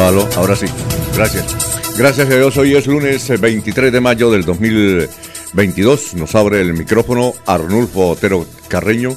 Aló, 0.00 0.26
ahora 0.36 0.56
sí. 0.56 0.66
Gracias. 1.14 1.96
Gracias 1.98 2.26
a 2.26 2.34
Dios, 2.34 2.56
hoy 2.56 2.74
es 2.74 2.86
lunes 2.86 3.28
23 3.38 3.88
eh, 3.88 3.90
de 3.90 4.00
mayo 4.00 4.30
del 4.30 4.42
2022. 4.42 6.14
Nos 6.14 6.34
abre 6.34 6.62
el 6.62 6.72
micrófono 6.72 7.34
Arnulfo 7.46 8.08
Otero 8.08 8.46
Carreño 8.68 9.14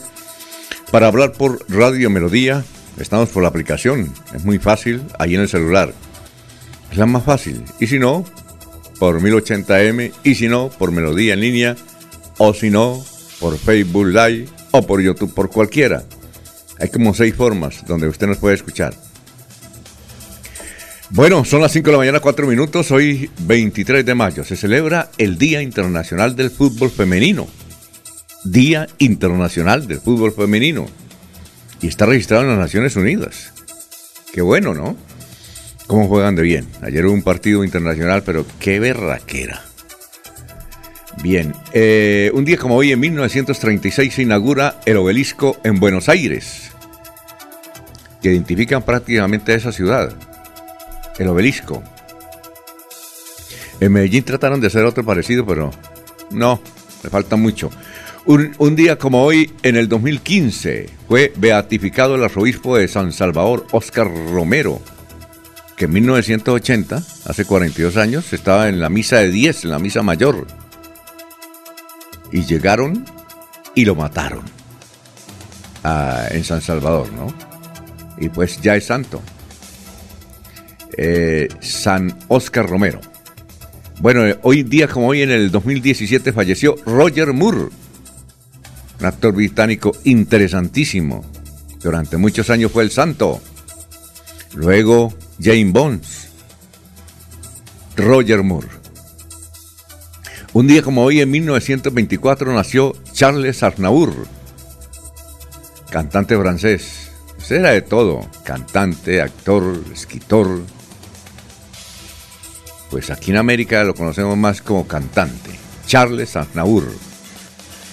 para 0.92 1.08
hablar 1.08 1.32
por 1.32 1.66
Radio 1.70 2.10
Melodía. 2.10 2.66
Estamos 3.00 3.30
por 3.30 3.42
la 3.42 3.50
aplicación, 3.50 4.14
es 4.34 4.44
muy 4.44 4.60
fácil, 4.60 5.02
ahí 5.18 5.36
en 5.36 5.42
el 5.42 5.50
celular. 5.50 5.94
Es 6.92 6.98
la 6.98 7.06
más 7.06 7.24
fácil. 7.24 7.64
Y 7.80 7.88
si 7.88 7.98
no, 7.98 8.26
por 9.00 9.22
1080m, 9.22 10.12
y 10.24 10.36
si 10.36 10.50
no, 10.50 10.70
por 10.70 10.92
Melodía 10.92 11.36
en 11.36 11.40
línea, 11.40 11.76
o 12.38 12.54
si 12.54 12.70
no, 12.70 13.02
por 13.40 13.58
Facebook 13.58 14.08
Live, 14.08 14.48
o 14.72 14.86
por 14.86 15.02
YouTube, 15.02 15.34
por 15.34 15.50
cualquiera. 15.50 16.04
Hay 16.80 16.90
como 16.90 17.14
seis 17.14 17.34
formas 17.34 17.86
donde 17.88 18.10
usted 18.10 18.28
nos 18.28 18.38
puede 18.38 18.56
escuchar. 18.56 18.94
Bueno, 21.12 21.46
son 21.46 21.62
las 21.62 21.72
5 21.72 21.86
de 21.86 21.92
la 21.92 21.98
mañana, 22.00 22.20
4 22.20 22.48
minutos. 22.48 22.90
Hoy, 22.90 23.30
23 23.42 24.04
de 24.04 24.16
mayo, 24.16 24.44
se 24.44 24.56
celebra 24.56 25.12
el 25.20 25.38
Día 25.38 25.62
Internacional 25.62 26.36
del 26.36 26.50
Fútbol 26.50 26.90
Femenino. 26.90 27.48
Día 28.44 28.88
Internacional 28.98 29.88
del 29.88 30.00
Fútbol 30.00 30.34
Femenino. 30.34 30.88
Y 31.80 31.88
está 31.88 32.08
registrado 32.08 32.44
en 32.44 32.50
las 32.50 32.58
Naciones 32.58 32.96
Unidas. 32.96 33.54
Qué 34.34 34.42
bueno, 34.42 34.74
¿no? 34.74 34.98
¿Cómo 35.86 36.08
juegan 36.08 36.36
de 36.36 36.42
bien? 36.42 36.68
Ayer 36.82 37.06
hubo 37.06 37.14
un 37.14 37.22
partido 37.22 37.64
internacional, 37.64 38.24
pero 38.24 38.44
qué 38.60 38.80
berraquera. 38.80 39.64
Bien, 41.22 41.54
eh, 41.72 42.32
un 42.34 42.46
día 42.46 42.58
como 42.58 42.76
hoy, 42.76 42.92
en 42.92 43.00
1936, 43.00 44.12
se 44.12 44.24
inaugura 44.24 44.80
el 44.86 44.98
obelisco 44.98 45.58
en 45.64 45.80
Buenos 45.80 46.10
Aires, 46.10 46.72
que 48.24 48.32
identifican 48.32 48.82
prácticamente 48.82 49.52
a 49.52 49.56
esa 49.56 49.72
ciudad 49.72 50.16
el 51.18 51.28
obelisco. 51.28 51.84
En 53.80 53.92
Medellín 53.92 54.24
trataron 54.24 54.62
de 54.62 54.68
hacer 54.68 54.86
otro 54.86 55.04
parecido, 55.04 55.46
pero 55.46 55.72
no, 56.32 56.62
le 57.04 57.10
falta 57.10 57.36
mucho. 57.36 57.70
Un, 58.26 58.76
día 58.76 58.98
como 58.98 59.24
hoy, 59.24 59.54
en 59.62 59.76
el 59.76 59.88
2015, 59.88 60.90
fue 61.08 61.32
beatificado 61.36 62.16
el 62.16 62.24
arzobispo 62.24 62.76
de 62.76 62.88
San 62.88 63.12
Salvador, 63.12 63.68
Óscar 63.72 64.08
Romero, 64.32 64.82
que 65.76 65.86
en 65.86 65.94
1980, 65.94 67.04
hace 67.26 67.46
42 67.46 67.98
años, 67.98 68.34
estaba 68.34 68.68
en 68.68 68.80
la 68.80 68.90
misa 68.90 69.18
de 69.18 69.30
10, 69.30 69.66
en 69.66 69.70
la 69.70 69.78
misa 69.78 70.02
mayor. 70.02 70.48
Y 72.32 72.46
llegaron 72.46 73.06
y 73.76 73.86
lo 73.86 73.94
mataron 73.94 74.44
ah, 75.84 76.26
en 76.32 76.44
San 76.44 76.62
Salvador, 76.62 77.12
¿no? 77.14 77.32
Y 78.18 78.30
pues 78.30 78.60
ya 78.60 78.76
es 78.76 78.86
santo. 78.86 79.22
Eh, 80.98 81.48
San 81.60 82.18
Oscar 82.28 82.70
Romero. 82.70 83.02
Bueno, 84.00 84.26
eh, 84.26 84.38
hoy 84.44 84.64
día 84.64 84.88
como 84.88 85.08
hoy 85.08 85.22
en 85.22 85.32
el 85.32 85.52
2017 85.52 86.34
falleció 86.34 86.76
Roger 86.86 87.34
Moore, 87.34 87.70
un 89.00 89.06
actor 89.06 89.34
británico 89.34 89.92
interesantísimo. 90.04 91.26
Durante 91.82 92.18
muchos 92.18 92.50
años 92.50 92.72
fue 92.72 92.84
el 92.84 92.92
santo. 92.92 93.42
Luego 94.54 95.14
Jane 95.42 95.72
Bones. 95.72 96.30
Roger 97.96 98.44
Moore. 98.44 98.68
Un 100.54 100.68
día 100.68 100.82
como 100.82 101.04
hoy 101.04 101.20
en 101.20 101.32
1924 101.32 102.54
nació 102.54 102.94
Charles 103.12 103.62
Aznavour, 103.62 104.14
cantante 105.90 106.38
francés. 106.38 107.12
Era 107.50 107.72
de 107.72 107.82
todo, 107.82 108.22
cantante, 108.44 109.22
actor, 109.22 109.84
escritor, 109.94 110.62
pues 112.96 113.10
aquí 113.10 113.32
en 113.32 113.36
América 113.36 113.84
lo 113.84 113.94
conocemos 113.94 114.38
más 114.38 114.62
como 114.62 114.88
cantante, 114.88 115.50
Charles 115.86 116.38
Aznavour. 116.38 116.90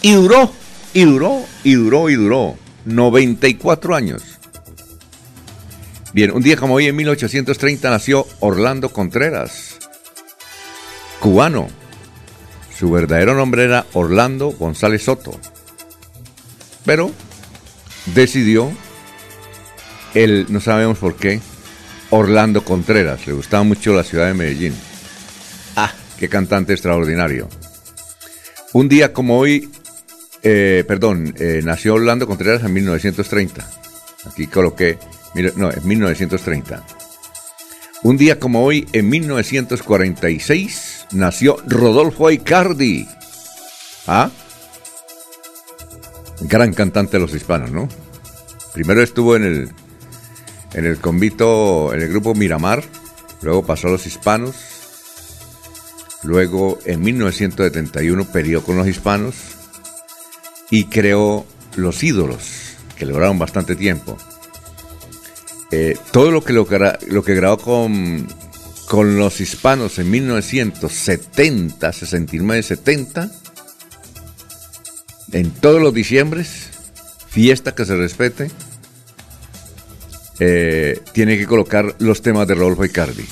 Y 0.00 0.12
duró, 0.12 0.52
y 0.94 1.02
duró, 1.02 1.44
y 1.64 1.74
duró, 1.74 2.08
y 2.08 2.14
duró, 2.14 2.56
94 2.84 3.96
años. 3.96 4.22
Bien, 6.12 6.30
un 6.30 6.40
día 6.40 6.56
como 6.56 6.74
hoy 6.74 6.86
en 6.86 6.94
1830 6.94 7.90
nació 7.90 8.28
Orlando 8.38 8.90
Contreras, 8.90 9.74
cubano. 11.19 11.66
Su 12.78 12.88
verdadero 12.92 13.34
nombre 13.34 13.64
era 13.64 13.86
Orlando 13.94 14.52
González 14.52 15.02
Soto. 15.02 15.32
Pero 16.84 17.10
decidió, 18.14 18.70
él 20.14 20.46
no 20.48 20.60
sabemos 20.60 20.98
por 20.98 21.16
qué, 21.16 21.40
Orlando 22.10 22.62
Contreras. 22.62 23.26
Le 23.26 23.32
gustaba 23.32 23.64
mucho 23.64 23.92
la 23.94 24.04
ciudad 24.04 24.28
de 24.28 24.34
Medellín. 24.34 24.91
Qué 26.22 26.28
cantante 26.28 26.72
extraordinario. 26.72 27.48
Un 28.74 28.88
día 28.88 29.12
como 29.12 29.40
hoy, 29.40 29.68
eh, 30.44 30.84
perdón, 30.86 31.34
eh, 31.36 31.62
nació 31.64 31.94
Orlando 31.94 32.28
Contreras 32.28 32.62
en 32.62 32.72
1930. 32.74 33.68
Aquí 34.30 34.46
coloqué, 34.46 35.00
no, 35.56 35.72
en 35.72 35.84
1930. 35.84 36.86
Un 38.04 38.16
día 38.18 38.38
como 38.38 38.64
hoy, 38.64 38.86
en 38.92 39.08
1946, 39.08 41.08
nació 41.10 41.56
Rodolfo 41.66 42.30
Icardi. 42.30 43.08
¿Ah? 44.06 44.30
Gran 46.42 46.72
cantante 46.72 47.16
de 47.16 47.20
los 47.20 47.34
hispanos, 47.34 47.72
¿no? 47.72 47.88
Primero 48.72 49.02
estuvo 49.02 49.34
en 49.34 49.42
el 49.42 49.70
en 50.75 50.86
el 50.86 50.98
convito, 50.98 51.92
en 51.92 52.00
el 52.00 52.10
grupo 52.10 52.36
Miramar, 52.36 52.84
luego 53.40 53.66
pasó 53.66 53.88
a 53.88 53.90
los 53.90 54.06
hispanos, 54.06 54.71
luego 56.22 56.78
en 56.84 57.00
1971 57.02 58.24
peleó 58.32 58.62
con 58.62 58.76
los 58.76 58.86
hispanos 58.86 59.34
y 60.70 60.84
creó 60.84 61.46
Los 61.76 62.02
Ídolos, 62.02 62.76
que 62.96 63.06
lograron 63.06 63.38
bastante 63.38 63.76
tiempo. 63.76 64.16
Eh, 65.70 65.96
todo 66.10 66.30
lo 66.30 66.44
que, 66.44 66.52
lo, 66.52 66.66
lo 67.08 67.24
que 67.24 67.34
grabó 67.34 67.58
con, 67.58 68.26
con 68.88 69.19
los 69.19 69.40
hispanos 69.40 69.98
en 69.98 70.10
1970, 70.10 71.92
69, 71.92 72.62
70, 72.62 73.30
en 75.32 75.50
todos 75.50 75.80
los 75.80 75.94
diciembres, 75.94 76.70
fiesta 77.28 77.75
que 77.75 77.86
se 77.86 77.96
respete, 77.96 78.50
eh, 80.40 81.00
tiene 81.12 81.38
que 81.38 81.46
colocar 81.46 81.94
los 81.98 82.20
temas 82.20 82.46
de 82.46 82.54
Rodolfo 82.54 82.84
Icardi. 82.84 83.25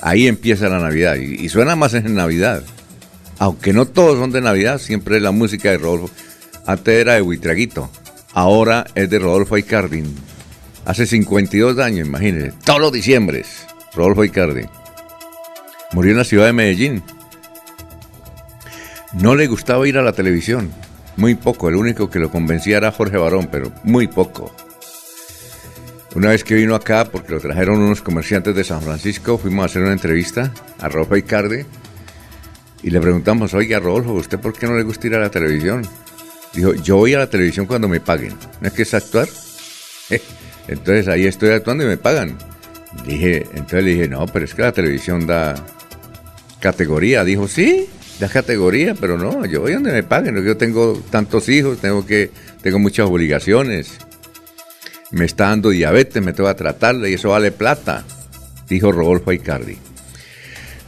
Ahí 0.00 0.26
empieza 0.26 0.68
la 0.68 0.78
Navidad 0.78 1.16
y, 1.16 1.48
suena 1.48 1.74
más 1.76 1.94
en 1.94 2.14
Navidad. 2.14 2.62
Aunque 3.38 3.72
no 3.72 3.86
todos 3.86 4.18
son 4.18 4.30
de 4.30 4.40
Navidad, 4.40 4.78
siempre 4.78 5.20
la 5.20 5.30
música 5.30 5.70
de 5.70 5.78
Rodolfo. 5.78 6.10
Antes 6.66 6.94
era 6.94 7.14
de 7.14 7.20
Buitraguito. 7.20 7.90
Ahora 8.32 8.86
es 8.94 9.08
de 9.08 9.18
Rodolfo 9.18 9.56
Icardi. 9.56 10.04
Hace 10.84 11.06
52 11.06 11.78
años, 11.78 12.06
imagínense. 12.06 12.52
Todos 12.64 12.80
los 12.80 12.92
diciembres. 12.92 13.66
Rodolfo 13.94 14.24
Icardi. 14.24 14.66
Murió 15.92 16.12
en 16.12 16.18
la 16.18 16.24
ciudad 16.24 16.46
de 16.46 16.52
Medellín. 16.52 17.02
No 19.14 19.34
le 19.34 19.46
gustaba 19.46 19.88
ir 19.88 19.96
a 19.96 20.02
la 20.02 20.12
televisión. 20.12 20.70
Muy 21.16 21.34
poco. 21.34 21.68
El 21.68 21.76
único 21.76 22.10
que 22.10 22.18
lo 22.18 22.30
convencía 22.30 22.76
era 22.76 22.92
Jorge 22.92 23.16
Barón, 23.16 23.48
pero 23.50 23.72
muy 23.84 24.06
poco. 24.06 24.54
Una 26.16 26.30
vez 26.30 26.44
que 26.44 26.54
vino 26.54 26.74
acá, 26.74 27.04
porque 27.04 27.34
lo 27.34 27.40
trajeron 27.40 27.78
unos 27.78 28.00
comerciantes 28.00 28.56
de 28.56 28.64
San 28.64 28.80
Francisco, 28.80 29.36
fuimos 29.36 29.64
a 29.64 29.66
hacer 29.66 29.82
una 29.82 29.92
entrevista 29.92 30.50
a 30.80 30.88
Rodolfo 30.88 31.14
Icardi 31.14 31.66
y 32.82 32.88
le 32.88 33.02
preguntamos, 33.02 33.52
oiga 33.52 33.80
Rodolfo, 33.80 34.14
¿usted 34.14 34.38
por 34.38 34.54
qué 34.54 34.66
no 34.66 34.74
le 34.74 34.82
gusta 34.82 35.08
ir 35.08 35.14
a 35.14 35.20
la 35.20 35.30
televisión? 35.30 35.86
Dijo, 36.54 36.72
yo 36.72 36.96
voy 36.96 37.12
a 37.12 37.18
la 37.18 37.28
televisión 37.28 37.66
cuando 37.66 37.86
me 37.86 38.00
paguen. 38.00 38.32
¿No 38.62 38.66
es 38.66 38.72
que 38.72 38.84
es 38.84 38.94
actuar? 38.94 39.28
Entonces 40.68 41.06
ahí 41.08 41.26
estoy 41.26 41.50
actuando 41.50 41.84
y 41.84 41.88
me 41.88 41.98
pagan. 41.98 42.38
Dije, 43.04 43.46
entonces 43.52 43.84
le 43.84 43.90
dije, 43.90 44.08
no, 44.08 44.24
pero 44.24 44.46
es 44.46 44.54
que 44.54 44.62
la 44.62 44.72
televisión 44.72 45.26
da 45.26 45.54
categoría. 46.60 47.24
Dijo, 47.24 47.46
sí, 47.46 47.90
da 48.18 48.30
categoría, 48.30 48.94
pero 48.94 49.18
no, 49.18 49.44
yo 49.44 49.60
voy 49.60 49.74
donde 49.74 49.92
me 49.92 50.02
paguen. 50.02 50.42
Yo 50.42 50.56
tengo 50.56 50.98
tantos 51.10 51.50
hijos, 51.50 51.76
tengo 51.78 52.06
que, 52.06 52.30
tengo 52.62 52.78
muchas 52.78 53.06
obligaciones 53.06 53.98
me 55.10 55.24
está 55.24 55.48
dando 55.48 55.70
diabetes, 55.70 56.22
me 56.22 56.32
tengo 56.32 56.48
que 56.48 56.54
tratarle 56.54 57.10
y 57.10 57.14
eso 57.14 57.30
vale 57.30 57.52
plata, 57.52 58.04
dijo 58.68 58.92
Rodolfo 58.92 59.32
Icardi. 59.32 59.78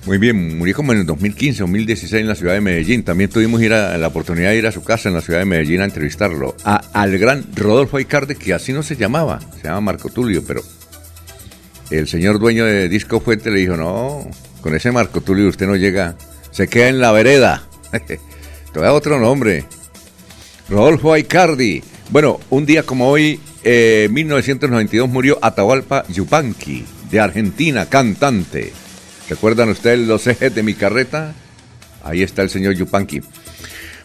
Muy 0.07 0.17
bien, 0.17 0.57
murió 0.57 0.75
como 0.75 0.93
en 0.93 1.01
el 1.01 1.07
2015, 1.07 1.61
2016 1.61 2.23
en 2.23 2.29
la 2.29 2.35
ciudad 2.35 2.55
de 2.55 2.63
Medellín. 2.63 3.03
También 3.03 3.29
tuvimos 3.29 3.61
a, 3.63 3.99
la 3.99 4.07
oportunidad 4.07 4.51
de 4.51 4.57
ir 4.57 4.67
a 4.67 4.73
su 4.73 4.83
casa 4.83 5.09
en 5.09 5.15
la 5.15 5.21
ciudad 5.21 5.41
de 5.41 5.45
Medellín 5.45 5.83
a 5.83 5.85
entrevistarlo. 5.85 6.57
al 6.65 7.19
gran 7.19 7.45
Rodolfo 7.55 8.01
Icardi, 8.01 8.35
que 8.35 8.55
así 8.55 8.73
no 8.73 8.83
se 8.83 8.97
llamaba, 8.97 9.39
se 9.57 9.65
llama 9.65 9.83
Marco 9.83 10.09
Tulio, 10.09 10.43
pero 10.47 10.63
el 11.91 12.09
señor 12.09 12.39
dueño 12.39 12.65
de 12.65 12.89
Disco 12.89 13.21
Fuente 13.21 13.51
le 13.51 13.61
dijo, 13.61 13.77
no, 13.77 14.31
con 14.63 14.75
ese 14.75 14.93
Marco 14.93 15.21
Tulio 15.21 15.49
usted 15.49 15.67
no 15.67 15.77
llega, 15.77 16.17
se 16.53 16.69
queda 16.69 16.89
en 16.89 17.01
la 17.01 17.13
vereda. 17.13 17.69
Todavía 18.73 18.95
otro 18.95 19.19
nombre. 19.19 19.65
Rodolfo 20.69 21.17
Icardi. 21.17 21.83
Bueno, 22.11 22.41
un 22.49 22.65
día 22.65 22.85
como 22.85 23.11
hoy, 23.11 23.39
en 23.65 24.11
1992 24.15 25.11
murió 25.11 25.39
Atahualpa 25.43 26.07
Yupanqui, 26.09 26.87
de 27.11 27.21
Argentina, 27.21 27.85
cantante. 27.85 28.73
¿Recuerdan 29.29 29.69
ustedes 29.69 30.09
los 30.09 30.27
ejes 30.27 30.55
de 30.55 30.63
mi 30.63 30.73
carreta? 30.73 31.35
Ahí 32.03 32.23
está 32.23 32.41
el 32.41 32.49
señor 32.49 32.75
Yupanqui. 32.77 33.21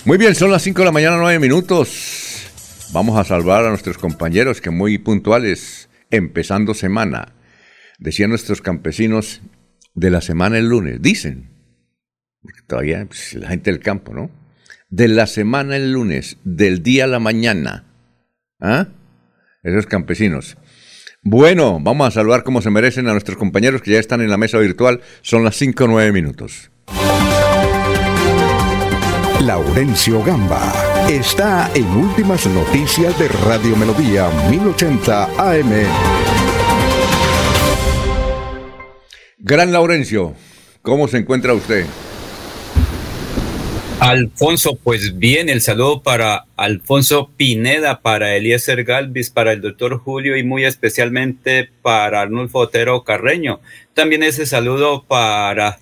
Muy 0.03 0.17
bien, 0.17 0.35
son 0.35 0.51
las 0.51 0.63
5 0.63 0.79
de 0.79 0.85
la 0.85 0.91
mañana, 0.91 1.15
9 1.15 1.39
minutos. 1.39 2.44
Vamos 2.91 3.17
a 3.17 3.23
salvar 3.23 3.63
a 3.63 3.69
nuestros 3.69 3.97
compañeros 3.97 4.59
que 4.59 4.69
muy 4.69 4.97
puntuales, 4.97 5.88
empezando 6.11 6.73
semana. 6.73 7.35
Decían 7.99 8.31
nuestros 8.31 8.61
campesinos 8.61 9.39
de 9.95 10.09
la 10.09 10.19
semana 10.19 10.57
el 10.57 10.67
lunes, 10.67 11.01
dicen, 11.01 11.51
todavía 12.67 13.06
pues, 13.06 13.33
la 13.35 13.47
gente 13.47 13.71
del 13.71 13.79
campo, 13.79 14.13
¿no? 14.13 14.29
De 14.89 15.07
la 15.07 15.25
semana 15.25 15.77
el 15.77 15.94
lunes, 15.94 16.35
del 16.44 16.83
día 16.83 17.06
a 17.06 17.07
la 17.07 17.19
mañana. 17.19 17.85
¿Ah? 18.63 18.88
esos 19.62 19.86
campesinos. 19.86 20.57
Bueno, 21.21 21.80
vamos 21.81 22.07
a 22.07 22.12
saludar 22.12 22.44
como 22.44 22.62
se 22.62 22.69
merecen 22.69 23.07
a 23.07 23.12
nuestros 23.12 23.38
compañeros 23.38 23.81
que 23.81 23.92
ya 23.92 24.00
están 24.00 24.21
en 24.21 24.30
la 24.30 24.38
mesa 24.38 24.57
virtual. 24.57 25.01
Son 25.21 25.44
las 25.44 25.56
5 25.57 25.83
o 25.83 25.88
9 25.88 26.12
minutos. 26.12 26.71
Laurencio 29.42 30.24
Gamba 30.24 30.74
está 31.10 31.69
en 31.75 31.86
Últimas 31.88 32.48
Noticias 32.48 33.18
de 33.19 33.27
Radio 33.27 33.75
Melodía 33.75 34.30
1080 34.50 35.24
AM. 35.38 35.71
Gran 39.39 39.74
Laurencio, 39.74 40.33
¿cómo 40.81 41.09
se 41.09 41.18
encuentra 41.18 41.54
usted? 41.54 41.86
Alfonso, 44.00 44.78
pues 44.84 45.18
bien, 45.18 45.50
el 45.50 45.62
saludo 45.62 46.04
para 46.04 46.45
Alfonso 46.57 47.31
Pineda, 47.38 48.01
para 48.01 48.36
Eliezer 48.36 48.84
Galvis, 48.84 49.30
para 49.30 49.54
el 49.54 49.62
doctor 49.62 49.98
Julio 50.00 50.38
y 50.38 50.44
muy 50.44 50.66
especialmente 50.66 51.69
para 51.81 52.22
Arnulfo 52.22 52.60
Otero 52.60 53.04
Carreño. 53.04 53.62
También 53.94 54.24
ese 54.24 54.45
saludo 54.45 55.04
para 55.04 55.80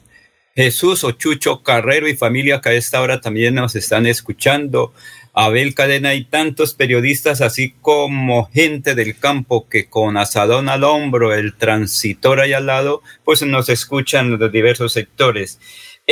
Jesús 0.55 1.03
Ochucho 1.03 1.63
Carrero 1.63 2.07
y 2.07 2.15
familia 2.15 2.61
que 2.61 2.69
a 2.69 2.73
esta 2.73 3.01
hora 3.01 3.21
también 3.21 3.55
nos 3.55 3.75
están 3.75 4.05
escuchando. 4.05 4.93
Abel 5.33 5.73
Cadena 5.73 6.13
y 6.13 6.25
tantos 6.25 6.73
periodistas, 6.73 7.39
así 7.39 7.73
como 7.81 8.49
gente 8.51 8.95
del 8.95 9.17
campo 9.17 9.69
que 9.69 9.87
con 9.87 10.17
asadón 10.17 10.67
al 10.67 10.83
hombro, 10.83 11.33
el 11.33 11.55
transitor 11.55 12.41
ahí 12.41 12.51
al 12.51 12.65
lado, 12.65 13.01
pues 13.23 13.41
nos 13.43 13.69
escuchan 13.69 14.37
de 14.37 14.49
diversos 14.49 14.91
sectores. 14.91 15.59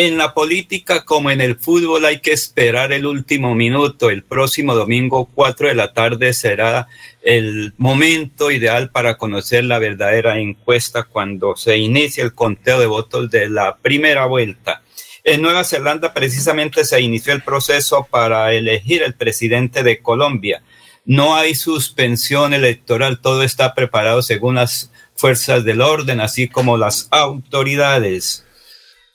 En 0.01 0.17
la 0.17 0.33
política 0.33 1.03
como 1.03 1.29
en 1.29 1.41
el 1.41 1.57
fútbol 1.57 2.05
hay 2.05 2.21
que 2.21 2.31
esperar 2.31 2.93
el 2.93 3.05
último 3.05 3.53
minuto. 3.53 4.09
El 4.09 4.23
próximo 4.23 4.73
domingo 4.73 5.25
4 5.25 5.67
de 5.67 5.75
la 5.75 5.91
tarde 5.91 6.31
será 6.31 6.87
el 7.21 7.73
momento 7.75 8.49
ideal 8.49 8.91
para 8.91 9.17
conocer 9.17 9.65
la 9.65 9.77
verdadera 9.77 10.39
encuesta 10.39 11.03
cuando 11.03 11.57
se 11.57 11.79
inicie 11.79 12.23
el 12.23 12.33
conteo 12.33 12.79
de 12.79 12.85
votos 12.85 13.29
de 13.29 13.49
la 13.49 13.75
primera 13.75 14.25
vuelta. 14.25 14.83
En 15.25 15.41
Nueva 15.41 15.65
Zelanda 15.65 16.13
precisamente 16.13 16.85
se 16.85 17.01
inició 17.01 17.33
el 17.33 17.43
proceso 17.43 18.07
para 18.09 18.53
elegir 18.53 19.03
el 19.03 19.15
presidente 19.15 19.83
de 19.83 19.99
Colombia. 19.99 20.63
No 21.03 21.35
hay 21.35 21.55
suspensión 21.55 22.53
electoral, 22.53 23.19
todo 23.19 23.43
está 23.43 23.75
preparado 23.75 24.21
según 24.21 24.55
las 24.55 24.93
fuerzas 25.13 25.65
del 25.65 25.81
orden, 25.81 26.21
así 26.21 26.47
como 26.47 26.77
las 26.77 27.09
autoridades. 27.11 28.45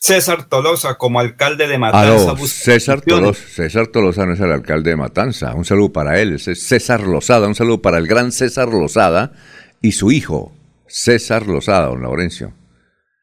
César 0.07 0.45
Tolosa 0.51 0.97
como 0.97 1.19
alcalde 1.19 1.67
de 1.67 1.79
Matanza. 1.79 2.37
César, 2.47 3.01
Tolosa, 3.01 3.41
César 3.49 3.87
Tolosa 3.87 4.27
no 4.27 4.35
es 4.35 4.41
el 4.41 4.53
alcalde 4.53 4.91
de 4.91 4.97
Matanza. 4.97 5.55
Un 5.55 5.65
saludo 5.65 5.95
para 5.95 6.21
él. 6.21 6.35
Es 6.35 6.45
César 6.63 7.01
Lozada. 7.01 7.47
Un 7.47 7.55
saludo 7.55 7.81
para 7.81 7.97
el 7.97 8.07
gran 8.07 8.31
César 8.31 8.69
Lozada 8.69 9.33
y 9.81 9.93
su 9.93 10.13
hijo, 10.13 10.53
César 10.87 11.47
Lozada, 11.47 11.87
don 11.87 12.03
Laurencio. 12.03 12.53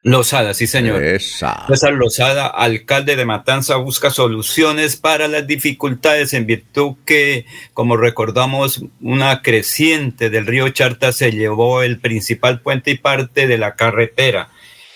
Lozada, 0.02 0.56
sí 0.56 0.66
señor. 0.66 1.04
César 1.20 1.94
Lozada, 1.94 2.48
alcalde 2.48 3.16
de 3.16 3.26
Matanza, 3.26 3.76
busca 3.76 4.10
soluciones 4.10 4.96
para 4.96 5.28
las 5.28 5.46
dificultades 5.46 6.34
en 6.34 6.48
virtud 6.48 6.96
que, 7.06 7.46
como 7.76 7.96
recordamos, 7.96 8.84
una 9.02 9.44
creciente 9.44 10.32
del 10.32 10.48
río 10.48 10.68
Charta 10.70 11.12
se 11.12 11.32
llevó 11.32 11.84
el 11.84 12.00
principal 12.00 12.60
puente 12.60 12.90
y 12.90 12.98
parte 12.98 13.46
de 13.46 13.60
la 13.60 13.76
carretera. 13.76 14.50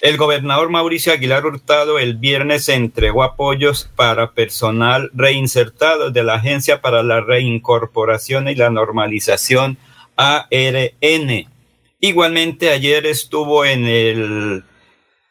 El 0.05 0.17
gobernador 0.17 0.69
Mauricio 0.69 1.13
Aguilar 1.13 1.47
Hurtado 1.47 1.97
el 1.97 2.13
viernes 2.13 2.69
entregó 2.69 3.23
apoyos 3.23 3.89
para 3.95 4.33
personal 4.33 5.09
reinsertado 5.15 6.11
de 6.11 6.23
la 6.23 6.35
Agencia 6.35 6.79
para 6.79 7.01
la 7.01 7.21
Reincorporación 7.21 8.47
y 8.47 8.53
la 8.53 8.69
Normalización 8.69 9.79
ARN. 10.15 11.47
Igualmente 11.99 12.69
ayer 12.69 13.07
estuvo 13.07 13.65
en 13.65 13.85
el 13.87 14.63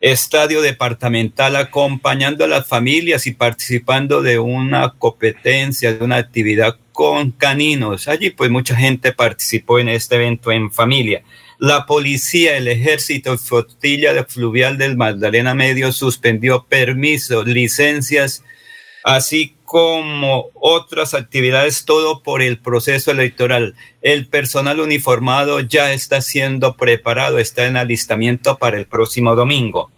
estadio 0.00 0.60
departamental 0.60 1.54
acompañando 1.54 2.42
a 2.42 2.48
las 2.48 2.66
familias 2.66 3.28
y 3.28 3.32
participando 3.32 4.22
de 4.22 4.40
una 4.40 4.90
competencia, 4.98 5.94
de 5.94 6.04
una 6.04 6.16
actividad 6.16 6.78
con 6.90 7.30
caninos. 7.30 8.08
Allí 8.08 8.30
pues 8.30 8.50
mucha 8.50 8.74
gente 8.74 9.12
participó 9.12 9.78
en 9.78 9.90
este 9.90 10.16
evento 10.16 10.50
en 10.50 10.72
familia. 10.72 11.22
La 11.58 11.86
policía, 11.86 12.56
el 12.56 12.68
ejército, 12.68 13.38
flotilla 13.38 14.12
de 14.12 14.24
fluvial 14.24 14.76
del 14.76 14.96
Magdalena 14.96 15.54
Medio 15.54 15.92
suspendió 15.92 16.66
permisos, 16.68 17.46
licencias, 17.46 18.42
así 19.04 19.56
como 19.64 20.50
otras 20.54 21.14
actividades, 21.14 21.84
todo 21.84 22.22
por 22.22 22.42
el 22.42 22.58
proceso 22.58 23.10
electoral. 23.10 23.74
El 24.02 24.26
personal 24.26 24.80
uniformado 24.80 25.60
ya 25.60 25.92
está 25.92 26.20
siendo 26.20 26.76
preparado, 26.76 27.38
está 27.38 27.66
en 27.66 27.76
alistamiento 27.76 28.58
para 28.58 28.76
el 28.76 28.86
próximo 28.86 29.34
domingo 29.36 29.93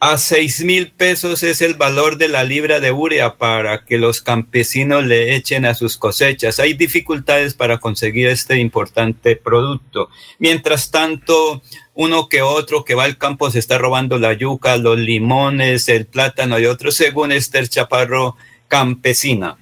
a 0.00 0.16
seis 0.16 0.62
mil 0.62 0.92
pesos 0.92 1.42
es 1.42 1.60
el 1.60 1.74
valor 1.74 2.18
de 2.18 2.28
la 2.28 2.44
libra 2.44 2.78
de 2.78 2.92
urea 2.92 3.36
para 3.36 3.84
que 3.84 3.98
los 3.98 4.22
campesinos 4.22 5.04
le 5.04 5.34
echen 5.34 5.66
a 5.66 5.74
sus 5.74 5.96
cosechas. 5.96 6.60
Hay 6.60 6.74
dificultades 6.74 7.54
para 7.54 7.78
conseguir 7.78 8.28
este 8.28 8.58
importante 8.58 9.34
producto. 9.34 10.08
Mientras 10.38 10.92
tanto, 10.92 11.62
uno 11.94 12.28
que 12.28 12.42
otro 12.42 12.84
que 12.84 12.94
va 12.94 13.04
al 13.04 13.18
campo 13.18 13.50
se 13.50 13.58
está 13.58 13.76
robando 13.76 14.18
la 14.18 14.34
yuca, 14.34 14.76
los 14.76 14.98
limones, 14.98 15.88
el 15.88 16.06
plátano 16.06 16.60
y 16.60 16.66
otros, 16.66 16.94
según 16.94 17.32
Esther 17.32 17.68
Chaparro, 17.68 18.36
campesina. 18.68 19.58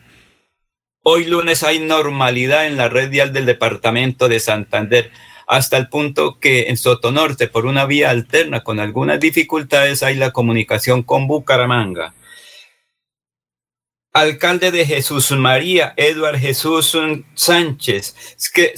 Hoy 1.02 1.24
lunes 1.24 1.62
hay 1.62 1.78
normalidad 1.78 2.66
en 2.66 2.76
la 2.76 2.90
red 2.90 3.08
vial 3.08 3.32
del 3.32 3.46
departamento 3.46 4.28
de 4.28 4.40
Santander 4.40 5.10
hasta 5.46 5.76
el 5.76 5.88
punto 5.88 6.38
que 6.40 6.68
en 6.68 6.76
Sotonorte, 6.76 7.46
por 7.46 7.66
una 7.66 7.86
vía 7.86 8.10
alterna 8.10 8.62
con 8.64 8.80
algunas 8.80 9.20
dificultades, 9.20 10.02
hay 10.02 10.16
la 10.16 10.32
comunicación 10.32 11.02
con 11.02 11.26
Bucaramanga. 11.28 12.14
alcalde 14.12 14.70
de 14.70 14.86
Jesús 14.86 15.30
María, 15.32 15.92
Eduard 15.96 16.38
Jesús 16.38 16.96
Sánchez, 17.34 18.16
que 18.52 18.72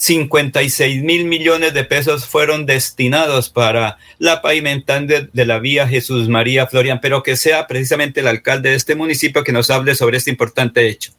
56 0.00 1.02
mil 1.02 1.24
millones 1.24 1.74
de 1.74 1.84
pesos 1.84 2.24
fueron 2.24 2.64
destinados 2.66 3.50
para 3.50 3.98
la 4.18 4.40
pavimentación 4.40 5.06
de, 5.08 5.28
de, 5.32 5.44
la 5.44 5.58
vía 5.58 5.88
Jesús 5.88 6.28
María 6.28 6.66
Florian, 6.66 7.00
pero 7.00 7.22
que 7.22 7.36
sea 7.36 7.66
precisamente 7.66 8.20
el 8.20 8.28
alcalde 8.28 8.70
de 8.70 8.76
este 8.76 8.94
municipio 8.94 9.44
que 9.44 9.52
nos 9.52 9.70
hable 9.70 9.94
sobre 9.96 10.16
este 10.16 10.30
importante 10.30 10.88
hecho. 10.88 11.12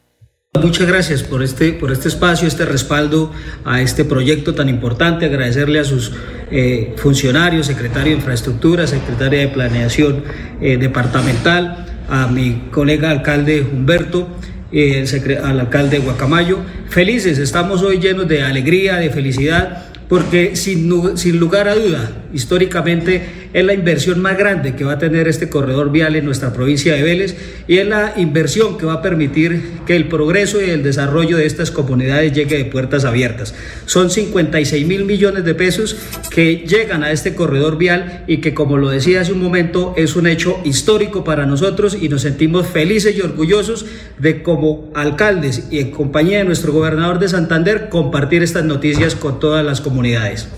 Muchas 0.58 0.88
gracias 0.88 1.22
por 1.22 1.44
este, 1.44 1.72
por 1.74 1.92
este 1.92 2.08
espacio, 2.08 2.48
este 2.48 2.64
respaldo 2.64 3.30
a 3.64 3.82
este 3.82 4.04
proyecto 4.04 4.52
tan 4.52 4.68
importante. 4.68 5.26
Agradecerle 5.26 5.78
a 5.78 5.84
sus 5.84 6.10
eh, 6.50 6.92
funcionarios, 6.96 7.68
secretario 7.68 8.10
de 8.10 8.18
Infraestructura, 8.18 8.88
secretaria 8.88 9.38
de 9.42 9.48
Planeación 9.48 10.24
eh, 10.60 10.76
Departamental, 10.76 11.86
a 12.08 12.26
mi 12.26 12.64
colega 12.72 13.12
alcalde 13.12 13.60
Humberto, 13.60 14.26
eh, 14.72 15.04
al 15.40 15.60
alcalde 15.60 16.00
Guacamayo. 16.00 16.58
Felices, 16.88 17.38
estamos 17.38 17.82
hoy 17.82 18.00
llenos 18.00 18.26
de 18.26 18.42
alegría, 18.42 18.96
de 18.96 19.10
felicidad, 19.10 19.84
porque 20.08 20.56
sin, 20.56 21.16
sin 21.16 21.38
lugar 21.38 21.68
a 21.68 21.76
duda, 21.76 22.10
históricamente 22.34 23.49
es 23.52 23.64
la 23.64 23.74
inversión 23.74 24.20
más 24.20 24.38
grande 24.38 24.74
que 24.74 24.84
va 24.84 24.92
a 24.92 24.98
tener 24.98 25.28
este 25.28 25.48
corredor 25.48 25.90
vial 25.90 26.16
en 26.16 26.24
nuestra 26.24 26.52
provincia 26.52 26.94
de 26.94 27.02
Vélez 27.02 27.36
y 27.66 27.78
es 27.78 27.86
la 27.86 28.14
inversión 28.16 28.78
que 28.78 28.86
va 28.86 28.94
a 28.94 29.02
permitir 29.02 29.80
que 29.86 29.96
el 29.96 30.08
progreso 30.08 30.60
y 30.60 30.70
el 30.70 30.82
desarrollo 30.82 31.36
de 31.36 31.46
estas 31.46 31.70
comunidades 31.70 32.32
llegue 32.32 32.58
de 32.58 32.64
puertas 32.64 33.04
abiertas. 33.04 33.54
Son 33.86 34.10
56 34.10 34.86
mil 34.86 35.04
millones 35.04 35.44
de 35.44 35.54
pesos 35.54 35.96
que 36.30 36.64
llegan 36.66 37.02
a 37.02 37.10
este 37.10 37.34
corredor 37.34 37.76
vial 37.76 38.24
y 38.26 38.38
que 38.38 38.54
como 38.54 38.76
lo 38.76 38.88
decía 38.88 39.20
hace 39.20 39.32
un 39.32 39.42
momento 39.42 39.94
es 39.96 40.16
un 40.16 40.26
hecho 40.26 40.60
histórico 40.64 41.24
para 41.24 41.46
nosotros 41.46 41.96
y 42.00 42.08
nos 42.08 42.22
sentimos 42.22 42.66
felices 42.66 43.16
y 43.16 43.20
orgullosos 43.20 43.86
de 44.18 44.42
como 44.42 44.90
alcaldes 44.94 45.68
y 45.70 45.80
en 45.80 45.90
compañía 45.90 46.38
de 46.38 46.44
nuestro 46.44 46.72
gobernador 46.72 47.18
de 47.18 47.28
Santander 47.28 47.88
compartir 47.88 48.42
estas 48.42 48.64
noticias 48.64 49.14
con 49.14 49.40
todas 49.40 49.64
las 49.64 49.80
comunidades. 49.80 50.48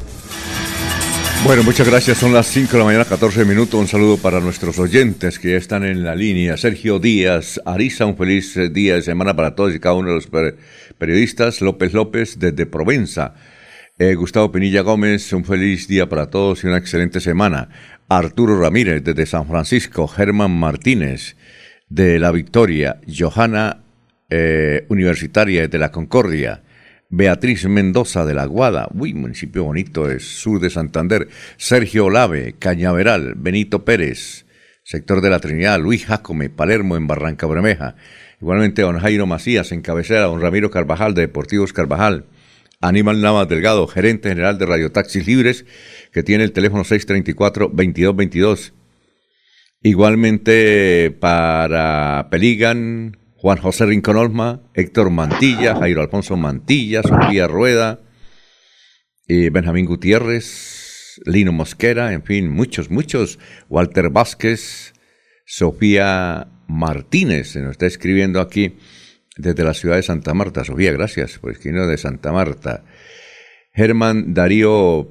Bueno, 1.45 1.65
muchas 1.65 1.89
gracias. 1.89 2.19
Son 2.19 2.33
las 2.33 2.47
5 2.47 2.71
de 2.73 2.79
la 2.79 2.85
mañana, 2.85 3.05
14 3.05 3.45
minutos. 3.45 3.79
Un 3.79 3.89
saludo 3.89 4.17
para 4.17 4.39
nuestros 4.39 4.79
oyentes 4.79 5.41
que 5.41 5.51
ya 5.51 5.57
están 5.57 5.85
en 5.85 6.05
la 6.05 6.15
línea. 6.15 6.57
Sergio 6.57 7.01
Díaz, 7.01 7.61
Arisa, 7.65 8.07
un 8.07 8.17
feliz 8.17 8.57
eh, 8.57 8.69
día 8.69 8.95
de 8.95 9.03
semana 9.03 9.35
para 9.35 9.57
todos 9.57 9.75
y 9.75 9.81
cada 9.81 9.97
uno 9.97 10.11
de 10.11 10.15
los 10.15 10.29
periodistas. 10.99 11.61
López 11.61 11.95
López, 11.95 12.39
desde 12.39 12.65
Provenza. 12.67 13.35
Eh, 13.99 14.15
Gustavo 14.15 14.53
Pinilla 14.53 14.83
Gómez, 14.83 15.33
un 15.33 15.45
feliz 15.45 15.89
día 15.89 16.09
para 16.09 16.31
todos 16.31 16.63
y 16.63 16.69
una 16.69 16.79
excelente 16.79 17.19
semana. 17.19 17.71
Arturo 18.09 18.61
Ramírez, 18.61 19.03
desde 19.03 19.27
San 19.27 19.49
Francisco. 19.49 20.07
Germán 20.07 20.53
Martínez, 20.53 21.37
de 21.89 22.21
La 22.21 22.31
Victoria. 22.31 23.01
Johanna, 23.13 23.83
eh, 24.31 24.87
Universitaria, 24.89 25.67
de 25.67 25.79
La 25.79 25.91
Concordia. 25.91 26.63
Beatriz 27.15 27.67
Mendoza 27.67 28.25
de 28.25 28.33
la 28.33 28.47
Guada, 28.47 28.89
uy, 28.95 29.13
municipio 29.13 29.65
bonito 29.65 30.11
es 30.11 30.25
sur 30.25 30.61
de 30.61 30.71
Santander, 30.71 31.29
Sergio 31.59 32.07
Olave, 32.07 32.55
Cañaveral, 32.59 33.35
Benito 33.37 33.85
Pérez, 33.85 34.47
sector 34.83 35.21
de 35.21 35.29
la 35.29 35.39
Trinidad, 35.39 35.79
Luis 35.79 36.07
Jacome, 36.07 36.49
Palermo 36.49 36.97
en 36.97 37.07
Barranca 37.07 37.47
Bremeja, 37.47 37.97
igualmente 38.41 38.81
don 38.81 38.99
Jairo 38.99 39.27
Macías 39.27 39.73
en 39.73 39.83
cabecera, 39.83 40.23
don 40.23 40.41
Ramiro 40.41 40.71
Carvajal 40.71 41.13
de 41.13 41.21
Deportivos 41.21 41.75
Carvajal, 41.75 42.25
Aníbal 42.81 43.21
Navas 43.21 43.47
Delgado, 43.47 43.87
gerente 43.87 44.31
general 44.31 44.57
de 44.57 44.65
Radio 44.65 44.91
Taxis 44.91 45.27
Libres, 45.27 45.67
que 46.13 46.23
tiene 46.23 46.45
el 46.45 46.53
teléfono 46.53 46.83
634-2222. 46.83 48.73
Igualmente 49.83 51.15
para 51.21 52.29
Peligan, 52.31 53.19
Juan 53.43 53.59
José 53.59 53.87
Rincón 53.87 54.17
Olma, 54.17 54.63
Héctor 54.73 55.11
Mantilla, 55.11 55.75
Jairo 55.75 56.01
Alfonso 56.01 56.37
Mantilla, 56.37 57.03
Sofía 57.03 57.49
Rueda, 57.49 57.99
y 59.27 59.49
Benjamín 59.49 59.85
Gutiérrez, 59.85 61.21
Lino 61.27 61.51
Mosquera, 61.51 62.13
en 62.13 62.23
fin, 62.23 62.49
muchos, 62.49 62.89
muchos, 62.89 63.41
Walter 63.69 64.11
Vázquez, 64.11 64.95
Sofía 65.45 66.53
Martínez, 66.69 67.49
se 67.49 67.63
nos 67.63 67.73
está 67.73 67.87
escribiendo 67.87 68.41
aquí 68.41 68.77
desde 69.37 69.65
la 69.65 69.75
ciudad 69.75 69.97
de 69.97 70.05
Santa 70.05 70.35
Marta. 70.35 70.63
Sofía, 70.63 70.93
gracias 70.93 71.41
por 71.41 71.51
escribirnos 71.51 71.89
de 71.89 71.99
Santa 71.99 72.31
Marta. 72.31 72.85
Germán 73.75 74.35
Darío 74.35 75.11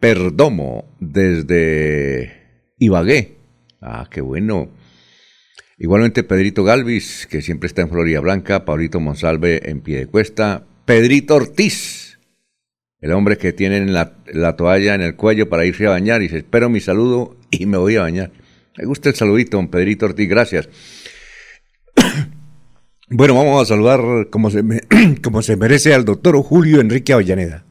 Perdomo, 0.00 0.96
desde 1.00 2.72
Ibagué. 2.78 3.36
Ah, 3.82 4.08
qué 4.10 4.22
bueno. 4.22 4.70
Igualmente 5.82 6.22
Pedrito 6.22 6.62
Galvis, 6.62 7.26
que 7.28 7.42
siempre 7.42 7.66
está 7.66 7.82
en 7.82 7.88
Florida 7.88 8.20
Blanca, 8.20 8.64
Pablito 8.64 9.00
Monsalve 9.00 9.68
en 9.68 9.80
pie 9.80 9.98
de 9.98 10.06
cuesta, 10.06 10.62
Pedrito 10.84 11.34
Ortiz, 11.34 12.20
el 13.00 13.10
hombre 13.10 13.36
que 13.36 13.52
tiene 13.52 13.84
la, 13.86 14.14
la, 14.26 14.54
toalla 14.54 14.94
en 14.94 15.00
el 15.00 15.16
cuello 15.16 15.48
para 15.48 15.64
irse 15.64 15.88
a 15.88 15.90
bañar 15.90 16.20
y 16.20 16.26
dice, 16.26 16.36
espero 16.36 16.68
mi 16.68 16.78
saludo 16.78 17.36
y 17.50 17.66
me 17.66 17.78
voy 17.78 17.96
a 17.96 18.02
bañar. 18.02 18.30
Me 18.78 18.84
gusta 18.84 19.08
el 19.08 19.16
saludito, 19.16 19.56
don 19.56 19.66
Pedrito 19.66 20.06
Ortiz, 20.06 20.28
gracias. 20.28 20.68
bueno, 23.08 23.34
vamos 23.34 23.60
a 23.60 23.64
saludar 23.66 24.28
como 24.30 24.52
se, 24.52 24.62
como 25.20 25.42
se 25.42 25.56
merece 25.56 25.94
al 25.94 26.04
doctor 26.04 26.40
Julio 26.44 26.80
Enrique 26.80 27.12
Avellaneda. 27.12 27.64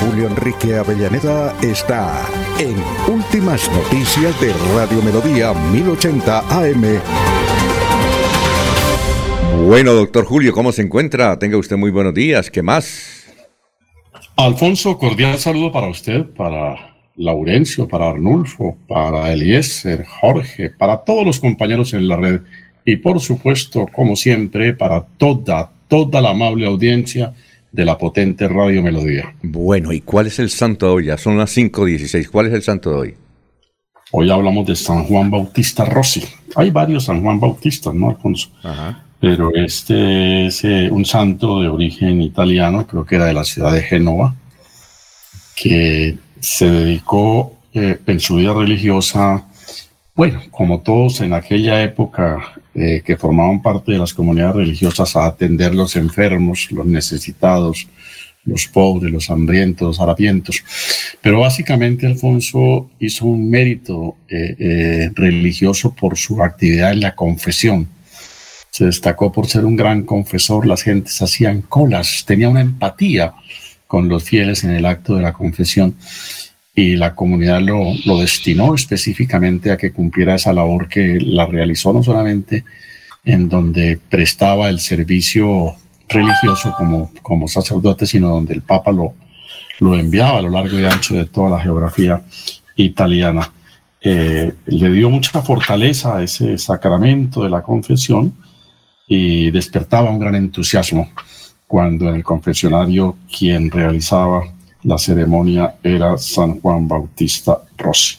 Julio 0.00 0.26
Enrique 0.26 0.74
Avellaneda 0.74 1.56
está 1.62 2.26
en 2.58 2.74
Últimas 3.34 3.70
Noticias 3.72 4.38
de 4.42 4.52
Radio 4.74 5.00
Melodía 5.00 5.54
1080 5.54 6.40
AM. 6.50 6.82
Bueno, 9.66 9.94
doctor 9.94 10.26
Julio, 10.26 10.52
¿cómo 10.52 10.70
se 10.70 10.82
encuentra? 10.82 11.38
Tenga 11.38 11.56
usted 11.56 11.78
muy 11.78 11.90
buenos 11.90 12.12
días. 12.12 12.50
¿Qué 12.50 12.60
más? 12.60 13.24
Alfonso, 14.36 14.98
cordial 14.98 15.38
saludo 15.38 15.72
para 15.72 15.86
usted, 15.86 16.26
para 16.26 16.94
Laurencio, 17.16 17.88
para 17.88 18.10
Arnulfo, 18.10 18.76
para 18.86 19.32
Eliezer, 19.32 20.04
Jorge, 20.04 20.68
para 20.68 20.98
todos 20.98 21.24
los 21.24 21.40
compañeros 21.40 21.94
en 21.94 22.08
la 22.08 22.16
red 22.16 22.42
y 22.84 22.96
por 22.96 23.18
supuesto, 23.18 23.86
como 23.90 24.14
siempre, 24.14 24.74
para 24.74 25.06
toda, 25.16 25.72
toda 25.88 26.20
la 26.20 26.32
amable 26.32 26.66
audiencia 26.66 27.32
de 27.72 27.84
la 27.86 27.96
potente 27.96 28.46
Radio 28.46 28.82
Melodía. 28.82 29.34
Bueno, 29.42 29.92
¿y 29.92 30.02
cuál 30.02 30.26
es 30.26 30.38
el 30.38 30.50
santo 30.50 30.86
de 30.86 30.92
hoy? 30.92 31.04
Ya 31.06 31.16
son 31.16 31.38
las 31.38 31.56
5.16. 31.56 32.28
¿Cuál 32.30 32.46
es 32.46 32.52
el 32.52 32.62
santo 32.62 32.90
de 32.90 32.96
hoy? 32.96 33.14
Hoy 34.12 34.30
hablamos 34.30 34.66
de 34.66 34.76
San 34.76 35.04
Juan 35.04 35.30
Bautista 35.30 35.86
Rossi. 35.86 36.22
Hay 36.54 36.70
varios 36.70 37.04
San 37.04 37.22
Juan 37.22 37.40
Bautistas, 37.40 37.94
¿no, 37.94 38.10
Alfonso? 38.10 38.50
Pero 39.18 39.54
este 39.54 40.46
es 40.46 40.64
eh, 40.64 40.90
un 40.90 41.06
santo 41.06 41.62
de 41.62 41.68
origen 41.68 42.20
italiano, 42.20 42.86
creo 42.86 43.06
que 43.06 43.16
era 43.16 43.26
de 43.26 43.32
la 43.32 43.44
ciudad 43.44 43.72
de 43.72 43.82
Génova, 43.82 44.34
que 45.56 46.18
se 46.40 46.70
dedicó 46.70 47.56
eh, 47.72 47.98
en 48.06 48.20
su 48.20 48.36
vida 48.36 48.52
religiosa, 48.52 49.46
bueno, 50.14 50.42
como 50.50 50.80
todos 50.80 51.22
en 51.22 51.32
aquella 51.32 51.82
época 51.82 52.60
eh, 52.74 53.02
que 53.04 53.16
formaban 53.16 53.60
parte 53.60 53.92
de 53.92 53.98
las 53.98 54.14
comunidades 54.14 54.56
religiosas 54.56 55.14
a 55.16 55.26
atender 55.26 55.74
los 55.74 55.94
enfermos, 55.96 56.68
los 56.70 56.86
necesitados, 56.86 57.86
los 58.44 58.66
pobres, 58.66 59.12
los 59.12 59.30
hambrientos, 59.30 59.86
los 59.86 60.00
harapientos. 60.00 60.64
Pero 61.20 61.40
básicamente 61.40 62.06
Alfonso 62.06 62.90
hizo 62.98 63.26
un 63.26 63.50
mérito 63.50 64.16
eh, 64.28 64.56
eh, 64.58 65.10
religioso 65.14 65.94
por 65.94 66.16
su 66.16 66.42
actividad 66.42 66.92
en 66.92 67.00
la 67.00 67.14
confesión. 67.14 67.88
Se 68.70 68.86
destacó 68.86 69.30
por 69.30 69.46
ser 69.46 69.64
un 69.66 69.76
gran 69.76 70.04
confesor, 70.04 70.66
las 70.66 70.82
gentes 70.82 71.20
hacían 71.20 71.62
colas, 71.62 72.24
tenía 72.26 72.48
una 72.48 72.62
empatía 72.62 73.34
con 73.86 74.08
los 74.08 74.24
fieles 74.24 74.64
en 74.64 74.70
el 74.70 74.86
acto 74.86 75.14
de 75.14 75.22
la 75.22 75.34
confesión 75.34 75.94
y 76.74 76.96
la 76.96 77.14
comunidad 77.14 77.60
lo, 77.60 77.92
lo, 78.06 78.18
destinó 78.18 78.74
específicamente 78.74 79.70
a 79.70 79.76
que 79.76 79.92
cumpliera 79.92 80.34
esa 80.34 80.52
labor 80.52 80.88
que 80.88 81.18
la 81.20 81.46
realizó 81.46 81.92
no 81.92 82.02
solamente 82.02 82.64
en 83.24 83.48
donde 83.48 83.98
prestaba 84.08 84.68
el 84.68 84.80
servicio 84.80 85.76
religioso 86.08 86.74
como, 86.76 87.12
como 87.22 87.48
sacerdote, 87.48 88.06
sino 88.06 88.30
donde 88.30 88.54
el 88.54 88.62
Papa 88.62 88.92
lo, 88.92 89.14
lo 89.80 89.98
enviaba 89.98 90.38
a 90.38 90.42
lo 90.42 90.50
largo 90.50 90.78
y 90.78 90.84
ancho 90.84 91.14
de 91.14 91.26
toda 91.26 91.50
la 91.50 91.60
geografía 91.60 92.22
italiana. 92.76 93.50
Eh, 94.00 94.52
le 94.66 94.90
dio 94.90 95.10
mucha 95.10 95.42
fortaleza 95.42 96.16
a 96.16 96.22
ese 96.22 96.58
sacramento 96.58 97.44
de 97.44 97.50
la 97.50 97.62
confesión 97.62 98.34
y 99.06 99.50
despertaba 99.50 100.10
un 100.10 100.18
gran 100.18 100.34
entusiasmo 100.34 101.10
cuando 101.66 102.08
en 102.08 102.16
el 102.16 102.24
confesionario 102.24 103.16
quien 103.36 103.70
realizaba 103.70 104.51
la 104.84 104.98
ceremonia 104.98 105.76
era 105.82 106.16
San 106.18 106.60
Juan 106.60 106.88
Bautista 106.88 107.62
Rossi. 107.78 108.18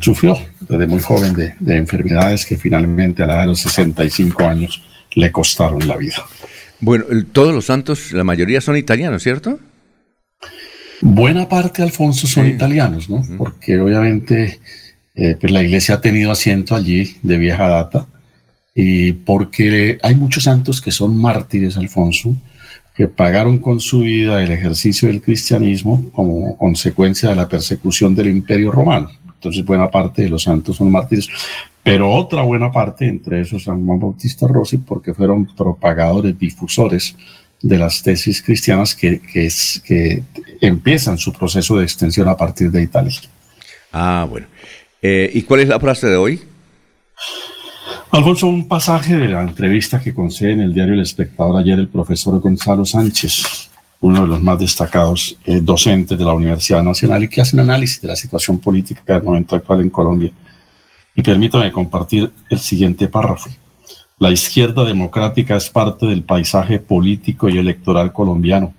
sufrió 0.00 0.38
desde 0.60 0.86
muy 0.86 1.00
joven 1.00 1.34
de, 1.34 1.76
enfermedades 1.76 2.46
que 2.46 2.56
finalmente 2.56 3.22
a 3.22 3.26
la 3.26 3.34
edad 3.34 3.40
de 3.42 3.48
los 3.48 3.60
65 3.60 4.44
años 4.44 4.82
le 5.14 5.30
costaron 5.32 5.86
la 5.86 5.96
vida. 5.96 6.24
Bueno, 6.80 7.04
todos 7.32 7.54
los 7.54 7.66
santos, 7.66 8.12
la 8.12 8.24
mayoría 8.24 8.60
son 8.60 8.76
italianos, 8.76 9.22
¿cierto? 9.22 9.58
Buena 11.02 11.48
parte, 11.48 11.82
Alfonso, 11.82 12.26
son 12.26 12.46
italianos, 12.46 13.08
¿no? 13.08 13.22
Porque 13.38 13.78
obviamente 13.78 14.60
eh, 15.14 15.36
pues 15.38 15.52
la 15.52 15.62
iglesia 15.62 15.96
ha 15.96 16.00
tenido 16.00 16.30
asiento 16.30 16.74
allí 16.74 17.16
de 17.22 17.36
vieja 17.38 17.68
data 17.68 18.06
y 18.74 19.12
porque 19.12 19.98
hay 20.02 20.14
muchos 20.14 20.44
santos 20.44 20.80
que 20.80 20.90
son 20.90 21.16
mártires, 21.16 21.76
Alfonso, 21.76 22.36
que 23.00 23.08
pagaron 23.08 23.56
con 23.56 23.80
su 23.80 24.00
vida 24.00 24.42
el 24.42 24.52
ejercicio 24.52 25.08
del 25.08 25.22
cristianismo 25.22 26.10
como 26.12 26.54
consecuencia 26.58 27.30
de 27.30 27.34
la 27.34 27.48
persecución 27.48 28.14
del 28.14 28.28
imperio 28.28 28.70
romano. 28.70 29.10
Entonces 29.24 29.64
buena 29.64 29.90
parte 29.90 30.20
de 30.20 30.28
los 30.28 30.42
santos 30.42 30.76
son 30.76 30.90
mártires, 30.90 31.26
pero 31.82 32.12
otra 32.12 32.42
buena 32.42 32.70
parte, 32.70 33.08
entre 33.08 33.40
esos 33.40 33.62
San 33.62 33.86
Juan 33.86 34.00
Bautista 34.00 34.46
Rossi, 34.46 34.76
porque 34.76 35.14
fueron 35.14 35.46
propagadores, 35.46 36.38
difusores 36.38 37.16
de 37.62 37.78
las 37.78 38.02
tesis 38.02 38.42
cristianas 38.42 38.94
que, 38.94 39.18
que, 39.18 40.22
empiezan 40.60 41.16
su 41.16 41.32
proceso 41.32 41.78
de 41.78 41.84
extensión 41.84 42.28
a 42.28 42.36
partir 42.36 42.70
de 42.70 42.82
Italia. 42.82 43.18
Ah, 43.92 44.26
bueno. 44.28 44.46
Eh, 45.00 45.30
¿Y 45.32 45.40
cuál 45.44 45.60
es 45.60 45.68
la 45.68 45.80
frase 45.80 46.06
de 46.06 46.16
hoy? 46.16 46.42
Alfonso, 48.12 48.48
un 48.48 48.66
pasaje 48.66 49.16
de 49.16 49.28
la 49.28 49.40
entrevista 49.40 50.00
que 50.00 50.12
concede 50.12 50.50
en 50.50 50.62
el 50.62 50.74
diario 50.74 50.94
El 50.94 51.00
Espectador 51.00 51.56
ayer 51.60 51.78
el 51.78 51.86
profesor 51.86 52.40
Gonzalo 52.40 52.84
Sánchez, 52.84 53.70
uno 54.00 54.22
de 54.22 54.26
los 54.26 54.42
más 54.42 54.58
destacados 54.58 55.38
eh, 55.44 55.60
docentes 55.62 56.18
de 56.18 56.24
la 56.24 56.32
Universidad 56.32 56.82
Nacional 56.82 57.22
y 57.22 57.28
que 57.28 57.40
hace 57.40 57.54
un 57.54 57.60
análisis 57.60 58.00
de 58.00 58.08
la 58.08 58.16
situación 58.16 58.58
política 58.58 59.14
del 59.14 59.22
momento 59.22 59.54
actual 59.54 59.82
en 59.82 59.90
Colombia. 59.90 60.32
Y 61.14 61.22
permítame 61.22 61.70
compartir 61.70 62.32
el 62.50 62.58
siguiente 62.58 63.06
párrafo. 63.06 63.48
La 64.18 64.32
izquierda 64.32 64.84
democrática 64.84 65.54
es 65.54 65.70
parte 65.70 66.06
del 66.06 66.24
paisaje 66.24 66.80
político 66.80 67.48
y 67.48 67.58
electoral 67.58 68.12
colombiano. 68.12 68.74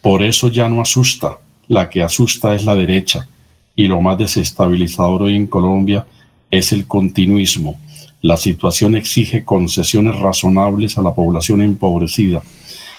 Por 0.00 0.22
eso 0.22 0.46
ya 0.46 0.68
no 0.68 0.80
asusta. 0.80 1.38
La 1.66 1.90
que 1.90 2.04
asusta 2.04 2.54
es 2.54 2.64
la 2.64 2.76
derecha. 2.76 3.26
Y 3.74 3.88
lo 3.88 4.00
más 4.00 4.16
desestabilizador 4.16 5.22
hoy 5.22 5.34
en 5.34 5.48
Colombia 5.48 6.06
es 6.52 6.70
el 6.70 6.86
continuismo 6.86 7.80
la 8.26 8.36
situación 8.36 8.96
exige 8.96 9.44
concesiones 9.44 10.18
razonables 10.18 10.98
a 10.98 11.02
la 11.02 11.14
población 11.14 11.62
empobrecida. 11.62 12.42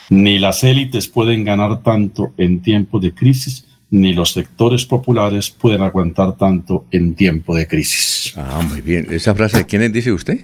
Ni 0.10 0.40
las 0.40 0.64
élites 0.64 1.10
pueden 1.10 1.44
ganar 1.44 1.84
tanto 1.84 2.32
en 2.38 2.62
tiempos 2.62 3.02
de 3.02 3.14
crisis, 3.14 3.66
ni 3.90 4.14
los 4.14 4.32
sectores 4.32 4.86
populares 4.86 5.50
pueden 5.50 5.82
aguantar 5.82 6.38
tanto 6.38 6.86
en 6.92 7.14
tiempo 7.14 7.56
de 7.56 7.68
crisis. 7.68 8.34
Ah, 8.38 8.62
muy 8.70 8.80
bien. 8.80 9.08
¿Esa 9.10 9.36
frase 9.36 9.58
de 9.58 9.66
quién 9.66 9.92
dice 9.92 10.14
usted? 10.14 10.40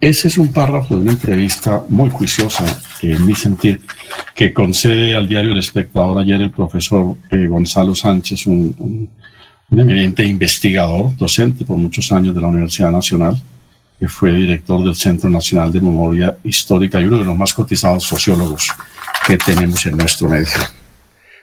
Ese 0.00 0.28
es 0.28 0.38
un 0.38 0.52
párrafo 0.52 0.94
de 0.94 1.02
una 1.02 1.12
entrevista 1.12 1.84
muy 1.88 2.08
juiciosa, 2.08 2.64
en 3.02 3.26
mi 3.26 3.34
sentir, 3.34 3.80
que 4.34 4.52
concede 4.52 5.14
al 5.16 5.28
diario 5.28 5.52
El 5.52 5.58
Espectador 5.58 6.18
ayer 6.20 6.40
el 6.40 6.52
profesor 6.52 7.16
eh, 7.30 7.46
Gonzalo 7.48 7.96
Sánchez, 7.96 8.46
un 8.46 9.10
eminente 9.72 10.24
investigador, 10.24 11.16
docente 11.16 11.64
por 11.64 11.76
muchos 11.76 12.10
años 12.12 12.34
de 12.34 12.40
la 12.40 12.46
Universidad 12.46 12.92
Nacional, 12.92 13.36
que 14.00 14.08
fue 14.08 14.32
director 14.32 14.82
del 14.82 14.94
Centro 14.94 15.28
Nacional 15.28 15.70
de 15.70 15.82
Memoria 15.82 16.38
Histórica 16.42 16.98
y 16.98 17.04
uno 17.04 17.18
de 17.18 17.24
los 17.26 17.36
más 17.36 17.52
cotizados 17.52 18.02
sociólogos 18.02 18.72
que 19.26 19.36
tenemos 19.36 19.84
en 19.84 19.98
nuestro 19.98 20.26
medio. 20.26 20.48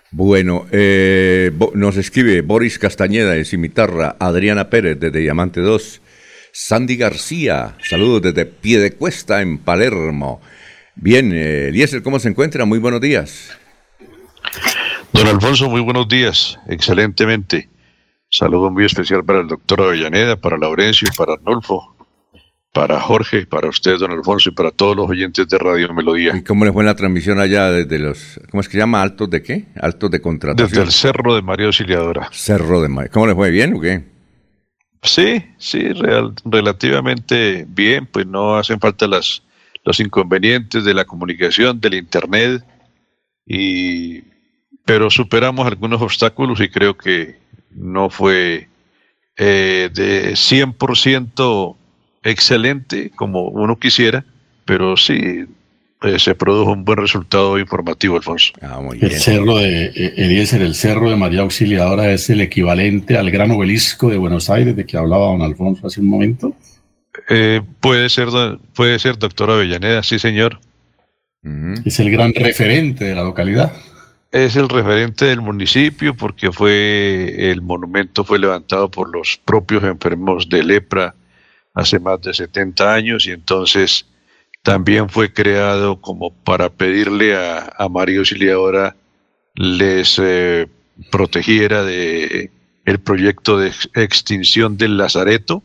Bueno, 0.10 0.66
eh, 0.72 1.52
nos 1.76 1.98
escribe 1.98 2.42
Boris 2.42 2.80
Castañeda 2.80 3.34
de 3.34 3.46
Cimitarra, 3.46 4.16
Adriana 4.20 4.72
Pérez 4.72 5.00
desde 5.00 5.20
Diamante 5.20 5.62
2, 5.62 6.02
Sandy 6.52 6.98
García, 6.98 7.76
saludos 7.88 8.24
desde 8.24 8.48
Piedecuesta 8.48 9.44
en 9.44 9.60
Palermo. 9.60 10.42
Bien, 10.96 11.32
eh, 11.32 11.68
Eliezer, 11.68 12.02
¿cómo 12.02 12.18
se 12.18 12.30
encuentra? 12.30 12.66
Muy 12.66 12.80
buenos 12.80 13.02
días. 13.02 13.56
Don 15.14 15.28
Alfonso, 15.28 15.70
muy 15.70 15.82
buenos 15.82 16.08
días, 16.08 16.58
excelentemente. 16.68 17.70
Saludo 18.32 18.72
muy 18.72 18.86
especial 18.86 19.24
para 19.24 19.42
el 19.42 19.48
doctor 19.48 19.82
Avellaneda, 19.82 20.38
para 20.38 20.58
Laurencio 20.58 21.08
y 21.12 21.16
para 21.16 21.34
Arnolfo, 21.34 21.97
para 22.78 23.00
Jorge, 23.00 23.48
para 23.48 23.70
usted, 23.70 23.98
don 23.98 24.12
Alfonso, 24.12 24.50
y 24.50 24.52
para 24.52 24.70
todos 24.70 24.96
los 24.96 25.10
oyentes 25.10 25.48
de 25.48 25.58
Radio 25.58 25.92
Melodía. 25.96 26.38
¿Y 26.38 26.44
cómo 26.44 26.64
le 26.64 26.72
fue 26.72 26.84
la 26.84 26.96
transmisión 26.96 27.40
allá 27.40 27.72
desde 27.72 27.98
los, 27.98 28.40
¿cómo 28.52 28.62
es 28.62 28.68
que 28.68 28.74
se 28.74 28.78
llama? 28.78 29.02
¿Altos 29.02 29.32
de 29.32 29.42
qué? 29.42 29.66
Altos 29.82 30.12
de 30.12 30.22
contratación. 30.22 30.70
Desde 30.70 30.84
el 30.84 30.92
Cerro 30.92 31.36
de 31.36 31.42
María 31.42 31.66
Auxiliadora. 31.66 32.30
Cerro 32.32 32.80
de 32.84 32.90
María. 32.90 33.10
¿Cómo 33.12 33.26
le 33.26 33.34
fue? 33.34 33.50
¿Bien 33.50 33.74
o 33.74 33.82
qué? 33.82 34.04
Sí, 35.02 35.44
sí, 35.58 35.92
real, 35.94 36.36
relativamente 36.46 37.66
bien, 37.68 38.06
pues 38.06 38.28
no 38.28 38.58
hacen 38.58 38.80
falta 38.80 39.08
las, 39.08 39.42
los 39.84 40.00
inconvenientes 40.00 40.84
de 40.84 40.94
la 40.94 41.06
comunicación, 41.06 41.82
del 41.82 41.96
Internet, 41.96 42.64
y, 43.48 44.22
pero 44.86 45.10
superamos 45.10 45.66
algunos 45.66 46.00
obstáculos 46.00 46.62
y 46.62 46.70
creo 46.70 46.96
que 46.96 47.40
no 47.72 48.12
fue 48.12 48.68
eh, 49.36 49.90
de 49.92 50.34
100% 50.34 51.77
excelente 52.28 53.12
como 53.16 53.48
uno 53.48 53.78
quisiera, 53.78 54.26
pero 54.66 54.98
sí 54.98 55.46
eh, 56.04 56.20
se 56.20 56.36
produjo 56.36 56.74
un 56.74 56.86
buen 56.86 57.00
resultado 57.00 57.58
informativo, 57.58 58.18
Alfonso. 58.18 58.54
Ah, 58.62 58.80
el 59.00 59.12
cerro 59.14 59.58
de 59.58 59.86
eh, 59.86 60.14
Eliezer, 60.18 60.62
el 60.62 60.76
cerro 60.76 61.10
de 61.10 61.16
María 61.16 61.42
Auxiliadora 61.42 62.12
es 62.12 62.30
el 62.30 62.42
equivalente 62.42 63.18
al 63.18 63.32
gran 63.32 63.50
obelisco 63.52 64.10
de 64.10 64.18
Buenos 64.18 64.50
Aires 64.50 64.76
de 64.76 64.86
que 64.86 64.98
hablaba 64.98 65.28
don 65.28 65.42
Alfonso 65.42 65.88
hace 65.88 66.02
un 66.02 66.08
momento. 66.08 66.54
Eh, 67.30 67.62
puede 67.80 68.10
ser, 68.10 68.28
puede 68.76 69.00
ser, 69.00 69.18
doctor 69.18 69.50
Avellaneda, 69.50 70.04
sí, 70.04 70.20
señor. 70.20 70.60
Es 71.86 72.00
el 72.00 72.12
gran 72.12 72.34
referente 72.34 73.06
de 73.06 73.16
la 73.16 73.24
localidad. 73.24 73.72
Es 74.32 74.56
el 74.58 74.68
referente 74.68 75.26
del 75.26 75.42
municipio 75.42 76.14
porque 76.14 76.52
fue 76.52 77.50
el 77.50 77.62
monumento 77.62 78.26
fue 78.26 78.38
levantado 78.38 78.92
por 78.92 79.10
los 79.10 79.40
propios 79.46 79.84
enfermos 79.86 80.50
de 80.50 80.64
lepra 80.64 81.16
hace 81.78 82.00
más 82.00 82.20
de 82.22 82.34
70 82.34 82.94
años 82.94 83.28
y 83.28 83.32
entonces 83.32 84.06
también 84.64 85.10
fue 85.10 85.32
creado 85.32 86.02
como 86.02 86.34
para 86.34 86.70
pedirle 86.70 87.36
a, 87.36 87.72
a 87.78 87.88
María 87.88 88.20
Auxiliadora 88.20 88.96
les 89.54 90.20
eh, 90.20 90.68
protegiera 91.12 91.84
de 91.84 92.52
el 92.86 93.00
proyecto 93.00 93.60
de 93.60 93.72
extinción 93.96 94.78
del 94.78 94.98
Lazareto. 94.98 95.62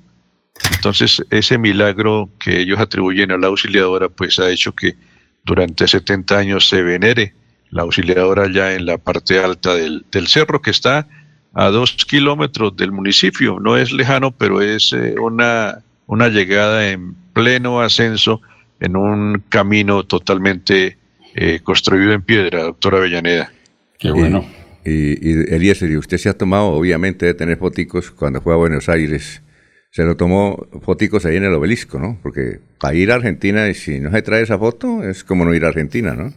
Entonces, 0.74 1.24
ese 1.30 1.56
milagro 1.56 2.28
que 2.38 2.60
ellos 2.60 2.80
atribuyen 2.80 3.30
a 3.30 3.38
la 3.38 3.46
auxiliadora, 3.46 4.08
pues 4.08 4.38
ha 4.40 4.50
hecho 4.50 4.72
que 4.74 4.96
durante 5.44 5.86
70 5.86 6.36
años 6.36 6.68
se 6.68 6.82
venere 6.82 7.34
la 7.70 7.82
auxiliadora 7.82 8.50
ya 8.50 8.74
en 8.74 8.86
la 8.86 8.98
parte 8.98 9.38
alta 9.38 9.74
del, 9.74 10.04
del 10.10 10.26
cerro, 10.26 10.60
que 10.60 10.70
está 10.70 11.08
a 11.54 11.68
dos 11.68 12.04
kilómetros 12.04 12.76
del 12.76 12.92
municipio. 12.92 13.60
No 13.60 13.76
es 13.76 13.92
lejano, 13.92 14.32
pero 14.32 14.60
es 14.60 14.92
eh, 14.92 15.14
una 15.18 15.82
una 16.06 16.28
llegada 16.28 16.90
en 16.90 17.14
pleno 17.32 17.80
ascenso 17.80 18.40
en 18.80 18.96
un 18.96 19.42
camino 19.48 20.04
totalmente 20.04 20.98
eh, 21.34 21.60
construido 21.62 22.12
en 22.12 22.22
piedra, 22.22 22.64
doctora 22.64 22.98
Avellaneda. 22.98 23.52
Qué 23.98 24.10
bueno. 24.10 24.44
y, 24.84 25.12
y 25.28 25.54
Eliezer, 25.54 25.90
y 25.90 25.96
usted 25.96 26.18
se 26.18 26.28
ha 26.28 26.36
tomado, 26.36 26.68
obviamente, 26.70 27.26
de 27.26 27.34
tener 27.34 27.58
foticos 27.58 28.10
cuando 28.10 28.40
fue 28.40 28.52
a 28.52 28.56
Buenos 28.56 28.88
Aires. 28.88 29.42
Se 29.90 30.04
lo 30.04 30.16
tomó 30.16 30.66
foticos 30.82 31.24
ahí 31.26 31.36
en 31.36 31.44
el 31.44 31.54
obelisco, 31.54 31.98
¿no? 31.98 32.18
Porque 32.22 32.60
para 32.80 32.94
ir 32.94 33.12
a 33.12 33.16
Argentina, 33.16 33.68
y 33.68 33.74
si 33.74 34.00
no 34.00 34.10
se 34.10 34.22
trae 34.22 34.42
esa 34.42 34.58
foto, 34.58 35.08
es 35.08 35.22
como 35.22 35.44
no 35.44 35.54
ir 35.54 35.64
a 35.64 35.68
Argentina, 35.68 36.14
¿no? 36.14 36.32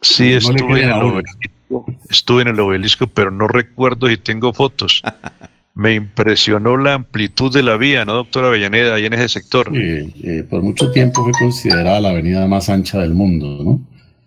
Sí, 0.00 0.32
estuve, 0.32 0.82
en 0.82 0.90
el 0.90 1.02
obelisco, 1.02 1.86
estuve 2.10 2.42
en 2.42 2.48
el 2.48 2.60
obelisco, 2.60 3.06
pero 3.06 3.30
no 3.30 3.48
recuerdo 3.48 4.08
si 4.08 4.16
tengo 4.16 4.52
fotos. 4.52 5.02
me 5.74 5.94
impresionó 5.94 6.76
la 6.76 6.94
amplitud 6.94 7.52
de 7.52 7.62
la 7.62 7.76
vía, 7.76 8.04
¿no, 8.04 8.14
doctora 8.14 8.48
Avellaneda, 8.48 8.94
ahí 8.94 9.06
en 9.06 9.14
ese 9.14 9.28
sector? 9.28 9.70
Sí, 9.72 10.14
eh, 10.22 10.44
por 10.48 10.62
mucho 10.62 10.92
tiempo 10.92 11.24
fue 11.24 11.32
considerada 11.32 12.00
la 12.00 12.10
avenida 12.10 12.46
más 12.46 12.68
ancha 12.68 13.00
del 13.00 13.14
mundo, 13.14 13.60
¿no? 13.64 13.80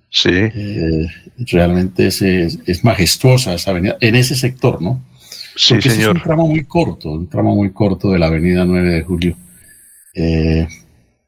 Sí. 0.10 0.30
Eh, 0.34 1.08
realmente 1.52 2.08
es, 2.08 2.22
es, 2.22 2.84
majestuosa 2.84 3.54
esa 3.54 3.72
avenida, 3.72 3.98
en 4.02 4.16
ese 4.16 4.36
sector, 4.36 4.82
¿no? 4.82 5.02
Sí, 5.56 5.82
señor. 5.82 6.18
Es 6.18 6.22
un 6.22 6.22
tramo 6.24 6.48
muy 6.48 6.66
corto, 6.66 7.12
un 7.12 7.28
tramo 7.28 7.56
muy 7.56 7.72
corto 7.72 8.12
de 8.12 8.20
la 8.20 8.28
avenida 8.28 8.66
9 8.66 8.90
de 8.90 9.04
Julio, 9.04 9.38
eh, 10.16 10.68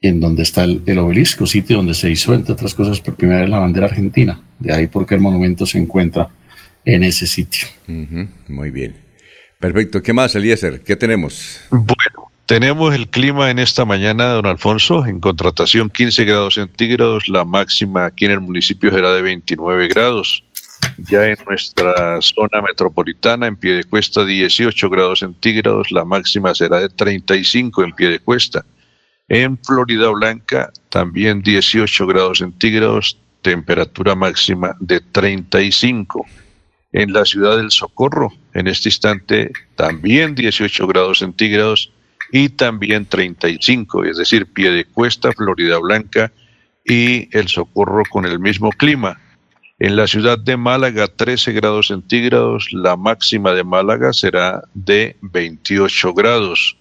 en 0.02 0.20
donde 0.20 0.44
está 0.44 0.66
el, 0.66 1.00
obelisco, 1.00 1.46
sitio 1.46 1.78
donde 1.78 1.94
se 1.94 2.10
hizo, 2.10 2.34
entre 2.34 2.54
otras 2.54 2.74
cosas, 2.74 3.00
por 3.00 3.16
primera 3.16 3.42
vez 3.42 3.50
la 3.50 3.60
bandera 3.60 3.88
argentina. 3.88 4.42
De 4.60 4.74
ahí 4.74 4.88
porque 4.88 5.16
el 5.16 5.22
monumento 5.22 5.66
se 5.66 5.78
encuentra 5.78 6.30
en 6.84 7.04
ese 7.04 7.26
sitio. 7.26 7.68
muy 8.48 8.70
bien. 8.70 9.09
Perfecto. 9.60 10.02
¿Qué 10.02 10.14
más, 10.14 10.34
Eliezer? 10.36 10.82
¿Qué 10.82 10.96
tenemos? 10.96 11.60
Bueno, 11.70 12.32
tenemos 12.46 12.96
el 12.96 13.10
clima 13.10 13.52
en 13.52 13.60
esta 13.60 13.84
mañana, 13.84 14.30
don 14.30 14.46
Alfonso, 14.46 15.06
en 15.06 15.20
contratación 15.20 15.90
15 15.90 16.24
grados 16.24 16.54
centígrados, 16.56 17.28
la 17.28 17.44
máxima 17.44 18.06
aquí 18.06 18.26
en 18.26 18.32
el 18.32 18.40
municipio 18.40 18.90
será 18.90 19.12
de 19.12 19.22
29 19.22 19.90
grados. 19.90 20.46
Ya 20.98 21.26
en 21.26 21.38
nuestra 21.46 22.22
zona 22.22 22.62
metropolitana, 22.62 23.48
en 23.48 23.58
pie 23.58 23.74
de 23.74 23.84
cuesta 23.84 24.24
18 24.24 24.90
grados 24.90 25.20
centígrados, 25.20 25.92
la 25.92 26.06
máxima 26.06 26.56
será 26.56 26.80
de 26.80 26.88
35 26.88 27.84
en 27.84 27.92
pie 27.92 28.08
de 28.08 28.20
cuesta. 28.20 28.66
En 29.28 29.58
Florida 29.58 30.08
Blanca, 30.10 30.72
también 30.88 31.42
18 31.42 32.08
grados 32.08 32.38
centígrados, 32.38 33.18
temperatura 33.42 34.16
máxima 34.16 34.76
de 34.80 35.02
35. 35.02 36.26
En 36.92 37.14
la 37.14 37.24
ciudad 37.24 37.58
del 37.58 37.70
Socorro, 37.70 38.34
en 38.54 38.68
este 38.68 38.90
instante, 38.90 39.52
también 39.76 40.34
18 40.34 40.88
grados 40.88 41.20
centígrados 41.20 41.92
y 42.32 42.50
también 42.50 43.06
35, 43.06 44.06
es 44.06 44.18
decir, 44.18 44.48
pie 44.48 44.72
de 44.72 44.86
cuesta, 44.86 45.32
Florida 45.34 45.78
Blanca 45.78 46.32
y 46.84 47.36
el 47.38 47.48
Socorro 47.48 48.04
con 48.10 48.26
el 48.26 48.40
mismo 48.40 48.72
clima. 48.72 49.20
En 49.78 49.96
la 49.96 50.08
ciudad 50.08 50.38
de 50.38 50.58
Málaga, 50.58 51.08
13 51.08 51.54
grados 51.54 51.88
centígrados, 51.88 52.68
la 52.72 52.98
máxima 52.98 53.54
de 53.54 53.64
Málaga 53.64 54.12
será 54.12 54.64
de 54.74 55.16
28 55.22 56.14
grados. 56.14 56.76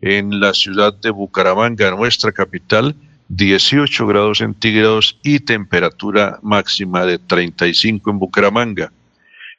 En 0.00 0.38
la 0.38 0.52
ciudad 0.52 0.94
de 0.94 1.10
Bucaramanga, 1.10 1.90
nuestra 1.90 2.30
capital, 2.30 2.94
18 3.28 4.06
grados 4.06 4.38
centígrados 4.38 5.18
y 5.24 5.40
temperatura 5.40 6.38
máxima 6.42 7.04
de 7.04 7.18
35 7.18 8.10
en 8.10 8.18
Bucaramanga. 8.18 8.92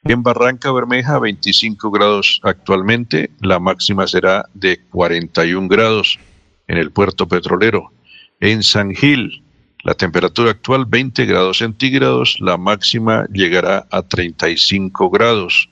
En 0.04 0.22
Barranca 0.22 0.70
Bermeja, 0.70 1.18
25 1.18 1.90
grados 1.90 2.40
actualmente, 2.44 3.30
la 3.40 3.58
máxima 3.58 4.06
será 4.06 4.44
de 4.54 4.78
41 4.90 5.66
grados 5.66 6.20
en 6.68 6.78
el 6.78 6.92
puerto 6.92 7.26
petrolero. 7.26 7.90
En 8.38 8.62
San 8.62 8.94
Gil, 8.94 9.42
la 9.82 9.94
temperatura 9.94 10.52
actual 10.52 10.86
20 10.86 11.26
grados 11.26 11.58
centígrados, 11.58 12.36
la 12.38 12.56
máxima 12.56 13.26
llegará 13.32 13.88
a 13.90 14.02
35 14.02 15.10
grados. 15.10 15.68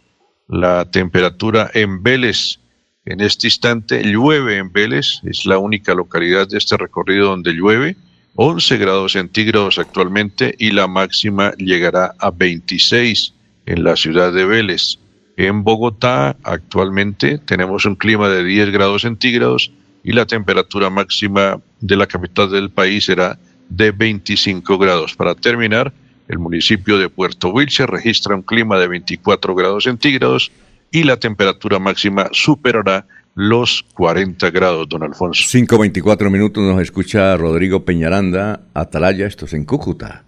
La 0.48 0.90
temperatura 0.90 1.70
en 1.72 2.02
Vélez, 2.02 2.58
en 3.04 3.20
este 3.20 3.46
instante 3.46 4.02
llueve 4.02 4.56
en 4.56 4.72
Vélez, 4.72 5.20
es 5.22 5.46
la 5.46 5.58
única 5.58 5.94
localidad 5.94 6.48
de 6.48 6.58
este 6.58 6.76
recorrido 6.76 7.28
donde 7.28 7.52
llueve, 7.52 7.96
11 8.34 8.76
grados 8.76 9.12
centígrados 9.12 9.78
actualmente 9.78 10.52
y 10.58 10.72
la 10.72 10.88
máxima 10.88 11.52
llegará 11.58 12.12
a 12.18 12.30
26 12.32 13.35
en 13.66 13.84
la 13.84 13.96
ciudad 13.96 14.32
de 14.32 14.44
Vélez. 14.44 14.98
En 15.36 15.64
Bogotá 15.64 16.36
actualmente 16.44 17.38
tenemos 17.38 17.84
un 17.84 17.96
clima 17.96 18.28
de 18.28 18.42
10 18.42 18.70
grados 18.70 19.02
centígrados 19.02 19.70
y 20.02 20.12
la 20.12 20.24
temperatura 20.24 20.88
máxima 20.88 21.60
de 21.80 21.96
la 21.96 22.06
capital 22.06 22.50
del 22.50 22.70
país 22.70 23.04
será 23.04 23.38
de 23.68 23.90
25 23.90 24.78
grados. 24.78 25.14
Para 25.14 25.34
terminar, 25.34 25.92
el 26.28 26.38
municipio 26.38 26.98
de 26.98 27.08
Puerto 27.08 27.50
Wilche 27.50 27.86
registra 27.86 28.34
un 28.34 28.42
clima 28.42 28.78
de 28.78 28.88
24 28.88 29.54
grados 29.54 29.84
centígrados 29.84 30.50
y 30.90 31.02
la 31.02 31.18
temperatura 31.18 31.78
máxima 31.78 32.28
superará 32.32 33.06
los 33.34 33.84
40 33.94 34.50
grados, 34.50 34.88
don 34.88 35.02
Alfonso. 35.02 35.42
5.24 35.42 36.30
minutos 36.30 36.64
nos 36.64 36.80
escucha 36.80 37.36
Rodrigo 37.36 37.84
Peñaranda, 37.84 38.62
Atalaya, 38.72 39.26
esto 39.26 39.44
es 39.44 39.52
en 39.52 39.64
Cúcuta. 39.64 40.24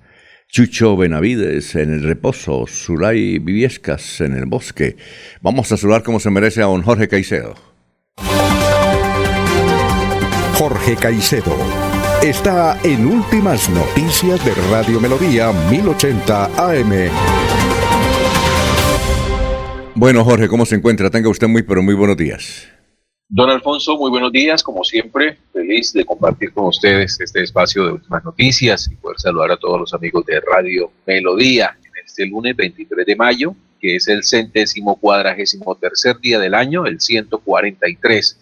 Chucho 0.51 0.97
Benavides 0.97 1.75
en 1.75 1.93
el 1.93 2.03
reposo, 2.03 2.65
Zulay 2.67 3.39
Viviescas 3.39 4.23
en 4.23 4.35
el 4.35 4.47
bosque. 4.47 4.97
Vamos 5.43 5.71
a 5.73 5.77
saludar 5.77 6.03
como 6.03 6.21
se 6.21 6.31
merece 6.31 6.63
a 6.63 6.67
don 6.67 6.83
Jorge 6.83 7.07
Caicedo. 7.07 7.55
Jorge 10.55 10.97
Caicedo 10.97 11.55
está 12.23 12.81
en 12.83 13.07
Últimas 13.07 13.69
Noticias 13.69 14.43
de 14.43 14.55
Radio 14.71 15.01
Melodía 15.01 15.53
1080 15.71 16.45
AM. 16.57 17.11
Bueno, 19.95 20.25
Jorge, 20.25 20.49
¿cómo 20.49 20.65
se 20.65 20.77
encuentra? 20.77 21.11
Tenga 21.11 21.29
usted 21.29 21.47
muy, 21.47 21.63
pero 21.63 21.83
muy 21.83 21.95
buenos 21.95 22.17
días. 22.17 22.78
Don 23.31 23.51
Alfonso, 23.51 23.99
muy 23.99 24.11
buenos 24.11 24.33
días. 24.33 24.63
Como 24.63 24.83
siempre, 24.83 25.37
feliz 25.53 25.93
de 25.93 26.07
compartir 26.07 26.51
con 26.51 26.65
ustedes 26.65 27.21
este 27.21 27.43
espacio 27.43 27.85
de 27.85 27.93
últimas 27.93 28.25
noticias 28.25 28.91
y 28.91 28.97
poder 28.97 29.21
saludar 29.21 29.51
a 29.53 29.59
todos 29.59 29.79
los 29.79 29.93
amigos 29.93 30.25
de 30.25 30.41
Radio 30.41 30.91
Melodía 31.07 31.77
en 31.85 32.07
este 32.07 32.25
lunes 32.25 32.57
23 32.57 33.05
de 33.05 33.17
mayo, 33.17 33.55
que 33.79 33.97
es 33.97 34.09
el 34.09 34.25
centésimo 34.25 34.97
cuadragésimo 34.97 35.75
tercer 35.75 36.19
día 36.21 36.39
del 36.39 36.55
año, 36.55 36.87
el 36.87 37.01
143 37.01 38.41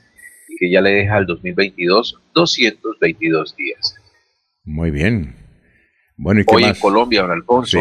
que 0.57 0.71
ya 0.71 0.81
le 0.81 0.91
deja 0.91 1.17
al 1.17 1.27
2022 1.27 2.21
222 2.33 3.57
días. 3.57 3.97
Muy 4.65 4.93
bien. 4.93 5.35
Bueno, 6.17 6.43
¿y 6.43 6.45
Hoy 6.47 6.63
en 6.63 6.75
Colombia, 6.77 7.23
don 7.23 7.33
Alfonso, 7.33 7.81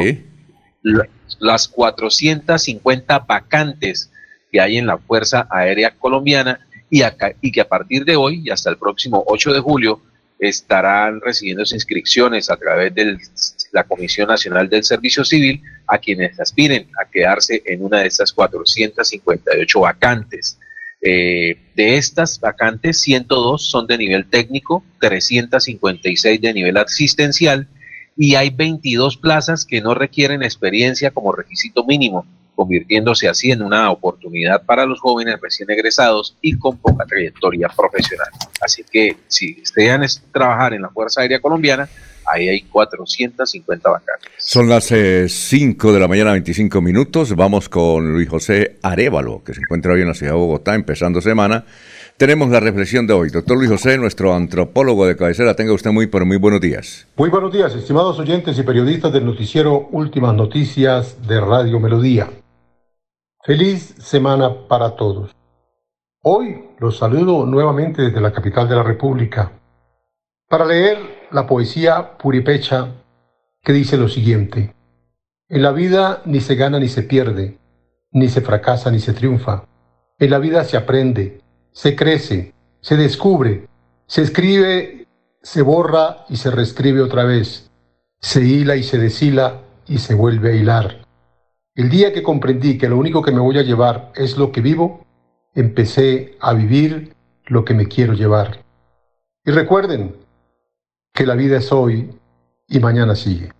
las 1.39 1.67
450 1.67 3.19
vacantes 3.19 4.11
que 4.51 4.59
hay 4.59 4.77
en 4.77 4.87
la 4.87 4.97
Fuerza 4.97 5.47
Aérea 5.51 5.91
Colombiana 5.91 6.64
y, 6.89 7.51
que 7.51 7.61
a 7.61 7.67
partir 7.67 8.05
de 8.05 8.15
hoy 8.15 8.41
y 8.45 8.49
hasta 8.49 8.69
el 8.69 8.77
próximo 8.77 9.23
8 9.27 9.53
de 9.53 9.59
julio 9.59 10.01
estarán 10.39 11.21
recibiendo 11.21 11.63
inscripciones 11.63 12.49
a 12.49 12.57
través 12.57 12.93
de 12.93 13.17
la 13.71 13.83
Comisión 13.83 14.27
Nacional 14.27 14.69
del 14.69 14.83
Servicio 14.83 15.23
Civil 15.23 15.61
a 15.87 15.97
quienes 15.97 16.39
aspiren 16.39 16.87
a 17.01 17.09
quedarse 17.09 17.61
en 17.65 17.83
una 17.83 17.99
de 17.99 18.07
estas 18.07 18.33
458 18.33 19.79
vacantes. 19.79 20.59
Eh, 21.01 21.57
de 21.75 21.97
estas 21.97 22.39
vacantes, 22.39 22.99
102 23.01 23.69
son 23.69 23.87
de 23.87 23.97
nivel 23.97 24.29
técnico, 24.29 24.83
356 24.99 26.41
de 26.41 26.53
nivel 26.53 26.77
asistencial 26.77 27.67
y 28.17 28.35
hay 28.35 28.49
22 28.49 29.17
plazas 29.17 29.65
que 29.65 29.81
no 29.81 29.93
requieren 29.93 30.41
experiencia 30.41 31.11
como 31.11 31.33
requisito 31.33 31.85
mínimo, 31.85 32.25
convirtiéndose 32.55 33.27
así 33.27 33.51
en 33.51 33.61
una 33.61 33.91
oportunidad 33.91 34.63
para 34.63 34.85
los 34.85 34.99
jóvenes 34.99 35.39
recién 35.41 35.69
egresados 35.69 36.37
y 36.41 36.57
con 36.57 36.77
poca 36.77 37.05
trayectoria 37.05 37.67
profesional. 37.75 38.29
Así 38.61 38.83
que 38.89 39.17
si 39.27 39.55
desean 39.55 40.05
trabajar 40.31 40.73
en 40.73 40.81
la 40.81 40.89
Fuerza 40.89 41.21
Aérea 41.21 41.39
Colombiana, 41.39 41.89
ahí 42.25 42.49
hay 42.49 42.61
450 42.61 43.89
vacantes. 43.89 44.31
Son 44.37 44.67
las 44.67 44.85
5 44.85 44.95
eh, 44.95 45.93
de 45.93 45.99
la 45.99 46.07
mañana, 46.07 46.31
25 46.31 46.81
minutos. 46.81 47.35
Vamos 47.35 47.69
con 47.69 48.13
Luis 48.13 48.29
José 48.29 48.77
Arevalo, 48.81 49.43
que 49.43 49.53
se 49.53 49.61
encuentra 49.61 49.93
hoy 49.93 50.01
en 50.01 50.07
la 50.07 50.13
ciudad 50.13 50.33
de 50.33 50.39
Bogotá, 50.39 50.75
empezando 50.75 51.21
semana. 51.21 51.65
Tenemos 52.17 52.49
la 52.49 52.61
reflexión 52.61 53.07
de 53.07 53.13
hoy. 53.13 53.29
Doctor 53.29 53.57
Luis 53.57 53.69
José, 53.69 53.97
nuestro 53.97 54.33
antropólogo 54.33 55.05
de 55.05 55.17
cabecera, 55.17 55.53
tenga 55.53 55.73
usted 55.73 55.91
muy, 55.91 56.07
pero 56.07 56.25
muy 56.25 56.37
buenos 56.37 56.61
días. 56.61 57.07
Muy 57.17 57.29
buenos 57.29 57.51
días, 57.51 57.75
estimados 57.75 58.17
oyentes 58.19 58.57
y 58.57 58.63
periodistas 58.63 59.11
del 59.11 59.25
noticiero 59.25 59.89
Últimas 59.91 60.33
Noticias 60.33 61.27
de 61.27 61.41
Radio 61.41 61.79
Melodía. 61.79 62.29
Feliz 63.45 63.93
semana 63.99 64.67
para 64.67 64.95
todos. 64.95 65.29
Hoy 66.23 66.71
los 66.79 66.97
saludo 66.97 67.45
nuevamente 67.45 68.01
desde 68.01 68.19
la 68.19 68.33
capital 68.33 68.67
de 68.67 68.75
la 68.75 68.81
República 68.81 69.51
para 70.49 70.65
leer 70.65 71.27
la 71.29 71.45
poesía 71.45 72.17
puripecha 72.17 72.87
que 73.61 73.71
dice 73.71 73.97
lo 73.97 74.09
siguiente. 74.09 74.73
En 75.47 75.61
la 75.61 75.71
vida 75.73 76.23
ni 76.25 76.41
se 76.41 76.55
gana 76.55 76.79
ni 76.79 76.87
se 76.87 77.03
pierde, 77.03 77.59
ni 78.13 78.29
se 78.29 78.41
fracasa 78.41 78.89
ni 78.89 78.97
se 78.97 79.13
triunfa. 79.13 79.67
En 80.17 80.31
la 80.31 80.39
vida 80.39 80.63
se 80.63 80.75
aprende, 80.75 81.39
se 81.71 81.95
crece, 81.95 82.55
se 82.81 82.97
descubre, 82.97 83.67
se 84.07 84.23
escribe, 84.23 85.07
se 85.43 85.61
borra 85.61 86.25
y 86.29 86.37
se 86.37 86.49
reescribe 86.49 86.99
otra 86.99 87.25
vez, 87.25 87.69
se 88.19 88.43
hila 88.43 88.75
y 88.75 88.81
se 88.81 88.97
deshila 88.97 89.61
y 89.85 89.99
se 89.99 90.15
vuelve 90.15 90.53
a 90.53 90.55
hilar. 90.55 91.04
El 91.75 91.89
día 91.89 92.13
que 92.13 92.23
comprendí 92.23 92.77
que 92.77 92.89
lo 92.89 92.97
único 92.97 93.21
que 93.21 93.31
me 93.31 93.39
voy 93.39 93.57
a 93.59 93.63
llevar 93.63 94.11
es 94.15 94.37
lo 94.37 94.51
que 94.51 94.61
vivo, 94.61 95.05
empecé 95.53 96.35
a 96.39 96.53
vivir 96.53 97.13
lo 97.47 97.65
que 97.65 97.73
me 97.73 97.87
quiero 97.87 98.13
llevar. 98.13 98.63
Y 99.45 99.51
recuerden, 99.51 100.15
que 101.15 101.25
la 101.25 101.35
vida 101.35 101.57
es 101.57 101.71
hoy 101.71 102.09
y 102.67 102.79
mañana 102.79 103.15
sigue. 103.15 103.51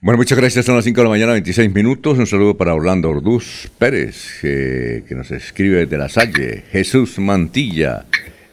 Bueno, 0.00 0.18
muchas 0.18 0.38
gracias. 0.38 0.66
Son 0.66 0.76
las 0.76 0.84
5 0.84 1.00
de 1.00 1.04
la 1.04 1.10
mañana, 1.10 1.32
26 1.32 1.74
minutos. 1.74 2.18
Un 2.18 2.26
saludo 2.26 2.56
para 2.56 2.74
Orlando 2.74 3.08
Orduz 3.08 3.70
Pérez, 3.78 4.38
que 4.42 5.04
nos 5.10 5.30
escribe 5.30 5.78
desde 5.78 5.96
La 5.96 6.10
Salle. 6.10 6.64
Jesús 6.70 7.18
Mantilla, 7.18 8.04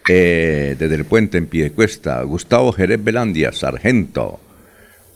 eh, 0.08 0.76
desde 0.80 0.96
el 0.96 1.06
puente 1.06 1.38
en 1.38 1.48
Piedecuesta. 1.48 2.24
Gustavo 2.24 2.72
Jerez 2.72 3.04
Belandia, 3.04 3.52
sargento. 3.52 4.40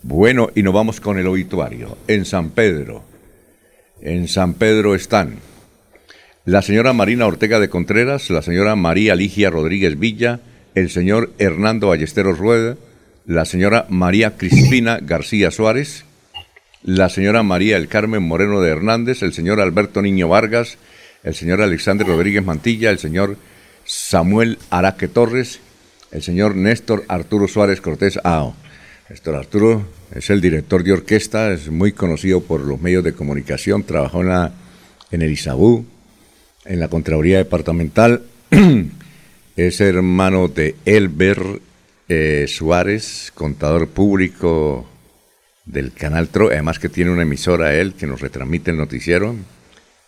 Bueno, 0.02 0.50
y 0.54 0.62
nos 0.62 0.74
vamos 0.74 1.00
con 1.00 1.18
el 1.18 1.26
obituario. 1.26 1.96
En 2.06 2.26
San 2.26 2.50
Pedro. 2.50 3.07
En 4.00 4.28
San 4.28 4.54
Pedro 4.54 4.94
están 4.94 5.38
la 6.44 6.62
señora 6.62 6.92
Marina 6.92 7.26
Ortega 7.26 7.58
de 7.58 7.68
Contreras, 7.68 8.30
la 8.30 8.42
señora 8.42 8.76
María 8.76 9.14
Ligia 9.16 9.50
Rodríguez 9.50 9.98
Villa, 9.98 10.40
el 10.74 10.88
señor 10.88 11.32
Hernando 11.38 11.88
Ballesteros 11.88 12.38
Rueda, 12.38 12.76
la 13.26 13.44
señora 13.44 13.86
María 13.90 14.36
Cristina 14.38 14.98
García 15.02 15.50
Suárez, 15.50 16.04
la 16.82 17.08
señora 17.08 17.42
María 17.42 17.76
El 17.76 17.88
Carmen 17.88 18.22
Moreno 18.22 18.60
de 18.60 18.70
Hernández, 18.70 19.22
el 19.22 19.34
señor 19.34 19.60
Alberto 19.60 20.00
Niño 20.00 20.28
Vargas, 20.28 20.78
el 21.24 21.34
señor 21.34 21.60
Alexander 21.60 22.06
Rodríguez 22.06 22.44
Mantilla, 22.44 22.90
el 22.90 22.98
señor 22.98 23.36
Samuel 23.84 24.58
Araque 24.70 25.08
Torres, 25.08 25.60
el 26.12 26.22
señor 26.22 26.54
Néstor 26.54 27.04
Arturo 27.08 27.48
Suárez 27.48 27.80
Cortés 27.80 28.18
Ao. 28.22 28.54
Néstor 29.10 29.34
Arturo 29.34 29.97
es 30.14 30.30
el 30.30 30.40
director 30.40 30.82
de 30.82 30.92
orquesta, 30.92 31.52
es 31.52 31.70
muy 31.70 31.92
conocido 31.92 32.42
por 32.42 32.60
los 32.60 32.80
medios 32.80 33.04
de 33.04 33.12
comunicación, 33.12 33.84
trabajó 33.84 34.22
en, 34.22 34.28
la, 34.28 34.52
en 35.10 35.22
el 35.22 35.32
ISABU, 35.32 35.84
en 36.64 36.80
la 36.80 36.88
Contraloría 36.88 37.38
Departamental, 37.38 38.22
es 39.56 39.80
hermano 39.80 40.48
de 40.48 40.76
Elber 40.84 41.60
eh, 42.08 42.46
Suárez, 42.48 43.32
contador 43.34 43.88
público 43.88 44.88
del 45.64 45.92
canal 45.92 46.28
TRO, 46.28 46.48
además 46.48 46.78
que 46.78 46.88
tiene 46.88 47.10
una 47.10 47.22
emisora 47.22 47.74
él 47.74 47.94
que 47.94 48.06
nos 48.06 48.20
retransmite 48.20 48.70
el 48.70 48.78
noticiero, 48.78 49.36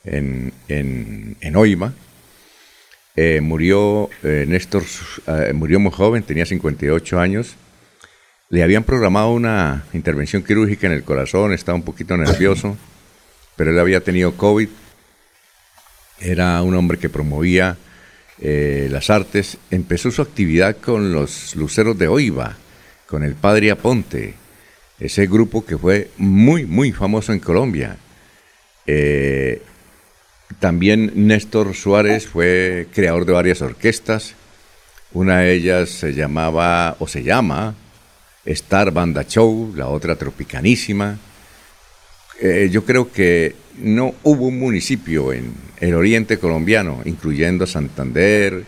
en, 0.05 1.57
Oima. 1.57 1.95
Eh, 3.17 3.41
murió 3.41 4.09
eh, 4.23 4.47
Néstor, 4.49 4.85
eh, 5.27 5.53
murió 5.53 5.81
muy 5.81 5.93
joven, 5.93 6.23
tenía 6.23 6.47
58 6.47 7.19
años. 7.19 7.55
Le 8.53 8.65
habían 8.65 8.83
programado 8.83 9.31
una 9.31 9.85
intervención 9.93 10.43
quirúrgica 10.43 10.89
en 10.89 10.93
el 10.93 11.05
corazón, 11.05 11.53
estaba 11.53 11.77
un 11.77 11.85
poquito 11.85 12.17
nervioso, 12.17 12.77
pero 13.55 13.71
él 13.71 13.79
había 13.79 14.01
tenido 14.01 14.37
COVID. 14.37 14.69
Era 16.19 16.61
un 16.63 16.75
hombre 16.75 16.99
que 16.99 17.09
promovía 17.09 17.77
las 18.41 19.09
artes. 19.09 19.57
Empezó 19.71 20.11
su 20.11 20.21
actividad 20.21 20.79
con 20.79 21.13
los 21.13 21.55
luceros 21.55 21.97
de 21.97 22.09
Oiva, 22.09 22.57
con 23.07 23.23
el 23.23 23.37
padre 23.37 23.71
Aponte, 23.71 24.35
ese 24.99 25.29
grupo 25.29 25.65
que 25.65 25.79
fue 25.79 26.11
muy, 26.17 26.67
muy 26.67 26.91
famoso 26.91 27.33
en 27.33 27.39
Colombia. 27.39 27.99
También 30.59 31.13
Néstor 31.15 31.73
Suárez 31.77 32.27
fue 32.27 32.89
creador 32.93 33.27
de 33.27 33.33
varias 33.33 33.63
orquestas. 33.63 34.35
Una 35.13 35.39
de 35.39 35.53
ellas 35.53 35.91
se 35.91 36.15
llamaba 36.15 36.97
o 36.99 37.07
se 37.07 37.23
llama 37.23 37.77
Star 38.45 38.91
Banda 38.91 39.27
Show, 39.27 39.73
la 39.77 39.89
otra 39.89 40.17
Tropicanísima. 40.17 41.19
Eh, 42.41 42.69
yo 42.73 42.85
creo 42.85 43.13
que 43.13 43.55
no 43.79 44.15
hubo 44.23 44.47
un 44.47 44.59
municipio 44.59 45.33
en 45.33 45.53
el 45.81 45.95
oriente 45.95 46.39
colombiano, 46.39 47.01
incluyendo 47.05 47.67
Santander, 47.67 48.65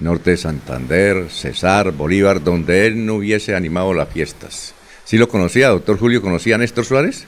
norte 0.00 0.30
de 0.30 0.36
Santander, 0.36 1.30
Cesar, 1.30 1.92
Bolívar, 1.92 2.42
donde 2.42 2.86
él 2.86 3.04
no 3.04 3.16
hubiese 3.16 3.54
animado 3.54 3.94
las 3.94 4.08
fiestas. 4.08 4.74
¿Sí 5.04 5.18
lo 5.18 5.28
conocía, 5.28 5.68
doctor 5.68 5.98
Julio? 5.98 6.22
¿Conocía 6.22 6.54
a 6.54 6.58
Néstor 6.58 6.84
Suárez? 6.84 7.26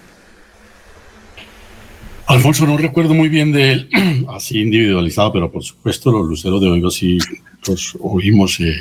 Alfonso, 2.26 2.66
no 2.66 2.76
recuerdo 2.76 3.14
muy 3.14 3.28
bien 3.28 3.52
de 3.52 3.72
él, 3.72 3.88
así 4.30 4.60
individualizado, 4.60 5.32
pero 5.32 5.50
por 5.50 5.62
supuesto 5.62 6.10
los 6.12 6.26
luceros 6.26 6.60
de 6.60 6.68
Oigo 6.68 6.90
sí 6.90 7.18
los 7.66 7.96
oímos 8.00 8.58
eh, 8.60 8.74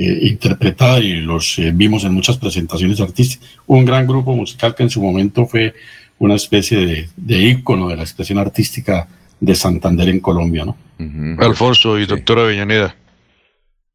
eh, 0.00 0.28
interpretar 0.28 1.02
y 1.02 1.20
los 1.20 1.58
eh, 1.58 1.72
vimos 1.74 2.04
en 2.04 2.14
muchas 2.14 2.38
presentaciones 2.38 3.00
artísticas. 3.00 3.48
Un 3.66 3.84
gran 3.84 4.06
grupo 4.06 4.32
musical 4.32 4.76
que 4.76 4.84
en 4.84 4.90
su 4.90 5.02
momento 5.02 5.44
fue 5.44 5.74
una 6.20 6.36
especie 6.36 6.78
de, 6.86 7.08
de 7.16 7.38
ícono 7.38 7.88
de 7.88 7.96
la 7.96 8.02
expresión 8.02 8.38
artística 8.38 9.08
de 9.40 9.54
Santander 9.56 10.08
en 10.08 10.20
Colombia, 10.20 10.64
¿no? 10.64 10.76
Alfonso 11.40 11.98
y 11.98 12.06
doctora 12.06 12.42
Avellaneda, 12.42 12.94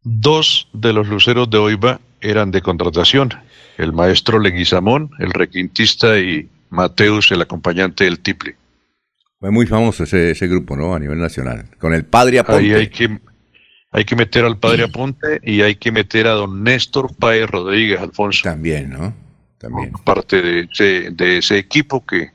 dos 0.03 0.67
de 0.73 0.91
los 0.91 1.07
luceros 1.07 1.49
de 1.49 1.57
Oiva 1.57 2.01
eran 2.19 2.51
de 2.51 2.61
contratación, 2.61 3.29
el 3.77 3.93
maestro 3.93 4.39
Leguizamón, 4.39 5.11
el 5.19 5.31
requintista, 5.31 6.19
y 6.19 6.49
Mateus, 6.69 7.31
el 7.31 7.41
acompañante 7.41 8.03
del 8.03 8.19
tiple. 8.19 8.57
Fue 9.39 9.51
muy 9.51 9.67
famoso 9.67 10.03
ese, 10.03 10.31
ese 10.31 10.47
grupo, 10.47 10.75
¿no? 10.75 10.95
A 10.95 10.99
nivel 10.99 11.19
nacional. 11.19 11.65
Con 11.79 11.93
el 11.93 12.03
padre 12.03 12.39
Aponte. 12.39 12.61
Ahí 12.61 12.73
hay 12.73 12.87
que, 12.87 13.19
hay 13.93 14.05
que 14.05 14.15
meter 14.15 14.43
al 14.43 14.57
padre 14.57 14.83
Aponte 14.83 15.39
y 15.43 15.61
hay 15.61 15.75
que 15.75 15.91
meter 15.91 16.25
a 16.27 16.31
don 16.31 16.63
Néstor 16.63 17.15
Páez 17.15 17.47
Rodríguez, 17.47 18.01
Alfonso. 18.01 18.41
También, 18.43 18.89
¿no? 18.89 19.13
También. 19.59 19.93
Parte 20.03 20.41
de 20.41 20.67
ese, 20.71 21.11
de 21.11 21.37
ese 21.37 21.59
equipo 21.59 22.03
que, 22.03 22.31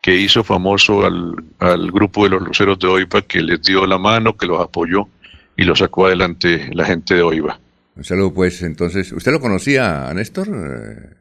que 0.00 0.16
hizo 0.16 0.42
famoso 0.42 1.04
al, 1.04 1.34
al 1.58 1.92
grupo 1.92 2.24
de 2.24 2.30
los 2.30 2.42
luceros 2.42 2.78
de 2.78 2.86
Oiva, 2.88 3.20
que 3.20 3.42
les 3.42 3.62
dio 3.62 3.86
la 3.86 3.98
mano, 3.98 4.36
que 4.36 4.46
los 4.46 4.60
apoyó 4.60 5.06
y 5.54 5.64
lo 5.64 5.76
sacó 5.76 6.06
adelante 6.06 6.70
la 6.72 6.86
gente 6.86 7.14
de 7.14 7.22
Oiva. 7.22 7.60
Un 7.94 8.04
saludo, 8.04 8.32
pues, 8.32 8.62
entonces. 8.62 9.12
¿Usted 9.12 9.32
lo 9.32 9.40
conocía 9.40 10.08
a 10.08 10.14
Néstor? 10.14 10.48
Eh, 10.48 11.14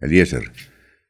Eliezer. 0.00 0.50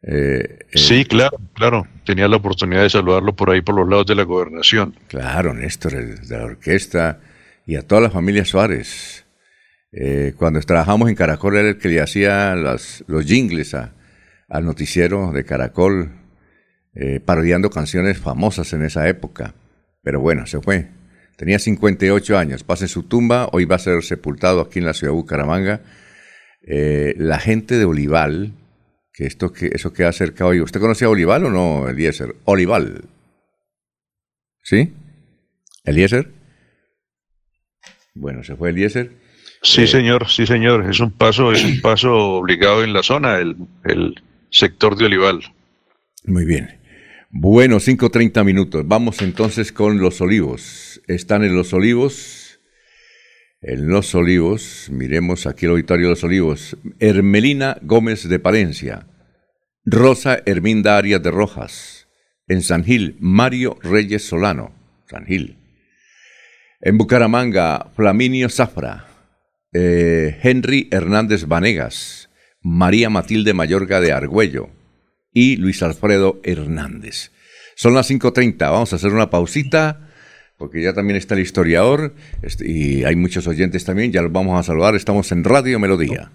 Eh, 0.03 0.59
eh, 0.71 0.79
sí, 0.79 1.07
claro, 1.07 1.39
claro. 1.55 1.87
Tenía 2.05 2.29
la 2.29 2.37
oportunidad 2.37 2.83
de 2.83 2.91
saludarlo 2.91 3.35
por 3.35 3.51
ahí, 3.51 3.63
por 3.63 3.75
los 3.75 3.89
lados 3.89 4.05
de 4.05 4.15
la 4.15 4.25
gobernación. 4.25 4.95
Claro, 5.09 5.55
Néstor, 5.55 5.93
de 5.95 6.39
la 6.39 6.45
orquesta 6.45 7.21
y 7.69 7.77
a 7.77 7.83
toda 7.83 8.01
la 8.01 8.11
familia 8.11 8.47
Suárez. 8.47 9.27
Eh, 9.93 10.33
cuando 10.39 10.59
trabajamos 10.61 11.11
en 11.11 11.15
Caracol 11.15 11.59
era 11.59 11.69
el 11.69 11.77
que 11.77 11.91
le 11.91 12.01
hacía 12.01 12.57
los 12.57 13.05
jingles 13.27 13.75
al 13.75 14.65
noticiero 14.65 15.33
de 15.33 15.45
Caracol, 15.45 16.13
parodiando 17.27 17.69
canciones 17.69 18.19
famosas 18.19 18.73
en 18.73 18.85
esa 18.85 19.07
época. 19.07 19.55
Pero 20.03 20.19
bueno, 20.21 20.47
se 20.47 20.63
fue. 20.63 20.89
Tenía 21.37 21.59
58 21.59 22.39
años, 22.39 22.65
pasa 22.65 22.87
en 22.87 22.89
su 22.89 23.03
tumba, 23.03 23.51
hoy 23.53 23.67
va 23.67 23.77
a 23.77 23.81
ser 23.81 24.03
sepultado 24.03 24.63
aquí 24.63 24.79
en 24.79 24.87
la 24.87 24.95
ciudad 24.95 25.13
de 25.13 25.19
Bucaramanga. 25.19 25.83
la 26.63 27.39
gente 27.39 27.77
de 27.77 27.85
Olival, 27.85 28.55
que 29.13 29.27
esto 29.27 29.53
que 29.53 29.71
eso 29.75 29.93
queda 29.93 30.13
cerca 30.13 30.47
hoy. 30.47 30.63
¿Usted 30.63 30.81
conocía 30.81 31.09
a 31.09 31.11
Olival 31.11 31.45
o 31.45 31.51
no, 31.51 31.87
Eliezer? 31.87 32.35
Olival. 32.47 33.05
¿Sí? 34.63 34.95
¿Eliezer? 35.85 36.38
Bueno, 38.19 38.43
se 38.43 38.57
fue 38.57 38.71
Eliezer. 38.71 39.13
Sí, 39.63 39.83
eh, 39.83 39.87
señor, 39.87 40.29
sí, 40.29 40.47
señor. 40.47 40.89
Es 40.91 41.01
un 41.01 41.13
paso, 41.13 41.53
es 41.53 41.65
un 41.65 41.81
paso 41.81 42.15
obligado 42.15 42.83
en 42.83 42.93
la 42.93 43.03
zona, 43.03 43.39
el, 43.39 43.57
el 43.85 44.15
sector 44.51 44.97
de 44.97 45.07
Olival. 45.07 45.41
Muy 46.25 46.45
bien. 46.45 46.79
Bueno, 47.31 47.77
5.30 47.77 48.45
minutos. 48.45 48.87
Vamos 48.87 49.23
entonces 49.23 49.73
con 49.73 49.99
los 49.99 50.21
olivos. 50.21 51.01
Están 51.07 51.45
en 51.45 51.55
los 51.55 51.73
olivos. 51.73 52.61
En 53.61 53.89
los 53.89 54.15
olivos, 54.15 54.89
miremos 54.91 55.47
aquí 55.47 55.67
el 55.67 55.73
auditorio 55.73 56.07
de 56.07 56.11
los 56.11 56.25
olivos. 56.25 56.77
Hermelina 57.01 57.79
Gómez 57.83 58.29
de 58.29 58.39
Palencia. 58.39 59.07
Rosa 59.85 60.41
Herminda 60.45 60.97
Arias 60.97 61.23
de 61.23 61.31
Rojas. 61.31 62.09
En 62.47 62.63
San 62.63 62.85
Gil, 62.85 63.17
Mario 63.21 63.79
Reyes 63.83 64.27
Solano. 64.27 64.73
San 65.07 65.27
Gil. 65.27 65.57
En 66.81 66.97
Bucaramanga, 66.97 67.91
Flaminio 67.97 68.49
Zafra. 68.49 69.07
Eh, 69.73 70.39
Henry 70.43 70.89
Hernández 70.91 71.47
Vanegas. 71.47 72.31
María 72.63 73.11
Matilde 73.11 73.53
Mayorga 73.53 74.01
de 74.01 74.13
Argüello. 74.13 74.71
Y 75.33 75.57
Luis 75.57 75.83
Alfredo 75.83 76.41
Hernández. 76.45 77.33
Son 77.75 77.95
las 77.95 78.11
5.30. 78.11 78.59
Vamos 78.59 78.93
a 78.93 78.97
hacer 78.97 79.13
una 79.13 79.31
pausita 79.31 80.09
porque 80.57 80.83
ya 80.83 80.93
también 80.93 81.17
está 81.17 81.35
el 81.35 81.41
historiador 81.41 82.15
este, 82.43 82.69
y 82.69 83.05
hay 83.05 83.15
muchos 83.15 83.47
oyentes 83.47 83.85
también. 83.85 84.13
Ya 84.13 84.23
los 84.23 84.33
vamos 84.33 84.59
a 84.59 84.63
saludar. 84.63 84.95
Estamos 84.95 85.31
en 85.33 85.45
Radio 85.45 85.79
Melodía. 85.79 86.31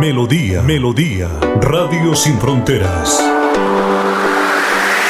Melodía, 0.00 0.62
Melodía, 0.62 1.28
Radio 1.60 2.14
Sin 2.14 2.38
Fronteras. 2.38 3.29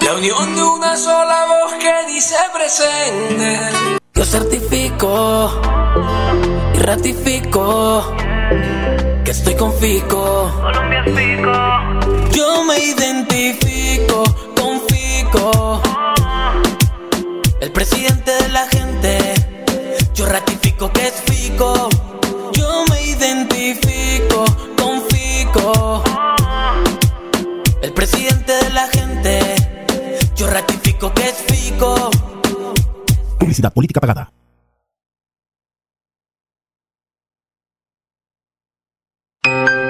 La 0.00 0.14
unión 0.16 0.56
de 0.56 0.62
una 0.62 0.96
sola 0.96 1.46
voz 1.46 1.74
que 1.74 2.12
dice 2.12 2.34
presente. 2.52 3.60
Yo 4.12 4.24
certifico 4.24 5.52
y 6.74 6.78
ratifico 6.78 8.12
que 9.24 9.30
estoy 9.30 9.54
con 9.54 9.72
Fico. 9.74 10.50
Colombia 10.60 11.04
Fico. 11.04 11.52
Yo 12.32 12.64
me 12.64 12.76
identifico 12.76 14.24
con 14.56 14.80
Fico. 14.88 15.80
El 17.60 17.70
presidente 17.70 18.32
de 18.32 18.48
la 18.48 18.66
gente. 18.66 19.34
Yo 20.12 20.26
ratifico 20.26 20.90
que 20.90 21.06
es 21.06 21.14
Fico. 21.24 21.88
Yo 30.46 30.52
ratifico 30.52 31.12
que 31.12 31.22
es 31.28 31.44
fico. 31.48 32.10
Publicidad 33.38 33.72
política 33.72 34.00
pagada. 34.00 34.30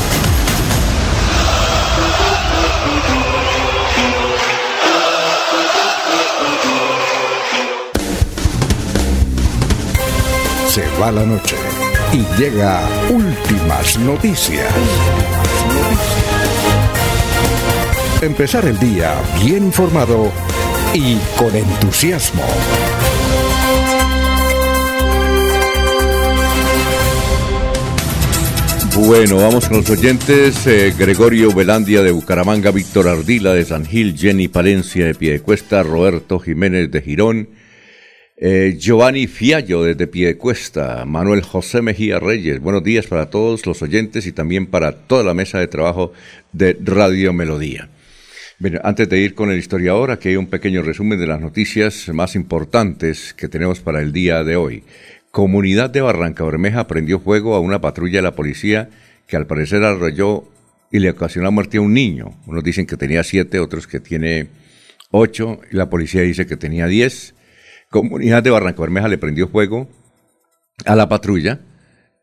Va 11.01 11.11
la 11.11 11.25
noche 11.25 11.55
y 12.13 12.39
llega 12.39 12.87
últimas 13.09 13.97
noticias. 13.99 14.71
Empezar 18.21 18.65
el 18.65 18.77
día 18.77 19.15
bien 19.43 19.65
informado 19.65 20.31
y 20.93 21.17
con 21.37 21.55
entusiasmo. 21.55 22.43
Bueno, 28.95 29.37
vamos 29.37 29.67
con 29.67 29.77
los 29.77 29.89
oyentes. 29.89 30.67
Eh, 30.67 30.93
Gregorio 30.95 31.51
Velandia 31.51 32.03
de 32.03 32.11
Bucaramanga, 32.11 32.69
Víctor 32.69 33.07
Ardila 33.07 33.53
de 33.53 33.65
San 33.65 33.85
Gil, 33.85 34.15
Jenny 34.15 34.49
Palencia 34.49 35.05
de 35.05 35.15
Piedecuesta, 35.15 35.81
Roberto 35.81 36.37
Jiménez 36.39 36.91
de 36.91 37.01
Girón, 37.01 37.49
eh, 38.43 38.75
Giovanni 38.79 39.27
Fiallo 39.27 39.83
desde 39.83 40.07
Piedecuesta, 40.07 41.05
Manuel 41.05 41.43
José 41.43 41.83
Mejía 41.83 42.19
Reyes. 42.19 42.59
Buenos 42.59 42.83
días 42.83 43.05
para 43.05 43.29
todos 43.29 43.67
los 43.67 43.83
oyentes 43.83 44.25
y 44.25 44.31
también 44.31 44.65
para 44.65 44.93
toda 44.93 45.23
la 45.23 45.35
mesa 45.35 45.59
de 45.59 45.67
trabajo 45.67 46.11
de 46.51 46.75
Radio 46.83 47.33
Melodía. 47.33 47.89
Bueno, 48.57 48.79
antes 48.83 49.07
de 49.09 49.19
ir 49.19 49.35
con 49.35 49.51
el 49.51 49.59
historiador, 49.59 50.09
aquí 50.09 50.29
hay 50.29 50.37
un 50.37 50.47
pequeño 50.47 50.81
resumen 50.81 51.19
de 51.19 51.27
las 51.27 51.39
noticias 51.39 52.09
más 52.09 52.35
importantes 52.35 53.35
que 53.35 53.47
tenemos 53.47 53.79
para 53.79 54.01
el 54.01 54.11
día 54.11 54.43
de 54.43 54.55
hoy. 54.55 54.83
Comunidad 55.29 55.91
de 55.91 56.01
Barranca 56.01 56.43
Bermeja 56.43 56.87
prendió 56.87 57.19
fuego 57.19 57.53
a 57.53 57.59
una 57.59 57.79
patrulla 57.79 58.17
de 58.17 58.23
la 58.23 58.35
policía 58.35 58.89
que 59.27 59.37
al 59.37 59.45
parecer 59.45 59.83
arrolló 59.83 60.49
y 60.91 60.97
le 60.97 61.11
ocasionó 61.11 61.45
la 61.45 61.51
muerte 61.51 61.77
a 61.77 61.81
un 61.81 61.93
niño. 61.93 62.39
Unos 62.47 62.63
dicen 62.63 62.87
que 62.87 62.97
tenía 62.97 63.23
siete, 63.23 63.59
otros 63.59 63.85
que 63.85 63.99
tiene 63.99 64.47
ocho, 65.11 65.59
y 65.71 65.75
la 65.75 65.91
policía 65.91 66.21
dice 66.23 66.47
que 66.47 66.57
tenía 66.57 66.87
diez. 66.87 67.35
Comunidad 67.91 68.41
de 68.41 68.49
Barranca 68.49 68.79
Bermeja 68.79 69.09
le 69.09 69.17
prendió 69.17 69.49
fuego 69.49 69.89
a 70.85 70.95
la 70.95 71.09
patrulla 71.09 71.59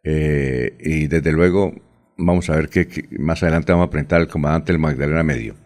eh, 0.02 0.74
y 0.80 1.08
desde 1.08 1.30
luego 1.30 1.74
vamos 2.16 2.48
a 2.48 2.56
ver 2.56 2.70
que, 2.70 3.06
más 3.18 3.42
adelante 3.42 3.72
vamos 3.72 3.88
a 3.88 3.90
presentar 3.90 4.22
al 4.22 4.28
comandante 4.28 4.72
del 4.72 4.80
Magdalena 4.80 5.22
Medio. 5.22 5.56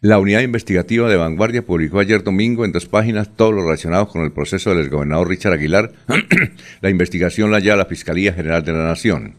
La 0.00 0.18
unidad 0.18 0.40
investigativa 0.40 1.08
de 1.08 1.16
Vanguardia 1.16 1.64
publicó 1.64 2.00
ayer 2.00 2.24
domingo 2.24 2.64
en 2.64 2.72
dos 2.72 2.86
páginas 2.86 3.36
todo 3.36 3.52
lo 3.52 3.62
relacionado 3.62 4.08
con 4.08 4.24
el 4.24 4.32
proceso 4.32 4.70
del 4.70 4.80
exgobernador 4.80 5.28
Richard 5.28 5.52
Aguilar. 5.52 5.92
la 6.80 6.90
investigación 6.90 7.52
la 7.52 7.60
lleva 7.60 7.76
la 7.76 7.84
Fiscalía 7.84 8.32
General 8.32 8.64
de 8.64 8.72
la 8.72 8.88
Nación. 8.88 9.36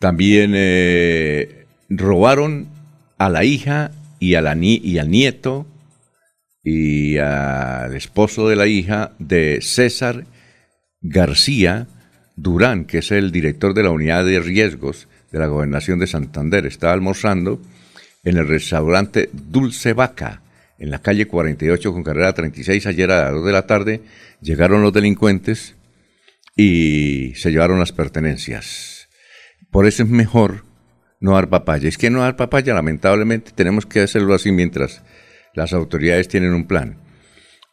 También 0.00 0.52
eh, 0.54 1.64
robaron 1.88 2.68
a 3.16 3.30
la 3.30 3.44
hija 3.44 3.86
a 3.86 3.90
y 4.20 4.34
al 4.98 5.10
nieto 5.10 5.66
y 6.64 7.18
al 7.18 7.94
esposo 7.94 8.48
de 8.48 8.56
la 8.56 8.66
hija 8.66 9.12
de 9.18 9.58
César 9.60 10.24
García 11.02 11.86
Durán, 12.36 12.86
que 12.86 12.98
es 12.98 13.12
el 13.12 13.30
director 13.30 13.74
de 13.74 13.82
la 13.82 13.90
unidad 13.90 14.24
de 14.24 14.40
riesgos 14.40 15.06
de 15.30 15.38
la 15.38 15.46
gobernación 15.46 15.98
de 15.98 16.06
Santander. 16.06 16.64
Estaba 16.64 16.94
almorzando 16.94 17.60
en 18.24 18.38
el 18.38 18.48
restaurante 18.48 19.28
Dulce 19.32 19.92
Vaca, 19.92 20.40
en 20.78 20.90
la 20.90 21.00
calle 21.00 21.26
48 21.26 21.92
con 21.92 22.02
carrera 22.02 22.32
36. 22.32 22.86
Ayer 22.86 23.10
a 23.10 23.24
las 23.24 23.32
2 23.32 23.44
de 23.44 23.52
la 23.52 23.66
tarde 23.66 24.00
llegaron 24.40 24.82
los 24.82 24.92
delincuentes 24.92 25.76
y 26.56 27.34
se 27.36 27.50
llevaron 27.52 27.78
las 27.78 27.92
pertenencias. 27.92 29.08
Por 29.70 29.86
eso 29.86 30.02
es 30.02 30.08
mejor 30.08 30.64
no 31.20 31.32
dar 31.32 31.50
papaya. 31.50 31.88
Es 31.88 31.98
que 31.98 32.10
no 32.10 32.20
dar 32.20 32.36
papaya, 32.36 32.74
lamentablemente, 32.74 33.52
tenemos 33.54 33.86
que 33.86 34.00
hacerlo 34.00 34.34
así 34.34 34.50
mientras 34.50 35.02
las 35.54 35.72
autoridades 35.72 36.28
tienen 36.28 36.52
un 36.52 36.66
plan. 36.66 36.98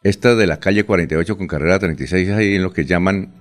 Esta 0.02 0.34
de 0.34 0.46
la 0.46 0.58
calle 0.58 0.84
48 0.84 1.36
con 1.36 1.46
carrera 1.46 1.78
36 1.78 2.28
es 2.28 2.34
ahí 2.34 2.54
en 2.56 2.62
lo 2.62 2.72
que 2.72 2.84
llaman, 2.84 3.32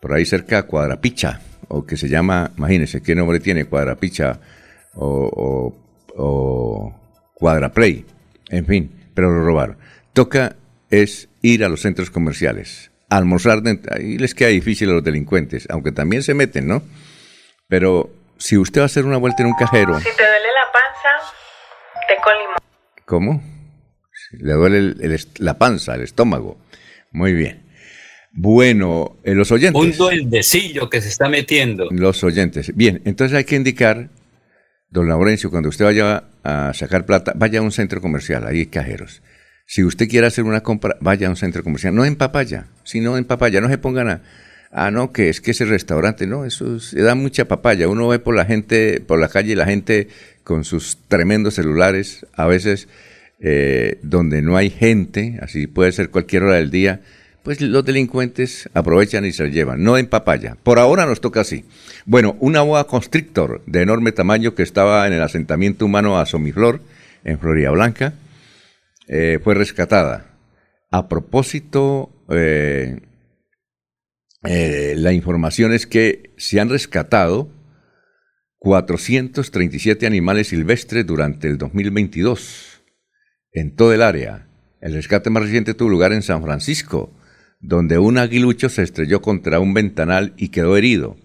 por 0.00 0.14
ahí 0.14 0.24
cerca, 0.24 0.62
Cuadrapicha, 0.62 1.40
o 1.68 1.84
que 1.84 1.96
se 1.96 2.08
llama, 2.08 2.52
imagínense 2.56 3.02
qué 3.02 3.14
nombre 3.14 3.40
tiene, 3.40 3.66
Cuadrapicha 3.66 4.40
o, 4.94 5.74
o, 6.16 7.00
Cuadraplay, 7.34 8.06
en 8.48 8.66
fin, 8.66 9.10
pero 9.14 9.30
lo 9.30 9.44
robaron. 9.44 9.76
Toca 10.14 10.56
es 10.90 11.28
ir 11.42 11.64
a 11.64 11.68
los 11.68 11.82
centros 11.82 12.10
comerciales, 12.10 12.90
almorzar, 13.10 13.62
ahí 13.90 14.16
les 14.16 14.34
queda 14.34 14.48
difícil 14.48 14.88
a 14.88 14.94
los 14.94 15.04
delincuentes, 15.04 15.66
aunque 15.68 15.92
también 15.92 16.22
se 16.22 16.32
meten, 16.32 16.66
¿no? 16.66 16.82
Pero 17.68 18.10
si 18.38 18.56
usted 18.56 18.80
va 18.80 18.84
a 18.84 18.86
hacer 18.86 19.04
una 19.04 19.18
vuelta 19.18 19.42
en 19.42 19.48
un 19.48 19.54
cajero... 19.54 19.98
Si 19.98 20.04
te 20.04 20.22
duele 20.22 20.48
la 20.48 20.72
panza, 20.72 21.34
te 22.08 22.22
con 22.22 22.32
limón. 22.38 22.56
¿Cómo? 23.04 23.53
Le 24.40 24.52
duele 24.52 24.94
la 25.38 25.58
panza, 25.58 25.94
el 25.94 26.02
estómago. 26.02 26.58
Muy 27.10 27.32
bien. 27.32 27.62
Bueno, 28.32 29.16
eh, 29.22 29.34
los 29.34 29.52
oyentes. 29.52 29.80
Un 29.80 29.96
duendecillo 29.96 30.90
que 30.90 31.00
se 31.00 31.08
está 31.08 31.28
metiendo. 31.28 31.88
Los 31.90 32.24
oyentes. 32.24 32.74
Bien, 32.74 33.00
entonces 33.04 33.36
hay 33.36 33.44
que 33.44 33.54
indicar, 33.54 34.10
don 34.90 35.08
Laurencio, 35.08 35.50
cuando 35.50 35.68
usted 35.68 35.84
vaya 35.84 36.24
a 36.42 36.72
sacar 36.74 37.06
plata, 37.06 37.32
vaya 37.36 37.60
a 37.60 37.62
un 37.62 37.70
centro 37.70 38.00
comercial, 38.00 38.46
ahí 38.46 38.58
hay 38.58 38.66
cajeros. 38.66 39.22
Si 39.66 39.84
usted 39.84 40.08
quiere 40.08 40.26
hacer 40.26 40.44
una 40.44 40.62
compra, 40.62 40.96
vaya 41.00 41.28
a 41.28 41.30
un 41.30 41.36
centro 41.36 41.62
comercial, 41.62 41.94
no 41.94 42.04
en 42.04 42.16
papaya, 42.16 42.66
sino 42.82 43.16
en 43.16 43.24
papaya, 43.24 43.60
no 43.60 43.68
se 43.68 43.78
pongan 43.78 44.08
a, 44.08 44.22
ah, 44.72 44.90
no, 44.90 45.12
que 45.12 45.28
es 45.28 45.40
que 45.40 45.52
ese 45.52 45.64
restaurante, 45.64 46.26
no, 46.26 46.44
eso 46.44 46.80
se 46.80 47.00
da 47.00 47.14
mucha 47.14 47.46
papaya. 47.46 47.88
Uno 47.88 48.08
ve 48.08 48.18
por 48.18 48.34
la 48.34 48.44
gente, 48.44 49.00
por 49.00 49.20
la 49.20 49.28
calle, 49.28 49.54
la 49.54 49.64
gente 49.64 50.08
con 50.42 50.64
sus 50.64 50.98
tremendos 51.08 51.54
celulares, 51.54 52.26
a 52.34 52.46
veces 52.46 52.88
eh, 53.40 53.98
donde 54.02 54.42
no 54.42 54.56
hay 54.56 54.70
gente, 54.70 55.38
así 55.42 55.66
puede 55.66 55.92
ser 55.92 56.10
cualquier 56.10 56.44
hora 56.44 56.56
del 56.56 56.70
día, 56.70 57.00
pues 57.44 57.60
los 57.60 57.84
delincuentes 57.84 58.70
aprovechan 58.72 59.26
y 59.26 59.32
se 59.32 59.50
llevan, 59.50 59.82
no 59.84 59.98
en 59.98 60.06
papaya. 60.06 60.56
Por 60.62 60.78
ahora 60.78 61.04
nos 61.04 61.20
toca 61.20 61.42
así. 61.42 61.64
Bueno, 62.06 62.36
una 62.40 62.62
boa 62.62 62.86
constrictor 62.86 63.62
de 63.66 63.82
enorme 63.82 64.12
tamaño 64.12 64.54
que 64.54 64.62
estaba 64.62 65.06
en 65.06 65.12
el 65.12 65.22
asentamiento 65.22 65.84
humano 65.84 66.18
a 66.18 66.24
Somiflor, 66.24 66.80
en 67.22 67.38
Florida 67.38 67.70
Blanca, 67.70 68.14
eh, 69.08 69.38
fue 69.44 69.54
rescatada. 69.54 70.38
A 70.90 71.08
propósito, 71.08 72.10
eh, 72.30 73.00
eh, 74.44 74.94
la 74.96 75.12
información 75.12 75.74
es 75.74 75.86
que 75.86 76.30
se 76.38 76.60
han 76.60 76.70
rescatado 76.70 77.50
437 78.58 80.06
animales 80.06 80.48
silvestres 80.48 81.04
durante 81.04 81.48
el 81.48 81.58
2022 81.58 82.73
en 83.54 83.74
todo 83.74 83.94
el 83.94 84.02
área. 84.02 84.46
El 84.80 84.92
rescate 84.92 85.30
más 85.30 85.44
reciente 85.44 85.72
tuvo 85.72 85.88
lugar 85.88 86.12
en 86.12 86.22
San 86.22 86.42
Francisco, 86.42 87.10
donde 87.60 87.98
un 87.98 88.18
aguilucho 88.18 88.68
se 88.68 88.82
estrelló 88.82 89.22
contra 89.22 89.60
un 89.60 89.72
ventanal 89.72 90.34
y 90.36 90.48
quedó 90.48 90.76
herido. 90.76 91.16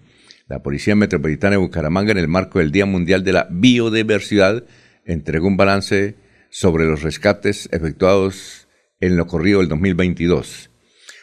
La 0.48 0.64
Policía 0.64 0.96
Metropolitana 0.96 1.52
de 1.52 1.58
Bucaramanga, 1.58 2.12
en 2.12 2.18
el 2.18 2.28
marco 2.28 2.60
del 2.60 2.72
Día 2.72 2.86
Mundial 2.86 3.24
de 3.24 3.34
la 3.34 3.48
Biodiversidad, 3.52 4.64
entregó 5.04 5.48
un 5.48 5.58
balance 5.58 6.16
sobre 6.50 6.86
los 6.86 7.04
rescates 7.04 7.68
efectuados 7.72 8.68
en 9.00 9.18
lo 9.18 9.28
corrido 9.28 9.60
del 9.60 9.68
2022. 9.68 10.70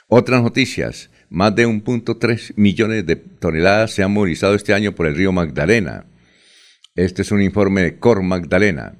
Otras 0.09 0.42
noticias. 0.42 1.11
Más 1.28 1.57
de 1.57 1.66
1.3 1.66 2.52
millones 2.54 3.04
de 3.04 3.16
toneladas 3.16 3.90
se 3.90 4.04
han 4.04 4.12
movilizado 4.12 4.54
este 4.54 4.74
año 4.74 4.94
por 4.94 5.07
el 5.07 5.16
río 5.16 5.32
Magdalena. 5.32 6.07
Este 6.94 7.22
es 7.22 7.32
un 7.32 7.42
informe 7.42 7.82
de 7.82 7.98
Cor 7.98 8.22
Magdalena. 8.22 8.96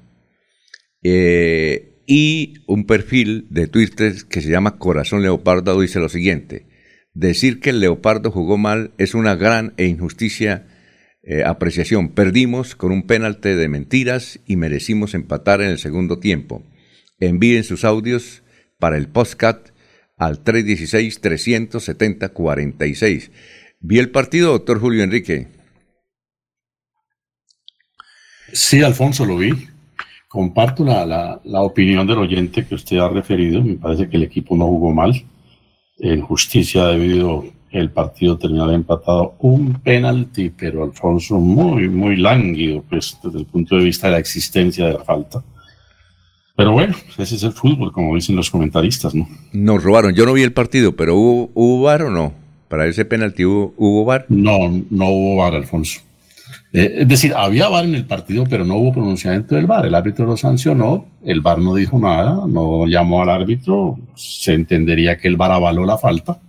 Eh, 1.03 1.96
y 2.07 2.63
un 2.65 2.87
perfil 2.87 3.45
de 3.49 3.67
Twitter 3.67 4.15
que 4.29 4.41
se 4.41 4.49
llama 4.49 4.79
Corazón 4.79 5.21
Leopardo 5.21 5.77
dice 5.79 5.99
lo 5.99 6.07
siguiente. 6.07 6.65
Decir 7.13 7.59
que 7.59 7.71
el 7.71 7.81
Leopardo 7.81 8.31
jugó 8.31 8.57
mal 8.57 8.93
es 8.97 9.13
una 9.13 9.35
gran 9.35 9.73
e 9.75 9.87
injusticia 9.87 10.67
eh, 11.21 11.43
apreciación. 11.43 12.13
Perdimos 12.13 12.75
con 12.75 12.93
un 12.93 13.05
penalti 13.05 13.49
de 13.49 13.67
mentiras 13.67 14.39
y 14.47 14.55
merecimos 14.55 15.13
empatar 15.13 15.59
en 15.61 15.69
el 15.69 15.79
segundo 15.79 16.19
tiempo. 16.19 16.63
Envíen 17.19 17.65
sus 17.65 17.83
audios 17.83 18.41
para 18.79 18.95
el 18.97 19.09
postcat 19.09 19.71
al 20.15 20.45
316-370-46. 20.45 23.31
¿Vi 23.81 23.99
el 23.99 24.11
partido, 24.11 24.53
doctor 24.53 24.79
Julio 24.79 25.03
Enrique? 25.03 25.47
Sí, 28.53 28.81
Alfonso, 28.81 29.25
lo 29.25 29.35
vi. 29.37 29.67
Comparto 30.37 30.85
la, 30.85 31.41
la, 31.43 31.61
opinión 31.63 32.05
del 32.05 32.19
oyente 32.19 32.63
que 32.63 32.75
usted 32.75 32.99
ha 32.99 33.09
referido. 33.09 33.59
Me 33.63 33.73
parece 33.73 34.07
que 34.07 34.17
el 34.17 34.21
equipo 34.21 34.55
no 34.55 34.67
jugó 34.67 34.93
mal. 34.93 35.25
En 35.97 36.21
justicia 36.21 36.85
debido 36.85 37.43
el 37.71 37.89
partido 37.89 38.37
terminó 38.37 38.71
empatado 38.71 39.33
un 39.39 39.81
penalti, 39.81 40.51
pero 40.51 40.83
Alfonso 40.83 41.39
muy, 41.39 41.89
muy 41.89 42.17
lánguido, 42.17 42.83
pues 42.87 43.17
desde 43.23 43.39
el 43.39 43.47
punto 43.47 43.77
de 43.77 43.85
vista 43.85 44.05
de 44.05 44.13
la 44.13 44.19
existencia 44.19 44.85
de 44.85 44.93
la 44.93 45.03
falta. 45.03 45.43
Pero 46.55 46.71
bueno, 46.71 46.95
ese 47.17 47.33
es 47.33 47.41
el 47.41 47.53
fútbol, 47.53 47.91
como 47.91 48.13
dicen 48.13 48.35
los 48.35 48.51
comentaristas, 48.51 49.15
¿no? 49.15 49.27
Nos 49.53 49.83
robaron. 49.83 50.13
Yo 50.13 50.27
no 50.27 50.33
vi 50.33 50.43
el 50.43 50.53
partido, 50.53 50.95
pero 50.95 51.15
¿hubo, 51.15 51.49
hubo 51.55 51.81
bar 51.81 52.03
o 52.03 52.11
no? 52.11 52.31
¿Para 52.67 52.85
ese 52.85 53.05
penalti 53.05 53.43
hubo, 53.43 53.73
hubo 53.75 54.05
bar? 54.05 54.27
No, 54.29 54.69
no 54.91 55.09
hubo 55.09 55.37
bar, 55.37 55.55
Alfonso. 55.55 56.01
Eh, 56.73 56.97
es 56.99 57.07
decir, 57.07 57.33
había 57.35 57.69
bar 57.69 57.85
en 57.85 57.95
el 57.95 58.05
partido, 58.05 58.45
pero 58.49 58.65
no 58.65 58.75
hubo 58.75 58.93
pronunciamiento 58.93 59.55
del 59.55 59.65
bar. 59.65 59.85
El 59.85 59.95
árbitro 59.95 60.25
lo 60.25 60.37
sancionó, 60.37 61.05
el 61.23 61.41
bar 61.41 61.59
no 61.59 61.75
dijo 61.75 61.99
nada, 61.99 62.45
no 62.47 62.85
llamó 62.87 63.21
al 63.21 63.29
árbitro, 63.29 63.97
se 64.15 64.53
entendería 64.53 65.17
que 65.17 65.27
el 65.27 65.37
bar 65.37 65.51
avaló 65.51 65.85
la 65.85 65.97
falta. 65.97 66.39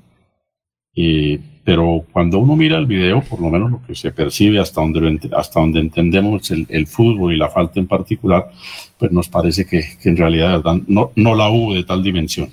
Pero 1.68 2.06
cuando 2.12 2.38
uno 2.38 2.56
mira 2.56 2.78
el 2.78 2.86
video, 2.86 3.20
por 3.20 3.42
lo 3.42 3.50
menos 3.50 3.70
lo 3.70 3.82
que 3.86 3.94
se 3.94 4.10
percibe 4.10 4.58
hasta 4.58 4.80
donde, 4.80 5.28
hasta 5.36 5.60
donde 5.60 5.80
entendemos 5.80 6.50
el, 6.50 6.86
fútbol 6.86 7.34
y 7.34 7.36
la 7.36 7.50
falta 7.50 7.78
en 7.78 7.86
particular, 7.86 8.50
pues 8.98 9.12
nos 9.12 9.28
parece 9.28 9.66
que, 9.66 9.84
en 10.04 10.16
realidad 10.16 10.62
no, 10.86 11.12
no 11.14 11.34
la 11.34 11.50
hubo 11.50 11.74
de 11.74 11.84
tal 11.84 12.02
dimensión. 12.02 12.48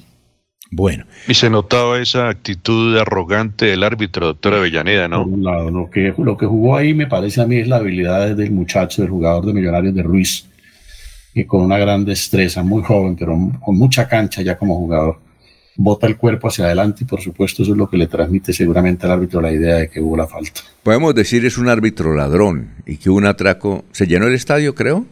Bueno. 0.71 1.05
Y 1.27 1.33
se 1.33 1.49
notaba 1.49 1.99
esa 1.99 2.29
actitud 2.29 2.97
arrogante 2.97 3.65
del 3.65 3.83
árbitro, 3.83 4.27
doctor 4.27 4.55
Avellaneda, 4.55 5.07
¿no? 5.07 5.25
lo, 5.25 5.89
que, 5.89 6.13
lo 6.17 6.35
que 6.37 6.45
jugó 6.45 6.75
ahí 6.75 6.93
me 6.93 7.07
parece 7.07 7.41
a 7.41 7.45
mí 7.45 7.57
es 7.57 7.67
la 7.67 7.77
habilidad 7.77 8.35
del 8.35 8.51
muchacho, 8.51 9.01
del 9.01 9.11
jugador 9.11 9.45
de 9.45 9.53
Millonarios 9.53 9.93
de 9.93 10.03
Ruiz, 10.03 10.47
que 11.33 11.45
con 11.45 11.61
una 11.61 11.77
gran 11.77 12.03
destreza, 12.03 12.63
muy 12.63 12.83
joven, 12.83 13.15
pero 13.15 13.37
con 13.63 13.77
mucha 13.77 14.07
cancha 14.07 14.41
ya 14.41 14.57
como 14.57 14.75
jugador 14.75 15.19
bota 15.77 16.07
el 16.07 16.17
cuerpo 16.17 16.47
hacia 16.47 16.65
adelante 16.65 17.03
y 17.03 17.05
por 17.05 17.21
supuesto 17.21 17.63
eso 17.63 17.73
es 17.73 17.77
lo 17.77 17.89
que 17.89 17.97
le 17.97 18.07
transmite 18.07 18.53
seguramente 18.53 19.05
al 19.05 19.13
árbitro 19.13 19.41
la 19.41 19.51
idea 19.51 19.75
de 19.75 19.89
que 19.89 19.99
hubo 19.99 20.15
la 20.15 20.27
falta. 20.27 20.61
Podemos 20.83 21.13
decir 21.13 21.45
es 21.45 21.57
un 21.57 21.67
árbitro 21.67 22.15
ladrón 22.15 22.69
y 22.85 22.97
que 22.97 23.09
hubo 23.09 23.17
un 23.17 23.25
atraco. 23.25 23.83
¿Se 23.91 24.07
llenó 24.07 24.27
el 24.27 24.33
estadio, 24.33 24.75
creo? 24.75 25.05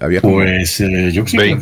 Había 0.00 0.22
pues 0.22 0.80
eh, 0.80 1.10
yo 1.12 1.24
creo 1.24 1.58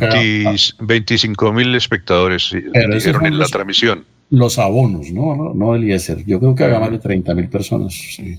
25 0.81 1.53
mil 1.53 1.75
espectadores 1.75 2.51
dijeron 2.53 3.27
en 3.27 3.39
la 3.39 3.47
transmisión. 3.47 4.05
Los 4.31 4.59
abonos, 4.59 5.11
¿no? 5.11 5.37
No, 5.37 5.55
no 5.55 5.75
el 5.75 5.85
IESER. 5.85 6.25
Yo 6.25 6.39
creo 6.39 6.55
que 6.55 6.65
había 6.65 6.79
más 6.79 6.91
de 6.91 6.99
30 6.99 7.35
mil 7.35 7.49
personas. 7.49 7.95
Sí. 7.95 8.39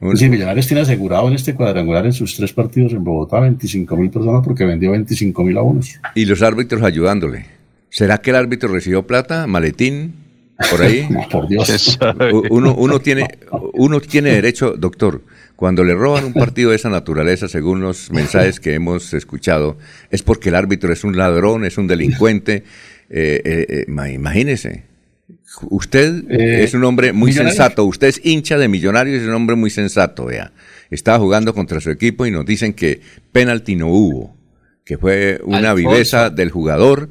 Millonarios 0.00 0.66
tiene 0.66 0.82
asegurado 0.82 1.26
en 1.28 1.34
este 1.34 1.54
cuadrangular 1.54 2.04
en 2.04 2.12
sus 2.12 2.36
tres 2.36 2.52
partidos 2.52 2.92
en 2.92 3.02
Bogotá 3.02 3.40
25 3.40 3.96
mil 3.96 4.10
personas 4.10 4.42
porque 4.44 4.64
vendió 4.64 4.90
25 4.90 5.42
mil 5.42 5.56
abonos. 5.56 5.98
Y 6.14 6.26
los 6.26 6.42
árbitros 6.42 6.82
ayudándole. 6.82 7.46
¿Será 7.88 8.18
que 8.18 8.30
el 8.30 8.36
árbitro 8.36 8.68
recibió 8.68 9.06
plata, 9.06 9.46
maletín, 9.46 10.14
por 10.70 10.82
ahí? 10.82 11.08
por 11.30 11.48
Dios. 11.48 11.98
Uno, 12.50 12.74
uno, 12.74 13.00
tiene, 13.00 13.26
uno 13.72 14.00
tiene 14.00 14.32
derecho, 14.32 14.74
doctor, 14.76 15.22
cuando 15.56 15.84
le 15.84 15.94
roban 15.94 16.24
un 16.26 16.34
partido 16.34 16.70
de 16.70 16.76
esa 16.76 16.90
naturaleza, 16.90 17.48
según 17.48 17.80
los 17.80 18.12
mensajes 18.12 18.60
que 18.60 18.74
hemos 18.74 19.14
escuchado, 19.14 19.78
es 20.10 20.22
porque 20.22 20.50
el 20.50 20.54
árbitro 20.54 20.92
es 20.92 21.02
un 21.02 21.16
ladrón, 21.16 21.64
es 21.64 21.78
un 21.78 21.86
delincuente. 21.86 22.62
Eh, 23.08 23.40
eh, 23.44 23.86
eh 23.88 24.12
imagínese. 24.12 24.84
Usted 25.70 26.24
eh, 26.30 26.64
es 26.64 26.74
un 26.74 26.84
hombre 26.84 27.12
muy 27.12 27.32
sensato, 27.32 27.84
usted 27.84 28.08
es 28.08 28.20
hincha 28.22 28.58
de 28.58 28.68
millonarios, 28.68 29.22
es 29.22 29.28
un 29.28 29.34
hombre 29.34 29.56
muy 29.56 29.70
sensato, 29.70 30.26
vea. 30.26 30.52
Estaba 30.90 31.18
jugando 31.18 31.54
contra 31.54 31.80
su 31.80 31.90
equipo 31.90 32.26
y 32.26 32.30
nos 32.30 32.44
dicen 32.44 32.74
que 32.74 33.00
penalti 33.32 33.76
no 33.76 33.88
hubo, 33.88 34.36
que 34.84 34.98
fue 34.98 35.40
una 35.44 35.72
viveza 35.72 36.28
del 36.28 36.50
jugador 36.50 37.10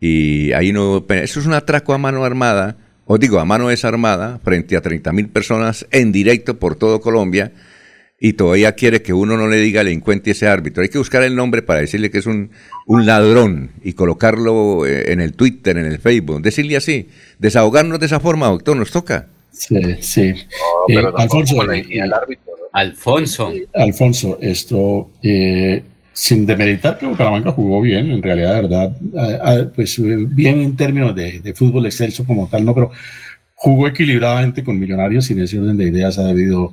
y 0.00 0.52
ahí 0.52 0.72
no... 0.72 1.04
Eso 1.08 1.40
es 1.40 1.46
un 1.46 1.52
atraco 1.52 1.92
a 1.92 1.98
mano 1.98 2.24
armada, 2.24 2.78
os 3.04 3.20
digo, 3.20 3.38
a 3.38 3.44
mano 3.44 3.68
desarmada, 3.68 4.40
frente 4.42 4.76
a 4.76 4.80
30 4.80 5.12
mil 5.12 5.28
personas 5.28 5.86
en 5.90 6.12
directo 6.12 6.58
por 6.58 6.76
todo 6.76 7.00
Colombia, 7.00 7.52
y 8.24 8.34
todavía 8.34 8.70
quiere 8.76 9.02
que 9.02 9.12
uno 9.12 9.36
no 9.36 9.48
le 9.48 9.56
diga 9.56 9.82
delincuente 9.82 10.30
ese 10.30 10.46
árbitro. 10.46 10.84
Hay 10.84 10.88
que 10.88 10.98
buscar 10.98 11.24
el 11.24 11.34
nombre 11.34 11.60
para 11.60 11.80
decirle 11.80 12.08
que 12.08 12.18
es 12.18 12.26
un, 12.26 12.52
un 12.86 13.04
ladrón 13.04 13.72
y 13.82 13.94
colocarlo 13.94 14.86
eh, 14.86 15.10
en 15.10 15.20
el 15.20 15.32
Twitter, 15.32 15.76
en 15.76 15.86
el 15.86 15.98
Facebook, 15.98 16.40
decirle 16.40 16.76
así, 16.76 17.08
desahogarnos 17.40 17.98
de 17.98 18.06
esa 18.06 18.20
forma, 18.20 18.46
doctor, 18.46 18.76
nos 18.76 18.92
toca. 18.92 19.26
Sí, 19.50 19.76
sí. 19.98 20.34
Eh, 20.86 21.02
Alfonso, 21.16 21.56
Alfonso. 22.72 23.52
Alfonso, 23.74 24.38
esto, 24.40 25.10
eh, 25.20 25.82
sin 26.12 26.46
demeritar 26.46 26.98
que 26.98 27.06
Bucaramanga 27.06 27.50
jugó 27.50 27.80
bien, 27.80 28.08
en 28.12 28.22
realidad, 28.22 28.62
verdad, 28.62 29.72
pues 29.74 30.00
bien 30.00 30.60
en 30.60 30.76
términos 30.76 31.12
de, 31.16 31.52
fútbol 31.56 31.86
excelso 31.86 32.24
como 32.24 32.46
tal, 32.46 32.64
no, 32.64 32.72
pero 32.72 32.92
jugó 33.56 33.88
equilibradamente 33.88 34.62
con 34.62 34.78
Millonarios 34.78 35.24
sin 35.24 35.40
ese 35.40 35.58
orden 35.58 35.76
de 35.76 35.88
ideas 35.88 36.18
ha 36.18 36.22
debido 36.22 36.72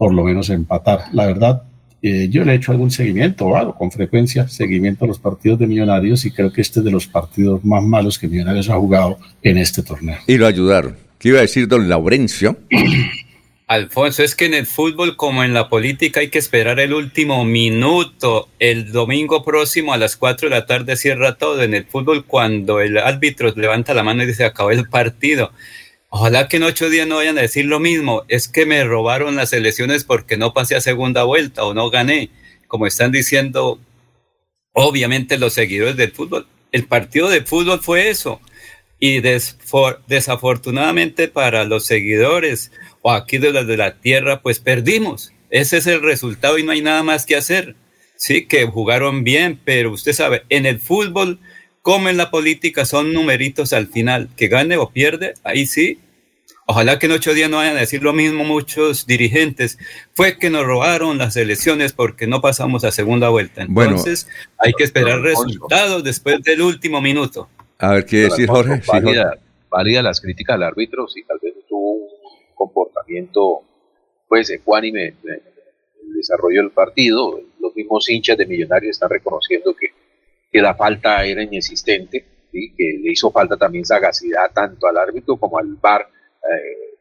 por 0.00 0.14
lo 0.14 0.24
menos 0.24 0.48
empatar. 0.48 1.00
La 1.12 1.26
verdad, 1.26 1.64
eh, 2.00 2.28
yo 2.30 2.42
le 2.42 2.52
he 2.52 2.54
hecho 2.54 2.72
algún 2.72 2.90
seguimiento, 2.90 3.54
algo 3.54 3.74
con 3.74 3.92
frecuencia, 3.92 4.48
seguimiento 4.48 5.04
a 5.04 5.08
los 5.08 5.18
partidos 5.18 5.58
de 5.58 5.66
Millonarios 5.66 6.24
y 6.24 6.30
creo 6.30 6.50
que 6.50 6.62
este 6.62 6.78
es 6.80 6.86
de 6.86 6.90
los 6.90 7.06
partidos 7.06 7.62
más 7.66 7.84
malos 7.84 8.18
que 8.18 8.26
Millonarios 8.26 8.70
ha 8.70 8.76
jugado 8.76 9.18
en 9.42 9.58
este 9.58 9.82
torneo. 9.82 10.16
Y 10.26 10.38
lo 10.38 10.46
ayudaron. 10.46 10.96
¿Qué 11.18 11.28
iba 11.28 11.38
a 11.40 11.42
decir 11.42 11.68
don 11.68 11.86
Laurencio? 11.86 12.56
Alfonso, 13.66 14.22
es 14.22 14.34
que 14.34 14.46
en 14.46 14.54
el 14.54 14.64
fútbol 14.64 15.16
como 15.16 15.44
en 15.44 15.52
la 15.52 15.68
política 15.68 16.20
hay 16.20 16.30
que 16.30 16.38
esperar 16.38 16.80
el 16.80 16.94
último 16.94 17.44
minuto. 17.44 18.48
El 18.58 18.92
domingo 18.92 19.44
próximo 19.44 19.92
a 19.92 19.98
las 19.98 20.16
4 20.16 20.48
de 20.48 20.54
la 20.56 20.64
tarde 20.64 20.96
cierra 20.96 21.36
todo. 21.36 21.62
En 21.62 21.74
el 21.74 21.84
fútbol 21.84 22.24
cuando 22.24 22.80
el 22.80 22.96
árbitro 22.96 23.52
levanta 23.54 23.92
la 23.92 24.02
mano 24.02 24.22
y 24.22 24.26
dice 24.26 24.46
acabó 24.46 24.70
el 24.70 24.88
partido. 24.88 25.52
Ojalá 26.12 26.48
que 26.48 26.56
en 26.56 26.64
ocho 26.64 26.90
días 26.90 27.06
no 27.06 27.14
vayan 27.16 27.38
a 27.38 27.42
decir 27.42 27.66
lo 27.66 27.78
mismo. 27.78 28.24
Es 28.28 28.48
que 28.48 28.66
me 28.66 28.82
robaron 28.84 29.36
las 29.36 29.52
elecciones 29.52 30.02
porque 30.04 30.36
no 30.36 30.52
pasé 30.52 30.74
a 30.74 30.80
segunda 30.80 31.22
vuelta 31.22 31.62
o 31.64 31.72
no 31.72 31.88
gané. 31.88 32.30
Como 32.66 32.86
están 32.86 33.12
diciendo, 33.12 33.78
obviamente 34.72 35.38
los 35.38 35.54
seguidores 35.54 35.96
del 35.96 36.10
fútbol. 36.10 36.48
El 36.72 36.86
partido 36.86 37.28
de 37.28 37.42
fútbol 37.42 37.80
fue 37.80 38.10
eso. 38.10 38.40
Y 38.98 39.20
desafortunadamente 39.20 41.28
para 41.28 41.64
los 41.64 41.86
seguidores 41.86 42.72
o 43.02 43.12
aquí 43.12 43.38
de 43.38 43.52
la 43.52 43.62
de 43.64 43.76
la 43.76 44.00
tierra, 44.00 44.42
pues 44.42 44.58
perdimos. 44.58 45.32
Ese 45.48 45.76
es 45.78 45.86
el 45.86 46.02
resultado 46.02 46.58
y 46.58 46.64
no 46.64 46.72
hay 46.72 46.82
nada 46.82 47.04
más 47.04 47.24
que 47.24 47.36
hacer. 47.36 47.76
Sí, 48.16 48.46
que 48.46 48.66
jugaron 48.66 49.22
bien, 49.24 49.58
pero 49.64 49.92
usted 49.92 50.12
sabe, 50.12 50.42
en 50.50 50.66
el 50.66 50.80
fútbol, 50.80 51.38
como 51.90 52.08
en 52.08 52.16
la 52.16 52.30
política, 52.30 52.84
son 52.84 53.12
numeritos 53.12 53.72
al 53.72 53.88
final. 53.88 54.28
Que 54.36 54.46
gane 54.46 54.76
o 54.76 54.90
pierde, 54.90 55.34
ahí 55.42 55.66
sí. 55.66 55.98
Ojalá 56.64 57.00
que 57.00 57.06
en 57.06 57.12
ocho 57.12 57.34
días 57.34 57.50
no 57.50 57.56
vayan 57.56 57.76
a 57.76 57.80
decir 57.80 58.00
lo 58.00 58.12
mismo 58.12 58.44
muchos 58.44 59.08
dirigentes. 59.08 59.76
Fue 60.14 60.38
que 60.38 60.50
nos 60.50 60.64
robaron 60.64 61.18
las 61.18 61.34
elecciones 61.34 61.92
porque 61.92 62.28
no 62.28 62.40
pasamos 62.40 62.84
a 62.84 62.92
segunda 62.92 63.28
vuelta. 63.28 63.62
Entonces, 63.62 64.28
hay 64.56 64.72
que 64.72 64.84
esperar 64.84 65.20
resultados 65.20 66.04
después 66.04 66.40
del 66.44 66.62
último 66.62 67.00
minuto. 67.00 67.48
A 67.78 67.94
ver, 67.94 68.06
¿qué 68.06 68.18
decir, 68.18 68.48
Jorge? 68.48 68.80
Válida, 69.68 70.00
las 70.00 70.20
críticas 70.20 70.54
al 70.54 70.62
árbitro, 70.62 71.08
sí, 71.08 71.24
tal 71.26 71.40
vez 71.42 71.54
tuvo 71.68 72.06
comportamiento 72.54 73.62
pues 74.28 74.48
ecuánime 74.50 75.06
en 75.06 75.30
el 75.30 76.14
desarrollo 76.14 76.62
del 76.62 76.70
partido. 76.70 77.40
Los 77.58 77.74
mismos 77.74 78.08
hinchas 78.08 78.38
de 78.38 78.46
Millonarios 78.46 78.92
están 78.92 79.10
reconociendo 79.10 79.74
que, 79.74 79.88
que 80.50 80.60
la 80.60 80.74
falta 80.74 81.24
era 81.24 81.42
inexistente, 81.42 82.24
y 82.52 82.74
que 82.74 82.98
le 83.02 83.12
hizo 83.12 83.30
falta 83.30 83.56
también 83.56 83.84
sagacidad 83.84 84.50
tanto 84.52 84.86
al 84.86 84.96
árbitro 84.98 85.36
como 85.36 85.58
al 85.58 85.76
VAR 85.80 86.02
eh, 86.02 86.98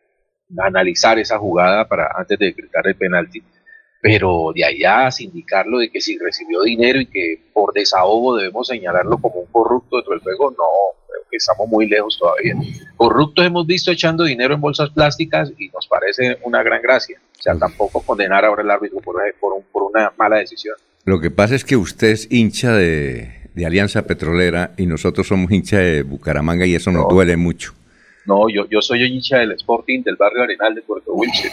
analizar 0.60 1.18
esa 1.18 1.40
jugada 1.40 1.88
para 1.88 2.12
antes 2.16 2.38
de 2.38 2.48
decretar 2.48 2.88
el 2.88 2.96
penalti 2.96 3.42
pero 4.02 4.52
de 4.56 4.64
allá 4.64 5.10
indicarlo 5.20 5.80
de 5.80 5.90
que 5.90 6.02
si 6.02 6.18
recibió 6.18 6.62
dinero 6.64 7.00
y 7.02 7.06
que 7.06 7.42
por 7.54 7.74
desahogo 7.74 8.38
debemos 8.38 8.68
señalarlo 8.68 9.18
como 9.18 9.42
un 9.42 9.48
corrupto 9.48 9.98
dentro 9.98 10.14
del 10.14 10.22
juego, 10.22 10.52
no, 10.52 10.64
estamos 11.32 11.68
muy 11.68 11.88
lejos 11.88 12.18
todavía. 12.18 12.56
Corruptos 12.96 13.46
hemos 13.46 13.68
visto 13.68 13.92
echando 13.92 14.24
dinero 14.24 14.54
en 14.54 14.62
bolsas 14.62 14.90
plásticas 14.92 15.52
y 15.58 15.68
nos 15.70 15.88
parece 15.88 16.38
una 16.44 16.64
gran 16.64 16.82
gracia. 16.82 17.20
O 17.38 17.42
sea, 17.42 17.58
tampoco 17.58 18.02
condenar 18.02 18.46
ahora 18.46 18.64
al 18.64 18.72
árbitro 18.72 19.00
por, 19.00 19.18
por, 19.40 19.84
una 19.84 20.12
mala 20.18 20.38
decisión. 20.38 20.76
Lo 21.06 21.20
que 21.20 21.32
pasa 21.32 21.56
es 21.56 21.66
que 21.66 21.76
usted 21.76 22.10
es 22.10 22.32
hincha 22.32 22.74
de, 22.74 23.39
Alianza 23.66 24.04
Petrolera 24.04 24.72
y 24.78 24.86
nosotros 24.86 25.28
somos 25.28 25.52
hincha 25.52 25.80
de 25.80 26.04
Bucaramanga 26.04 26.66
y 26.66 26.76
eso 26.76 26.92
nos 26.92 27.08
duele 27.10 27.36
mucho. 27.38 27.74
No, 28.26 28.50
yo, 28.50 28.68
yo 28.70 28.82
soy 28.82 29.04
hincha 29.04 29.38
del 29.40 29.54
Sporting 29.54 30.04
del 30.04 30.16
barrio 30.16 30.44
Arenal 30.44 30.76
de 30.76 30.82
Puerto 30.82 31.14
Wilches. 31.14 31.52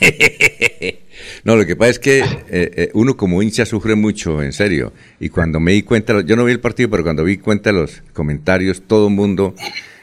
no, 1.44 1.56
lo 1.56 1.66
que 1.66 1.76
pasa 1.76 1.90
es 1.90 1.98
que 1.98 2.20
eh, 2.20 2.24
eh, 2.50 2.90
uno 2.94 3.16
como 3.16 3.42
hincha 3.42 3.66
sufre 3.66 3.94
mucho, 3.94 4.42
en 4.42 4.52
serio. 4.52 4.92
Y 5.20 5.28
cuando 5.28 5.60
me 5.60 5.72
di 5.72 5.82
cuenta, 5.82 6.20
yo 6.22 6.36
no 6.36 6.44
vi 6.44 6.52
el 6.52 6.60
partido, 6.60 6.90
pero 6.90 7.02
cuando 7.02 7.24
vi 7.24 7.38
cuenta 7.38 7.70
de 7.70 7.80
los 7.80 8.02
comentarios, 8.12 8.82
todo 8.86 9.08
el 9.08 9.14
mundo 9.14 9.54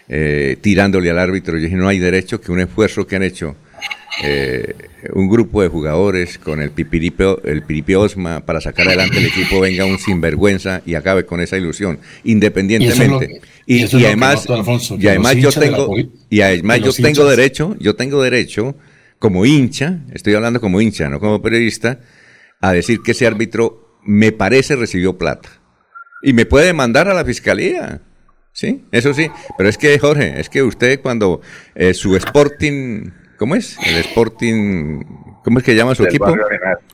eh, 0.07 0.57
tirándole 0.61 1.09
al 1.09 1.19
árbitro, 1.19 1.57
yo 1.57 1.63
dije, 1.63 1.75
no 1.75 1.87
hay 1.87 1.99
derecho 1.99 2.41
que 2.41 2.51
un 2.51 2.59
esfuerzo 2.59 3.07
que 3.07 3.15
han 3.15 3.23
hecho 3.23 3.55
un 5.13 5.29
grupo 5.29 5.61
de 5.61 5.69
jugadores 5.69 6.37
con 6.37 6.61
el 6.61 6.71
pipiripio, 6.71 7.41
el 7.43 7.63
Osma 7.95 8.45
para 8.45 8.59
sacar 8.59 8.87
adelante 8.87 9.17
el 9.17 9.27
equipo 9.27 9.59
venga 9.61 9.85
un 9.85 9.97
sinvergüenza 9.97 10.81
y 10.85 10.95
acabe 10.95 11.25
con 11.25 11.39
esa 11.41 11.57
ilusión, 11.57 11.99
independientemente. 12.23 13.41
Y, 13.65 13.83
además, 14.05 14.45
y 14.97 15.07
además 15.07 15.35
yo 15.37 15.51
tengo, 15.51 15.95
y 16.29 16.41
además 16.41 16.81
yo 16.81 16.93
tengo 16.93 17.25
derecho, 17.29 17.75
yo 17.79 17.95
tengo 17.95 18.21
derecho 18.21 18.75
como 19.19 19.45
hincha, 19.45 19.99
estoy 20.13 20.33
hablando 20.33 20.59
como 20.59 20.81
hincha, 20.81 21.09
no 21.09 21.19
como 21.19 21.41
periodista, 21.41 21.99
a 22.61 22.73
decir 22.73 22.99
que 23.03 23.11
ese 23.11 23.27
árbitro 23.27 23.99
me 24.03 24.31
parece 24.31 24.75
recibió 24.75 25.17
plata. 25.17 25.49
Y 26.21 26.33
me 26.33 26.45
puede 26.45 26.73
mandar 26.73 27.07
a 27.07 27.13
la 27.13 27.23
fiscalía. 27.23 28.01
Sí, 28.51 28.83
eso 28.91 29.13
sí. 29.13 29.29
Pero 29.57 29.69
es 29.69 29.77
que, 29.77 29.97
Jorge, 29.99 30.39
es 30.39 30.49
que 30.49 30.63
usted 30.63 30.99
cuando 31.01 31.41
eh, 31.75 31.93
su 31.93 32.15
Sporting, 32.15 33.11
¿cómo 33.39 33.55
es? 33.55 33.77
El 33.83 33.95
Sporting, 33.95 35.03
¿cómo 35.43 35.57
es 35.57 35.65
que 35.65 35.73
llama 35.73 35.95
su 35.95 36.03
equipo? 36.03 36.35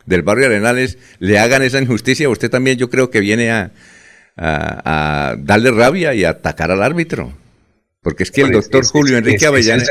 Del 0.06 0.22
barrio 0.22 0.46
Arenales, 0.46 0.98
le 1.20 1.40
hagan 1.40 1.64
esa 1.64 1.82
injusticia. 1.82 2.30
Usted 2.30 2.50
también 2.50 2.78
yo 2.78 2.90
creo 2.90 3.10
que 3.10 3.20
viene 3.20 3.52
a, 3.52 3.72
a, 4.38 5.36
darle 5.40 5.72
rabia 5.72 6.14
y 6.14 6.24
a 6.24 6.30
atacar 6.30 6.72
al 6.72 6.84
árbitro. 6.84 7.34
Porque 8.02 8.24
es 8.24 8.32
que 8.32 8.42
el 8.42 8.52
doctor 8.52 8.86
Julio 8.86 9.18
Enrique 9.18 9.46
Avellana... 9.48 9.84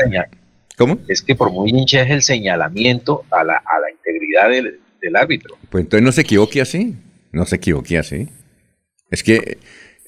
¿Cómo? 0.77 0.99
Es 1.07 1.21
que 1.21 1.35
por 1.35 1.51
muy 1.51 1.69
hincha 1.69 2.01
es 2.01 2.11
el 2.11 2.21
señalamiento 2.21 3.23
a 3.31 3.43
la, 3.43 3.55
a 3.57 3.79
la 3.79 3.91
integridad 3.91 4.49
del, 4.49 5.15
árbitro. 5.15 5.55
Pues 5.69 5.83
entonces 5.83 6.03
no 6.03 6.11
se 6.11 6.21
equivoque 6.21 6.61
así, 6.61 6.95
no 7.31 7.45
se 7.45 7.57
equivoque 7.57 7.97
así. 7.97 8.27
Es 9.11 9.21
que 9.21 9.59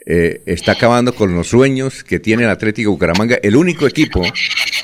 eh, 0.10 0.42
está 0.46 0.72
acabando 0.72 1.14
con 1.14 1.36
los 1.36 1.50
sueños 1.50 2.02
que 2.06 2.22
tiene 2.22 2.44
el 2.44 2.50
Atlético 2.50 2.92
Bucaramanga, 2.92 3.40
el 3.44 3.58
único 3.58 3.86
equipo 3.86 4.22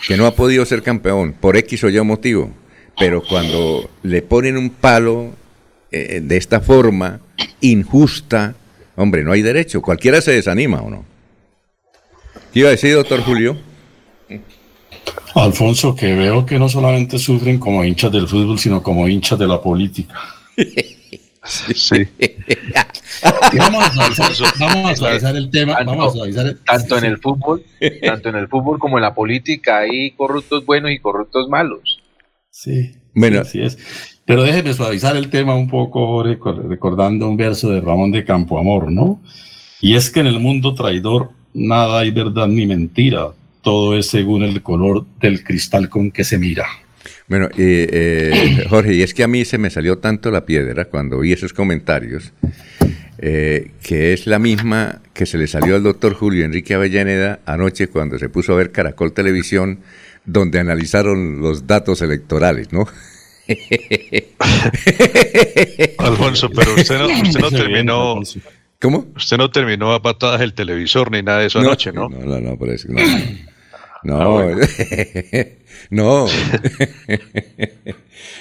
que 0.06 0.18
no 0.18 0.26
ha 0.26 0.36
podido 0.36 0.66
ser 0.66 0.84
campeón 0.84 1.32
por 1.32 1.56
X 1.56 1.86
o 1.86 1.90
Y 1.90 2.02
motivo. 2.02 2.52
Pero 3.00 3.24
cuando 3.24 3.90
le 4.04 4.22
ponen 4.22 4.58
un 4.58 4.70
palo 4.70 5.32
eh, 5.92 6.20
de 6.22 6.36
esta 6.36 6.60
forma, 6.60 7.22
injusta, 7.62 8.54
hombre, 8.98 9.24
no 9.24 9.32
hay 9.32 9.42
derecho. 9.42 9.82
Cualquiera 9.82 10.20
se 10.20 10.34
desanima 10.34 10.82
o 10.82 10.90
no. 10.90 11.06
¿Qué 12.52 12.60
iba 12.60 12.68
a 12.68 12.72
decir, 12.72 12.94
doctor 12.94 13.22
Julio? 13.22 13.58
Alfonso, 15.36 15.96
que 15.96 16.14
veo 16.14 16.46
que 16.46 16.60
no 16.60 16.68
solamente 16.68 17.18
sufren 17.18 17.60
como 17.60 17.86
hinchas 17.86 18.12
del 18.12 18.28
fútbol, 18.28 18.60
sino 18.60 18.84
como 18.84 19.08
hinchas 19.08 19.40
de 19.40 19.48
la 19.48 19.62
política. 19.62 20.16
Sí. 21.46 22.08
vamos, 23.58 23.84
a 23.98 24.96
suavizar, 24.96 25.36
el 25.36 25.50
tema. 25.50 25.78
Tanto 26.66 26.98
en 26.98 27.06
el 27.06 27.18
fútbol, 27.18 27.64
tanto 28.02 28.30
en 28.30 28.36
el 28.36 28.48
fútbol 28.48 28.80
como 28.80 28.98
en 28.98 29.04
la 29.04 29.14
política 29.14 29.80
hay 29.80 30.12
corruptos 30.12 30.66
buenos 30.66 30.92
y 30.92 31.00
corruptos 31.00 31.50
malos. 31.50 32.00
Sí, 32.50 32.92
bueno, 33.14 33.42
así 33.42 33.62
es. 33.62 33.78
Pero 34.26 34.44
déjeme 34.44 34.74
suavizar 34.74 35.18
el 35.18 35.30
tema 35.30 35.56
un 35.56 35.70
poco, 35.70 36.24
recordando 36.24 37.28
un 37.28 37.36
verso 37.36 37.70
de 37.70 37.82
Ramón 37.82 38.12
de 38.12 38.24
Campoamor, 38.24 38.90
¿no? 38.92 39.22
Y 39.82 39.96
es 39.96 40.10
que 40.10 40.22
en 40.22 40.28
el 40.28 40.40
mundo 40.40 40.74
traidor 40.74 41.32
nada 41.54 42.00
hay 42.00 42.12
verdad 42.12 42.48
ni 42.48 42.66
mentira, 42.66 43.32
todo 43.62 43.98
es 43.98 44.08
según 44.08 44.44
el 44.44 44.64
color 44.64 45.06
del 45.20 45.44
cristal 45.44 45.90
con 45.90 46.10
que 46.10 46.24
se 46.24 46.38
mira. 46.38 46.66
Bueno, 47.28 47.50
eh, 47.58 48.66
Jorge, 48.70 48.96
y 48.96 49.02
es 49.02 49.14
que 49.14 49.24
a 49.24 49.28
mí 49.28 49.46
se 49.46 49.58
me 49.58 49.70
salió 49.70 49.98
tanto 49.98 50.32
la 50.32 50.46
piedra 50.46 50.86
cuando 50.86 51.20
vi 51.20 51.32
esos 51.32 51.54
comentarios, 51.54 52.34
eh, 53.18 53.72
que 53.82 54.14
es 54.14 54.28
la 54.28 54.40
misma 54.40 55.02
que 55.14 55.26
se 55.26 55.38
le 55.38 55.48
salió 55.48 55.76
al 55.76 55.84
doctor 55.84 56.14
Julio 56.14 56.44
Enrique 56.44 56.74
Avellaneda 56.74 57.40
anoche 57.46 57.88
cuando 57.88 58.20
se 58.20 58.30
puso 58.30 58.54
a 58.54 58.58
ver 58.58 58.72
Caracol 58.72 59.14
Televisión, 59.14 59.80
donde 60.26 60.60
analizaron 60.60 61.40
los 61.40 61.66
datos 61.66 62.02
electorales, 62.02 62.74
¿no? 62.74 62.88
Alfonso, 66.00 66.50
pero 66.50 66.76
usted 66.76 66.98
no, 66.98 67.08
usted 67.08 67.40
no 67.40 67.52
terminó... 67.52 68.20
¿Cómo? 68.82 69.08
Usted 69.16 69.38
no 69.38 69.50
terminó 69.50 69.94
a 69.94 70.02
patadas 70.02 70.42
el 70.42 70.54
televisor 70.54 71.10
ni 71.10 71.24
nada 71.24 71.40
de 71.40 71.48
eso 71.48 71.60
anoche, 71.60 71.94
¿no? 71.94 72.10
No, 72.10 72.20
no, 72.20 72.42
no, 72.42 72.58
por 72.58 72.70
eso. 72.70 72.90
No. 72.90 73.00
No, 74.04 74.40
ah, 74.40 74.56
no. 75.90 76.28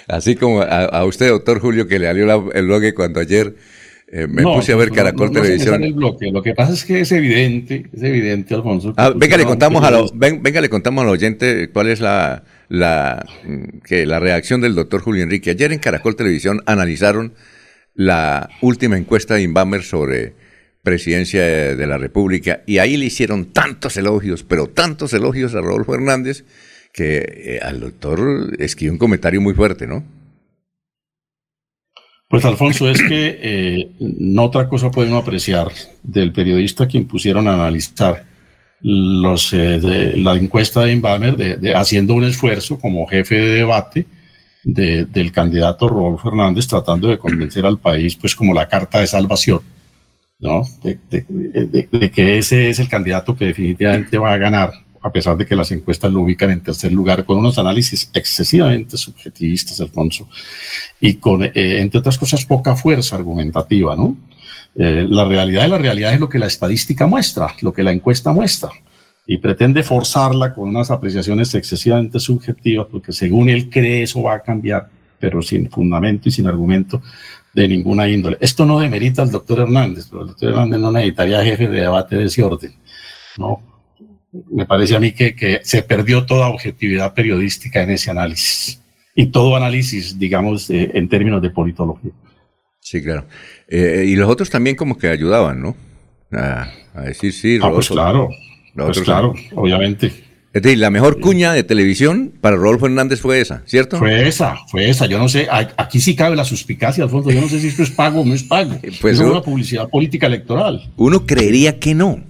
Así 0.09 0.37
como 0.37 0.63
a, 0.63 1.05
usted, 1.05 1.29
doctor 1.29 1.61
Julio, 1.61 1.87
que 1.87 1.99
le 1.99 2.07
salió 2.07 2.53
el 2.53 2.67
bloque 2.67 2.95
cuando 2.95 3.21
ayer 3.21 3.55
eh, 4.15 4.27
me 4.27 4.43
puse 4.43 4.73
a 4.73 4.77
ver 4.77 4.91
Caracol 4.91 5.33
Televisión. 5.33 5.83
El 5.83 5.95
bloque. 5.95 6.31
Lo 6.31 6.43
que 6.43 6.55
pasa 6.55 6.75
es 6.75 6.85
que 6.85 7.01
es 7.01 7.13
evidente, 7.13 7.87
es 7.93 8.03
evidente, 8.03 8.55
Alfonso. 8.55 8.93
Ah, 8.99 9.11
venga, 9.17 9.39
le 9.39 9.45
contamos 9.45 9.83
a 9.83 9.91
los, 9.91 10.13
venga, 10.17 10.61
le 10.61 10.69
contamos 10.69 11.03
al 11.03 11.09
oyente 11.09 11.71
cuál 11.73 11.89
es 11.89 12.01
la, 12.01 12.45
la, 12.69 13.25
que, 13.85 14.05
la 14.05 14.21
reacción 14.21 14.61
del 14.61 14.75
doctor 14.75 15.01
Julio 15.01 15.23
Enrique. 15.23 15.51
Ayer 15.51 15.73
en 15.73 15.79
Caracol 15.79 16.15
Televisión 16.15 16.61
analizaron 16.67 17.33
la 17.95 18.51
última 18.61 18.99
encuesta 18.99 19.35
de 19.35 19.43
Inbamer 19.43 19.83
sobre 19.83 20.35
presidencia 20.83 21.43
de 21.43 21.87
la 21.87 21.97
República, 21.97 22.63
y 22.67 22.79
ahí 22.79 22.97
le 22.97 23.07
hicieron 23.07 23.47
tantos 23.47 23.97
elogios, 23.97 24.43
pero 24.43 24.67
tantos 24.67 25.13
elogios 25.13 25.55
a 25.55 25.61
Rodolfo 25.61 25.95
Hernández, 25.95 26.45
que 26.93 27.19
eh, 27.19 27.61
al 27.63 27.81
doctor 27.81 28.55
escribió 28.59 28.93
un 28.93 28.99
comentario 28.99 29.41
muy 29.41 29.55
fuerte, 29.55 29.87
¿no? 29.87 30.05
Pues 32.29 32.45
Alfonso, 32.45 32.89
es 32.89 33.01
que 33.03 33.39
eh, 33.43 33.91
no 34.01 34.45
otra 34.45 34.69
cosa 34.69 34.91
pueden 34.91 35.13
apreciar 35.15 35.69
del 36.03 36.33
periodista 36.33 36.87
quien 36.87 37.07
pusieron 37.07 37.47
a 37.47 37.55
analizar 37.55 38.25
los, 38.81 39.53
eh, 39.53 39.79
de, 39.79 40.17
la 40.17 40.35
encuesta 40.35 40.83
de 40.83 40.93
Inbamer, 40.93 41.37
de, 41.37 41.75
haciendo 41.75 42.15
un 42.15 42.25
esfuerzo 42.25 42.79
como 42.79 43.07
jefe 43.07 43.37
de 43.37 43.55
debate 43.55 44.07
del 44.65 45.33
candidato 45.33 45.89
Rodolfo 45.89 46.29
Hernández, 46.29 46.67
tratando 46.67 47.09
de 47.09 47.19
convencer 47.19 47.67
al 47.67 47.79
país, 47.79 48.17
pues 48.17 48.35
como 48.35 48.55
la 48.55 48.69
carta 48.69 49.01
de 49.01 49.09
salvación 49.09 49.61
¿no? 50.43 50.65
De, 50.83 52.11
que 52.11 52.39
ese 52.39 52.69
es 52.69 52.81
el 52.81 52.89
candidato 52.89 53.35
que 53.35 53.47
definitivamente 53.47 54.19
va 54.19 54.33
a 54.33 54.39
ganar, 54.39 54.73
a 55.01 55.11
pesar 55.11 55.37
de 55.37 55.47
que 55.47 55.55
las 55.55 55.71
encuestas 55.71 56.13
lo 56.13 56.21
ubican 56.21 56.51
en 56.51 56.61
tercer 56.61 56.93
lugar, 56.93 57.25
con 57.25 57.39
unos 57.39 57.59
análisis 57.59 58.11
excesivamente 58.13 58.97
subjetivistas, 58.97 59.81
Alfonso, 59.81 60.29
y 61.01 61.15
con, 61.15 61.45
eh, 61.45 61.53
entre 61.55 62.01
otras 62.01 62.19
cosas, 62.19 62.45
poca 62.45 62.75
fuerza 62.75 63.17
argumentativa, 63.17 63.95
¿no? 63.95 64.17
Eh, 64.75 65.07
la 65.09 65.25
realidad 65.25 65.63
de 65.63 65.69
la 65.69 65.79
realidad 65.79 66.15
es 66.15 66.21
lo 66.21 66.29
que 66.29 66.41
la 66.41 66.47
estadística 66.47 67.07
muestra, 67.07 67.55
lo 67.61 67.73
que 67.73 67.85
la 67.85 67.93
encuesta 67.93 68.33
muestra, 68.33 68.71
y 69.25 69.39
pretende 69.39 69.85
forzarla 69.85 70.53
con 70.53 70.71
unas 70.71 70.91
apreciaciones 70.91 71.55
excesivamente 71.55 72.19
subjetivas, 72.19 72.89
porque 72.91 73.13
según 73.13 73.49
él 73.49 73.71
cree 73.71 74.03
eso 74.03 74.23
va 74.23 74.35
a 74.35 74.43
cambiar, 74.43 74.89
pero 75.21 75.41
sin 75.41 75.71
fundamento 75.71 76.29
y 76.29 76.33
sin 76.33 76.49
argumento, 76.49 77.01
de 77.55 77.69
ninguna 77.69 78.09
índole. 78.09 78.39
Esto 78.41 78.65
no 78.65 78.81
demerita 78.81 79.23
al 79.23 79.31
doctor 79.31 79.61
Hernández, 79.61 80.07
pero 80.11 80.23
el 80.23 80.29
doctor 80.29 80.51
Hernández 80.51 80.81
no 80.81 80.93
necesitaría 80.93 81.45
jefe 81.45 81.69
de 81.69 81.81
debate 81.81 82.17
de 82.17 82.25
ese 82.25 82.43
orden. 82.43 82.75
¿no? 83.39 83.61
Me 84.51 84.67
parece 84.67 84.97
a 84.97 85.01
mí 85.01 85.13
que, 85.13 85.35
que 85.35 85.61
se 85.63 85.83
perdió 85.83 86.25
toda 86.25 86.49
objetividad 86.49 87.13
periodística 87.15 87.83
en 87.83 87.91
ese 87.91 88.11
análisis 88.11 88.83
y 89.15 89.27
todo 89.27 89.57
análisis, 89.57 90.19
digamos, 90.19 90.71
en 90.71 91.09
términos 91.09 91.43
de 91.43 91.51
politología. 91.51 92.13
Sí, 92.81 93.03
claro. 93.03 93.27
Eh, 93.69 94.05
y 94.07 94.17
los 94.17 94.29
otros 94.29 94.51
también 94.51 94.75
como 94.75 94.99
que 94.99 95.09
ayudaban, 95.09 95.63
¿no? 95.63 95.77
A, 96.33 96.69
decir 97.05 97.33
sí. 97.33 97.59
Ah, 97.63 97.71
pues 97.73 97.89
claro. 97.89 98.29
Pues 98.75 99.01
claro, 99.03 99.35
obviamente. 99.55 100.13
Es 100.53 100.61
decir, 100.61 100.79
la 100.79 100.91
mejor 100.91 101.19
cuña 101.19 101.55
de 101.55 101.63
televisión 101.63 102.31
para 102.43 102.57
Rodolfo 102.57 102.85
Hernández 102.85 103.21
fue 103.21 103.41
esa, 103.41 103.63
¿cierto? 103.65 103.99
Fue 103.99 104.29
esa, 104.29 104.59
fue 104.69 104.91
esa. 104.91 105.07
Yo 105.07 105.19
no 105.19 105.27
sé, 105.29 105.49
aquí 105.51 105.99
sí 105.99 106.15
cabe 106.15 106.37
la 106.37 106.45
suspicacia, 106.45 107.05
Alfonso. 107.05 107.31
Yo 107.31 107.41
no 107.41 107.49
sé 107.49 107.59
si 107.59 107.69
esto 107.69 107.83
es 107.83 107.91
pago 107.91 108.21
o 108.21 108.25
no 108.25 108.35
es 108.35 108.43
pago. 108.43 108.79
Pues 109.01 109.19
es 109.19 109.21
una 109.21 109.41
publicidad 109.41 109.89
política 109.89 110.27
electoral. 110.27 110.91
Uno 110.97 111.25
creería 111.25 111.79
que 111.79 111.95
no. 111.95 112.23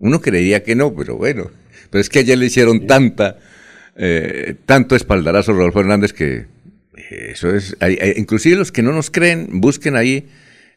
Uno 0.00 0.20
creería 0.20 0.64
que 0.64 0.74
no, 0.74 0.92
pero 0.94 1.16
bueno. 1.16 1.48
Pero 1.90 2.00
es 2.00 2.08
que 2.08 2.20
ayer 2.20 2.36
le 2.38 2.46
hicieron 2.46 2.88
tanta, 2.88 3.38
eh, 3.96 4.56
tanto 4.66 4.96
espaldarazo 4.96 5.52
a 5.52 5.54
Rodolfo 5.54 5.80
Hernández 5.80 6.12
que 6.12 6.46
eh, 6.96 7.30
eso 7.32 7.54
es. 7.54 7.76
inclusive 8.16 8.56
los 8.56 8.72
que 8.72 8.82
no 8.82 8.92
nos 8.92 9.10
creen, 9.10 9.60
busquen 9.60 9.94
ahí 9.94 10.26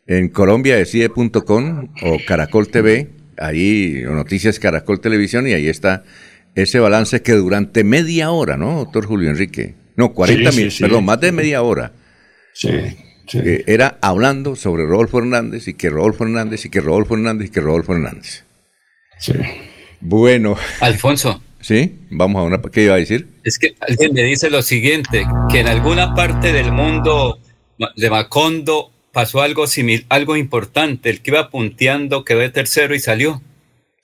en 0.05 0.29
colombiadecide.com 0.29 1.89
o 2.03 2.17
Caracol 2.27 2.67
TV, 2.67 3.09
ahí, 3.37 4.03
o 4.05 4.11
Noticias 4.11 4.59
Caracol 4.59 4.99
Televisión, 4.99 5.47
y 5.47 5.53
ahí 5.53 5.67
está 5.67 6.03
ese 6.55 6.79
balance 6.79 7.21
que 7.21 7.33
durante 7.33 7.83
media 7.83 8.31
hora, 8.31 8.57
¿no, 8.57 8.75
doctor 8.75 9.05
Julio 9.05 9.29
Enrique? 9.29 9.75
No, 9.95 10.13
40 10.13 10.51
mil, 10.51 10.71
perdón, 10.79 11.05
más 11.05 11.19
de 11.19 11.31
media 11.31 11.61
hora. 11.61 11.91
Sí. 12.53 12.69
Eh, 13.33 13.63
era 13.67 13.97
hablando 14.01 14.55
sobre 14.55 14.85
Rodolfo 14.85 15.19
Hernández 15.19 15.67
y 15.67 15.75
que 15.75 15.89
Rodolfo 15.89 16.25
Hernández 16.25 16.65
y 16.65 16.69
que 16.69 16.81
Rodolfo 16.81 17.15
Hernández 17.15 17.47
y 17.47 17.51
que 17.51 17.61
Rodolfo 17.61 17.93
Hernández. 17.93 18.43
Sí. 19.19 19.33
Bueno. 20.01 20.57
Alfonso. 20.81 21.41
Sí, 21.61 21.99
vamos 22.09 22.41
a 22.41 22.43
una. 22.43 22.61
¿Qué 22.61 22.83
iba 22.83 22.95
a 22.95 22.97
decir? 22.97 23.27
Es 23.45 23.57
que 23.57 23.75
alguien 23.79 24.13
me 24.13 24.23
dice 24.23 24.49
lo 24.49 24.61
siguiente: 24.61 25.25
que 25.49 25.61
en 25.61 25.67
alguna 25.67 26.13
parte 26.13 26.51
del 26.51 26.73
mundo 26.73 27.39
de 27.95 28.09
Macondo 28.09 28.91
pasó 29.13 29.41
algo 29.41 29.65
similar, 29.65 30.05
algo 30.09 30.35
importante. 30.35 31.09
El 31.09 31.21
que 31.21 31.31
iba 31.31 31.49
punteando 31.49 32.25
quedó 32.25 32.39
de 32.39 32.49
tercero 32.49 32.93
y 32.93 32.99
salió. 32.99 33.41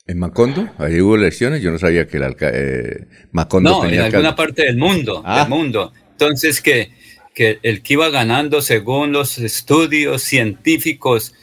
¿En 0.09 0.17
Macondo? 0.17 0.67
Ahí 0.79 0.99
hubo 1.01 1.15
elecciones, 1.15 1.61
yo 1.61 1.69
no 1.69 1.77
sabía 1.77 2.07
que 2.07 2.17
el 2.17 2.35
eh, 2.41 3.05
Macondo 3.31 3.83
no, 3.83 3.85
en 3.85 3.99
alguna 3.99 4.35
parte 4.35 4.63
del 4.63 4.75
mundo, 4.75 5.21
ah. 5.23 5.41
del 5.41 5.49
mundo. 5.49 5.93
Entonces 6.13 6.61
que, 6.61 6.89
que 7.35 7.59
el 7.61 7.83
que 7.83 7.93
iba 7.93 8.09
ganando 8.09 8.63
según 8.63 9.11
los 9.11 9.37
estudios 9.37 10.23
científicos, 10.23 11.35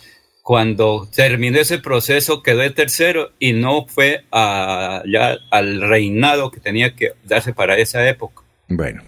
cuando 0.42 1.08
terminó 1.14 1.60
ese 1.60 1.78
proceso 1.78 2.42
quedó 2.42 2.58
de 2.58 2.70
tercero 2.70 3.30
y 3.38 3.52
no 3.52 3.86
fue 3.86 4.24
a, 4.32 5.04
ya 5.06 5.38
al 5.52 5.80
reinado 5.82 6.50
que 6.50 6.58
tenía 6.58 6.96
que 6.96 7.12
darse 7.22 7.52
para 7.52 7.78
esa 7.78 8.08
época. 8.08 8.42
Bueno. 8.66 9.00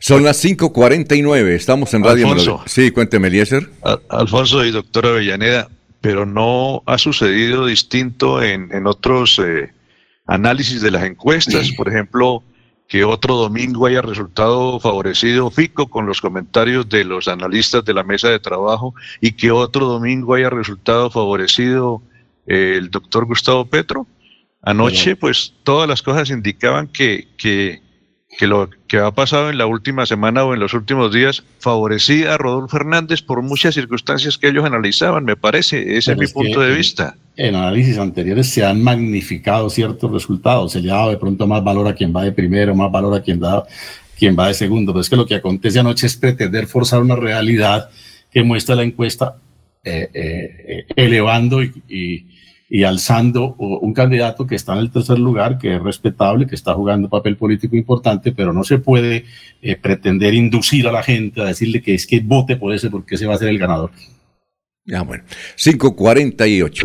Son 0.00 0.24
las 0.24 0.44
5.49, 0.44 1.50
estamos 1.50 1.94
en 1.94 2.02
Radio 2.02 2.26
Alfonso. 2.26 2.64
Sí, 2.66 2.90
cuénteme, 2.90 3.28
Eliezer. 3.28 3.70
Alfonso 4.08 4.64
y 4.64 4.72
doctora 4.72 5.10
Avellaneda, 5.10 5.68
pero 6.02 6.26
no 6.26 6.82
ha 6.84 6.98
sucedido 6.98 7.66
distinto 7.66 8.42
en, 8.42 8.68
en 8.74 8.86
otros 8.86 9.38
eh, 9.38 9.72
análisis 10.26 10.82
de 10.82 10.90
las 10.90 11.04
encuestas. 11.04 11.70
Por 11.76 11.88
ejemplo, 11.88 12.42
que 12.88 13.04
otro 13.04 13.36
domingo 13.36 13.86
haya 13.86 14.02
resultado 14.02 14.80
favorecido 14.80 15.50
Fico 15.50 15.88
con 15.88 16.04
los 16.04 16.20
comentarios 16.20 16.88
de 16.88 17.04
los 17.04 17.28
analistas 17.28 17.84
de 17.84 17.94
la 17.94 18.02
mesa 18.02 18.28
de 18.28 18.40
trabajo 18.40 18.94
y 19.20 19.32
que 19.32 19.52
otro 19.52 19.86
domingo 19.86 20.34
haya 20.34 20.50
resultado 20.50 21.08
favorecido 21.08 22.02
eh, 22.46 22.74
el 22.76 22.90
doctor 22.90 23.24
Gustavo 23.24 23.64
Petro. 23.64 24.06
Anoche, 24.60 25.16
pues 25.16 25.54
todas 25.62 25.88
las 25.88 26.02
cosas 26.02 26.30
indicaban 26.30 26.88
que, 26.88 27.28
que 27.36 27.80
que 28.38 28.46
lo 28.46 28.70
que 28.88 28.98
ha 28.98 29.10
pasado 29.10 29.50
en 29.50 29.58
la 29.58 29.66
última 29.66 30.06
semana 30.06 30.44
o 30.44 30.54
en 30.54 30.60
los 30.60 30.72
últimos 30.74 31.12
días 31.12 31.44
favorecía 31.58 32.34
a 32.34 32.38
Rodolfo 32.38 32.76
Hernández 32.76 33.22
por 33.22 33.42
muchas 33.42 33.74
circunstancias 33.74 34.38
que 34.38 34.48
ellos 34.48 34.64
analizaban, 34.64 35.24
me 35.24 35.36
parece. 35.36 35.96
Ese 35.96 36.12
es 36.12 36.18
mi 36.18 36.26
punto 36.26 36.60
de 36.60 36.74
vista. 36.74 37.16
En 37.36 37.54
análisis 37.54 37.98
anteriores 37.98 38.48
se 38.48 38.64
han 38.64 38.82
magnificado 38.82 39.68
ciertos 39.68 40.10
resultados. 40.10 40.72
Se 40.72 40.80
le 40.80 40.90
ha 40.90 40.96
dado 40.96 41.10
de 41.10 41.18
pronto 41.18 41.46
más 41.46 41.62
valor 41.62 41.88
a 41.88 41.94
quien 41.94 42.14
va 42.14 42.24
de 42.24 42.32
primero, 42.32 42.74
más 42.74 42.90
valor 42.90 43.14
a 43.14 43.22
quien, 43.22 43.38
da, 43.38 43.64
quien 44.18 44.36
va 44.38 44.48
de 44.48 44.54
segundo. 44.54 44.92
Pero 44.92 45.02
es 45.02 45.10
que 45.10 45.16
lo 45.16 45.26
que 45.26 45.34
acontece 45.34 45.78
anoche 45.78 46.06
es 46.06 46.16
pretender 46.16 46.66
forzar 46.66 47.02
una 47.02 47.16
realidad 47.16 47.90
que 48.30 48.42
muestra 48.42 48.74
la 48.74 48.82
encuesta 48.82 49.36
eh, 49.84 50.08
eh, 50.14 50.86
elevando 50.96 51.62
y 51.62 51.72
y 51.88 52.26
alzando 52.84 53.54
un 53.58 53.92
candidato 53.92 54.46
que 54.46 54.54
está 54.54 54.72
en 54.72 54.78
el 54.78 54.90
tercer 54.90 55.18
lugar, 55.18 55.58
que 55.58 55.76
es 55.76 55.82
respetable, 55.82 56.46
que 56.46 56.54
está 56.54 56.72
jugando 56.72 57.06
un 57.06 57.10
papel 57.10 57.36
político 57.36 57.76
importante, 57.76 58.32
pero 58.32 58.54
no 58.54 58.64
se 58.64 58.78
puede 58.78 59.26
eh, 59.60 59.76
pretender 59.76 60.32
inducir 60.32 60.88
a 60.88 60.92
la 60.92 61.02
gente 61.02 61.42
a 61.42 61.44
decirle 61.44 61.82
que 61.82 61.92
es 61.92 62.06
que 62.06 62.20
vote 62.20 62.56
por 62.56 62.72
ese 62.72 62.88
porque 62.88 63.16
ese 63.16 63.26
va 63.26 63.34
a 63.34 63.38
ser 63.38 63.48
el 63.48 63.58
ganador. 63.58 63.90
Ya, 64.86 65.02
bueno. 65.02 65.22
548. 65.56 66.84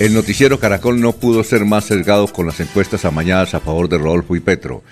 El 0.00 0.14
noticiero 0.14 0.58
Caracol 0.58 0.98
no 0.98 1.12
pudo 1.12 1.44
ser 1.44 1.66
más 1.66 1.84
sesgado 1.84 2.26
con 2.26 2.46
las 2.46 2.58
encuestas 2.58 3.04
amañadas 3.04 3.52
a 3.52 3.60
favor 3.60 3.86
de 3.86 3.98
Rodolfo 3.98 4.34
y 4.34 4.40
Petro. 4.40 4.82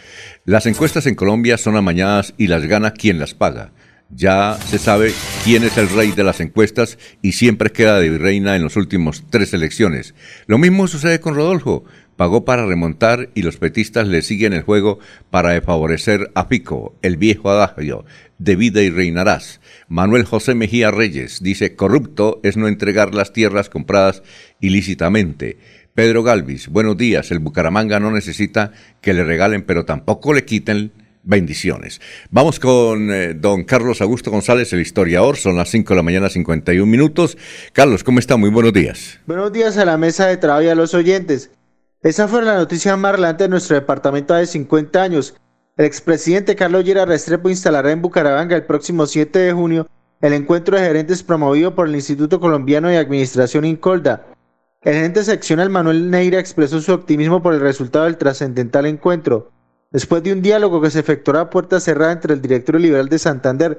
Las 0.45 0.67
encuestas 0.67 1.07
en 1.07 1.15
Colombia 1.15 1.57
son 1.57 1.77
amañadas 1.77 2.35
y 2.37 2.47
las 2.47 2.67
gana 2.67 2.91
quien 2.91 3.19
las 3.19 3.33
paga. 3.33 3.73
Ya 4.11 4.59
se 4.67 4.79
sabe 4.79 5.15
quién 5.45 5.65
es 5.65 5.79
el 5.79 5.89
rey 5.89 6.13
de 6.13 6.25
las 6.25 6.41
encuestas 6.41 6.99
y 7.23 7.33
siempre 7.33 7.73
queda 7.73 7.99
de 7.99 8.19
reina 8.19 8.55
en 8.55 8.65
las 8.65 8.77
últimas 8.77 9.25
tres 9.31 9.55
elecciones. 9.55 10.15
Lo 10.47 10.59
mismo 10.59 10.87
sucede 10.87 11.21
con 11.21 11.35
Rodolfo. 11.35 11.87
Pagó 12.19 12.45
para 12.45 12.67
remontar 12.67 13.31
y 13.37 13.43
los 13.43 13.59
petistas 13.59 14.09
le 14.09 14.23
siguen 14.23 14.53
el 14.53 14.63
juego 14.63 14.99
para 15.31 15.63
favorecer 15.63 16.33
a 16.35 16.49
Pico, 16.49 16.97
el 17.01 17.17
viejo 17.17 17.49
adagio 17.49 18.05
de 18.39 18.57
vida 18.57 18.83
y 18.83 18.91
reinarás. 18.91 19.61
Manuel 19.87 20.25
José 20.25 20.57
Mejía 20.57 20.91
Reyes 20.91 21.45
dice, 21.45 21.77
corrupto 21.77 22.41
es 22.43 22.57
no 22.57 22.67
entregar 22.67 23.15
las 23.15 23.33
tierras 23.33 23.71
compradas 23.71 24.25
ilícitamente. 24.59 25.59
Pedro 25.95 26.25
Galvis, 26.25 26.67
buenos 26.67 26.97
días, 26.97 27.31
el 27.31 27.39
Bucaramanga 27.39 28.01
no 28.01 28.11
necesita 28.11 28.73
que 29.01 29.15
le 29.15 29.23
regalen, 29.23 29.63
pero 29.63 29.85
tampoco 29.85 30.35
le 30.35 30.45
quiten 30.45 30.91
bendiciones. 31.23 32.01
Vamos 32.31 32.59
con 32.59 33.13
eh, 33.13 33.35
don 33.35 33.63
Carlos 33.63 34.01
Augusto 34.01 34.33
González, 34.33 34.73
el 34.73 34.81
historiador, 34.81 35.37
son 35.37 35.55
las 35.55 35.71
5 35.71 35.91
de 35.91 35.97
la 35.97 36.03
mañana, 36.03 36.29
51 36.29 36.85
minutos. 36.85 37.39
Carlos, 37.73 38.03
¿cómo 38.03 38.19
está? 38.19 38.37
Muy 38.37 38.51
buenos 38.51 38.73
días. 38.73 39.21
Buenos 39.25 39.53
días 39.53 39.77
a 39.79 39.85
la 39.85 39.97
mesa 39.97 40.27
de 40.27 40.37
trabajo 40.37 40.65
y 40.65 40.69
a 40.69 40.75
los 40.75 40.95
oyentes. 40.95 41.53
Esa 42.03 42.29
fue 42.29 42.43
la 42.43 42.55
noticia 42.55 42.97
más 42.97 43.13
relevante 43.13 43.45
de 43.45 43.51
nuestro 43.51 43.75
departamento 43.75 44.35
de 44.35 44.47
50 44.47 45.03
años 45.03 45.35
el 45.79 45.85
expresidente 45.85 46.57
Carlos 46.57 46.85
Llera 46.85 47.05
Restrepo 47.05 47.51
instalará 47.51 47.93
en 47.93 48.03
Bucaramanga 48.03 48.57
el 48.57 48.67
próximo 48.67 49.07
7 49.07 49.39
de 49.39 49.53
junio 49.53 49.87
el 50.21 50.33
encuentro 50.33 50.77
de 50.77 50.85
gerentes 50.85 51.23
promovido 51.23 51.77
por 51.77 51.87
el 51.87 51.95
Instituto 51.95 52.41
Colombiano 52.41 52.89
de 52.89 52.99
Administración 52.99 53.65
Incolda. 53.65 54.27
El 54.83 54.95
gerente 54.95 55.23
seccional 55.23 55.71
Manuel 55.71 56.11
Neira 56.11 56.41
expresó 56.41 56.81
su 56.81 56.93
optimismo 56.93 57.41
por 57.41 57.55
el 57.55 57.61
resultado 57.61 58.07
del 58.07 58.17
trascendental 58.17 58.87
encuentro, 58.87 59.53
después 59.93 60.25
de 60.25 60.33
un 60.33 60.43
diálogo 60.43 60.81
que 60.81 60.91
se 60.91 60.99
efectuará 60.99 61.43
a 61.43 61.51
puerta 61.51 61.79
cerrada 61.79 62.11
entre 62.11 62.35
el 62.35 62.43
director 62.43 62.81
liberal 62.81 63.09
de 63.09 63.21
Santander 63.21 63.79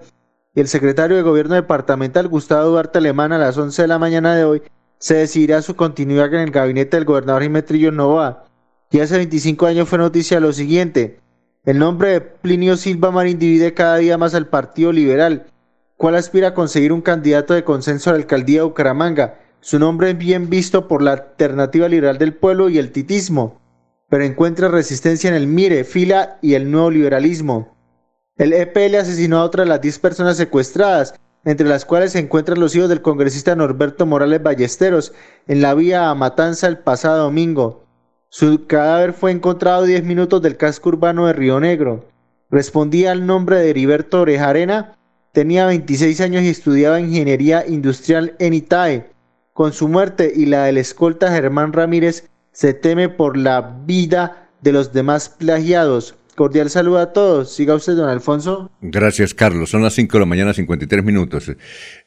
y 0.55 0.61
el 0.61 0.69
secretario 0.69 1.17
de 1.17 1.23
Gobierno 1.23 1.55
departamental 1.55 2.29
Gustavo 2.29 2.69
Duarte 2.69 2.99
Alemán 2.99 3.33
a 3.33 3.37
las 3.37 3.57
11 3.57 3.81
de 3.81 3.87
la 3.89 3.99
mañana 3.99 4.37
de 4.37 4.45
hoy, 4.45 4.61
se 4.99 5.15
decidirá 5.15 5.61
su 5.61 5.75
continuidad 5.75 6.33
en 6.33 6.41
el 6.41 6.51
gabinete 6.51 6.97
del 6.97 7.05
gobernador 7.05 7.41
Jiménez 7.41 7.93
Nova. 7.93 8.45
Y 8.91 8.99
hace 8.99 9.17
25 9.17 9.65
años 9.65 9.87
fue 9.87 9.97
noticia 9.97 10.39
lo 10.39 10.51
siguiente. 10.51 11.19
El 11.65 11.79
nombre 11.79 12.09
de 12.09 12.21
Plinio 12.21 12.75
Silva 12.77 13.11
Marín 13.11 13.39
divide 13.39 13.73
cada 13.73 13.97
día 13.97 14.17
más 14.17 14.35
al 14.35 14.47
Partido 14.47 14.91
Liberal, 14.91 15.45
cual 15.95 16.15
aspira 16.15 16.49
a 16.49 16.53
conseguir 16.53 16.91
un 16.91 17.01
candidato 17.01 17.53
de 17.53 17.63
consenso 17.63 18.09
a 18.09 18.13
la 18.13 18.19
alcaldía 18.19 18.59
de 18.59 18.65
Bucaramanga. 18.65 19.39
Su 19.61 19.79
nombre 19.79 20.11
es 20.11 20.17
bien 20.17 20.49
visto 20.49 20.87
por 20.87 21.01
la 21.01 21.13
Alternativa 21.13 21.87
Liberal 21.87 22.17
del 22.17 22.33
Pueblo 22.33 22.69
y 22.69 22.77
el 22.77 22.91
titismo. 22.91 23.59
pero 24.09 24.23
encuentra 24.23 24.69
resistencia 24.69 25.29
en 25.29 25.35
el 25.35 25.45
MIRE, 25.45 25.83
FILA 25.83 26.39
y 26.41 26.55
el 26.55 26.71
nuevo 26.71 26.89
liberalismo. 26.89 27.77
El 28.37 28.53
EPL 28.53 28.95
asesinó 28.95 29.37
a 29.37 29.43
otras 29.43 29.67
las 29.67 29.81
10 29.81 29.99
personas 29.99 30.35
secuestradas, 30.35 31.13
entre 31.45 31.67
las 31.67 31.85
cuales 31.85 32.11
se 32.11 32.19
encuentran 32.19 32.59
los 32.59 32.75
hijos 32.75 32.89
del 32.89 33.01
congresista 33.01 33.55
Norberto 33.55 34.05
Morales 34.05 34.43
Ballesteros, 34.43 35.13
en 35.47 35.61
la 35.61 35.73
vía 35.73 36.09
a 36.09 36.15
Matanza 36.15 36.67
el 36.67 36.79
pasado 36.79 37.23
domingo. 37.23 37.85
Su 38.29 38.67
cadáver 38.67 39.13
fue 39.13 39.31
encontrado 39.31 39.83
10 39.83 40.03
minutos 40.03 40.41
del 40.41 40.57
casco 40.57 40.89
urbano 40.89 41.25
de 41.25 41.33
Río 41.33 41.59
Negro. 41.59 42.05
Respondía 42.51 43.11
al 43.11 43.25
nombre 43.25 43.57
de 43.57 43.69
Heriberto 43.69 44.21
Orejarena, 44.21 44.97
tenía 45.31 45.65
26 45.65 46.21
años 46.21 46.43
y 46.43 46.49
estudiaba 46.49 46.99
ingeniería 46.99 47.65
industrial 47.65 48.35
en 48.39 48.53
ITAE. 48.53 49.09
Con 49.53 49.73
su 49.73 49.87
muerte 49.87 50.31
y 50.35 50.45
la 50.45 50.65
del 50.65 50.77
escolta 50.77 51.31
Germán 51.31 51.73
Ramírez, 51.73 52.29
se 52.51 52.73
teme 52.73 53.09
por 53.09 53.37
la 53.37 53.61
vida 53.85 54.49
de 54.61 54.73
los 54.73 54.93
demás 54.93 55.29
plagiados. 55.29 56.15
Cordial 56.39 56.69
saludo 56.69 56.99
a 56.99 57.11
todos. 57.11 57.53
Siga 57.53 57.75
usted, 57.75 57.97
don 57.97 58.07
Alfonso. 58.07 58.71
Gracias, 58.79 59.33
Carlos. 59.33 59.71
Son 59.71 59.83
las 59.83 59.93
5 59.95 60.13
de 60.13 60.19
la 60.21 60.25
mañana, 60.25 60.53
53 60.53 61.03
minutos. 61.03 61.51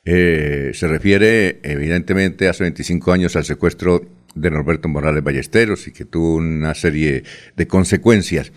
Eh, 0.06 0.70
se 0.72 0.88
refiere, 0.88 1.60
evidentemente, 1.62 2.48
hace 2.48 2.64
25 2.64 3.12
años 3.12 3.36
al 3.36 3.44
secuestro 3.44 4.00
de 4.34 4.50
Norberto 4.50 4.88
Morales 4.88 5.22
Ballesteros 5.22 5.86
y 5.86 5.92
que 5.92 6.06
tuvo 6.06 6.36
una 6.36 6.72
serie 6.74 7.24
de 7.56 7.66
consecuencias. 7.66 8.52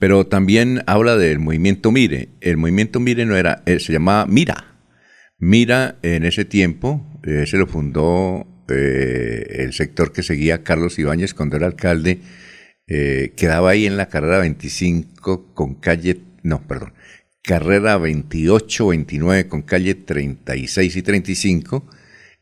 Pero 0.00 0.26
también 0.26 0.82
habla 0.88 1.16
del 1.16 1.38
movimiento 1.38 1.92
Mire. 1.92 2.30
El 2.40 2.56
movimiento 2.56 2.98
Mire 2.98 3.24
no 3.24 3.36
era, 3.36 3.62
eh, 3.64 3.78
se 3.78 3.92
llamaba 3.92 4.26
Mira. 4.26 4.74
Mira, 5.38 5.98
en 6.02 6.24
ese 6.24 6.44
tiempo, 6.44 7.06
eh, 7.22 7.44
se 7.46 7.58
lo 7.58 7.68
fundó 7.68 8.44
el 8.66 9.72
sector 9.72 10.12
que 10.12 10.22
seguía 10.22 10.64
Carlos 10.64 10.98
Ibáñez 10.98 11.34
cuando 11.34 11.56
era 11.56 11.66
alcalde 11.66 12.20
eh, 12.94 13.32
quedaba 13.34 13.70
ahí 13.70 13.86
en 13.86 13.96
la 13.96 14.10
carrera 14.10 14.40
25 14.40 15.54
con 15.54 15.76
calle, 15.76 16.20
no, 16.42 16.60
perdón, 16.60 16.92
carrera 17.40 17.96
28, 17.96 18.88
29 18.88 19.48
con 19.48 19.62
calle 19.62 19.94
36 19.94 20.96
y 20.96 21.02
35, 21.02 21.88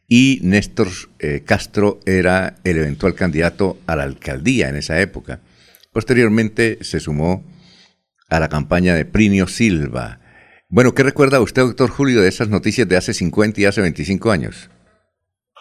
y 0.08 0.40
Néstor 0.42 0.88
eh, 1.20 1.42
Castro 1.46 2.00
era 2.04 2.56
el 2.64 2.78
eventual 2.78 3.14
candidato 3.14 3.78
a 3.86 3.94
la 3.94 4.02
alcaldía 4.02 4.68
en 4.68 4.74
esa 4.74 5.00
época. 5.00 5.38
Posteriormente 5.92 6.78
se 6.80 6.98
sumó 6.98 7.44
a 8.28 8.40
la 8.40 8.48
campaña 8.48 8.96
de 8.96 9.04
Prinio 9.04 9.46
Silva. 9.46 10.18
Bueno, 10.68 10.94
¿qué 10.94 11.04
recuerda 11.04 11.40
usted, 11.40 11.62
doctor 11.62 11.90
Julio, 11.90 12.22
de 12.22 12.28
esas 12.28 12.48
noticias 12.48 12.88
de 12.88 12.96
hace 12.96 13.14
50 13.14 13.60
y 13.60 13.66
hace 13.66 13.82
25 13.82 14.32
años? 14.32 14.69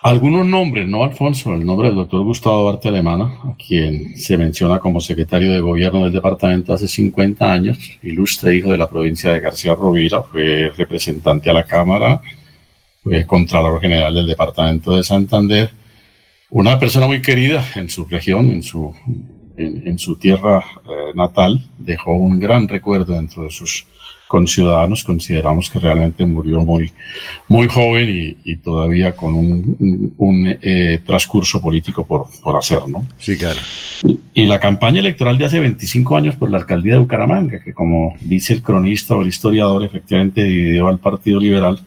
Algunos 0.01 0.45
nombres, 0.45 0.87
no 0.87 1.03
Alfonso, 1.03 1.53
el 1.53 1.65
nombre 1.65 1.89
del 1.89 1.97
doctor 1.97 2.23
Gustavo 2.23 2.63
Barte 2.63 2.87
Alemana, 2.87 3.37
a 3.43 3.55
quien 3.57 4.15
se 4.15 4.37
menciona 4.37 4.79
como 4.79 5.01
secretario 5.01 5.51
de 5.51 5.59
gobierno 5.59 6.05
del 6.05 6.13
departamento 6.13 6.73
hace 6.73 6.87
50 6.87 7.51
años, 7.51 7.77
ilustre 8.01 8.55
hijo 8.55 8.71
de 8.71 8.77
la 8.77 8.89
provincia 8.89 9.33
de 9.33 9.41
García 9.41 9.75
Rovira, 9.75 10.23
fue 10.23 10.71
representante 10.77 11.49
a 11.49 11.53
la 11.53 11.65
Cámara, 11.65 12.21
fue 13.03 13.25
Contralor 13.25 13.81
General 13.81 14.13
del 14.13 14.27
departamento 14.27 14.95
de 14.95 15.03
Santander, 15.03 15.69
una 16.49 16.79
persona 16.79 17.05
muy 17.05 17.21
querida 17.21 17.65
en 17.75 17.89
su 17.89 18.05
región, 18.05 18.49
en 18.51 18.63
su, 18.63 18.95
en, 19.57 19.99
su 19.99 20.15
tierra 20.15 20.63
eh, 20.85 21.11
natal, 21.13 21.61
dejó 21.77 22.13
un 22.13 22.39
gran 22.39 22.69
recuerdo 22.69 23.15
dentro 23.15 23.43
de 23.43 23.51
sus 23.51 23.85
con 24.29 24.47
ciudadanos 24.47 25.03
consideramos 25.03 25.71
que 25.71 25.79
realmente 25.79 26.23
murió 26.23 26.59
muy, 26.59 26.91
muy 27.47 27.67
joven 27.67 28.37
y, 28.43 28.55
todavía 28.57 29.15
con 29.15 29.33
un, 29.33 30.13
un, 30.17 30.57
eh, 30.61 30.99
transcurso 31.03 31.59
político 31.59 32.05
por, 32.05 32.27
por, 32.43 32.55
hacer, 32.55 32.87
¿no? 32.87 33.07
Sí, 33.17 33.35
claro. 33.35 33.59
Y, 34.35 34.45
la 34.45 34.59
campaña 34.59 34.99
electoral 34.99 35.39
de 35.39 35.45
hace 35.45 35.59
25 35.59 36.15
años 36.15 36.35
por 36.35 36.51
la 36.51 36.59
alcaldía 36.59 36.93
de 36.93 36.99
Bucaramanga, 36.99 37.59
que 37.59 37.73
como 37.73 38.15
dice 38.21 38.53
el 38.53 38.61
cronista 38.61 39.15
o 39.15 39.23
el 39.23 39.29
historiador, 39.29 39.83
efectivamente 39.83 40.43
dividió 40.43 40.89
al 40.89 40.99
Partido 40.99 41.39
Liberal. 41.39 41.79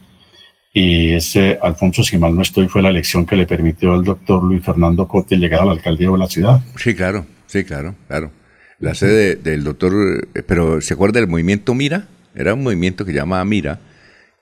Y 0.73 1.13
ese, 1.13 1.57
Alfonso, 1.61 2.03
si 2.03 2.17
mal 2.17 2.35
no 2.35 2.41
estoy, 2.41 2.67
fue 2.67 2.81
la 2.81 2.89
elección 2.89 3.25
que 3.25 3.37
le 3.37 3.47
permitió 3.47 3.93
al 3.93 4.03
doctor 4.03 4.43
Luis 4.43 4.61
Fernando 4.61 5.07
Cote 5.07 5.37
llegar 5.37 5.61
a 5.61 5.65
la 5.65 5.71
alcaldía 5.71 6.09
de 6.09 6.17
la 6.17 6.27
ciudad. 6.27 6.59
Sí, 6.75 6.93
claro, 6.93 7.25
sí, 7.47 7.63
claro, 7.63 7.95
claro. 8.09 8.31
La 8.79 8.95
sede 8.95 9.37
del 9.37 9.63
doctor, 9.63 9.93
eh, 10.35 10.43
pero 10.45 10.81
¿se 10.81 10.93
acuerda 10.93 11.21
del 11.21 11.29
movimiento 11.29 11.73
Mira? 11.73 12.09
Era 12.35 12.53
un 12.53 12.63
movimiento 12.63 13.05
que 13.05 13.11
se 13.11 13.17
llamaba 13.17 13.45
Mira, 13.45 13.79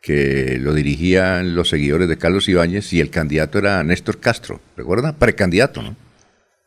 que 0.02 0.58
lo 0.60 0.74
dirigían 0.74 1.56
los 1.56 1.70
seguidores 1.70 2.08
de 2.08 2.18
Carlos 2.18 2.50
Ibáñez 2.50 2.92
y 2.94 3.00
el 3.00 3.10
candidato 3.10 3.60
era 3.60 3.84
Néstor 3.84 4.20
Castro, 4.20 4.60
¿recuerda? 4.76 5.14
Precandidato, 5.14 5.82
¿no? 5.82 5.96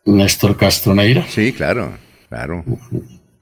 Néstor 0.07 0.57
Castro 0.57 0.95
Neira. 0.95 1.27
Sí, 1.29 1.53
claro, 1.53 1.93
claro. 2.29 2.65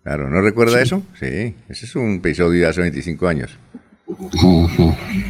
Claro, 0.02 0.28
¿no 0.30 0.40
recuerda 0.40 0.82
eso? 0.82 1.02
Sí, 1.18 1.54
ese 1.68 1.86
es 1.86 1.94
un 1.94 2.16
episodio 2.16 2.62
de 2.62 2.66
hace 2.66 2.80
25 2.80 3.28
años. 3.28 3.56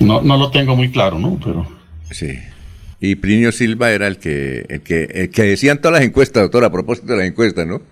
No, 0.00 0.22
no 0.22 0.36
lo 0.36 0.50
tengo 0.50 0.74
muy 0.76 0.90
claro, 0.90 1.18
¿no? 1.18 1.38
Pero... 1.42 1.68
Sí. 2.10 2.38
Y 3.00 3.16
Plinio 3.16 3.52
Silva 3.52 3.90
era 3.90 4.06
el 4.06 4.18
que, 4.18 4.64
el 4.68 4.80
que, 4.80 5.04
el 5.04 5.30
que 5.30 5.42
decían 5.42 5.80
todas 5.80 5.98
las 5.98 6.08
encuestas, 6.08 6.44
doctor, 6.44 6.64
a 6.64 6.72
propósito 6.72 7.12
de 7.12 7.18
las 7.18 7.26
encuestas, 7.26 7.66
¿no? 7.66 7.82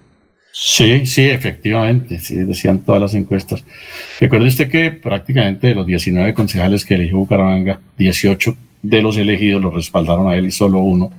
Sí, 0.52 1.06
sí, 1.06 1.22
efectivamente, 1.22 2.18
sí, 2.18 2.34
decían 2.36 2.80
todas 2.80 3.00
las 3.00 3.14
encuestas. 3.14 3.64
Recuerde 4.18 4.48
usted 4.48 4.68
que 4.68 4.90
prácticamente 4.90 5.68
de 5.68 5.74
los 5.74 5.86
19 5.86 6.34
concejales 6.34 6.84
que 6.84 6.94
eligió 6.94 7.18
Bucaramanga, 7.18 7.80
18 7.96 8.56
de 8.82 9.02
los 9.02 9.16
elegidos 9.16 9.62
los 9.62 9.74
respaldaron 9.74 10.28
a 10.28 10.34
él 10.34 10.46
y 10.46 10.50
solo 10.50 10.80
uno, 10.80 11.12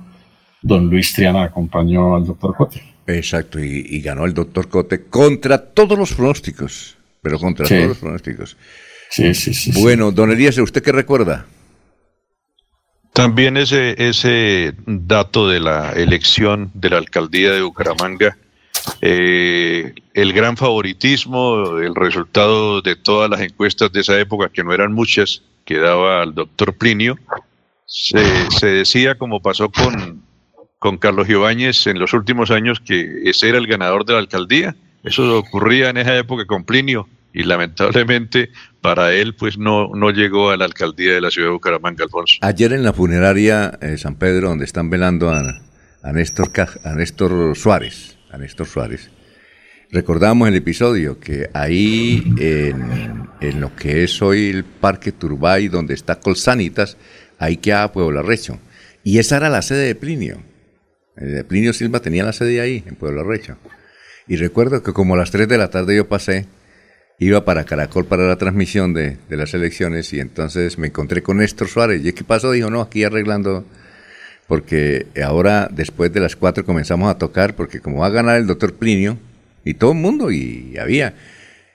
don 0.60 0.90
Luis 0.90 1.12
Triana, 1.14 1.44
acompañó 1.44 2.14
al 2.14 2.26
doctor 2.26 2.54
Cote. 2.54 2.82
Exacto, 3.06 3.58
y, 3.58 4.00
ganó 4.00 4.26
el 4.26 4.34
doctor 4.34 4.68
Cote 4.68 5.04
contra 5.04 5.58
todos 5.58 5.98
los 5.98 6.12
pronósticos, 6.12 6.96
pero 7.22 7.38
contra 7.38 7.66
todos 7.66 7.88
los 7.88 7.98
pronósticos. 7.98 8.56
Sí, 9.10 9.34
sí, 9.34 9.54
sí. 9.54 9.72
Bueno, 9.80 10.12
don 10.12 10.30
Elías, 10.30 10.56
¿usted 10.58 10.82
qué 10.82 10.92
recuerda? 10.92 11.46
También 13.12 13.56
ese, 13.56 13.94
ese 13.98 14.74
dato 14.86 15.48
de 15.48 15.60
la 15.60 15.92
elección 15.92 16.70
de 16.74 16.90
la 16.90 16.98
alcaldía 16.98 17.52
de 17.52 17.60
Bucaramanga 17.60 18.38
eh, 19.00 19.94
el 20.14 20.32
gran 20.32 20.56
favoritismo, 20.56 21.78
el 21.78 21.94
resultado 21.94 22.82
de 22.82 22.96
todas 22.96 23.30
las 23.30 23.40
encuestas 23.40 23.92
de 23.92 24.00
esa 24.00 24.18
época, 24.18 24.48
que 24.48 24.64
no 24.64 24.72
eran 24.72 24.92
muchas, 24.92 25.42
que 25.64 25.78
daba 25.78 26.22
al 26.22 26.34
doctor 26.34 26.74
Plinio, 26.74 27.18
se, 27.86 28.66
decía, 28.66 29.16
como 29.16 29.40
pasó 29.40 29.70
con, 29.70 30.22
con 30.78 30.98
Carlos 30.98 31.28
Ibáñez 31.28 31.86
en 31.86 31.98
los 31.98 32.12
últimos 32.14 32.50
años, 32.50 32.80
que 32.80 33.22
ese 33.24 33.48
era 33.50 33.58
el 33.58 33.66
ganador 33.66 34.04
de 34.04 34.14
la 34.14 34.18
alcaldía. 34.18 34.74
Eso 35.04 35.38
ocurría 35.38 35.90
en 35.90 35.98
esa 35.98 36.16
época 36.16 36.46
con 36.46 36.64
Plinio 36.64 37.08
y 37.34 37.44
lamentablemente 37.44 38.50
para 38.80 39.12
él 39.14 39.34
pues 39.34 39.58
no, 39.58 39.90
no 39.94 40.10
llegó 40.10 40.50
a 40.50 40.56
la 40.56 40.64
alcaldía 40.64 41.14
de 41.14 41.20
la 41.20 41.30
ciudad 41.30 41.48
de 41.48 41.52
Bucaramanga, 41.52 42.04
Alfonso. 42.04 42.36
Ayer 42.40 42.72
en 42.72 42.82
la 42.82 42.92
funeraria 42.92 43.70
de 43.80 43.98
San 43.98 44.16
Pedro, 44.16 44.48
donde 44.48 44.64
están 44.64 44.90
velando 44.90 45.30
a, 45.30 45.40
a, 45.40 46.08
a 46.08 46.12
Néstor 46.12 47.56
Suárez, 47.56 48.18
Néstor 48.38 48.66
Suárez. 48.66 49.10
Recordamos 49.90 50.48
el 50.48 50.54
episodio 50.54 51.20
que 51.20 51.50
ahí 51.52 52.24
en, 52.38 53.60
lo 53.60 53.76
que 53.76 54.04
es 54.04 54.22
hoy 54.22 54.48
el 54.48 54.64
Parque 54.64 55.12
Turbay, 55.12 55.68
donde 55.68 55.92
está 55.92 56.18
Colsanitas, 56.18 56.96
ahí 57.38 57.58
queda 57.58 57.92
Pueblo 57.92 58.20
Arrecho. 58.20 58.58
Y 59.04 59.18
esa 59.18 59.36
era 59.36 59.50
la 59.50 59.60
sede 59.60 59.86
de 59.86 59.94
Plinio. 59.94 60.42
Eh, 61.18 61.44
Plinio 61.46 61.74
Silva 61.74 62.00
tenía 62.00 62.24
la 62.24 62.32
sede 62.32 62.62
ahí, 62.62 62.82
en 62.86 62.96
Pueblo 62.96 63.20
Arrecho. 63.20 63.58
Y 64.26 64.36
recuerdo 64.36 64.82
que 64.82 64.94
como 64.94 65.14
a 65.14 65.18
las 65.18 65.30
3 65.30 65.46
de 65.46 65.58
la 65.58 65.68
tarde 65.68 65.94
yo 65.94 66.08
pasé, 66.08 66.46
iba 67.18 67.44
para 67.44 67.64
Caracol 67.64 68.06
para 68.06 68.26
la 68.26 68.36
transmisión 68.36 68.94
de, 68.94 69.18
de 69.28 69.36
las 69.36 69.52
elecciones 69.52 70.10
y 70.14 70.20
entonces 70.20 70.78
me 70.78 70.86
encontré 70.86 71.22
con 71.22 71.36
Néstor 71.36 71.68
Suárez. 71.68 72.02
¿Y 72.02 72.14
qué 72.14 72.24
pasó? 72.24 72.50
Dijo, 72.52 72.70
no, 72.70 72.80
aquí 72.80 73.04
arreglando 73.04 73.66
porque 74.52 75.06
ahora 75.24 75.66
después 75.72 76.12
de 76.12 76.20
las 76.20 76.36
cuatro 76.36 76.62
comenzamos 76.62 77.10
a 77.10 77.16
tocar, 77.16 77.56
porque 77.56 77.80
como 77.80 78.00
va 78.00 78.08
a 78.08 78.10
ganar 78.10 78.36
el 78.36 78.46
doctor 78.46 78.74
Plinio, 78.74 79.16
y 79.64 79.72
todo 79.72 79.92
el 79.92 79.96
mundo, 79.96 80.30
y 80.30 80.76
había. 80.76 81.14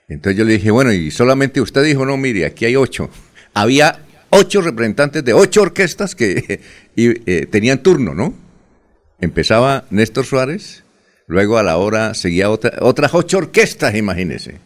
Entonces 0.07 0.37
yo 0.37 0.45
le 0.45 0.53
dije, 0.53 0.69
bueno, 0.69 0.93
y 0.93 1.09
solamente 1.09 1.59
usted 1.59 1.83
dijo, 1.83 2.05
no, 2.05 2.17
mire, 2.17 2.45
aquí 2.45 2.65
hay 2.65 2.75
ocho. 2.75 3.09
Había 3.55 4.01
ocho 4.29 4.61
representantes 4.61 5.25
de 5.25 5.33
ocho 5.33 5.63
orquestas 5.63 6.13
que 6.13 6.61
eh, 6.95 7.47
tenían 7.49 7.81
turno, 7.81 8.13
¿no? 8.13 8.35
Empezaba 9.19 9.85
Néstor 9.89 10.25
Suárez, 10.25 10.83
luego 11.25 11.57
a 11.57 11.63
la 11.63 11.77
hora 11.77 12.13
seguía 12.13 12.51
otra, 12.51 12.73
otras 12.81 13.11
ocho 13.15 13.39
orquestas, 13.39 13.95
imagínese, 13.95 14.59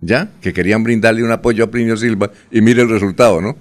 ¿ya? 0.00 0.28
Que 0.40 0.52
querían 0.52 0.84
brindarle 0.84 1.24
un 1.24 1.32
apoyo 1.32 1.64
a 1.64 1.70
Plinio 1.72 1.96
Silva, 1.96 2.30
y 2.52 2.60
mire 2.60 2.82
el 2.82 2.88
resultado, 2.88 3.40
¿no? 3.40 3.56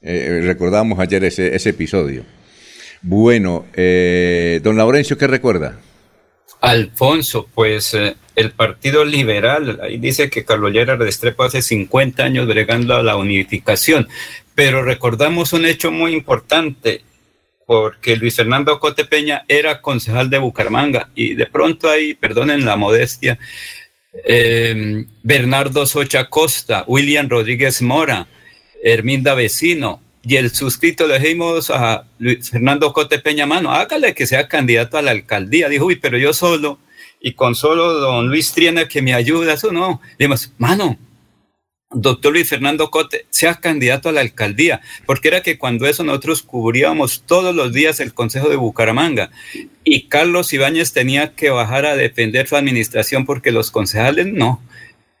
Eh, 0.00 0.40
recordamos 0.42 0.98
ayer 0.98 1.22
ese 1.24 1.68
episodio. 1.68 2.24
Bueno, 3.06 3.66
eh, 3.74 4.60
don 4.62 4.78
Laurencio, 4.78 5.18
¿qué 5.18 5.26
recuerda? 5.26 5.78
Alfonso, 6.62 7.46
pues 7.54 7.92
eh, 7.92 8.16
el 8.34 8.52
Partido 8.52 9.04
Liberal, 9.04 9.78
ahí 9.82 9.98
dice 9.98 10.30
que 10.30 10.46
Carlos 10.46 10.72
Llera 10.72 10.96
Restrepo 10.96 11.42
hace 11.42 11.60
50 11.60 12.24
años 12.24 12.46
bregando 12.46 12.94
a 12.94 13.02
la 13.02 13.16
unificación, 13.16 14.08
pero 14.54 14.82
recordamos 14.82 15.52
un 15.52 15.66
hecho 15.66 15.92
muy 15.92 16.14
importante. 16.14 17.02
porque 17.66 18.16
Luis 18.16 18.36
Fernando 18.36 18.78
Cote 18.78 19.04
Peña 19.04 19.44
era 19.48 19.82
concejal 19.82 20.30
de 20.30 20.38
Bucaramanga 20.38 21.10
y 21.14 21.34
de 21.34 21.46
pronto 21.46 21.90
ahí, 21.90 22.14
perdonen 22.14 22.64
la 22.64 22.76
modestia, 22.76 23.38
eh, 24.24 25.04
Bernardo 25.22 25.84
Socha 25.84 26.30
Costa, 26.30 26.84
William 26.86 27.28
Rodríguez 27.28 27.82
Mora, 27.82 28.26
Herminda 28.82 29.34
Vecino, 29.34 30.02
y 30.26 30.36
el 30.36 30.50
suscrito 30.50 31.06
le 31.06 31.18
dijimos 31.18 31.70
a 31.70 32.04
Luis 32.18 32.50
Fernando 32.50 32.92
Cote 32.92 33.18
Peña, 33.18 33.44
mano, 33.44 33.72
hágale 33.72 34.14
que 34.14 34.26
sea 34.26 34.48
candidato 34.48 34.96
a 34.96 35.02
la 35.02 35.10
alcaldía. 35.10 35.68
Dijo, 35.68 35.86
uy, 35.86 35.96
pero 35.96 36.16
yo 36.16 36.32
solo, 36.32 36.78
y 37.20 37.32
con 37.32 37.54
solo 37.54 37.92
don 37.94 38.28
Luis 38.28 38.52
Triana 38.52 38.88
que 38.88 39.02
me 39.02 39.12
ayuda, 39.12 39.52
eso 39.52 39.70
no. 39.70 40.00
Dijimos, 40.18 40.52
mano, 40.56 40.98
doctor 41.90 42.32
Luis 42.32 42.48
Fernando 42.48 42.90
Cote 42.90 43.26
sea 43.30 43.54
candidato 43.56 44.08
a 44.08 44.12
la 44.12 44.22
alcaldía, 44.22 44.80
porque 45.04 45.28
era 45.28 45.42
que 45.42 45.58
cuando 45.58 45.86
eso 45.86 46.04
nosotros 46.04 46.42
cubríamos 46.42 47.22
todos 47.26 47.54
los 47.54 47.72
días 47.72 48.00
el 48.00 48.14
Consejo 48.14 48.48
de 48.48 48.56
Bucaramanga 48.56 49.30
y 49.84 50.08
Carlos 50.08 50.52
Ibáñez 50.52 50.92
tenía 50.92 51.34
que 51.34 51.50
bajar 51.50 51.84
a 51.86 51.96
defender 51.96 52.48
su 52.48 52.56
administración 52.56 53.26
porque 53.26 53.52
los 53.52 53.70
concejales 53.70 54.26
no. 54.26 54.62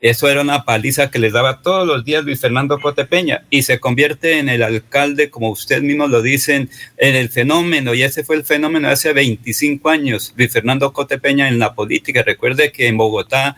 Eso 0.04 0.28
era 0.28 0.42
una 0.42 0.66
paliza 0.66 1.10
que 1.10 1.18
les 1.18 1.32
daba 1.32 1.62
todos 1.62 1.86
los 1.86 2.04
días 2.04 2.22
Luis 2.26 2.38
Fernando 2.38 2.78
Cote 2.78 3.06
Peña 3.06 3.46
y 3.48 3.62
se 3.62 3.80
convierte 3.80 4.38
en 4.38 4.50
el 4.50 4.62
alcalde, 4.62 5.30
como 5.30 5.48
usted 5.48 5.80
mismo 5.80 6.08
lo 6.08 6.20
dicen, 6.20 6.68
en 6.98 7.14
el 7.14 7.30
fenómeno. 7.30 7.94
Y 7.94 8.02
ese 8.02 8.22
fue 8.22 8.36
el 8.36 8.44
fenómeno 8.44 8.90
hace 8.90 9.14
25 9.14 9.88
años, 9.88 10.34
Luis 10.36 10.52
Fernando 10.52 10.92
Cote 10.92 11.18
Peña 11.18 11.48
en 11.48 11.58
la 11.58 11.74
política. 11.74 12.22
Recuerde 12.22 12.70
que 12.70 12.88
en 12.88 12.98
Bogotá 12.98 13.56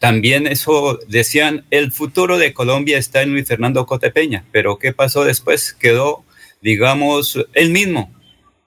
también 0.00 0.48
eso 0.48 0.98
decían, 1.06 1.64
el 1.70 1.92
futuro 1.92 2.36
de 2.36 2.52
Colombia 2.52 2.98
está 2.98 3.22
en 3.22 3.30
Luis 3.30 3.46
Fernando 3.46 3.86
Cote 3.86 4.10
Peña. 4.10 4.44
Pero 4.50 4.80
¿qué 4.80 4.92
pasó 4.92 5.24
después? 5.24 5.72
Quedó, 5.72 6.24
digamos, 6.62 7.46
él 7.52 7.70
mismo 7.70 8.12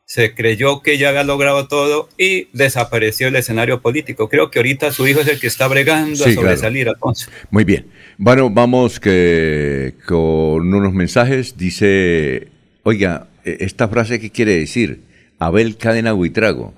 se 0.10 0.34
creyó 0.34 0.82
que 0.82 0.97
ya 0.97 1.10
había 1.10 1.24
logrado 1.24 1.68
todo 1.68 2.10
y 2.18 2.47
desapareció 2.51 3.28
el 3.28 3.36
escenario 3.36 3.80
político. 3.80 4.28
Creo 4.28 4.49
que 4.49 4.57
ahorita 4.57 4.91
su 4.91 5.07
hijo 5.07 5.20
es 5.20 5.28
el 5.28 5.39
que 5.39 5.45
está 5.45 5.68
bregando 5.68 6.26
a 6.26 6.32
sobresalir, 6.32 6.89
Alfonso. 6.89 7.30
Muy 7.51 7.64
bien. 7.64 7.86
Bueno, 8.18 8.49
vamos 8.49 8.99
que 8.99 9.93
con 10.07 10.74
unos 10.74 10.93
mensajes. 10.93 11.57
Dice, 11.57 12.47
oiga, 12.82 13.28
e, 13.45 13.57
esta 13.60 13.88
frase, 13.88 14.20
¿qué 14.20 14.32
quiere 14.32 14.55
decir? 14.57 15.03
Abel 15.38 15.78
Cadena 15.78 16.16
Huitrago, 16.16 16.74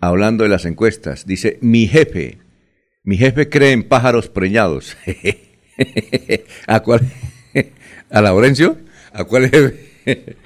hablando 0.00 0.44
de 0.44 0.48
las 0.48 0.64
encuestas, 0.64 1.26
dice, 1.26 1.58
mi 1.60 1.86
jefe, 1.86 2.38
mi 3.04 3.18
jefe 3.18 3.50
cree 3.50 3.72
en 3.72 3.82
pájaros 3.82 4.30
preñados. 4.30 4.96
¿A 6.66 6.80
cuál? 6.80 7.02
¿A 8.10 8.22
Laurencio? 8.22 8.78
¿A 9.12 9.24
cuál 9.24 9.50
jefe? 9.50 10.36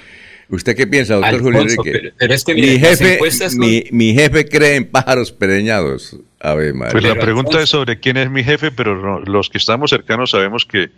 ¿Usted 0.49 0.77
qué 0.77 0.87
piensa, 0.87 1.15
doctor 1.15 1.41
Julio 1.41 1.61
Enrique? 1.63 2.13
Pero, 2.17 2.35
es 2.35 2.45
que 2.45 2.55
mi, 2.55 2.79
jefe, 2.79 3.19
mi, 3.91 4.15
jefe 4.15 4.47
cree 4.47 4.77
en 4.77 4.85
pájaros 4.85 5.33
pereñados. 5.33 6.17
A 6.41 6.55
ver, 6.55 6.75
Pues 6.93 7.03
la 7.03 7.17
pregunta 7.17 7.61
es 7.61 7.71
sobre 7.71 7.99
quién 7.99 8.17
es 8.17 8.31
mi 8.31 8.45
jefe, 8.45 8.71
pero 8.71 9.21
los 9.21 9.51
que 9.51 9.59
estamos 9.59 9.91
cercanos 9.91 10.31
sabemos 10.31 10.65
que 10.65 10.91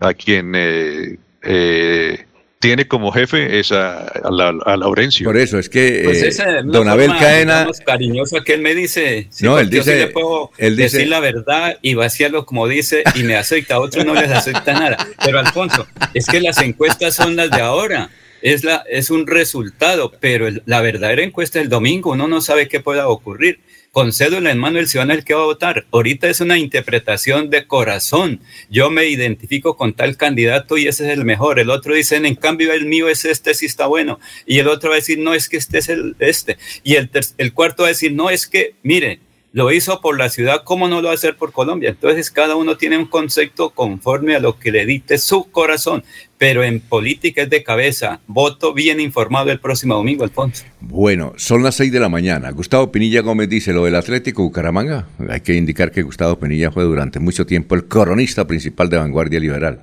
a 0.00 0.14
quien 0.14 0.52
eh, 0.56 1.18
eh, 1.42 2.24
tiene 2.58 2.88
como 2.88 3.12
jefe 3.12 3.58
es 3.60 3.72
a, 3.72 4.10
Laurencio. 4.30 5.26
Por 5.26 5.36
eso, 5.36 5.58
es 5.58 5.68
que 5.68 6.00
pues 6.04 6.22
eh, 6.22 6.62
don 6.64 6.88
Abel 6.88 7.10
Caena... 7.18 7.68
cariñoso 7.84 8.42
que 8.42 8.54
él 8.54 8.62
me 8.62 8.74
dice, 8.74 9.28
no, 9.40 9.58
él 9.58 9.68
dice, 9.68 9.96
le 9.96 10.06
puedo 10.06 10.50
él 10.56 10.76
dice, 10.76 10.96
decir 10.96 11.10
la 11.10 11.20
verdad 11.20 11.76
y 11.82 11.92
vaciarlo 11.92 12.46
como 12.46 12.66
dice 12.66 13.04
y 13.16 13.24
me 13.24 13.36
acepta, 13.36 13.74
a 13.74 13.80
otros 13.80 14.06
no 14.06 14.14
les 14.14 14.30
acepta 14.30 14.72
nada. 14.72 14.96
Pero 15.22 15.40
Alfonso, 15.40 15.86
es 16.14 16.24
que 16.26 16.40
las 16.40 16.56
encuestas 16.62 17.14
son 17.14 17.36
las 17.36 17.50
de 17.50 17.60
ahora 17.60 18.08
es, 18.44 18.62
la, 18.62 18.84
es 18.90 19.08
un 19.10 19.26
resultado, 19.26 20.12
pero 20.20 20.48
la 20.66 20.82
verdadera 20.82 21.22
encuesta 21.22 21.60
del 21.60 21.70
domingo, 21.70 22.12
uno 22.12 22.28
no 22.28 22.42
sabe 22.42 22.68
qué 22.68 22.78
pueda 22.78 23.08
ocurrir. 23.08 23.60
Con 23.90 24.12
cédula 24.12 24.50
en 24.50 24.58
mano 24.58 24.78
el 24.78 24.88
ciudadano 24.88 25.14
el 25.14 25.24
que 25.24 25.32
va 25.32 25.42
a 25.42 25.46
votar. 25.46 25.86
Ahorita 25.92 26.28
es 26.28 26.40
una 26.42 26.58
interpretación 26.58 27.48
de 27.48 27.66
corazón. 27.66 28.40
Yo 28.68 28.90
me 28.90 29.06
identifico 29.06 29.78
con 29.78 29.94
tal 29.94 30.18
candidato 30.18 30.76
y 30.76 30.88
ese 30.88 31.06
es 31.06 31.16
el 31.16 31.24
mejor. 31.24 31.58
El 31.58 31.70
otro 31.70 31.94
dice, 31.94 32.16
en 32.16 32.34
cambio 32.34 32.74
el 32.74 32.84
mío 32.84 33.08
es 33.08 33.24
este, 33.24 33.54
sí 33.54 33.64
está 33.64 33.86
bueno. 33.86 34.20
Y 34.46 34.58
el 34.58 34.68
otro 34.68 34.90
va 34.90 34.96
a 34.96 34.98
decir, 34.98 35.20
no, 35.20 35.32
es 35.32 35.48
que 35.48 35.56
este 35.56 35.78
es 35.78 35.88
el 35.88 36.14
este. 36.18 36.58
Y 36.82 36.96
el, 36.96 37.08
el 37.38 37.52
cuarto 37.54 37.84
va 37.84 37.88
a 37.88 37.92
decir, 37.92 38.12
no, 38.12 38.28
es 38.28 38.46
que, 38.46 38.74
mire, 38.82 39.20
lo 39.54 39.70
hizo 39.70 40.00
por 40.00 40.18
la 40.18 40.30
ciudad, 40.30 40.62
¿cómo 40.64 40.88
no 40.88 41.00
lo 41.00 41.06
va 41.06 41.12
a 41.12 41.14
hacer 41.14 41.36
por 41.36 41.52
Colombia? 41.52 41.90
Entonces 41.90 42.28
cada 42.32 42.56
uno 42.56 42.76
tiene 42.76 42.98
un 42.98 43.06
concepto 43.06 43.70
conforme 43.70 44.34
a 44.34 44.40
lo 44.40 44.58
que 44.58 44.72
le 44.72 44.84
dicte 44.84 45.16
su 45.16 45.48
corazón, 45.48 46.02
pero 46.38 46.64
en 46.64 46.80
política 46.80 47.42
es 47.42 47.50
de 47.50 47.62
cabeza. 47.62 48.20
Voto 48.26 48.74
bien 48.74 48.98
informado 48.98 49.52
el 49.52 49.60
próximo 49.60 49.94
domingo, 49.94 50.24
Alfonso. 50.24 50.64
Bueno, 50.80 51.34
son 51.36 51.62
las 51.62 51.76
seis 51.76 51.92
de 51.92 52.00
la 52.00 52.08
mañana. 52.08 52.50
Gustavo 52.50 52.90
Pinilla 52.90 53.20
Gómez 53.20 53.48
dice 53.48 53.72
lo 53.72 53.84
del 53.84 53.94
Atlético 53.94 54.42
Bucaramanga. 54.42 55.06
Hay 55.28 55.42
que 55.42 55.54
indicar 55.54 55.92
que 55.92 56.02
Gustavo 56.02 56.36
Pinilla 56.36 56.72
fue 56.72 56.82
durante 56.82 57.20
mucho 57.20 57.46
tiempo 57.46 57.76
el 57.76 57.86
coronista 57.86 58.48
principal 58.48 58.88
de 58.90 58.96
Vanguardia 58.96 59.38
Liberal. 59.38 59.82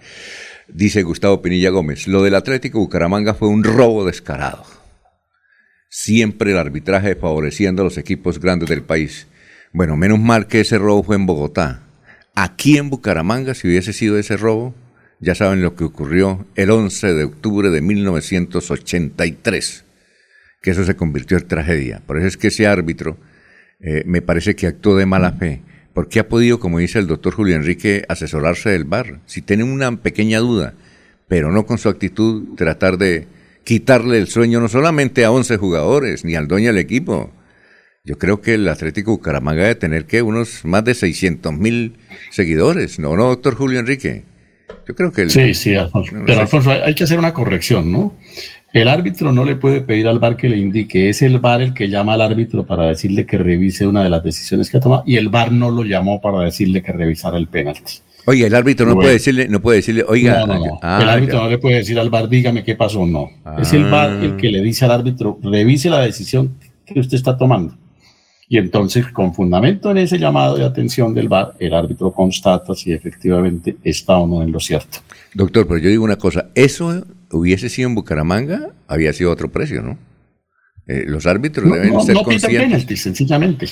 Dice 0.68 1.02
Gustavo 1.04 1.42
Pinilla 1.42 1.70
Gómez, 1.70 2.10
lo 2.10 2.24
del 2.24 2.36
Atlético 2.36 2.80
Bucaramanga 2.80 3.36
fue 3.36 3.48
un 3.48 3.64
robo 3.64 4.04
descarado. 4.04 4.66
Siempre 5.88 6.52
el 6.52 6.58
arbitraje 6.58 7.16
favoreciendo 7.16 7.84
a 7.84 7.86
los 7.86 7.98
equipos 7.98 8.38
grandes 8.38 8.68
del 8.68 8.84
país 8.84 9.28
bueno, 9.74 9.96
menos 9.96 10.20
mal 10.20 10.48
que 10.48 10.62
ese 10.62 10.78
robo 10.78 11.04
fue 11.04 11.16
en 11.16 11.26
Bogotá. 11.26 11.82
Aquí 12.36 12.78
en 12.78 12.90
Bucaramanga, 12.90 13.54
si 13.54 13.68
hubiese 13.68 13.94
sido 13.94 14.18
ese 14.18 14.38
robo, 14.38 14.74
ya 15.20 15.36
saben 15.36 15.62
lo 15.62 15.76
que 15.76 15.84
ocurrió 15.84 16.46
el 16.56 16.72
11 16.72 17.14
de 17.14 17.24
octubre 17.24 17.70
de 17.70 17.82
1983, 17.82 19.86
que 20.62 20.72
eso 20.72 20.84
se 20.84 20.96
convirtió 20.96 21.38
en 21.38 21.48
tragedia. 21.48 22.02
Por 22.06 22.18
eso 22.18 22.28
es 22.28 22.38
que 22.38 22.48
ese 22.48 22.68
árbitro 22.68 23.18
eh, 23.80 24.04
me 24.06 24.22
parece 24.22 24.56
que 24.56 24.68
actuó 24.68 24.96
de 24.96 25.06
mala 25.06 25.34
fe, 25.34 25.62
porque 25.94 26.20
ha 26.20 26.28
podido, 26.28 26.60
como 26.60 26.80
dice 26.80 27.00
el 27.00 27.08
doctor 27.08 27.34
Julio 27.34 27.56
Enrique, 27.56 28.04
asesorarse 28.10 28.70
del 28.70 28.86
bar. 28.86 29.20
Si 29.26 29.42
tiene 29.42 29.64
una 29.64 29.96
pequeña 29.98 30.40
duda, 30.40 30.74
pero 31.28 31.52
no 31.52 31.66
con 31.66 31.78
su 31.78 31.88
actitud 31.88 32.56
tratar 32.56 32.98
de 32.98 33.28
quitarle 33.64 34.18
el 34.18 34.28
sueño 34.28 34.60
no 34.60 34.68
solamente 34.68 35.24
a 35.24 35.32
11 35.32 35.58
jugadores, 35.58 36.26
ni 36.26 36.36
al 36.36 36.48
dueño 36.48 36.68
del 36.68 36.78
equipo, 36.78 37.32
yo 38.04 38.18
creo 38.18 38.42
que 38.42 38.56
el 38.56 38.68
Atlético 38.68 39.12
Bucaramanga 39.12 39.62
debe 39.62 39.76
tener 39.76 40.06
que 40.06 40.24
unos 40.24 40.66
más 40.66 40.84
de 40.84 40.96
600 40.96 41.54
mil 41.54 41.94
seguidores, 42.32 42.98
¿no, 42.98 43.16
no, 43.16 43.28
doctor 43.28 43.56
Julio 43.56 43.80
Enrique? 43.80 44.24
Yo 44.88 44.96
creo 44.96 45.12
que... 45.12 45.30
sí, 45.30 45.54
sí, 45.54 45.76
Alfonso. 45.76 46.16
Pero 46.26 46.42
Alfonso, 46.42 46.72
hay 46.72 46.96
que 46.96 47.04
hacer 47.04 47.20
una 47.20 47.34
corrección, 47.34 47.92
¿no? 47.92 48.16
El 48.74 48.88
árbitro 48.88 49.32
no 49.32 49.46
le 49.46 49.56
puede 49.56 49.82
pedir 49.82 50.08
al 50.08 50.18
VAR 50.18 50.36
que 50.36 50.50
le 50.50 50.58
indique, 50.58 51.10
es 51.10 51.22
el 51.22 51.40
VAR 51.40 51.62
el 51.62 51.74
que 51.74 51.90
llama 51.90 52.14
al 52.14 52.22
árbitro 52.22 52.66
para 52.66 52.88
decirle 52.88 53.26
que 53.26 53.38
revise 53.38 53.86
una 53.86 54.04
de 54.04 54.10
las 54.10 54.24
decisiones 54.24 54.70
que 54.70 54.78
ha 54.78 54.80
tomado 54.80 55.04
y 55.06 55.18
el 55.18 55.30
VAR 55.30 55.52
no 55.52 55.70
lo 55.70 55.84
llamó 55.84 56.22
para 56.22 56.40
decirle 56.40 56.82
que 56.82 56.94
revisara 56.94 57.38
el 57.38 57.48
penalti. 57.48 58.00
Oye, 58.26 58.48
el 58.48 58.56
árbitro 58.56 58.86
no 58.86 58.96
puede 58.96 59.14
decirle, 59.14 59.48
no 59.48 59.62
puede 59.62 59.78
decirle, 59.78 60.06
oiga, 60.08 60.46
no, 60.46 60.58
no, 60.58 60.80
ah, 60.82 61.00
el 61.02 61.10
árbitro 61.10 61.44
no 61.44 61.50
le 61.50 61.58
puede 61.58 61.78
decir 61.78 62.00
al 62.00 62.10
VAR, 62.10 62.30
dígame 62.30 62.64
qué 62.64 62.76
pasó, 62.76 63.06
no. 63.06 63.30
Es 63.60 63.74
el 63.74 63.86
VAR 63.86 64.24
el 64.24 64.38
que 64.38 64.50
le 64.50 64.62
dice 64.62 64.86
al 64.86 64.92
árbitro, 64.92 65.38
revise 65.44 65.90
la 65.90 66.00
decisión 66.00 66.56
que 66.86 67.00
usted 67.00 67.18
está 67.18 67.38
tomando. 67.38 67.78
Y 68.52 68.58
entonces, 68.58 69.08
con 69.14 69.34
fundamento 69.34 69.92
en 69.92 70.00
ese 70.00 70.20
llamado 70.20 70.58
de 70.58 70.66
atención 70.66 71.14
del 71.14 71.30
VAR, 71.30 71.54
el 71.58 71.74
árbitro 71.74 72.12
constata 72.12 72.76
si 72.76 72.92
efectivamente 72.92 73.78
está 73.82 74.18
o 74.18 74.28
no 74.28 74.44
en 74.44 74.52
lo 74.52 74.60
cierto. 74.60 74.98
Doctor, 75.34 75.66
pero 75.66 75.78
yo 75.78 75.90
digo 75.90 76.04
una 76.04 76.18
cosa, 76.18 76.50
eso 76.54 77.06
hubiese 77.32 77.70
sido 77.70 77.88
en 77.88 77.96
Bucaramanga, 77.96 78.72
había 78.90 79.14
sido 79.14 79.32
otro 79.32 79.50
precio, 79.50 79.82
¿no? 79.82 79.98
Eh, 80.86 81.06
los 81.08 81.26
árbitros 81.28 81.72
deben 81.72 82.02
ser 82.02 82.14
no 82.14 82.24
conscientes. 82.24 82.62
No 82.62 82.66
penalti, 82.66 82.98
sencillamente. 82.98 83.68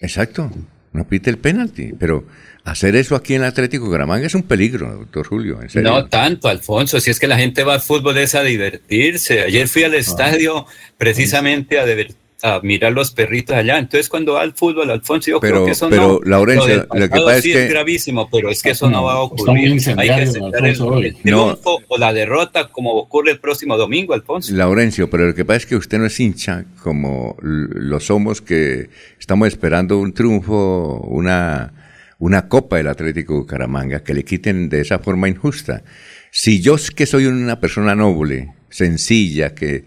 Exacto, 0.00 0.50
no 0.92 1.06
pite 1.06 1.30
el 1.30 1.38
penalti, 1.38 1.92
pero 1.96 2.24
hacer 2.64 2.96
eso 2.96 3.14
aquí 3.14 3.34
en 3.34 3.42
el 3.42 3.46
Atlético 3.46 3.84
Bucaramanga 3.84 4.26
es 4.26 4.34
un 4.34 4.42
peligro, 4.42 4.92
doctor 4.92 5.24
Julio. 5.24 5.60
No 5.76 6.06
tanto, 6.06 6.48
Alfonso, 6.48 6.98
si 6.98 7.12
es 7.12 7.20
que 7.20 7.28
la 7.28 7.38
gente 7.38 7.62
va 7.62 7.74
al 7.74 7.80
fútbol 7.80 8.18
es 8.18 8.34
a 8.34 8.42
divertirse. 8.42 9.42
Ayer 9.42 9.68
fui 9.68 9.84
al 9.84 9.94
ah. 9.94 9.98
estadio 9.98 10.66
precisamente 10.98 11.78
a 11.78 11.86
divertirse 11.86 12.25
a 12.42 12.60
mirar 12.62 12.92
los 12.92 13.12
perritos 13.12 13.56
allá. 13.56 13.78
Entonces, 13.78 14.08
cuando 14.08 14.34
va 14.34 14.42
al 14.42 14.52
fútbol, 14.52 14.90
Alfonso, 14.90 15.30
yo 15.30 15.40
creo 15.40 15.64
que 15.64 15.72
eso 15.72 15.88
pero, 15.88 16.20
no. 16.22 16.30
Laurencia, 16.30 16.86
lo, 16.92 17.08
que 17.08 17.08
pasa 17.08 17.36
es 17.38 17.42
que. 17.42 17.64
es 17.64 17.70
gravísimo, 17.70 18.28
pero 18.30 18.50
es 18.50 18.62
que 18.62 18.70
eso 18.70 18.90
no, 18.90 19.04
va 19.04 19.14
a 19.14 19.20
ocurrir. 19.20 19.80
Hay 19.96 20.08
que 20.08 20.12
aceptar 20.12 20.66
el, 20.66 21.16
triunfo 21.16 21.82
o 21.88 21.98
la 21.98 22.12
derrota, 22.12 22.68
como 22.68 22.92
ocurre 22.94 23.32
el 23.32 23.40
próximo 23.40 23.76
domingo, 23.76 24.14
Alfonso. 24.14 24.54
Laurencio, 24.54 25.08
pero 25.08 25.26
lo 25.26 25.34
que 25.34 25.44
pasa 25.44 25.58
es 25.58 25.66
que 25.66 25.76
usted 25.76 25.98
no 25.98 26.06
es 26.06 26.18
hincha 26.20 26.66
como 26.82 27.36
lo 27.40 28.00
somos, 28.00 28.42
que 28.42 28.90
estamos 29.18 29.48
esperando 29.48 29.98
un 29.98 30.12
triunfo, 30.12 31.00
una, 31.08 31.72
una 32.18 32.48
copa 32.48 32.76
del 32.76 32.88
Atlético 32.88 33.34
Bucaramanga, 33.34 34.02
que 34.02 34.14
le 34.14 34.24
quiten 34.24 34.68
de 34.68 34.82
esa 34.82 34.98
forma 34.98 35.28
injusta. 35.28 35.82
Si 36.30 36.60
yo 36.60 36.76
que 36.94 37.06
soy 37.06 37.26
una 37.26 37.60
persona 37.60 37.94
noble, 37.94 38.52
sencilla, 38.68 39.54
que 39.54 39.84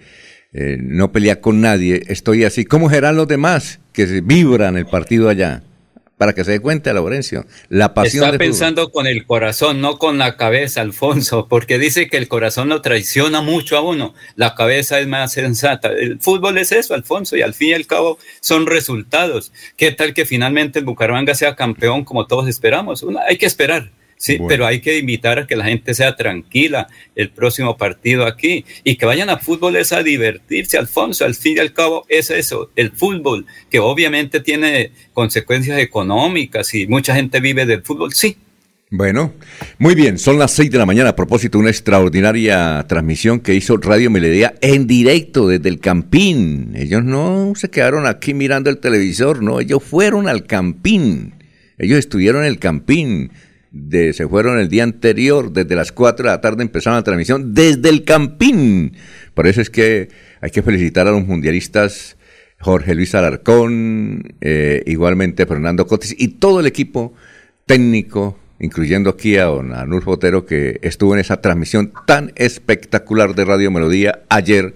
eh, 0.54 0.78
no 0.80 1.12
pelea 1.12 1.42
con 1.42 1.62
nadie, 1.62 2.04
estoy 2.08 2.44
así. 2.44 2.66
¿Cómo 2.66 2.90
serán 2.90 3.16
los 3.16 3.28
demás 3.28 3.80
que 3.94 4.06
vibran 4.22 4.78
el 4.78 4.86
partido 4.86 5.30
allá? 5.30 5.64
para 6.20 6.34
que 6.34 6.44
se 6.44 6.52
dé 6.52 6.60
cuenta, 6.60 6.92
Laurencio. 6.92 7.46
La 7.70 7.94
pasión. 7.94 8.26
Está 8.26 8.38
pensando 8.38 8.92
con 8.92 9.08
el 9.08 9.26
corazón, 9.26 9.80
no 9.80 9.98
con 9.98 10.18
la 10.18 10.36
cabeza, 10.36 10.82
Alfonso, 10.82 11.48
porque 11.50 11.80
dice 11.80 12.10
que 12.10 12.18
el 12.18 12.28
corazón 12.28 12.68
lo 12.68 12.82
traiciona 12.82 13.42
mucho 13.42 13.78
a 13.78 13.82
uno. 13.82 14.14
La 14.36 14.54
cabeza 14.54 15.00
es 15.00 15.08
más 15.08 15.32
sensata. 15.32 15.88
El 15.88 16.20
fútbol 16.20 16.58
es 16.58 16.74
eso, 16.74 16.94
Alfonso, 16.94 17.38
y 17.38 17.42
al 17.42 17.54
fin 17.54 17.70
y 17.70 17.74
al 17.74 17.88
cabo 17.88 18.20
son 18.42 18.68
resultados. 18.68 19.54
¿Qué 19.78 19.94
tal 19.94 20.14
que 20.14 20.26
finalmente 20.26 20.80
el 20.80 20.86
Bucaramanga 20.86 21.36
sea 21.36 21.56
campeón 21.56 22.04
como 22.04 22.28
todos 22.28 22.50
esperamos? 22.50 23.06
hay 23.26 23.38
que 23.38 23.46
esperar. 23.46 23.90
Sí, 24.22 24.38
pero 24.50 24.66
hay 24.66 24.82
que 24.82 24.98
invitar 24.98 25.40
a 25.40 25.48
que 25.48 25.56
la 25.56 25.64
gente 25.64 25.94
sea 25.94 26.18
tranquila 26.18 26.88
el 27.16 27.30
próximo 27.30 27.78
partido 27.78 28.26
aquí 28.26 28.66
y 28.84 28.98
que 28.98 29.06
vayan 29.06 29.30
a 29.30 29.38
fútbol 29.38 29.78
es 29.78 29.94
a 29.94 30.04
divertirse, 30.04 30.78
Alfonso. 30.78 31.24
Al 31.24 31.36
fin 31.36 31.56
y 31.56 31.60
al 31.62 31.72
cabo 31.72 32.06
es 32.10 32.30
eso, 32.30 32.70
el 32.76 32.92
fútbol, 32.92 33.46
que 33.70 33.80
obviamente 33.80 34.42
tiene 34.42 34.92
consecuencias 35.14 35.80
económicas 35.80 36.74
y 36.74 36.86
mucha 36.86 37.16
gente 37.16 37.40
vive 37.40 37.66
del 37.66 37.82
fútbol, 37.82 38.14
sí. 38.14 38.36
Bueno, 38.92 39.32
muy 39.78 39.96
bien, 39.96 40.20
son 40.20 40.38
las 40.38 40.52
seis 40.52 40.70
de 40.70 40.80
la 40.80 40.86
mañana 40.86 41.12
a 41.12 41.16
propósito 41.16 41.58
de 41.58 41.62
una 41.62 41.70
extraordinaria 41.70 42.86
transmisión 42.90 43.40
que 43.40 43.56
hizo 43.56 43.78
Radio 43.78 44.12
Melodía 44.12 44.56
en 44.60 44.86
directo 44.86 45.48
desde 45.48 45.70
el 45.70 45.80
Campín. 45.80 46.74
Ellos 46.76 47.06
no 47.06 47.54
se 47.56 47.70
quedaron 47.70 48.06
aquí 48.06 48.34
mirando 48.34 48.70
el 48.70 48.80
televisor, 48.80 49.42
no, 49.42 49.62
ellos 49.62 49.82
fueron 49.82 50.28
al 50.28 50.46
Campín. 50.46 51.36
Ellos 51.78 52.00
estuvieron 52.00 52.42
en 52.42 52.50
el 52.50 52.60
Campín 52.60 53.32
se 54.14 54.28
fueron 54.28 54.60
el 54.60 54.70
día 54.70 54.84
anterior, 54.84 55.52
desde 55.52 55.76
las 55.76 55.92
4 55.92 56.24
de 56.24 56.32
la 56.32 56.42
tarde 56.42 56.64
empezaron 56.64 56.98
la 56.98 57.04
transmisión 57.04 57.54
desde 57.54 57.90
el 57.90 58.04
Campín. 58.04 58.94
Por 59.34 59.48
eso 59.48 59.62
es 59.62 59.70
que 59.70 60.10
hay 60.42 60.52
que 60.52 60.62
felicitar 60.62 61.08
a 61.08 61.12
los 61.12 61.26
mundialistas 61.26 62.18
Jorge 62.60 62.94
Luis 62.96 63.16
Alarcón, 63.16 64.36
eh, 64.42 64.84
igualmente 64.86 65.46
Fernando 65.46 65.88
Cotis 65.88 66.16
y 66.18 66.30
todo 66.30 66.60
el 66.60 66.66
equipo 66.66 67.14
técnico, 67.66 68.38
incluyendo 68.60 69.12
aquí 69.12 69.38
a 69.38 69.46
don 69.46 69.74
Anulfo 69.74 70.12
Otero, 70.12 70.46
que 70.46 70.80
estuvo 70.82 71.14
en 71.14 71.22
esa 71.22 71.40
transmisión 71.40 71.94
tan 72.06 72.34
espectacular 72.36 73.34
de 73.36 73.46
Radio 73.46 73.72
Melodía 73.72 74.24
ayer 74.30 74.74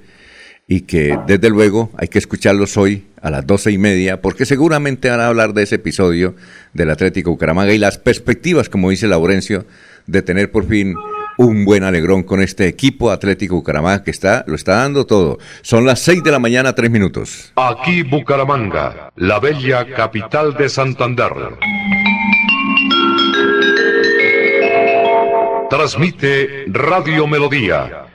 y 0.67 0.81
que 0.81 1.17
desde 1.27 1.49
luego 1.49 1.91
hay 1.97 2.07
que 2.07 2.19
escucharlos 2.19 2.77
hoy 2.77 3.07
a 3.21 3.29
las 3.29 3.45
doce 3.45 3.71
y 3.71 3.77
media, 3.77 4.21
porque 4.21 4.45
seguramente 4.45 5.09
van 5.09 5.19
a 5.19 5.27
hablar 5.27 5.53
de 5.53 5.63
ese 5.63 5.75
episodio 5.75 6.35
del 6.73 6.89
Atlético 6.89 7.31
Bucaramanga 7.31 7.73
y 7.73 7.77
las 7.77 7.97
perspectivas, 7.97 8.69
como 8.69 8.89
dice 8.89 9.07
Laurencio, 9.07 9.65
de 10.07 10.21
tener 10.21 10.51
por 10.51 10.67
fin 10.67 10.95
un 11.37 11.65
buen 11.65 11.83
alegrón 11.83 12.23
con 12.23 12.41
este 12.41 12.67
equipo 12.67 13.11
Atlético 13.11 13.55
Bucaramanga 13.55 14.03
que 14.03 14.11
está, 14.11 14.43
lo 14.47 14.55
está 14.55 14.75
dando 14.75 15.05
todo. 15.05 15.39
Son 15.61 15.85
las 15.85 15.99
seis 15.99 16.23
de 16.23 16.31
la 16.31 16.39
mañana, 16.39 16.73
tres 16.73 16.91
minutos. 16.91 17.51
Aquí 17.55 18.03
Bucaramanga, 18.03 19.11
la 19.15 19.39
bella 19.39 19.85
capital 19.93 20.55
de 20.55 20.69
Santander. 20.69 21.31
Transmite 25.69 26.65
Radio 26.67 27.25
Melodía, 27.25 28.05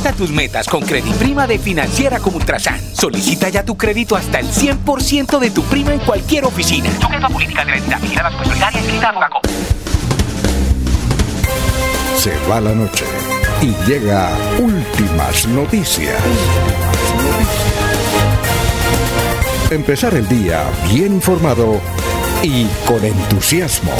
Adelanta 0.00 0.16
tus 0.16 0.30
metas 0.30 0.66
con 0.66 0.82
Prima 0.82 1.46
de 1.46 1.58
Financiera 1.58 2.20
como 2.20 2.38
Ultrasan. 2.38 2.80
Solicita 2.94 3.50
ya 3.50 3.64
tu 3.64 3.76
crédito 3.76 4.16
hasta 4.16 4.40
el 4.40 4.46
100% 4.46 5.38
de 5.38 5.50
tu 5.50 5.62
prima 5.64 5.92
en 5.92 6.00
cualquier 6.00 6.46
oficina. 6.46 6.88
Política 7.30 7.66
de 7.66 7.72
la 7.72 7.76
entidad 7.76 8.32
solidaria 8.42 8.80
escrita 8.80 9.10
a 9.10 9.40
Se 12.16 12.32
va 12.48 12.62
la 12.62 12.74
noche 12.74 13.04
y 13.60 13.74
llega 13.86 14.30
últimas 14.58 15.46
noticias. 15.48 16.16
Empezar 19.70 20.14
el 20.14 20.26
día 20.28 20.64
bien 20.90 21.12
informado 21.12 21.78
y 22.42 22.64
con 22.86 23.04
entusiasmo. 23.04 23.92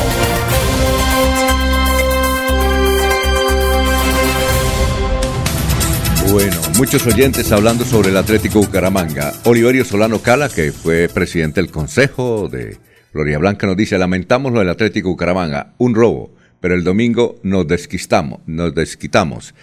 Bueno, 6.30 6.54
muchos 6.78 7.04
oyentes 7.08 7.50
hablando 7.50 7.84
sobre 7.84 8.10
el 8.10 8.16
Atlético 8.16 8.60
Bucaramanga. 8.60 9.32
Oliverio 9.44 9.84
Solano 9.84 10.20
Cala, 10.20 10.48
que 10.48 10.70
fue 10.70 11.08
presidente 11.12 11.60
del 11.60 11.72
Consejo 11.72 12.48
de 12.48 12.78
Gloria 13.12 13.38
Blanca, 13.38 13.66
nos 13.66 13.76
dice, 13.76 13.98
lamentamos 13.98 14.52
lo 14.52 14.60
del 14.60 14.68
Atlético 14.68 15.08
Bucaramanga, 15.08 15.74
un 15.78 15.92
robo, 15.92 16.32
pero 16.60 16.76
el 16.76 16.84
domingo 16.84 17.40
nos 17.42 17.66
desquistamos. 17.66 18.42
Nos 18.46 18.72
desquitamos. 18.76 19.56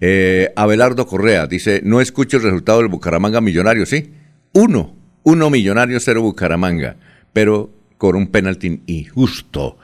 Eh, 0.00 0.52
Abelardo 0.56 1.06
Correa 1.06 1.46
dice, 1.46 1.82
no 1.84 2.00
escucho 2.00 2.38
el 2.38 2.42
resultado 2.42 2.78
del 2.78 2.88
Bucaramanga 2.88 3.40
millonario, 3.40 3.86
¿sí? 3.86 4.12
Uno, 4.54 4.96
uno 5.22 5.50
millonario, 5.50 6.00
cero 6.00 6.22
Bucaramanga, 6.22 6.96
pero 7.32 7.70
con 7.96 8.16
un 8.16 8.26
penalti 8.26 8.82
injusto. 8.86 9.78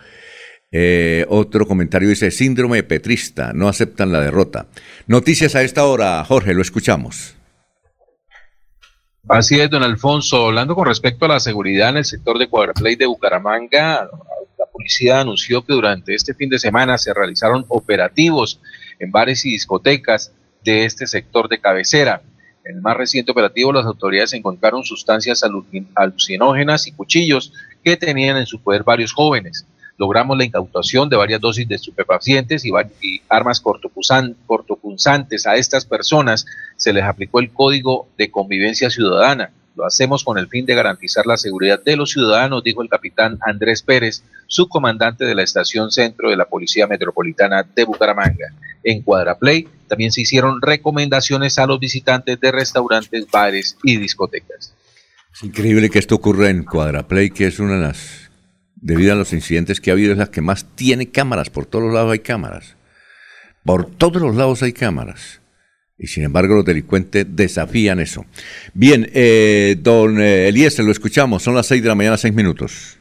Eh, 0.76 1.24
otro 1.28 1.68
comentario 1.68 2.08
dice, 2.08 2.32
síndrome 2.32 2.82
petrista, 2.82 3.52
no 3.52 3.68
aceptan 3.68 4.10
la 4.10 4.20
derrota. 4.20 4.66
Noticias 5.06 5.54
a 5.54 5.62
esta 5.62 5.84
hora, 5.84 6.24
Jorge, 6.24 6.52
lo 6.52 6.62
escuchamos. 6.62 7.36
Así 9.28 9.60
es, 9.60 9.70
don 9.70 9.84
Alfonso. 9.84 10.46
Hablando 10.46 10.74
con 10.74 10.86
respecto 10.86 11.26
a 11.26 11.28
la 11.28 11.38
seguridad 11.38 11.90
en 11.90 11.98
el 11.98 12.04
sector 12.04 12.40
de 12.40 12.48
Cuadraplay 12.48 12.96
de 12.96 13.06
Bucaramanga, 13.06 14.08
la 14.58 14.66
policía 14.72 15.20
anunció 15.20 15.64
que 15.64 15.74
durante 15.74 16.12
este 16.12 16.34
fin 16.34 16.50
de 16.50 16.58
semana 16.58 16.98
se 16.98 17.14
realizaron 17.14 17.64
operativos 17.68 18.60
en 18.98 19.12
bares 19.12 19.46
y 19.46 19.50
discotecas 19.50 20.32
de 20.64 20.86
este 20.86 21.06
sector 21.06 21.48
de 21.48 21.60
cabecera. 21.60 22.20
En 22.64 22.78
el 22.78 22.82
más 22.82 22.96
reciente 22.96 23.30
operativo, 23.30 23.72
las 23.72 23.86
autoridades 23.86 24.32
encontraron 24.32 24.82
sustancias 24.82 25.44
alucinógenas 25.94 26.88
y 26.88 26.92
cuchillos 26.92 27.52
que 27.84 27.96
tenían 27.96 28.38
en 28.38 28.46
su 28.46 28.60
poder 28.60 28.82
varios 28.82 29.12
jóvenes 29.12 29.68
logramos 29.96 30.36
la 30.36 30.44
incautación 30.44 31.08
de 31.08 31.16
varias 31.16 31.40
dosis 31.40 31.68
de 31.68 31.76
estupefacientes 31.76 32.64
y, 32.64 32.72
armas 33.28 33.60
cortopunzantes. 33.60 35.46
A 35.46 35.56
estas 35.56 35.84
personas 35.84 36.46
se 36.76 36.92
les 36.92 37.04
aplicó 37.04 37.40
el 37.40 37.50
Código 37.50 38.08
de 38.18 38.30
Convivencia 38.30 38.90
Ciudadana. 38.90 39.50
Lo 39.76 39.84
hacemos 39.84 40.22
con 40.22 40.38
el 40.38 40.48
fin 40.48 40.66
de 40.66 40.74
garantizar 40.74 41.26
la 41.26 41.36
seguridad 41.36 41.82
de 41.82 41.96
los 41.96 42.12
ciudadanos, 42.12 42.62
dijo 42.62 42.82
el 42.82 42.88
capitán 42.88 43.38
Andrés 43.40 43.82
Pérez, 43.82 44.22
subcomandante 44.46 45.24
de 45.24 45.34
la 45.34 45.42
estación 45.42 45.90
centro 45.90 46.30
de 46.30 46.36
la 46.36 46.44
Policía 46.44 46.86
Metropolitana 46.86 47.64
de 47.74 47.84
Bucaramanga. 47.84 48.54
En 48.84 49.02
Cuadraplay 49.02 49.66
también 49.88 50.12
se 50.12 50.20
hicieron 50.20 50.62
recomendaciones 50.62 51.58
a 51.58 51.66
los 51.66 51.80
visitantes 51.80 52.38
de 52.38 52.52
restaurantes, 52.52 53.26
bares 53.30 53.76
y 53.82 53.96
discotecas. 53.96 54.74
Es 55.34 55.42
increíble 55.42 55.90
que 55.90 55.98
esto 55.98 56.14
ocurra 56.14 56.50
en 56.50 56.62
Cuadraplay, 56.62 57.30
que 57.30 57.48
es 57.48 57.58
una 57.58 57.74
de 57.74 57.80
las 57.80 58.23
debido 58.84 59.14
a 59.14 59.16
los 59.16 59.32
incidentes 59.32 59.80
que 59.80 59.90
ha 59.90 59.94
habido, 59.94 60.12
es 60.12 60.18
la 60.18 60.30
que 60.30 60.42
más 60.42 60.66
tiene 60.76 61.10
cámaras. 61.10 61.48
Por 61.48 61.64
todos 61.64 61.86
los 61.86 61.94
lados 61.94 62.12
hay 62.12 62.18
cámaras. 62.18 62.76
Por 63.64 63.86
todos 63.86 64.20
los 64.20 64.36
lados 64.36 64.62
hay 64.62 64.74
cámaras. 64.74 65.40
Y 65.98 66.06
sin 66.06 66.24
embargo 66.24 66.56
los 66.56 66.66
delincuentes 66.66 67.26
desafían 67.30 67.98
eso. 67.98 68.26
Bien, 68.74 69.10
eh, 69.14 69.76
don 69.80 70.20
eh, 70.20 70.48
Eliezer, 70.48 70.84
lo 70.84 70.92
escuchamos. 70.92 71.42
Son 71.42 71.54
las 71.54 71.66
seis 71.66 71.82
de 71.82 71.88
la 71.88 71.94
mañana, 71.94 72.18
seis 72.18 72.34
minutos. 72.34 72.98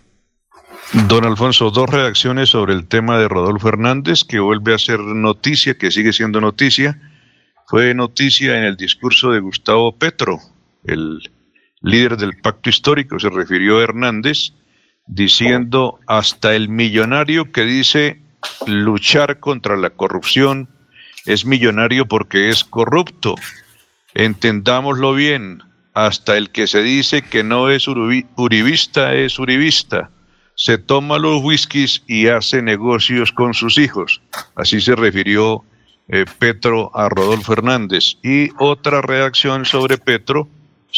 Don 1.10 1.26
Alfonso, 1.26 1.70
dos 1.70 1.90
reacciones 1.90 2.50
sobre 2.50 2.74
el 2.74 2.88
tema 2.88 3.20
de 3.20 3.28
Rodolfo 3.28 3.68
Hernández, 3.68 4.24
que 4.24 4.40
vuelve 4.40 4.74
a 4.74 4.78
ser 4.78 5.00
noticia, 5.00 5.78
que 5.78 5.92
sigue 5.92 6.14
siendo 6.14 6.40
noticia. 6.40 7.12
Fue 7.68 7.94
noticia 7.94 8.58
en 8.58 8.64
el 8.64 8.78
discurso 8.78 9.32
de 9.32 9.42
Gustavo 9.42 9.98
Petro, 9.98 10.40
el 10.86 11.20
líder 11.82 12.16
del 12.16 12.38
pacto 12.38 12.70
histórico, 12.70 13.20
se 13.20 13.30
refirió 13.30 13.80
a 13.80 13.84
Hernández 13.84 14.54
diciendo 15.08 16.00
hasta 16.08 16.56
el 16.56 16.70
millonario 16.70 17.52
que 17.52 17.64
dice 17.64 18.22
luchar 18.66 19.40
contra 19.40 19.78
la 19.78 19.90
corrupción 19.90 20.70
es 21.26 21.46
millonario 21.46 22.06
porque 22.06 22.50
es 22.50 22.64
corrupto. 22.64 23.36
Entendámoslo 24.14 25.14
bien, 25.14 25.64
hasta 25.94 26.38
el 26.38 26.50
que 26.52 26.68
se 26.68 26.84
dice 26.84 27.22
que 27.22 27.44
no 27.44 27.70
es 27.70 27.88
uribista 27.88 29.14
es 29.14 29.40
uribista. 29.40 30.10
Se 30.56 30.78
toma 30.78 31.18
los 31.18 31.44
whiskies 31.44 32.04
y 32.08 32.28
hace 32.28 32.62
negocios 32.62 33.32
con 33.32 33.54
sus 33.54 33.78
hijos. 33.78 34.22
Así 34.56 34.82
se 34.82 34.96
refirió 34.96 35.64
eh, 36.10 36.26
Petro 36.38 36.92
a 36.94 37.10
Rodolfo 37.10 37.54
Hernández. 37.54 38.18
Y 38.22 38.50
otra 38.60 39.02
reacción 39.02 39.66
sobre 39.66 39.98
Petro 39.98 40.48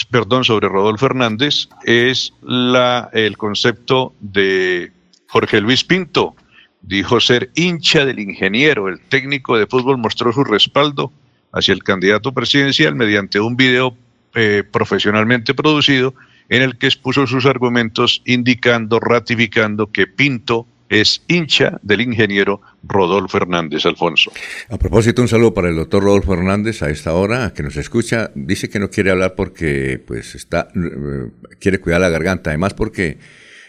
perdón, 0.04 0.44
sobre 0.44 0.68
Rodolfo 0.68 1.06
Hernández 1.06 1.70
es 1.86 2.34
la, 2.42 3.10
el 3.14 3.38
concepto 3.38 4.14
de 4.20 4.92
Jorge 5.30 5.62
Luis 5.62 5.86
Pinto. 5.86 6.36
Dijo 6.82 7.22
ser 7.22 7.50
hincha 7.56 8.06
del 8.06 8.20
ingeniero. 8.20 8.90
El 8.90 9.00
técnico 9.00 9.58
de 9.58 9.68
fútbol 9.68 9.98
mostró 9.98 10.34
su 10.34 10.44
respaldo 10.44 11.14
hacia 11.54 11.74
el 11.74 11.84
candidato 11.84 12.34
presidencial 12.34 12.96
mediante 12.96 13.40
un 13.40 13.56
video 13.56 13.96
eh, 14.36 14.64
profesionalmente 14.70 15.54
producido 15.54 16.14
en 16.50 16.62
el 16.62 16.78
que 16.78 16.88
expuso 16.88 17.26
sus 17.26 17.46
argumentos 17.46 18.22
indicando, 18.26 19.00
ratificando 19.00 19.92
que 19.92 20.08
Pinto 20.08 20.68
es 21.02 21.24
hincha 21.28 21.80
del 21.82 22.02
ingeniero 22.02 22.62
Rodolfo 22.84 23.38
Hernández 23.38 23.86
Alfonso. 23.86 24.32
A 24.70 24.78
propósito, 24.78 25.22
un 25.22 25.28
saludo 25.28 25.54
para 25.54 25.70
el 25.70 25.76
doctor 25.76 26.04
Rodolfo 26.04 26.34
Hernández 26.34 26.82
a 26.82 26.90
esta 26.90 27.14
hora, 27.14 27.54
que 27.54 27.64
nos 27.64 27.78
escucha. 27.78 28.32
Dice 28.36 28.70
que 28.70 28.80
no 28.80 28.90
quiere 28.90 29.12
hablar 29.12 29.36
porque 29.36 30.00
pues 30.06 30.36
está 30.36 30.70
eh, 30.76 31.32
quiere 31.60 31.80
cuidar 31.80 32.02
la 32.02 32.10
garganta, 32.10 32.52
además 32.52 32.74
porque 32.74 33.18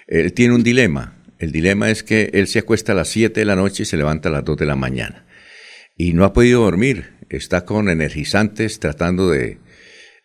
él 0.07 0.33
tiene 0.33 0.55
un 0.55 0.63
dilema. 0.63 1.17
El 1.39 1.53
dilema 1.53 1.91
es 1.91 2.03
que 2.03 2.31
él 2.33 2.47
se 2.47 2.61
acuesta 2.61 2.93
a 2.93 2.95
las 2.95 3.09
7 3.09 3.41
de 3.41 3.47
la 3.47 3.57
noche 3.57 3.83
y 3.83 3.87
se 3.87 3.97
levanta 3.97 4.29
a 4.29 4.33
las 4.33 4.45
2 4.45 4.57
de 4.57 4.67
la 4.67 4.77
mañana. 4.77 5.27
Y 5.97 6.13
no 6.13 6.25
ha 6.25 6.33
podido 6.33 6.63
dormir. 6.63 7.17
Está 7.29 7.65
con 7.65 7.89
energizantes 7.89 8.79
tratando 8.79 9.31
de, 9.31 9.59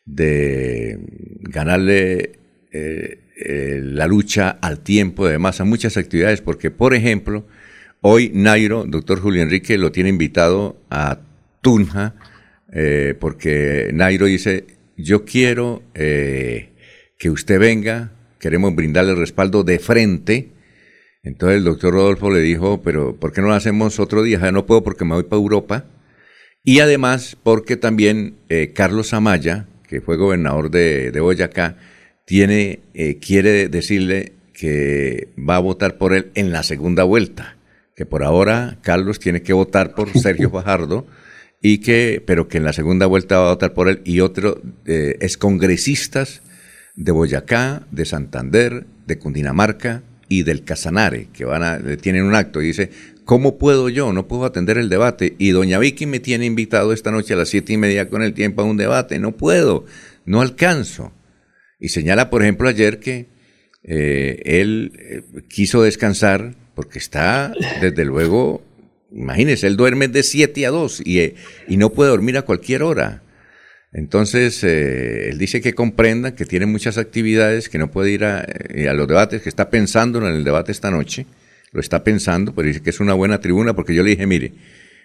de 0.06 1.00
ganarle 1.42 2.40
eh, 2.72 3.21
eh, 3.44 3.82
la 3.84 4.08
lucha 4.08 4.50
al 4.62 4.80
tiempo, 4.80 5.26
además 5.26 5.60
a 5.62 5.66
muchas 5.66 5.98
actividades, 5.98 6.42
porque 6.42 6.72
por 6.72 6.94
ejemplo, 6.94 7.46
hoy 8.02 8.32
Nairo, 8.34 8.86
doctor 8.88 9.20
Julio 9.20 9.42
Enrique, 9.42 9.78
lo 9.78 9.92
tiene 9.92 10.10
invitado 10.10 10.82
a 10.90 11.20
Tunja, 11.62 12.16
eh, 12.74 13.16
porque 13.20 13.90
Nairo 13.94 14.28
dice, 14.28 14.66
yo 14.96 15.26
quiero 15.26 15.84
eh, 15.94 16.70
que 17.18 17.30
usted 17.30 17.60
venga, 17.60 18.12
queremos 18.40 18.76
brindarle 18.76 19.16
respaldo 19.16 19.64
de 19.64 19.80
frente. 19.80 20.50
Entonces 21.24 21.58
el 21.58 21.64
doctor 21.64 21.94
Rodolfo 21.94 22.32
le 22.32 22.40
dijo, 22.40 22.82
pero 22.82 23.16
¿por 23.16 23.32
qué 23.32 23.42
no 23.42 23.48
lo 23.48 23.54
hacemos 23.54 24.00
otro 24.00 24.24
día? 24.24 24.52
No 24.52 24.66
puedo 24.66 24.84
porque 24.84 25.06
me 25.06 25.16
voy 25.16 25.24
para 25.24 25.42
Europa. 25.42 25.86
Y 26.64 26.80
además 26.80 27.38
porque 27.42 27.76
también 27.76 28.36
Carlos 28.74 29.14
Amaya, 29.14 29.68
que 29.88 30.02
fue 30.02 30.18
gobernador 30.18 30.72
de, 30.72 31.12
de 31.12 31.20
Boyacá, 31.20 31.78
tiene, 32.26 32.80
eh, 32.94 33.18
quiere 33.20 33.68
decirle 33.68 34.34
que 34.54 35.30
va 35.38 35.56
a 35.56 35.60
votar 35.60 35.98
por 35.98 36.14
él 36.14 36.32
en 36.36 36.52
la 36.52 36.64
segunda 36.64 37.04
vuelta, 37.04 37.58
que 37.96 38.06
por 38.06 38.24
ahora 38.24 38.78
Carlos 38.82 39.20
tiene 39.20 39.42
que 39.42 39.54
votar 39.54 39.96
por 39.96 40.10
Sergio 40.20 40.50
Fajardo 40.50 41.08
y 41.62 41.80
que, 41.80 42.24
pero 42.26 42.48
que 42.48 42.58
en 42.58 42.64
la 42.64 42.74
segunda 42.74 43.06
vuelta 43.06 43.40
va 43.40 43.48
a 43.48 43.54
votar 43.54 43.74
por 43.74 43.90
él 43.90 44.02
y 44.04 44.20
otro 44.20 44.62
eh, 44.86 45.18
es 45.20 45.38
congresistas 45.38 46.42
de 46.96 47.12
Boyacá, 47.12 47.88
de 47.92 48.06
Santander, 48.06 48.86
de 49.08 49.18
Cundinamarca 49.18 50.04
y 50.28 50.44
del 50.44 50.64
Casanare, 50.64 51.28
que 51.34 51.46
van 51.46 51.64
a, 51.64 51.80
tienen 51.98 52.24
un 52.24 52.36
acto 52.36 52.62
y 52.62 52.68
dice, 52.68 52.90
¿cómo 53.26 53.58
puedo 53.58 53.90
yo? 53.90 54.14
No 54.14 54.28
puedo 54.28 54.46
atender 54.46 54.78
el 54.78 54.90
debate. 54.90 55.36
Y 55.38 55.52
doña 55.52 55.80
Vicky 55.80 56.06
me 56.06 56.20
tiene 56.20 56.46
invitado 56.46 56.94
esta 56.94 57.12
noche 57.12 57.34
a 57.34 57.38
las 57.38 57.50
siete 57.50 57.74
y 57.74 57.78
media 57.78 58.10
con 58.10 58.22
el 58.22 58.34
tiempo 58.34 58.62
a 58.62 58.66
un 58.66 58.78
debate. 58.78 59.20
No 59.20 59.34
puedo, 59.34 59.86
no 60.26 60.42
alcanzo. 60.42 61.12
Y 61.82 61.90
señala, 61.90 62.30
por 62.30 62.44
ejemplo, 62.44 62.70
ayer 62.70 63.00
que 63.00 63.26
eh, 63.84 64.40
él 64.46 64.94
eh, 65.00 65.24
quiso 65.50 65.82
descansar 65.82 66.54
porque 66.76 67.00
está, 67.00 67.54
desde 67.82 68.06
luego, 68.06 68.64
imagínese, 69.12 69.66
él 69.66 69.78
duerme 69.78 70.08
de 70.08 70.22
7 70.22 70.68
a 70.68 70.70
2 70.70 71.02
y, 71.04 71.20
eh, 71.20 71.36
y, 71.68 71.78
no 71.78 71.90
puede 71.90 72.12
dormir 72.12 72.38
a 72.38 72.44
cualquier 72.44 72.84
hora. 72.84 73.24
Entonces, 73.94 74.64
él 74.64 75.38
dice 75.38 75.60
que 75.60 75.74
comprenda 75.74 76.36
que 76.36 76.46
tiene 76.46 76.66
muchas 76.68 76.98
actividades, 76.98 77.68
que 77.68 77.80
no 77.80 77.92
puede 77.92 78.12
ir 78.12 78.24
a, 78.24 78.40
a, 78.40 78.94
los 78.94 79.08
debates, 79.08 79.42
que 79.42 79.50
está 79.50 79.70
pensando 79.70 80.20
en 80.20 80.34
el 80.34 80.44
debate 80.44 80.72
esta 80.72 80.92
noche, 80.92 81.26
lo 81.74 81.82
está 81.82 82.04
pensando, 82.04 82.54
pero 82.54 82.68
dice 82.68 82.82
que 82.82 82.92
es 82.92 83.00
una 83.00 83.16
buena 83.16 83.42
tribuna 83.42 83.74
porque 83.74 83.96
yo 83.96 84.04
le 84.04 84.12
dije, 84.12 84.28
mire, 84.28 84.54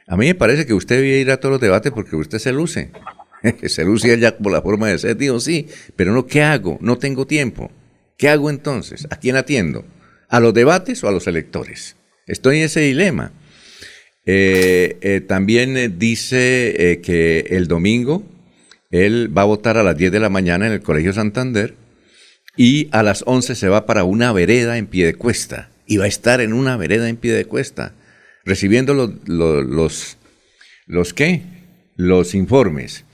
a 0.06 0.16
mí 0.16 0.26
me 0.26 0.34
parece 0.34 0.66
que 0.66 0.74
usted 0.74 0.96
debe 0.96 1.18
ir 1.18 1.30
a 1.30 1.38
todos 1.38 1.54
los 1.54 1.60
debates 1.60 1.90
porque 1.90 2.14
usted 2.14 2.38
se 2.38 2.52
luce. 2.52 2.90
se 3.66 3.84
luce 3.84 4.18
ya 4.18 4.36
por 4.36 4.52
la 4.52 4.62
forma 4.62 4.88
de 4.88 4.98
ser, 4.98 5.16
digo, 5.16 5.40
sí, 5.40 5.66
pero 5.94 6.12
no, 6.12 6.26
¿qué 6.26 6.42
hago? 6.42 6.78
No 6.80 6.98
tengo 6.98 7.26
tiempo. 7.26 7.70
¿Qué 8.16 8.28
hago 8.28 8.50
entonces? 8.50 9.06
¿A 9.10 9.16
quién 9.16 9.36
atiendo? 9.36 9.84
¿A 10.28 10.40
los 10.40 10.54
debates 10.54 11.04
o 11.04 11.08
a 11.08 11.12
los 11.12 11.26
electores? 11.26 11.96
Estoy 12.26 12.58
en 12.58 12.64
ese 12.64 12.80
dilema. 12.80 13.32
Eh, 14.24 14.98
eh, 15.02 15.20
también 15.20 15.76
eh, 15.76 15.88
dice 15.88 17.00
que 17.02 17.46
el 17.50 17.68
domingo 17.68 18.24
él 18.90 19.36
va 19.36 19.42
a 19.42 19.46
votar 19.46 19.76
a 19.76 19.84
las 19.84 19.96
10 19.96 20.10
de 20.12 20.20
la 20.20 20.28
mañana 20.28 20.66
en 20.66 20.72
el 20.72 20.82
Colegio 20.82 21.12
Santander 21.12 21.74
y 22.56 22.88
a 22.90 23.02
las 23.02 23.22
11 23.26 23.54
se 23.54 23.68
va 23.68 23.86
para 23.86 24.04
una 24.04 24.32
vereda 24.32 24.78
en 24.78 24.86
pie 24.86 25.06
de 25.06 25.14
cuesta 25.14 25.70
y 25.86 25.98
va 25.98 26.06
a 26.06 26.08
estar 26.08 26.40
en 26.40 26.52
una 26.52 26.76
vereda 26.76 27.08
en 27.08 27.16
pie 27.16 27.32
de 27.32 27.44
cuesta 27.44 27.94
recibiendo 28.44 28.94
los, 28.94 29.10
los, 29.26 30.16
los, 30.86 31.14
¿qué? 31.14 31.42
los 31.96 32.34
informes 32.34 33.04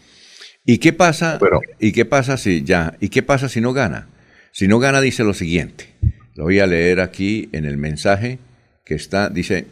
¿Y 0.64 0.78
qué 0.78 0.92
pasa? 0.92 1.38
¿Y 1.80 1.92
qué 1.92 2.04
pasa 2.04 2.36
si 2.36 2.62
ya? 2.62 2.96
¿Y 3.00 3.08
qué 3.08 3.22
pasa 3.22 3.48
si 3.48 3.60
no 3.60 3.72
gana? 3.72 4.08
Si 4.52 4.68
no 4.68 4.78
gana 4.78 5.00
dice 5.00 5.24
lo 5.24 5.34
siguiente. 5.34 5.86
Lo 6.34 6.44
voy 6.44 6.60
a 6.60 6.66
leer 6.66 7.00
aquí 7.00 7.48
en 7.52 7.64
el 7.64 7.76
mensaje 7.76 8.38
que 8.84 8.94
está. 8.94 9.28
Dice, 9.28 9.66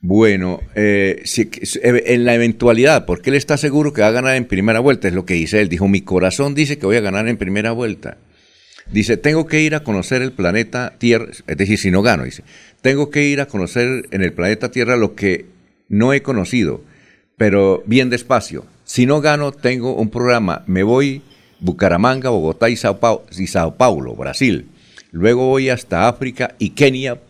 bueno, 0.00 0.60
eh, 0.74 1.22
si, 1.24 1.42
eh, 1.82 2.02
en 2.06 2.24
la 2.24 2.34
eventualidad, 2.34 3.06
porque 3.06 3.30
él 3.30 3.36
está 3.36 3.56
seguro 3.56 3.92
que 3.92 4.00
va 4.00 4.08
a 4.08 4.12
ganar 4.12 4.34
en 4.34 4.46
primera 4.46 4.80
vuelta, 4.80 5.08
es 5.08 5.14
lo 5.14 5.24
que 5.24 5.34
dice 5.34 5.60
él. 5.60 5.68
Dijo, 5.68 5.88
mi 5.88 6.00
corazón 6.00 6.54
dice 6.54 6.78
que 6.78 6.86
voy 6.86 6.96
a 6.96 7.00
ganar 7.00 7.28
en 7.28 7.36
primera 7.36 7.72
vuelta. 7.72 8.18
Dice, 8.90 9.16
tengo 9.16 9.46
que 9.46 9.60
ir 9.60 9.74
a 9.74 9.84
conocer 9.84 10.22
el 10.22 10.32
planeta 10.32 10.94
Tierra, 10.98 11.26
es 11.46 11.56
decir, 11.56 11.78
si 11.78 11.90
no 11.92 12.02
gano, 12.02 12.24
dice, 12.24 12.42
tengo 12.82 13.10
que 13.10 13.24
ir 13.24 13.40
a 13.40 13.46
conocer 13.46 14.08
en 14.10 14.22
el 14.22 14.32
planeta 14.32 14.70
Tierra 14.70 14.96
lo 14.96 15.14
que 15.14 15.46
no 15.88 16.12
he 16.12 16.22
conocido, 16.22 16.82
pero 17.36 17.84
bien 17.86 18.10
despacio. 18.10 18.66
Si 18.92 19.06
no 19.06 19.20
gano, 19.20 19.52
tengo 19.52 19.94
un 19.94 20.10
programa. 20.10 20.64
Me 20.66 20.82
voy 20.82 21.22
Bucaramanga, 21.60 22.30
Bogotá 22.30 22.68
y 22.70 22.76
Sao, 22.76 22.98
Paulo, 23.78 24.16
Brasil. 24.16 24.66
Luego 25.12 25.46
voy 25.46 25.68
hasta 25.68 26.08
África 26.08 26.56
y 26.58 26.70
Kenia 26.70 27.20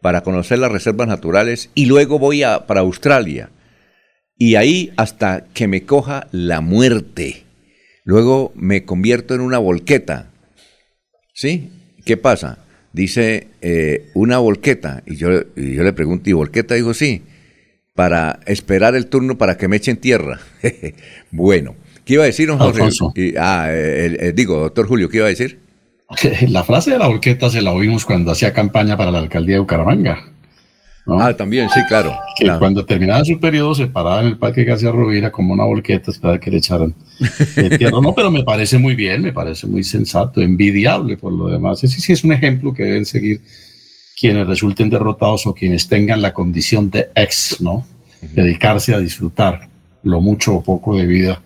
para 0.00 0.22
conocer 0.22 0.58
las 0.58 0.72
reservas 0.72 1.06
naturales 1.06 1.70
y 1.76 1.86
luego 1.86 2.18
voy 2.18 2.42
a, 2.42 2.66
para 2.66 2.80
Australia. 2.80 3.50
Y 4.36 4.56
ahí 4.56 4.92
hasta 4.96 5.44
que 5.54 5.68
me 5.68 5.84
coja 5.84 6.26
la 6.32 6.60
muerte. 6.60 7.44
Luego 8.02 8.52
me 8.56 8.84
convierto 8.84 9.36
en 9.36 9.40
una 9.40 9.58
volqueta. 9.58 10.32
¿Sí? 11.32 11.70
¿Qué 12.04 12.16
pasa? 12.16 12.58
Dice 12.92 13.50
eh, 13.60 14.10
una 14.14 14.38
volqueta. 14.38 15.04
Y 15.06 15.14
yo, 15.14 15.28
y 15.54 15.76
yo 15.76 15.84
le 15.84 15.92
pregunto, 15.92 16.28
¿y 16.28 16.32
volqueta? 16.32 16.74
Digo, 16.74 16.92
sí 16.92 17.22
para 17.94 18.40
esperar 18.46 18.94
el 18.96 19.06
turno 19.06 19.38
para 19.38 19.56
que 19.56 19.68
me 19.68 19.76
echen 19.76 19.96
tierra. 19.96 20.40
bueno, 21.30 21.76
¿qué 22.04 22.14
iba 22.14 22.24
a 22.24 22.26
decir, 22.26 22.48
don 22.48 22.58
Jorge? 22.58 23.34
ah, 23.38 23.70
digo, 24.34 24.60
doctor 24.60 24.86
Julio, 24.86 25.08
¿qué 25.08 25.18
iba 25.18 25.26
a 25.26 25.30
decir? 25.30 25.60
La 26.48 26.64
frase 26.64 26.90
de 26.90 26.98
la 26.98 27.08
volqueta 27.08 27.50
se 27.50 27.62
la 27.62 27.72
oímos 27.72 28.04
cuando 28.04 28.32
hacía 28.32 28.52
campaña 28.52 28.96
para 28.96 29.10
la 29.10 29.18
alcaldía 29.18 29.56
de 29.56 29.60
Bucaramanga. 29.60 30.30
Ah, 31.06 31.34
también, 31.34 31.68
sí, 31.68 31.80
claro. 31.86 32.16
Que 32.38 32.48
cuando 32.58 32.86
terminaba 32.86 33.24
su 33.26 33.38
periodo 33.38 33.74
se 33.74 33.88
paraba 33.88 34.22
en 34.22 34.28
el 34.28 34.38
Parque 34.38 34.64
García 34.64 34.90
Rovira 34.90 35.30
como 35.30 35.52
una 35.52 35.64
volqueta 35.64 36.10
para 36.18 36.40
que 36.40 36.50
le 36.50 36.58
echaran 36.58 36.94
tierra. 37.78 38.00
No, 38.00 38.14
pero 38.14 38.30
me 38.30 38.42
parece 38.42 38.78
muy 38.78 38.94
bien, 38.94 39.20
me 39.20 39.32
parece 39.32 39.66
muy 39.66 39.84
sensato, 39.84 40.40
envidiable 40.40 41.18
por 41.18 41.32
lo 41.32 41.48
demás. 41.48 41.84
Ese 41.84 42.00
sí 42.00 42.14
es 42.14 42.24
un 42.24 42.32
ejemplo 42.32 42.72
que 42.72 42.84
deben 42.84 43.04
seguir 43.04 43.42
quienes 44.24 44.46
resulten 44.46 44.88
derrotados 44.88 45.46
o 45.46 45.52
quienes 45.52 45.86
tengan 45.86 46.22
la 46.22 46.32
condición 46.32 46.88
de 46.88 47.10
ex, 47.14 47.60
¿no? 47.60 47.86
Dedicarse 48.22 48.94
a 48.94 48.98
disfrutar 48.98 49.68
lo 50.02 50.22
mucho 50.22 50.54
o 50.54 50.64
poco 50.64 50.96
de 50.96 51.04
vida 51.04 51.42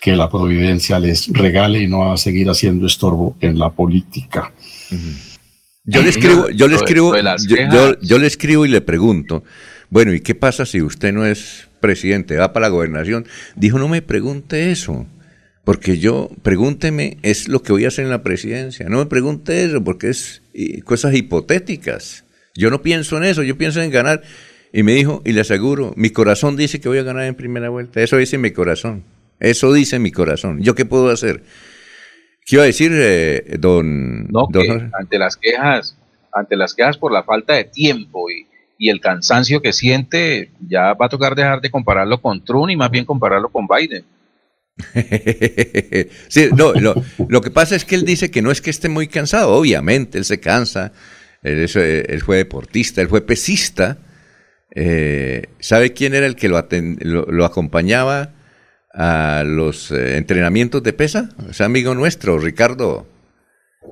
que 0.00 0.16
la 0.16 0.28
providencia 0.28 0.98
les 0.98 1.28
regale 1.28 1.80
y 1.80 1.86
no 1.86 2.10
a 2.10 2.16
seguir 2.16 2.50
haciendo 2.50 2.88
estorbo 2.88 3.36
en 3.40 3.60
la 3.60 3.70
política. 3.70 4.52
Yo 5.84 6.02
le 6.02 6.08
escribo, 6.08 6.50
yo 6.50 6.66
le 6.66 6.74
escribo, 6.74 7.14
yo, 8.00 8.18
le 8.18 8.26
escribo 8.26 8.66
y 8.66 8.70
le 8.70 8.80
pregunto, 8.80 9.44
bueno, 9.88 10.12
¿y 10.12 10.18
qué 10.18 10.34
pasa 10.34 10.66
si 10.66 10.82
usted 10.82 11.12
no 11.12 11.24
es 11.24 11.68
presidente, 11.78 12.36
va 12.38 12.52
para 12.52 12.66
la 12.66 12.70
gobernación? 12.70 13.24
Dijo, 13.54 13.78
no 13.78 13.86
me 13.86 14.02
pregunte 14.02 14.72
eso. 14.72 15.06
Porque 15.64 15.98
yo, 15.98 16.30
pregúnteme, 16.42 17.18
es 17.22 17.48
lo 17.48 17.62
que 17.62 17.72
voy 17.72 17.84
a 17.84 17.88
hacer 17.88 18.04
en 18.04 18.10
la 18.10 18.22
presidencia. 18.22 18.88
No 18.88 18.98
me 18.98 19.06
pregunte 19.06 19.64
eso, 19.64 19.84
porque 19.84 20.08
es 20.08 20.42
cosas 20.84 21.14
hipotéticas. 21.14 22.24
Yo 22.54 22.70
no 22.70 22.82
pienso 22.82 23.16
en 23.18 23.24
eso, 23.24 23.42
yo 23.42 23.56
pienso 23.58 23.80
en 23.80 23.90
ganar. 23.90 24.22
Y 24.72 24.82
me 24.82 24.92
dijo, 24.92 25.22
y 25.24 25.32
le 25.32 25.40
aseguro, 25.40 25.92
mi 25.96 26.10
corazón 26.10 26.56
dice 26.56 26.80
que 26.80 26.88
voy 26.88 26.98
a 26.98 27.02
ganar 27.02 27.24
en 27.24 27.34
primera 27.34 27.68
vuelta. 27.68 28.00
Eso 28.00 28.16
dice 28.16 28.38
mi 28.38 28.52
corazón. 28.52 29.04
Eso 29.38 29.72
dice 29.72 29.98
mi 29.98 30.12
corazón. 30.12 30.62
¿Yo 30.62 30.74
qué 30.74 30.84
puedo 30.84 31.10
hacer? 31.10 31.42
¿Qué 32.46 32.56
iba 32.56 32.62
a 32.62 32.66
decir, 32.66 32.92
eh, 32.94 33.56
don, 33.58 34.26
no, 34.28 34.48
ante 34.92 35.18
las 35.18 35.36
quejas, 35.36 35.96
ante 36.32 36.56
las 36.56 36.74
quejas 36.74 36.98
por 36.98 37.12
la 37.12 37.22
falta 37.22 37.54
de 37.54 37.64
tiempo 37.64 38.30
y, 38.30 38.46
y, 38.78 38.90
el 38.90 39.00
cansancio 39.00 39.60
que 39.60 39.72
siente, 39.72 40.50
ya 40.68 40.94
va 40.94 41.06
a 41.06 41.08
tocar 41.08 41.34
dejar 41.34 41.60
de 41.60 41.70
compararlo 41.70 42.20
con 42.20 42.44
Trump 42.44 42.70
y 42.70 42.76
más 42.76 42.90
bien 42.90 43.04
compararlo 43.04 43.50
con 43.50 43.66
Biden. 43.66 44.04
sí, 46.28 46.48
no, 46.56 46.72
lo, 46.74 47.40
que 47.40 47.50
pasa 47.50 47.76
es 47.76 47.84
que 47.84 47.94
él 47.94 48.04
dice 48.04 48.30
que 48.30 48.42
no 48.42 48.50
es 48.50 48.60
que 48.60 48.70
esté 48.70 48.88
muy 48.88 49.08
cansado, 49.08 49.52
obviamente, 49.52 50.18
él 50.18 50.24
se 50.24 50.40
cansa, 50.40 50.92
él, 51.42 51.68
fue 51.68 52.36
deportista, 52.36 53.00
él 53.00 53.08
fue 53.08 53.20
pesista. 53.22 53.98
Eh, 54.74 55.46
¿Sabe 55.58 55.92
quién 55.92 56.14
era 56.14 56.26
el 56.26 56.36
que 56.36 56.48
lo, 56.48 56.66
lo, 57.00 57.44
acompañaba 57.44 58.30
a 58.92 59.44
los 59.46 59.90
eh, 59.90 60.16
entrenamientos 60.16 60.82
de 60.82 60.92
pesa. 60.92 61.28
Es 61.48 61.60
amigo 61.60 61.94
nuestro, 61.94 62.38
Ricardo, 62.38 63.06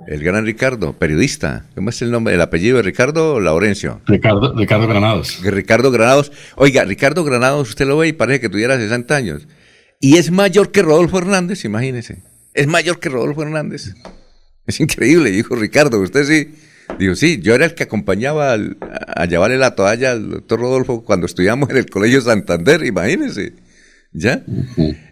el 0.06 0.22
gran 0.22 0.44
Ricardo, 0.44 0.92
periodista. 0.92 1.64
¿Cómo 1.74 1.90
es 1.90 2.02
el 2.02 2.10
nombre, 2.10 2.34
el 2.34 2.40
apellido 2.40 2.76
de 2.76 2.82
Ricardo 2.82 3.40
Laurencio? 3.40 4.00
Ricardo, 4.06 4.54
Ricardo 4.56 4.86
Granados. 4.86 5.40
Ricardo 5.42 5.90
Granados. 5.90 6.32
Oiga, 6.56 6.84
Ricardo 6.84 7.24
Granados, 7.24 7.70
usted 7.70 7.86
lo 7.86 7.98
ve 7.98 8.08
y 8.08 8.12
parece 8.12 8.40
que 8.40 8.48
tuviera 8.48 8.76
60 8.76 9.14
años. 9.14 9.46
Y 10.00 10.16
es 10.16 10.30
mayor 10.30 10.70
que 10.70 10.82
Rodolfo 10.82 11.18
Hernández, 11.18 11.64
imagínese. 11.64 12.22
Es 12.54 12.66
mayor 12.66 13.00
que 13.00 13.08
Rodolfo 13.08 13.42
Hernández. 13.42 13.94
Es 14.66 14.80
increíble, 14.80 15.30
dijo 15.30 15.56
Ricardo. 15.56 16.00
Usted 16.00 16.24
sí. 16.24 16.54
Digo, 16.98 17.14
sí, 17.14 17.40
yo 17.42 17.54
era 17.54 17.66
el 17.66 17.74
que 17.74 17.82
acompañaba 17.82 18.54
a 18.54 19.26
llevarle 19.26 19.58
la 19.58 19.74
toalla 19.74 20.12
al 20.12 20.30
doctor 20.30 20.60
Rodolfo 20.60 21.04
cuando 21.04 21.26
estudiamos 21.26 21.68
en 21.70 21.76
el 21.76 21.86
Colegio 21.90 22.20
Santander, 22.20 22.84
imagínese. 22.84 23.52
¿Ya? 24.12 24.42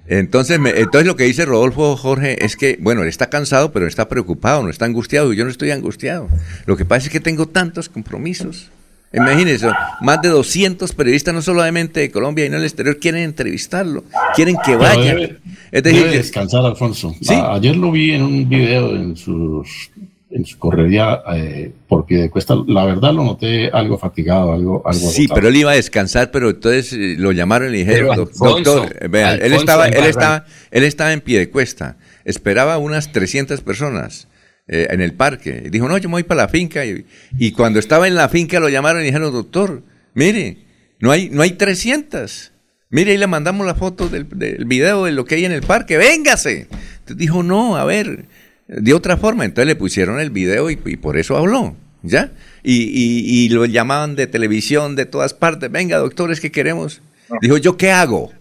Entonces, 0.06 0.58
entonces 0.58 1.06
lo 1.06 1.16
que 1.16 1.24
dice 1.24 1.44
Rodolfo 1.44 1.96
Jorge 1.96 2.44
es 2.44 2.56
que, 2.56 2.78
bueno, 2.80 3.02
él 3.02 3.08
está 3.08 3.28
cansado, 3.28 3.72
pero 3.72 3.86
está 3.86 4.08
preocupado, 4.08 4.62
no 4.62 4.70
está 4.70 4.86
angustiado. 4.86 5.32
Y 5.32 5.36
yo 5.36 5.44
no 5.44 5.50
estoy 5.50 5.70
angustiado. 5.70 6.28
Lo 6.64 6.76
que 6.76 6.84
pasa 6.84 7.06
es 7.06 7.12
que 7.12 7.20
tengo 7.20 7.46
tantos 7.46 7.88
compromisos. 7.88 8.70
Imagínense, 9.12 9.68
más 10.00 10.20
de 10.20 10.28
200 10.28 10.92
periodistas, 10.92 11.32
no 11.32 11.40
solamente 11.40 12.00
de 12.00 12.10
Colombia 12.10 12.44
y 12.44 12.48
no 12.48 12.56
del 12.56 12.64
exterior, 12.64 12.98
quieren 12.98 13.22
entrevistarlo, 13.22 14.04
quieren 14.34 14.56
que 14.64 14.76
vaya. 14.76 15.14
Debe, 15.14 15.38
es 15.70 15.82
decir, 15.82 16.10
descansar, 16.10 16.64
Alfonso. 16.64 17.14
¿Sí? 17.20 17.34
ayer 17.34 17.76
lo 17.76 17.92
vi 17.92 18.12
en 18.12 18.22
un 18.22 18.48
video 18.48 18.94
en 18.94 19.16
sus 19.16 19.90
en 20.28 20.44
su 20.44 20.58
correría 20.58 21.22
eh, 21.34 21.72
por 21.88 22.04
pie 22.04 22.18
de 22.18 22.30
cuesta. 22.30 22.54
La 22.66 22.84
verdad 22.84 23.14
lo 23.14 23.24
noté 23.24 23.70
algo 23.70 23.96
fatigado, 23.96 24.52
algo, 24.52 24.82
algo 24.84 25.10
Sí, 25.10 25.28
pero 25.32 25.48
él 25.48 25.56
iba 25.56 25.70
a 25.70 25.76
descansar, 25.76 26.30
pero 26.30 26.50
entonces 26.50 26.92
eh, 26.92 27.14
lo 27.18 27.32
llamaron 27.32 27.68
y 27.68 27.72
le 27.72 27.78
dijeron, 27.78 28.16
doctor, 28.16 29.08
vea, 29.08 29.34
él 29.34 29.52
estaba, 29.54 29.86
él 29.86 30.04
estaba, 30.04 30.44
él 30.70 30.84
estaba 30.84 31.12
en 31.12 31.20
pie 31.20 31.38
de 31.38 31.50
cuesta, 31.50 31.96
esperaba 32.24 32.76
unas 32.78 33.12
300 33.12 33.60
personas. 33.62 34.28
Eh, 34.68 34.88
en 34.90 35.00
el 35.00 35.14
parque. 35.14 35.68
dijo, 35.70 35.88
no, 35.88 35.96
yo 35.96 36.08
me 36.08 36.14
voy 36.14 36.22
para 36.24 36.42
la 36.42 36.48
finca. 36.48 36.84
Y, 36.84 37.52
cuando 37.52 37.78
estaba 37.78 38.08
en 38.08 38.16
la 38.16 38.28
finca 38.28 38.58
lo 38.58 38.68
llamaron 38.68 39.02
y 39.02 39.06
dijeron, 39.06 39.32
doctor, 39.32 39.82
mire, 40.14 40.58
no 40.98 41.12
hay, 41.12 41.28
no 41.30 41.42
hay 41.42 41.52
300. 41.52 42.52
Mire, 42.90 43.12
ahí 43.12 43.18
le 43.18 43.26
mandamos 43.28 43.64
la 43.66 43.76
foto 43.76 44.08
del, 44.08 44.28
del 44.28 44.64
video 44.64 45.04
de 45.04 45.12
lo 45.12 45.24
que 45.24 45.36
hay 45.36 45.44
en 45.44 45.52
el 45.52 45.62
parque, 45.62 45.96
véngase. 45.96 46.66
Entonces 46.98 47.16
dijo, 47.16 47.44
no, 47.44 47.76
a 47.76 47.84
ver, 47.84 48.26
de 48.66 48.94
otra 48.94 49.16
forma. 49.16 49.44
Entonces 49.44 49.66
le 49.66 49.76
pusieron 49.76 50.20
el 50.20 50.30
video 50.30 50.70
y, 50.70 50.76
por 50.76 51.16
eso 51.18 51.36
habló, 51.36 51.76
¿ya? 52.02 52.32
Y, 52.62 53.48
lo 53.50 53.64
llamaban 53.64 54.16
de 54.16 54.26
televisión 54.26 54.96
de 54.96 55.06
todas 55.06 55.34
partes. 55.34 55.70
Venga, 55.70 55.98
doctores, 55.98 56.40
¿qué 56.40 56.50
queremos? 56.50 57.00
Dijo, 57.40 57.56
¿yo 57.56 57.76
qué 57.76 57.92
hago? 57.92 58.32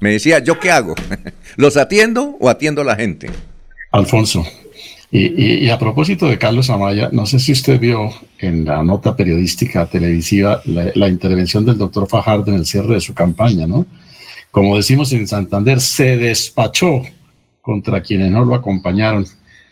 Me 0.00 0.10
decía, 0.12 0.38
¿yo 0.40 0.58
qué 0.58 0.70
hago? 0.70 0.94
¿Los 1.56 1.76
atiendo 1.76 2.36
o 2.40 2.48
atiendo 2.48 2.82
a 2.82 2.84
la 2.84 2.96
gente? 2.96 3.30
Alfonso, 3.90 4.44
y, 5.14 5.68
a 5.68 5.78
propósito 5.78 6.26
de 6.26 6.38
Carlos 6.38 6.70
Amaya, 6.70 7.10
no 7.12 7.26
sé 7.26 7.38
si 7.38 7.52
usted 7.52 7.78
vio 7.78 8.10
en 8.38 8.64
la 8.64 8.82
nota 8.82 9.14
periodística 9.14 9.84
televisiva 9.84 10.62
la, 10.64 10.90
la, 10.94 11.08
intervención 11.08 11.66
del 11.66 11.76
doctor 11.76 12.08
Fajardo 12.08 12.50
en 12.50 12.56
el 12.56 12.64
cierre 12.64 12.94
de 12.94 13.00
su 13.02 13.12
campaña, 13.12 13.66
¿no? 13.66 13.84
Como 14.50 14.74
decimos 14.76 15.12
en 15.12 15.28
Santander, 15.28 15.80
se 15.80 16.16
despachó 16.16 17.02
contra 17.60 18.00
quienes 18.00 18.30
no 18.30 18.44
lo 18.44 18.54
acompañaron 18.54 19.26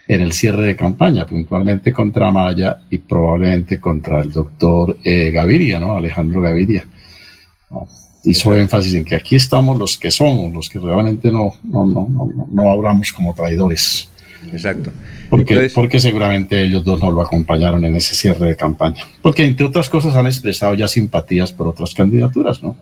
en 0.06 0.20
el 0.20 0.32
cierre 0.32 0.66
de 0.66 0.76
campaña, 0.76 1.24
puntualmente 1.24 1.92
contra 1.92 2.30
Maya 2.30 2.78
y 2.90 2.98
probablemente 2.98 3.80
contra 3.80 4.20
el 4.20 4.32
doctor 4.32 4.98
eh, 5.04 5.30
Gaviria, 5.30 5.78
¿no? 5.78 5.96
Alejandro 5.96 6.40
Gaviria. 6.40 6.84
Hizo 8.24 8.54
énfasis 8.54 8.94
en 8.94 9.04
que 9.04 9.14
aquí 9.14 9.36
estamos 9.36 9.78
los 9.78 9.96
que 9.96 10.10
somos, 10.10 10.52
los 10.52 10.68
que 10.68 10.80
realmente 10.80 11.30
no, 11.30 11.54
no, 11.62 11.86
no, 11.86 12.08
no, 12.10 12.48
no 12.50 12.70
hablamos 12.70 13.10
como 13.12 13.32
traidores. 13.32 14.10
Exacto. 14.52 14.90
Porque, 15.28 15.70
porque 15.74 16.00
seguramente 16.00 16.62
ellos 16.62 16.84
dos 16.84 17.00
no 17.00 17.10
lo 17.10 17.22
acompañaron 17.22 17.84
en 17.84 17.96
ese 17.96 18.14
cierre 18.14 18.48
de 18.48 18.56
campaña. 18.56 19.04
Porque 19.22 19.44
entre 19.44 19.66
otras 19.66 19.88
cosas 19.88 20.16
han 20.16 20.26
expresado 20.26 20.74
ya 20.74 20.88
simpatías 20.88 21.52
por 21.52 21.68
otras 21.68 21.94
candidaturas, 21.94 22.62
¿no? 22.62 22.76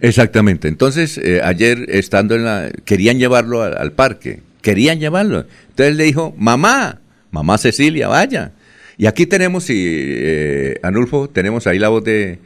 Exactamente. 0.00 0.68
Entonces, 0.68 1.18
eh, 1.18 1.40
ayer 1.42 1.86
estando 1.88 2.34
en 2.34 2.44
la... 2.44 2.70
querían 2.84 3.18
llevarlo 3.18 3.62
al 3.62 3.92
parque 3.92 4.42
querían 4.68 4.98
llevarlo. 4.98 5.46
Entonces 5.70 5.96
le 5.96 6.04
dijo, 6.04 6.34
mamá, 6.36 7.00
mamá 7.30 7.58
Cecilia, 7.58 8.08
vaya. 8.08 8.52
Y 8.96 9.06
aquí 9.06 9.26
tenemos, 9.26 9.70
y, 9.70 9.74
eh, 9.76 10.80
Anulfo, 10.82 11.28
tenemos 11.28 11.66
ahí 11.66 11.78
la 11.78 11.88
voz 11.88 12.04
de, 12.04 12.38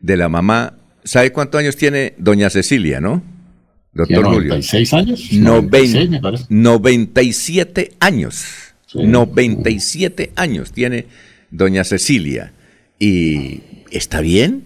de 0.00 0.16
la 0.16 0.28
mamá. 0.28 0.74
¿Sabe 1.04 1.32
cuántos 1.32 1.58
años 1.58 1.76
tiene 1.76 2.14
doña 2.18 2.50
Cecilia, 2.50 3.00
no? 3.00 3.22
Doctor 3.98 4.22
96 4.22 4.94
años. 4.94 5.28
97 5.32 7.92
años. 7.98 8.44
97 8.94 10.32
años 10.36 10.72
tiene 10.72 11.06
doña 11.50 11.82
Cecilia. 11.82 12.52
Y 13.00 13.60
está 13.90 14.20
bien, 14.20 14.62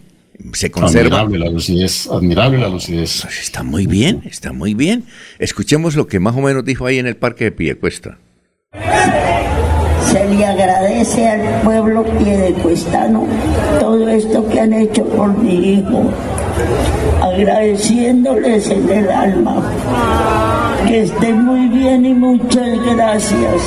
se 0.52 0.70
conserva. 0.70 1.20
Admirable 1.20 1.38
la 1.38 1.48
lucidez, 1.50 2.06
admirable 2.08 2.58
la 2.58 2.68
lucidez. 2.68 3.22
Pues 3.22 3.40
está 3.40 3.62
muy 3.62 3.86
bien, 3.86 4.20
está 4.26 4.52
muy 4.52 4.74
bien. 4.74 5.04
Escuchemos 5.38 5.96
lo 5.96 6.06
que 6.06 6.20
más 6.20 6.36
o 6.36 6.42
menos 6.42 6.66
dijo 6.66 6.84
ahí 6.84 6.98
en 6.98 7.06
el 7.06 7.16
parque 7.16 7.44
de 7.44 7.52
Piedecuesta. 7.52 8.18
Se 10.12 10.28
le 10.28 10.44
agradece 10.44 11.26
al 11.26 11.62
pueblo 11.62 12.04
piedecuestano 12.18 13.26
todo 13.80 14.06
esto 14.10 14.46
que 14.46 14.60
han 14.60 14.74
hecho 14.74 15.06
por 15.06 15.38
mi 15.38 15.74
hijo, 15.74 16.12
agradeciéndoles 17.22 18.68
en 18.68 18.88
el 18.90 19.10
alma. 19.10 20.84
Que 20.86 21.02
estén 21.02 21.44
muy 21.44 21.68
bien 21.68 22.04
y 22.04 22.14
muchas 22.14 22.78
gracias. 22.94 23.62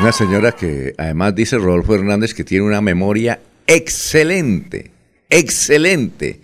Una 0.00 0.12
señora 0.12 0.52
que 0.52 0.94
además 0.98 1.34
dice 1.34 1.56
Rodolfo 1.56 1.94
Hernández 1.94 2.34
que 2.34 2.42
tiene 2.42 2.64
una 2.64 2.80
memoria 2.80 3.38
excelente, 3.66 4.90
excelente. 5.30 6.40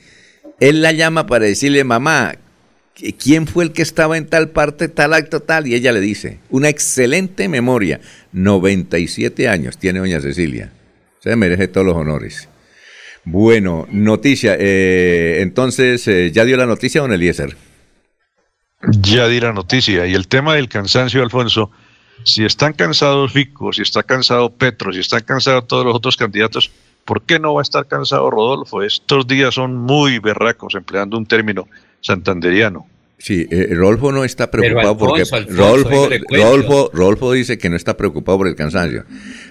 Él 0.60 0.82
la 0.82 0.92
llama 0.92 1.26
para 1.26 1.46
decirle, 1.46 1.82
mamá, 1.84 2.34
¿quién 3.18 3.46
fue 3.46 3.64
el 3.64 3.72
que 3.72 3.82
estaba 3.82 4.16
en 4.16 4.26
tal 4.26 4.50
parte, 4.50 4.88
tal 4.88 5.14
acto, 5.14 5.40
tal? 5.40 5.66
Y 5.66 5.74
ella 5.74 5.92
le 5.92 6.00
dice, 6.00 6.38
una 6.50 6.68
excelente 6.68 7.48
memoria. 7.48 8.00
97 8.32 9.48
años 9.48 9.78
tiene 9.78 9.98
doña 9.98 10.20
Cecilia. 10.20 10.72
Se 11.20 11.34
merece 11.34 11.66
todos 11.66 11.86
los 11.86 11.96
honores. 11.96 12.49
Bueno, 13.24 13.86
noticia. 13.90 14.56
Eh, 14.58 15.38
entonces, 15.40 16.06
eh, 16.08 16.30
¿ya 16.32 16.44
dio 16.44 16.56
la 16.56 16.66
noticia, 16.66 17.00
don 17.00 17.12
Eliezer? 17.12 17.56
Ya 18.82 19.28
di 19.28 19.40
la 19.40 19.52
noticia. 19.52 20.06
Y 20.06 20.14
el 20.14 20.26
tema 20.26 20.54
del 20.54 20.68
cansancio, 20.68 21.22
Alfonso, 21.22 21.70
si 22.24 22.44
están 22.44 22.72
cansados 22.72 23.34
Rico, 23.34 23.72
si 23.72 23.82
está 23.82 24.02
cansado 24.02 24.50
Petro, 24.50 24.92
si 24.92 25.00
están 25.00 25.22
cansados 25.22 25.66
todos 25.66 25.84
los 25.84 25.94
otros 25.94 26.16
candidatos, 26.16 26.70
¿por 27.04 27.22
qué 27.22 27.38
no 27.38 27.54
va 27.54 27.60
a 27.60 27.62
estar 27.62 27.86
cansado 27.86 28.30
Rodolfo? 28.30 28.82
Estos 28.82 29.26
días 29.26 29.54
son 29.54 29.76
muy 29.76 30.18
berracos, 30.18 30.74
empleando 30.74 31.18
un 31.18 31.26
término 31.26 31.68
santanderiano. 32.00 32.86
Sí, 33.18 33.46
eh, 33.50 33.68
Rodolfo 33.72 34.12
no 34.12 34.24
está 34.24 34.50
preocupado 34.50 34.96
porque 34.96 35.24
Rodolfo, 35.50 36.90
Rodolfo, 36.94 37.32
dice 37.32 37.58
que 37.58 37.68
no 37.68 37.76
está 37.76 37.94
preocupado 37.94 38.38
por 38.38 38.48
el 38.48 38.54
cansancio. 38.56 39.04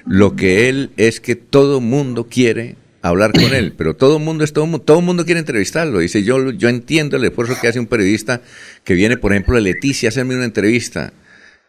Lo 0.08 0.36
que 0.36 0.70
él 0.70 0.90
es 0.98 1.20
que 1.20 1.36
todo 1.36 1.80
mundo 1.80 2.28
quiere 2.28 2.78
hablar 3.02 3.32
con 3.34 3.54
él, 3.54 3.74
pero 3.78 3.96
todo 3.96 4.20
mundo 4.20 4.44
es 4.44 4.54
todo, 4.54 4.80
todo 4.80 5.02
mundo 5.02 5.26
quiere 5.26 5.40
entrevistarlo. 5.40 6.00
Dice 6.00 6.24
yo 6.24 6.52
yo 6.52 6.70
entiendo 6.70 7.18
el 7.18 7.26
esfuerzo 7.26 7.56
que 7.60 7.68
hace 7.68 7.80
un 7.80 7.88
periodista 7.88 8.42
que 8.84 8.94
viene, 8.94 9.18
por 9.18 9.32
ejemplo, 9.32 9.56
de 9.56 9.62
Leticia 9.62 10.08
a 10.08 10.12
hacerme 10.12 10.36
una 10.36 10.46
entrevista. 10.46 11.14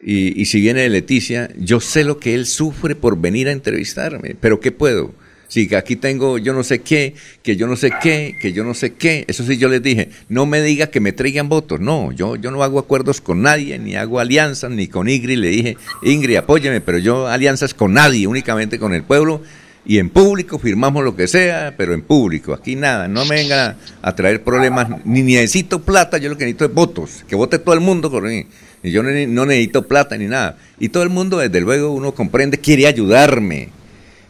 Y, 0.02 0.46
si 0.46 0.62
viene 0.62 0.80
de 0.80 0.88
Leticia, 0.88 1.50
yo 1.58 1.78
sé 1.78 2.04
lo 2.04 2.18
que 2.18 2.34
él 2.34 2.46
sufre 2.46 2.94
por 2.94 3.20
venir 3.20 3.48
a 3.48 3.52
entrevistarme, 3.52 4.34
pero 4.40 4.58
¿qué 4.58 4.72
puedo? 4.72 5.12
Si 5.48 5.74
aquí 5.74 5.96
tengo 5.96 6.38
yo 6.38 6.54
no 6.54 6.62
sé 6.62 6.78
qué, 6.78 7.14
que 7.42 7.56
yo 7.56 7.66
no 7.66 7.76
sé 7.76 7.90
qué, 8.00 8.34
que 8.40 8.52
yo 8.54 8.64
no 8.64 8.72
sé 8.72 8.94
qué, 8.94 9.24
eso 9.28 9.44
sí 9.44 9.58
yo 9.58 9.68
les 9.68 9.82
dije, 9.82 10.08
no 10.28 10.46
me 10.46 10.62
diga 10.62 10.86
que 10.86 11.00
me 11.00 11.12
traigan 11.12 11.50
votos, 11.50 11.80
no, 11.80 12.12
yo, 12.12 12.36
yo 12.36 12.50
no 12.50 12.62
hago 12.62 12.78
acuerdos 12.78 13.20
con 13.20 13.42
nadie, 13.42 13.78
ni 13.78 13.94
hago 13.94 14.20
alianzas, 14.20 14.70
ni 14.70 14.86
con 14.86 15.08
Ingrid, 15.08 15.38
le 15.38 15.48
dije, 15.48 15.76
Ingrid, 16.02 16.36
apóyeme, 16.36 16.80
pero 16.80 16.98
yo 16.98 17.26
alianzas 17.26 17.74
con 17.74 17.92
nadie, 17.92 18.26
únicamente 18.26 18.78
con 18.78 18.94
el 18.94 19.02
pueblo, 19.02 19.42
y 19.84 19.98
en 19.98 20.10
público 20.10 20.58
firmamos 20.58 21.04
lo 21.04 21.16
que 21.16 21.26
sea, 21.26 21.74
pero 21.76 21.94
en 21.94 22.02
público, 22.02 22.52
aquí 22.52 22.76
nada, 22.76 23.08
no 23.08 23.24
me 23.24 23.36
vengan 23.36 23.76
a, 24.02 24.14
traer 24.14 24.42
problemas, 24.42 24.88
ni 25.04 25.22
necesito 25.22 25.82
plata, 25.82 26.18
yo 26.18 26.28
lo 26.28 26.36
que 26.36 26.44
necesito 26.44 26.66
es 26.66 26.74
votos, 26.74 27.24
que 27.26 27.34
vote 27.34 27.58
todo 27.58 27.74
el 27.74 27.80
mundo 27.80 28.10
por 28.10 28.22
mí. 28.22 28.46
Y 28.82 28.90
yo 28.92 29.02
no, 29.02 29.46
necesito 29.46 29.86
plata 29.86 30.16
ni 30.16 30.26
nada. 30.26 30.56
Y 30.78 30.88
todo 30.88 31.02
el 31.02 31.10
mundo, 31.10 31.38
desde 31.38 31.60
luego, 31.60 31.92
uno 31.92 32.12
comprende, 32.12 32.58
quiere 32.58 32.86
ayudarme, 32.86 33.68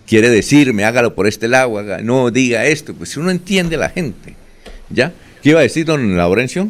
quiere 0.07 0.29
decirme, 0.29 0.85
hágalo 0.85 1.15
por 1.15 1.27
este 1.29 1.47
lado, 1.47 1.81
no 2.03 2.31
diga 2.31 2.67
esto. 2.67 2.95
Pues 2.95 3.17
uno 3.17 3.31
entiende 3.31 3.77
a 3.77 3.79
la 3.79 3.91
gente. 3.91 4.35
¿Ya? 4.89 5.13
¿Qué 5.43 5.51
iba 5.51 5.61
a 5.61 5.63
decir 5.63 5.85
don 5.87 6.17
Laurencio? 6.17 6.69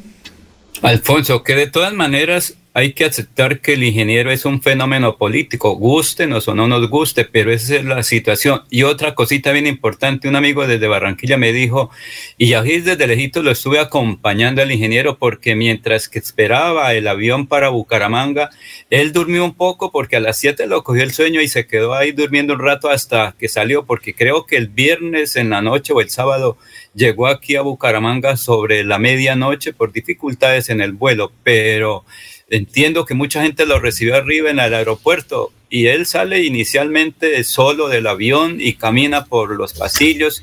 Alfonso, 0.82 1.42
que 1.42 1.54
de 1.54 1.66
todas 1.66 1.94
maneras 1.94 2.54
hay 2.72 2.92
que 2.92 3.04
aceptar 3.04 3.60
que 3.60 3.72
el 3.72 3.82
ingeniero 3.82 4.30
es 4.30 4.44
un 4.44 4.62
fenómeno 4.62 5.16
político, 5.16 5.74
gustenos 5.74 6.46
o 6.46 6.54
no 6.54 6.68
nos 6.68 6.88
guste, 6.88 7.24
pero 7.24 7.52
esa 7.52 7.76
es 7.76 7.84
la 7.84 8.02
situación. 8.04 8.62
Y 8.70 8.84
otra 8.84 9.14
cosita 9.14 9.50
bien 9.50 9.66
importante, 9.66 10.28
un 10.28 10.36
amigo 10.36 10.66
desde 10.66 10.86
Barranquilla 10.86 11.36
me 11.36 11.52
dijo, 11.52 11.90
y 12.38 12.52
así 12.52 12.80
desde 12.80 13.08
lejito 13.08 13.42
lo 13.42 13.50
estuve 13.50 13.80
acompañando 13.80 14.62
al 14.62 14.70
ingeniero 14.70 15.18
porque 15.18 15.56
mientras 15.56 16.08
que 16.08 16.20
esperaba 16.20 16.94
el 16.94 17.08
avión 17.08 17.48
para 17.48 17.70
Bucaramanga, 17.70 18.50
él 18.88 19.12
durmió 19.12 19.44
un 19.44 19.54
poco 19.54 19.90
porque 19.90 20.16
a 20.16 20.20
las 20.20 20.38
7 20.38 20.66
lo 20.68 20.84
cogió 20.84 21.02
el 21.02 21.12
sueño 21.12 21.40
y 21.40 21.48
se 21.48 21.66
quedó 21.66 21.94
ahí 21.94 22.12
durmiendo 22.12 22.54
un 22.54 22.60
rato 22.60 22.88
hasta 22.88 23.34
que 23.36 23.48
salió, 23.48 23.84
porque 23.84 24.14
creo 24.14 24.46
que 24.46 24.56
el 24.56 24.68
viernes 24.68 25.34
en 25.34 25.50
la 25.50 25.60
noche 25.60 25.92
o 25.92 26.00
el 26.00 26.10
sábado 26.10 26.56
llegó 26.94 27.26
aquí 27.26 27.56
a 27.56 27.62
Bucaramanga 27.62 28.36
sobre 28.36 28.84
la 28.84 28.98
medianoche 28.98 29.72
por 29.72 29.92
dificultades 29.92 30.70
en 30.70 30.80
el 30.80 30.92
vuelo, 30.92 31.32
pero 31.42 32.04
entiendo 32.50 33.04
que 33.04 33.14
mucha 33.14 33.42
gente 33.42 33.64
lo 33.64 33.78
recibió 33.78 34.16
arriba 34.16 34.50
en 34.50 34.58
el 34.58 34.74
aeropuerto 34.74 35.52
y 35.70 35.86
él 35.86 36.04
sale 36.04 36.42
inicialmente 36.42 37.42
solo 37.44 37.88
del 37.88 38.08
avión 38.08 38.56
y 38.60 38.74
camina 38.74 39.24
por 39.24 39.56
los 39.56 39.72
pasillos 39.72 40.42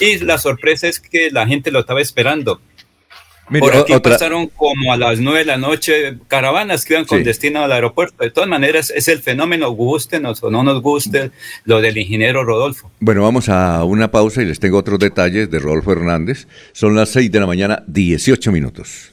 y 0.00 0.18
la 0.18 0.38
sorpresa 0.38 0.88
es 0.88 1.00
que 1.00 1.30
la 1.30 1.46
gente 1.46 1.70
lo 1.72 1.80
estaba 1.80 2.00
esperando. 2.00 2.60
por 3.58 3.74
aquí 3.74 3.92
pasaron 3.98 4.46
como 4.48 4.92
a 4.92 4.96
las 4.96 5.18
nueve 5.18 5.40
de 5.40 5.44
la 5.46 5.56
noche 5.56 6.18
caravanas 6.28 6.84
que 6.84 6.94
iban 6.94 7.06
con 7.06 7.24
destino 7.24 7.64
al 7.64 7.72
aeropuerto. 7.72 8.22
De 8.22 8.30
todas 8.30 8.48
maneras, 8.48 8.92
es 8.94 9.08
el 9.08 9.20
fenómeno, 9.20 9.70
gustenos 9.70 10.42
o 10.44 10.50
no 10.50 10.62
nos 10.62 10.80
guste, 10.80 11.32
lo 11.64 11.80
del 11.80 11.98
ingeniero 11.98 12.44
Rodolfo. 12.44 12.92
Bueno, 13.00 13.22
vamos 13.22 13.48
a 13.48 13.82
una 13.82 14.10
pausa 14.12 14.42
y 14.42 14.46
les 14.46 14.60
tengo 14.60 14.78
otros 14.78 15.00
detalles 15.00 15.50
de 15.50 15.58
Rodolfo 15.58 15.90
Hernández. 15.90 16.46
Son 16.72 16.94
las 16.94 17.08
seis 17.08 17.32
de 17.32 17.40
la 17.40 17.46
mañana, 17.46 17.82
18 17.88 18.52
minutos. 18.52 19.12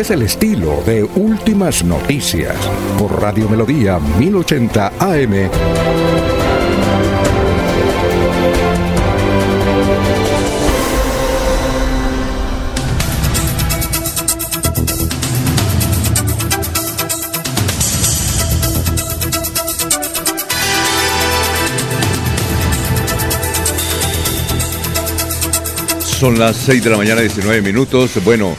Es 0.00 0.10
el 0.10 0.22
estilo 0.22 0.82
de 0.86 1.04
Últimas 1.04 1.84
Noticias 1.84 2.56
por 2.98 3.20
Radio 3.20 3.46
Melodía 3.50 3.98
1080 3.98 4.92
AM. 4.98 5.50
Son 26.02 26.38
las 26.38 26.56
6 26.56 26.84
de 26.84 26.88
la 26.88 26.96
mañana, 26.96 27.20
19 27.20 27.60
minutos. 27.60 28.12
Bueno, 28.24 28.56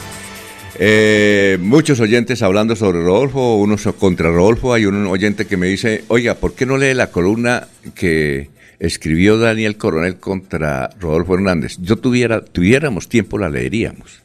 eh, 0.78 1.58
muchos 1.60 2.00
oyentes 2.00 2.42
hablando 2.42 2.76
sobre 2.76 3.02
Rodolfo, 3.02 3.56
unos 3.56 3.82
contra 3.98 4.30
Rodolfo. 4.30 4.72
Hay 4.72 4.86
un 4.86 5.06
oyente 5.06 5.46
que 5.46 5.56
me 5.56 5.66
dice, 5.66 6.04
oiga, 6.08 6.34
¿por 6.34 6.54
qué 6.54 6.66
no 6.66 6.78
lee 6.78 6.94
la 6.94 7.10
columna 7.10 7.68
que 7.94 8.50
escribió 8.78 9.38
Daniel 9.38 9.76
Coronel 9.76 10.16
contra 10.16 10.90
Rodolfo 10.98 11.34
Hernández? 11.34 11.76
Yo 11.80 11.96
tuviera, 11.96 12.42
tuviéramos 12.42 13.08
tiempo, 13.08 13.38
la 13.38 13.50
leeríamos. 13.50 14.22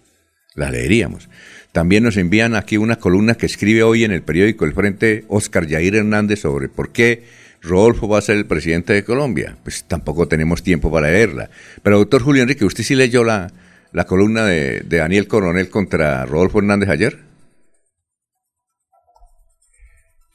La 0.56 0.72
leeríamos. 0.72 1.30
También 1.72 2.04
nos 2.04 2.18
envían 2.18 2.56
aquí 2.56 2.78
una 2.78 2.96
columna 2.96 3.36
que 3.36 3.46
escribe 3.46 3.84
hoy 3.84 4.04
en 4.04 4.12
el 4.12 4.24
periódico 4.24 4.66
El 4.66 4.74
Frente 4.74 5.26
Oscar 5.28 5.68
Yair 5.68 5.96
Hernández 5.96 6.40
sobre 6.40 6.70
por 6.70 6.92
qué 6.92 7.24
Rodolfo 7.62 8.08
va 8.08 8.20
a 8.20 8.22
ser 8.22 8.38
el 8.38 8.46
presidente 8.46 8.94
de 8.94 9.04
Colombia. 9.04 9.58
Pues 9.64 9.84
tampoco 9.84 10.28
tenemos 10.28 10.64
tiempo 10.64 10.92
para 10.92 11.12
leerla. 11.12 11.50
Pero 11.84 12.00
doctor 12.00 12.24
Julio 12.24 12.42
Enrique, 12.42 12.66
¿usted 12.66 12.84
sí 12.84 12.96
leyó 12.96 13.24
la, 13.24 13.52
la 13.92 14.06
columna 14.06 14.46
de, 14.46 14.82
Daniel 14.82 15.28
Coronel 15.28 15.70
contra 15.70 16.26
Rodolfo 16.26 16.60
Hernández 16.60 16.90
ayer? 16.90 17.20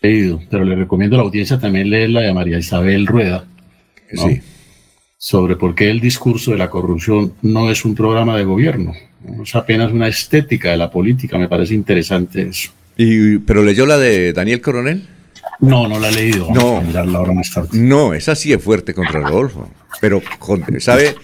Leído, 0.01 0.41
pero 0.51 0.65
le 0.65 0.75
recomiendo 0.75 1.17
a 1.17 1.19
la 1.19 1.25
audiencia 1.25 1.59
también 1.59 1.91
leer 1.91 2.11
la 2.11 2.23
de 2.23 2.35
María 2.35 2.59
Isabel 2.59 3.07
Rueda. 3.07 3.45
Sí. 4.13 4.41
Sobre 5.17 5.55
por 5.55 5.77
qué 5.77 5.91
el 5.91 6.01
discurso 6.01 6.51
de 6.51 6.59
la 6.59 6.69
corrupción 6.69 7.35
no 7.43 7.71
es 7.71 7.85
un 7.85 7.95
programa 7.95 8.37
de 8.37 8.45
gobierno, 8.45 8.93
es 9.43 9.55
apenas 9.55 9.93
una 9.93 10.09
estética 10.09 10.73
de 10.73 10.77
la 10.77 10.91
política, 10.91 11.39
me 11.39 11.49
parece 11.49 11.75
interesante 11.75 12.49
eso. 12.49 12.73
Y, 12.97 13.39
¿Pero 13.39 13.63
leyó 13.63 13.87
la 13.87 13.99
de 13.99 14.33
Daniel 14.33 14.61
Coronel? 14.61 15.07
No, 15.61 15.87
no 15.87 16.01
la 16.01 16.09
he 16.09 16.13
leído. 16.13 16.49
no, 16.53 16.83
No, 17.73 18.15
esa 18.15 18.35
sí 18.35 18.53
es 18.53 18.63
fuerte 18.63 18.93
contra 18.93 19.21
Rodolfo. 19.21 19.71
Pero, 20.01 20.21
¿sabe 20.79 21.15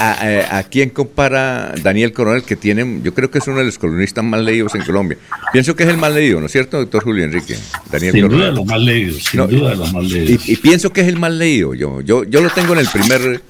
a, 0.00 0.62
quién 0.70 0.90
compara 0.90 1.74
Daniel 1.82 2.12
Coronel, 2.12 2.42
que 2.42 2.56
tiene, 2.56 3.00
yo 3.02 3.14
creo 3.14 3.30
que 3.30 3.38
es 3.38 3.46
uno 3.46 3.58
de 3.58 3.64
los 3.64 3.78
columnistas 3.78 4.24
más 4.24 4.40
leídos 4.40 4.74
en 4.74 4.82
Colombia? 4.82 5.18
Pienso 5.52 5.76
que 5.76 5.82
es 5.84 5.88
el 5.90 5.98
más 5.98 6.12
leído, 6.12 6.40
¿no 6.40 6.46
es 6.46 6.52
cierto, 6.52 6.78
doctor 6.78 7.04
Julio 7.04 7.24
Enrique? 7.24 7.56
Daniel 7.90 8.12
sin 8.12 8.28
duda 8.28 8.46
de 8.46 8.52
los 8.52 8.66
más 8.66 8.80
leídos, 8.80 9.24
sin 9.24 9.46
duda 9.46 9.70
de 9.70 9.76
los 9.76 9.92
más 9.92 10.04
leídos. 10.04 10.48
Y, 10.48 10.56
pienso 10.56 10.92
que 10.92 11.02
es 11.02 11.08
el 11.08 11.18
más 11.18 11.32
leído. 11.32 11.74
Yo, 11.74 12.00
yo, 12.00 12.24
yo 12.24 12.40
lo 12.40 12.50
tengo 12.50 12.72
en 12.72 12.80
el 12.80 12.88
primer 12.88 13.42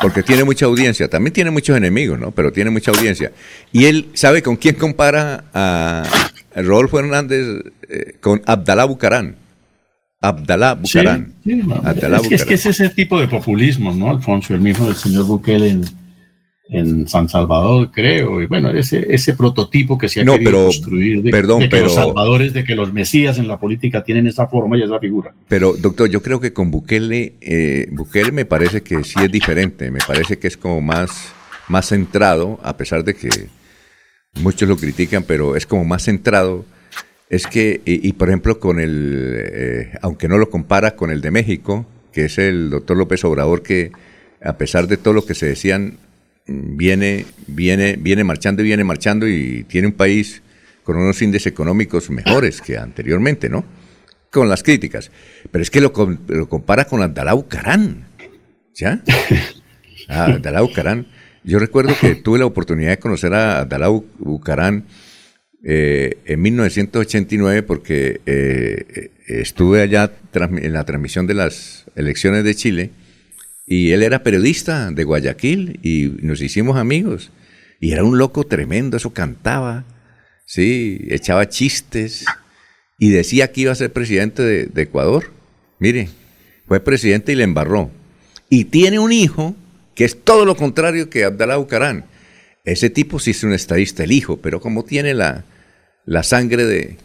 porque 0.00 0.22
tiene 0.22 0.42
mucha 0.44 0.66
audiencia, 0.66 1.08
también 1.08 1.32
tiene 1.32 1.50
muchos 1.50 1.76
enemigos, 1.76 2.18
¿no? 2.18 2.32
Pero 2.32 2.52
tiene 2.52 2.70
mucha 2.70 2.90
audiencia. 2.90 3.30
Y 3.70 3.84
él 3.84 4.08
sabe 4.14 4.42
con 4.42 4.56
quién 4.56 4.74
compara 4.74 5.44
a 5.54 6.02
Rodolfo 6.56 6.98
Hernández 6.98 7.46
eh, 7.88 8.16
con 8.20 8.42
Abdalá 8.46 8.84
Bucarán. 8.84 9.36
Abdalá 10.22 10.74
Bucarán. 10.74 11.32
es, 12.30 12.44
Que, 12.44 12.54
es, 12.54 12.66
ese 12.66 12.88
tipo 12.90 13.20
de 13.20 13.26
populismo, 13.26 13.92
¿no, 13.92 14.08
Alfonso? 14.08 14.54
El 14.54 14.60
mismo 14.60 14.86
del 14.86 14.94
señor 14.94 15.26
Bukele 15.26 15.80
en, 16.70 17.06
San 17.06 17.28
Salvador, 17.28 17.90
creo. 17.92 18.40
Y 18.40 18.46
bueno, 18.46 18.70
ese, 18.70 19.04
ese 19.12 19.34
prototipo 19.34 19.98
que 19.98 20.08
se 20.08 20.22
ha 20.22 20.24
querido 20.24 20.64
construir 20.64 21.22
de, 21.22 21.30
perdón, 21.30 21.68
que 21.68 21.80
los 21.80 21.94
salvadores, 21.94 22.54
de 22.54 22.64
que 22.64 22.74
los 22.74 22.92
mesías 22.94 23.36
en 23.36 23.46
la 23.46 23.58
política 23.58 24.04
tienen 24.04 24.26
esa 24.26 24.46
forma 24.46 24.78
y 24.78 24.82
esa 24.82 24.98
figura. 24.98 25.34
Pero, 25.48 25.74
doctor, 25.76 26.08
yo 26.08 26.22
creo 26.22 26.40
que 26.40 26.54
con 26.54 26.70
Bukele, 26.70 27.34
eh, 27.42 27.88
Bukele 27.90 28.32
me 28.32 28.46
parece 28.46 28.80
que 28.82 29.04
sí 29.04 29.18
es 29.22 29.30
diferente. 29.30 29.90
Me 29.90 29.98
parece 30.06 30.38
que 30.38 30.46
es 30.46 30.56
como 30.56 30.80
más, 30.80 31.32
más 31.68 31.88
centrado, 31.88 32.58
a 32.62 32.76
pesar 32.76 33.04
de 33.04 33.14
que 33.14 33.28
muchos 34.40 34.66
lo 34.66 34.76
critican, 34.76 35.24
pero 35.24 35.56
es 35.56 35.66
como 35.66 35.84
más 35.84 36.04
centrado 36.04 36.64
es 37.32 37.46
que, 37.46 37.80
y, 37.86 38.12
por 38.12 38.28
ejemplo, 38.28 38.60
con 38.60 38.78
el, 38.78 39.34
eh, 39.38 39.92
aunque 40.02 40.28
no 40.28 40.36
lo 40.36 40.50
compara 40.50 40.96
con 40.96 41.10
el 41.10 41.22
de 41.22 41.30
México, 41.30 41.86
que 42.12 42.26
es 42.26 42.36
el 42.36 42.68
doctor 42.68 42.94
López 42.94 43.24
Obrador, 43.24 43.62
que 43.62 43.90
a 44.44 44.58
pesar 44.58 44.86
de 44.86 44.98
todo 44.98 45.14
lo 45.14 45.24
que 45.24 45.34
se 45.34 45.46
decían, 45.46 45.96
viene, 46.46 47.24
viene, 47.46 47.96
viene 47.98 48.22
marchando 48.22 48.60
y 48.60 48.66
viene 48.66 48.84
marchando 48.84 49.26
y 49.26 49.64
tiene 49.64 49.86
un 49.86 49.94
país 49.94 50.42
con 50.82 50.98
unos 50.98 51.22
índices 51.22 51.46
económicos 51.46 52.10
mejores 52.10 52.60
que 52.60 52.76
anteriormente, 52.76 53.48
¿no? 53.48 53.64
Con 54.30 54.50
las 54.50 54.62
críticas. 54.62 55.10
Pero 55.50 55.62
es 55.62 55.70
que 55.70 55.80
lo, 55.80 55.90
lo 56.28 56.48
compara 56.50 56.84
con 56.84 57.00
Abdalá 57.02 57.32
Bucarán. 57.32 58.08
¿Ya? 58.74 59.02
Ah, 60.08 60.26
Abdalá 60.26 60.60
Bucarán. 60.60 61.06
Yo 61.44 61.58
recuerdo 61.58 61.94
que 61.98 62.16
tuve 62.16 62.38
la 62.38 62.44
oportunidad 62.44 62.90
de 62.90 62.98
conocer 62.98 63.32
a 63.32 63.60
Abdalá 63.60 63.88
Bucarán 63.88 64.84
eh, 65.64 66.18
en 66.24 66.42
1989 66.42 67.62
porque 67.62 68.20
eh, 68.26 69.10
estuve 69.28 69.80
allá 69.80 70.12
en 70.34 70.72
la 70.72 70.84
transmisión 70.84 71.26
de 71.26 71.34
las 71.34 71.84
elecciones 71.94 72.42
de 72.42 72.54
Chile 72.54 72.90
y 73.66 73.92
él 73.92 74.02
era 74.02 74.24
periodista 74.24 74.90
de 74.90 75.04
Guayaquil 75.04 75.78
y 75.82 76.14
nos 76.20 76.40
hicimos 76.40 76.76
amigos. 76.76 77.30
Y 77.80 77.92
era 77.92 78.04
un 78.04 78.18
loco 78.18 78.44
tremendo, 78.44 78.96
eso 78.96 79.12
cantaba, 79.12 79.84
sí, 80.46 81.06
echaba 81.08 81.48
chistes 81.48 82.24
y 82.98 83.10
decía 83.10 83.52
que 83.52 83.62
iba 83.62 83.72
a 83.72 83.76
ser 83.76 83.92
presidente 83.92 84.42
de, 84.42 84.82
Ecuador. 84.82 85.32
Mire, 85.78 86.08
fue 86.66 86.80
presidente 86.80 87.32
y 87.32 87.34
le 87.36 87.44
embarró. 87.44 87.90
Y 88.48 88.66
tiene 88.66 88.98
un 88.98 89.12
hijo 89.12 89.56
que 89.94 90.04
es 90.04 90.22
todo 90.22 90.44
lo 90.44 90.56
contrario 90.56 91.10
que 91.10 91.24
Abdalá 91.24 91.56
Bucarán. 91.56 92.04
Ese 92.64 92.90
tipo 92.90 93.18
sí 93.18 93.32
es 93.32 93.42
un 93.42 93.52
estadista, 93.52 94.04
el 94.04 94.12
hijo, 94.12 94.36
pero 94.36 94.60
como 94.60 94.84
tiene 94.84 95.14
la, 95.14 95.44
la 96.06 96.22
sangre 96.22 96.64
de, 96.64 96.96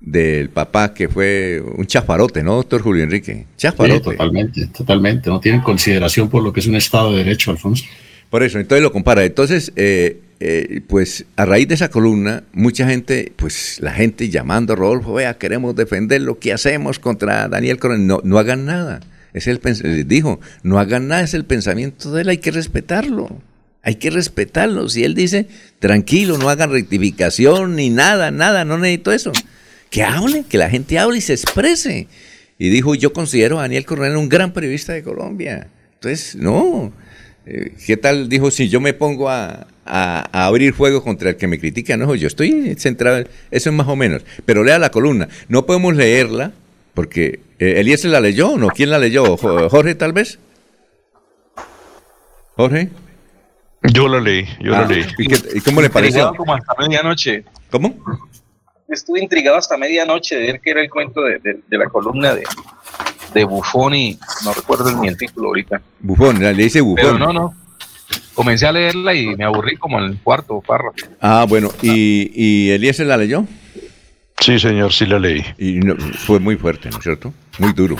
del 0.00 0.50
papá 0.50 0.92
que 0.94 1.08
fue 1.08 1.62
un 1.76 1.86
chafarote, 1.86 2.42
¿no, 2.42 2.56
doctor 2.56 2.82
Julio 2.82 3.04
Enrique? 3.04 3.46
Chafarote. 3.56 4.10
totalmente, 4.10 4.66
totalmente. 4.68 5.30
No 5.30 5.40
tienen 5.40 5.60
consideración 5.60 6.28
por 6.28 6.42
lo 6.42 6.52
que 6.52 6.60
es 6.60 6.66
un 6.66 6.74
Estado 6.74 7.12
de 7.12 7.18
Derecho, 7.18 7.50
Alfonso. 7.50 7.84
Por 8.28 8.42
eso, 8.42 8.58
entonces 8.58 8.82
lo 8.82 8.92
compara. 8.92 9.24
Entonces, 9.24 9.72
eh, 9.76 10.20
eh, 10.40 10.80
pues 10.88 11.26
a 11.36 11.44
raíz 11.44 11.68
de 11.68 11.74
esa 11.74 11.90
columna, 11.90 12.44
mucha 12.52 12.88
gente, 12.88 13.32
pues 13.36 13.78
la 13.80 13.92
gente 13.92 14.28
llamando 14.28 14.72
a 14.72 14.76
Rodolfo, 14.76 15.14
vea, 15.14 15.38
queremos 15.38 15.76
defender 15.76 16.22
lo 16.22 16.38
que 16.38 16.52
hacemos 16.52 16.98
contra 16.98 17.46
Daniel 17.48 17.78
Coronel. 17.78 18.06
No, 18.06 18.20
no 18.24 18.38
hagan 18.38 18.64
nada. 18.64 19.00
Es 19.34 19.46
el 19.46 19.60
les 19.62 20.08
dijo, 20.08 20.40
no 20.62 20.78
hagan 20.78 21.08
nada, 21.08 21.22
es 21.22 21.34
el 21.34 21.44
pensamiento 21.44 22.12
de 22.12 22.22
él, 22.22 22.28
hay 22.28 22.38
que 22.38 22.50
respetarlo. 22.50 23.40
Hay 23.82 23.96
que 23.96 24.10
respetarlo. 24.10 24.88
Si 24.88 25.04
él 25.04 25.14
dice, 25.14 25.46
tranquilo, 25.78 26.38
no 26.38 26.48
hagan 26.48 26.70
rectificación 26.70 27.76
ni 27.76 27.90
nada, 27.90 28.30
nada, 28.30 28.64
no 28.64 28.78
necesito 28.78 29.12
eso 29.12 29.32
que 29.92 30.02
hable, 30.02 30.44
que 30.48 30.58
la 30.58 30.70
gente 30.70 30.98
hable 30.98 31.18
y 31.18 31.20
se 31.20 31.34
exprese. 31.34 32.08
Y 32.58 32.70
dijo, 32.70 32.94
yo 32.94 33.12
considero 33.12 33.58
a 33.58 33.62
Daniel 33.62 33.84
Coronel 33.84 34.16
un 34.16 34.28
gran 34.28 34.52
periodista 34.52 34.94
de 34.94 35.02
Colombia. 35.02 35.68
Entonces, 35.94 36.34
no. 36.34 36.92
Eh, 37.44 37.74
¿Qué 37.86 37.98
tal? 37.98 38.28
Dijo, 38.28 38.50
si 38.50 38.70
yo 38.70 38.80
me 38.80 38.94
pongo 38.94 39.28
a, 39.28 39.66
abrir 39.84 40.72
fuego 40.72 41.02
contra 41.04 41.30
el 41.30 41.36
que 41.36 41.46
me 41.46 41.58
critica, 41.58 41.96
no, 41.96 42.14
yo 42.14 42.26
estoy 42.26 42.74
centrado, 42.78 43.24
eso 43.50 43.70
es 43.70 43.76
más 43.76 43.86
o 43.86 43.96
menos. 43.96 44.22
Pero 44.46 44.64
lea 44.64 44.78
la 44.78 44.90
columna. 44.90 45.28
No 45.48 45.66
podemos 45.66 45.94
leerla, 45.94 46.52
porque 46.94 47.40
eh, 47.58 47.74
Elías 47.80 48.02
la 48.04 48.20
leyó, 48.20 48.56
¿no? 48.56 48.68
¿Quién 48.68 48.88
la 48.88 48.98
leyó? 48.98 49.36
¿Jorge 49.36 49.94
tal 49.94 50.14
vez? 50.14 50.38
¿Jorge? 52.56 52.88
Yo 53.92 54.08
la 54.08 54.20
leí, 54.20 54.46
yo 54.60 54.70
la 54.70 54.80
ah, 54.80 54.86
leí. 54.86 55.04
¿Y, 55.18 55.60
cómo 55.60 55.80
le 55.80 55.90
pareció? 55.90 56.34
Como 56.34 56.54
hasta 56.54 56.74
medianoche. 56.78 57.44
¿Cómo? 57.70 57.94
estuve 58.88 59.20
intrigado 59.20 59.56
hasta 59.56 59.76
medianoche 59.76 60.36
de 60.36 60.46
ver 60.46 60.60
qué 60.60 60.70
era 60.70 60.82
el 60.82 60.90
cuento 60.90 61.22
de, 61.22 61.60
la 61.70 61.86
columna 61.86 62.34
de, 62.34 62.44
de 63.32 63.44
Buffon 63.44 63.94
y 63.94 64.18
no 64.44 64.52
recuerdo 64.52 64.90
ni 65.00 65.08
el 65.08 65.16
título 65.16 65.48
ahorita. 65.48 65.80
Buffon, 66.00 66.38
le 66.38 66.54
dice 66.54 66.80
Buffon. 66.80 66.96
Pero 66.96 67.18
no, 67.18 67.32
no. 67.32 67.54
Comencé 68.34 68.66
a 68.66 68.72
leerla 68.72 69.14
y 69.14 69.34
me 69.36 69.44
aburrí 69.44 69.76
como 69.76 69.98
en 69.98 70.04
el 70.04 70.18
cuarto 70.18 70.60
párrafo. 70.60 71.06
Ah, 71.20 71.44
bueno. 71.48 71.70
¿Y, 71.82 72.30
y 72.34 72.70
Eliezer 72.70 73.06
la 73.06 73.16
leyó? 73.16 73.46
Sí, 74.40 74.58
señor, 74.58 74.92
sí 74.92 75.06
la 75.06 75.18
leí. 75.18 75.44
Y 75.58 75.80
fue 76.26 76.40
muy 76.40 76.56
fuerte, 76.56 76.90
¿no 76.90 76.98
es 76.98 77.02
cierto? 77.02 77.32
Muy 77.58 77.72
duro. 77.72 77.96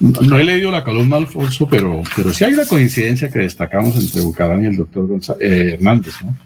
No, 0.00 0.38
he 0.38 0.44
leído 0.44 0.70
la 0.70 0.84
columna, 0.84 1.16
Alfonso, 1.16 1.66
pero, 1.68 2.02
pero 2.14 2.32
sí 2.32 2.44
hay 2.44 2.54
una 2.54 2.66
coincidencia 2.66 3.28
que 3.28 3.40
destacamos 3.40 3.96
entre 3.96 4.20
Bucarán 4.20 4.62
y 4.62 4.68
el 4.68 4.76
doctor 4.76 5.08
eh, 5.40 5.72
Hernández, 5.74 6.14
¿no? 6.22 6.36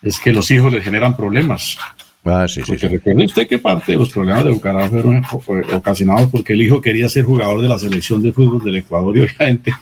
Es 0.00 0.18
que 0.18 0.32
los 0.32 0.50
hijos 0.50 0.72
le 0.72 0.80
generan 0.80 1.16
problemas. 1.16 1.76
Ah, 2.24 2.46
sí, 2.48 2.62
porque 2.66 2.88
recuerde 2.88 3.24
usted 3.24 3.46
que 3.46 3.58
parte 3.58 3.92
de 3.92 3.98
los 3.98 4.10
problemas 4.10 4.44
de 4.44 4.50
Bucaramanga 4.50 5.22
fueron 5.40 5.64
ocasionados 5.72 6.28
porque 6.30 6.52
el 6.52 6.62
hijo 6.62 6.80
quería 6.80 7.08
ser 7.08 7.24
jugador 7.24 7.62
de 7.62 7.68
la 7.68 7.78
selección 7.78 8.22
de 8.22 8.32
fútbol 8.32 8.62
del 8.62 8.76
Ecuador 8.76 9.16
y 9.16 9.20
obviamente 9.20 9.72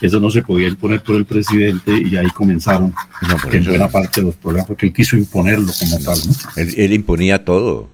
eso 0.00 0.18
no 0.18 0.30
se 0.30 0.42
podía 0.42 0.68
imponer 0.68 1.02
por 1.02 1.16
el 1.16 1.26
presidente 1.26 1.92
y 1.92 2.16
ahí 2.16 2.28
comenzaron 2.30 2.94
en 3.52 3.64
buena 3.64 3.88
parte 3.88 4.20
de 4.20 4.28
los 4.28 4.36
problemas 4.36 4.66
porque 4.66 4.86
él 4.86 4.92
quiso 4.92 5.16
imponerlo 5.16 5.70
como 5.78 5.98
tal. 5.98 6.18
Él, 6.56 6.92
imponía 6.92 7.44
todo. 7.44 7.90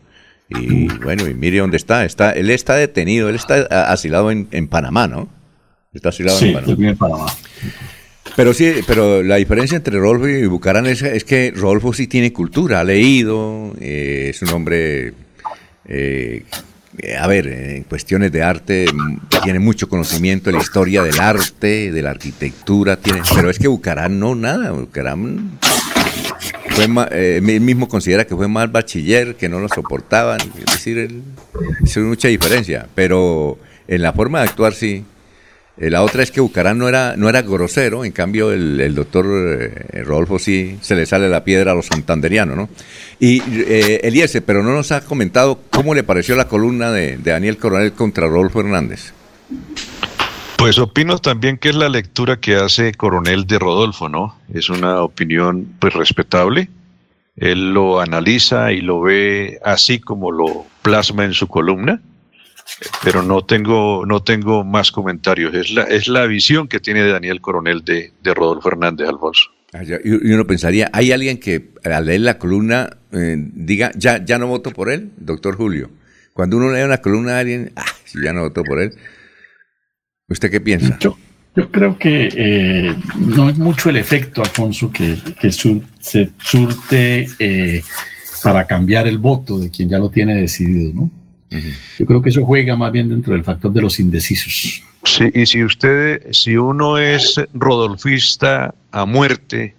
Y 0.49 0.89
bueno, 0.99 1.29
y 1.29 1.35
mire 1.35 1.59
dónde 1.59 1.77
está. 1.77 2.05
está. 2.05 2.31
Él 2.33 2.51
está 2.51 2.77
detenido, 2.77 3.29
él 3.29 3.35
está 3.37 3.63
asilado 3.91 4.31
en, 4.31 4.49
en 4.53 4.69
Panamá, 4.69 5.09
¿no? 5.09 5.29
Está 5.93 6.11
asilado 6.11 6.39
en 6.41 6.53
Panamá. 6.55 6.89
En 6.89 6.97
Panamá. 6.97 7.27
Pero 8.35 8.53
sí, 8.53 8.71
pero 8.87 9.23
la 9.23 9.37
diferencia 9.37 9.77
entre 9.77 9.99
Rolfo 9.99 10.29
y 10.29 10.47
Bucarán 10.47 10.87
es, 10.87 11.25
que 11.25 11.53
Rolfo 11.55 11.93
sí 11.93 12.07
tiene 12.07 12.33
cultura, 12.33 12.81
ha 12.81 12.85
leído, 12.85 13.73
eh, 13.81 14.29
es 14.31 14.43
un 14.43 14.51
hombre, 14.51 15.15
eh, 15.87 16.43
a 17.19 17.27
ver, 17.27 17.47
en 17.47 17.85
cuestiones 17.85 18.33
de 18.33 18.43
arte 18.43 18.87
tiene 19.43 19.59
mucho 19.59 19.89
conocimiento 19.89 20.51
de 20.51 20.57
la 20.57 20.63
historia 20.63 21.03
del 21.03 21.19
arte, 21.19 21.91
de 21.91 22.03
la 22.03 22.11
arquitectura, 22.11 22.97
tiene, 22.97 23.23
pero 23.35 23.49
es 23.49 23.59
que 23.59 23.69
Bucarán 23.69 24.19
no, 24.19 24.35
nada, 24.35 24.73
Bucarán 24.73 25.59
fue 26.77 26.89
eh, 27.11 27.41
mismo 27.41 27.89
considera 27.89 28.27
que 28.27 28.37
fue 28.37 28.47
más 28.47 28.71
bachiller, 28.71 29.35
que 29.35 29.49
no 29.49 29.59
lo 29.59 29.69
soportaban, 29.69 30.39
es 30.41 30.73
decir, 30.73 30.99
él, 30.99 31.23
es 31.83 31.97
mucha 31.97 32.29
diferencia, 32.29 32.87
pero 32.95 33.59
en 33.89 34.03
la 34.03 34.13
forma 34.13 34.41
de 34.41 34.49
actuar 34.49 34.75
sí 34.75 35.05
eh, 35.79 35.91
la 35.91 36.03
otra 36.03 36.23
es 36.23 36.31
que 36.31 36.41
Bucarán 36.41 36.79
no 36.79 36.89
era, 36.89 37.17
no 37.17 37.29
era 37.29 37.43
grosero, 37.43 38.05
en 38.05 38.13
cambio 38.13 38.51
el, 38.51 38.95
doctor 38.95 39.27
eh, 39.27 40.03
Rodolfo 40.05 40.39
sí 40.39 40.79
se 40.81 40.95
le 40.95 41.05
sale 41.05 41.29
la 41.29 41.45
piedra 41.45 41.73
a 41.73 41.75
los 41.75 41.87
santanderianos, 41.87 42.57
¿no? 42.57 42.69
Y 43.21 43.43
eh, 43.47 44.01
Eliese, 44.03 44.41
pero 44.41 44.63
no 44.63 44.73
nos 44.73 44.91
ha 44.93 45.03
comentado 45.03 45.61
cómo 45.69 45.95
le 45.95 46.03
pareció 46.03 46.35
la 46.35 46.49
columna 46.49 46.91
de, 46.93 47.19
Daniel 47.19 47.59
Coronel 47.59 47.93
contra 47.93 48.27
Rodolfo 48.27 48.61
Hernández. 48.61 49.13
Pues 50.67 50.81
opino 50.81 51.19
también 51.19 51.59
que 51.59 51.69
es 51.69 51.77
la 51.77 51.89
lectura 51.89 52.41
que 52.41 52.57
hace 52.57 52.93
Coronel 52.93 53.47
de 53.47 53.57
Rodolfo, 53.57 54.09
¿no? 54.09 54.37
Es 54.53 54.69
una 54.69 55.01
opinión 55.01 55.77
pues 55.79 55.95
respetable. 55.95 56.69
Él 57.37 57.73
lo 57.73 58.01
analiza 58.01 58.73
y 58.73 58.81
lo 58.81 59.01
ve 59.01 59.61
así 59.63 60.01
como 60.01 60.33
lo 60.33 60.67
plasma 60.83 61.25
en 61.25 61.35
su 61.35 61.47
columna 61.47 62.03
pero 63.05 63.23
no 63.23 63.45
tengo, 63.45 64.05
no 64.07 64.25
tengo 64.25 64.65
más 64.65 64.91
comentarios. 64.91 65.55
Es 65.55 65.71
la, 65.71 65.85
es 65.85 66.09
la 66.09 66.27
visión 66.27 66.67
que 66.67 66.81
tiene 66.81 67.07
Daniel 67.07 67.41
Coronel 67.41 67.85
de, 67.85 68.13
de 68.21 68.35
Rodolfo 68.35 68.69
Hernández 68.69 69.09
Alfonso. 69.09 69.53
Ah, 69.73 69.85
y 69.85 70.33
uno 70.33 70.49
pensaría, 70.49 70.91
¿hay 70.93 71.13
alguien 71.13 71.39
que 71.39 71.69
al 71.85 72.07
leer 72.07 72.23
la 72.23 72.39
columna 72.39 72.91
eh, 73.13 73.37
diga, 73.39 73.93
ya, 73.95 74.25
ya 74.25 74.37
no 74.37 74.49
voto 74.49 74.73
por 74.73 74.91
él, 74.91 75.13
doctor 75.17 75.55
Julio? 75.55 75.91
Cuando 76.33 76.57
uno 76.57 76.73
lee 76.73 76.83
una 76.83 76.99
columna 76.99 77.39
alguien, 77.39 77.71
ah, 77.77 77.85
ya 78.21 78.33
no 78.33 78.41
voto 78.41 78.65
por 78.65 78.81
él, 78.81 78.97
¿usted 80.29 80.51
qué 80.51 80.61
piensa? 80.61 80.99
Yo, 81.01 81.17
yo 81.55 81.71
creo 81.71 81.99
que 81.99 82.29
eh, 82.35 82.95
no 83.19 83.49
es 83.49 83.59
mucho 83.59 83.91
el 83.91 83.97
efecto, 83.97 84.43
Alfonso, 84.43 84.91
que, 84.91 85.17
que 85.41 85.51
se 85.53 86.31
surte 86.39 87.29
eh, 87.39 87.83
para 88.43 88.67
cambiar 88.67 89.07
el 89.07 89.19
voto 89.19 89.59
de 89.59 89.71
quien 89.71 89.89
ya 89.89 89.99
lo 89.99 90.11
tiene 90.11 90.35
decidido, 90.35 90.93
¿no? 90.95 91.11
Yo 91.99 92.07
creo 92.07 92.21
que 92.21 92.31
eso 92.31 92.45
juega 92.45 92.77
más 92.77 92.93
bien 92.93 93.09
dentro 93.09 93.33
del 93.33 93.45
factor 93.45 93.73
de 93.73 93.81
los 93.81 93.99
indecisos. 94.01 94.83
Sí, 95.05 95.25
y 95.33 95.47
si 95.47 95.63
usted, 95.63 96.33
si 96.33 96.57
uno 96.57 96.99
es 96.99 97.41
rodolfista 97.55 98.75
a 98.91 99.07
muerte, 99.07 99.77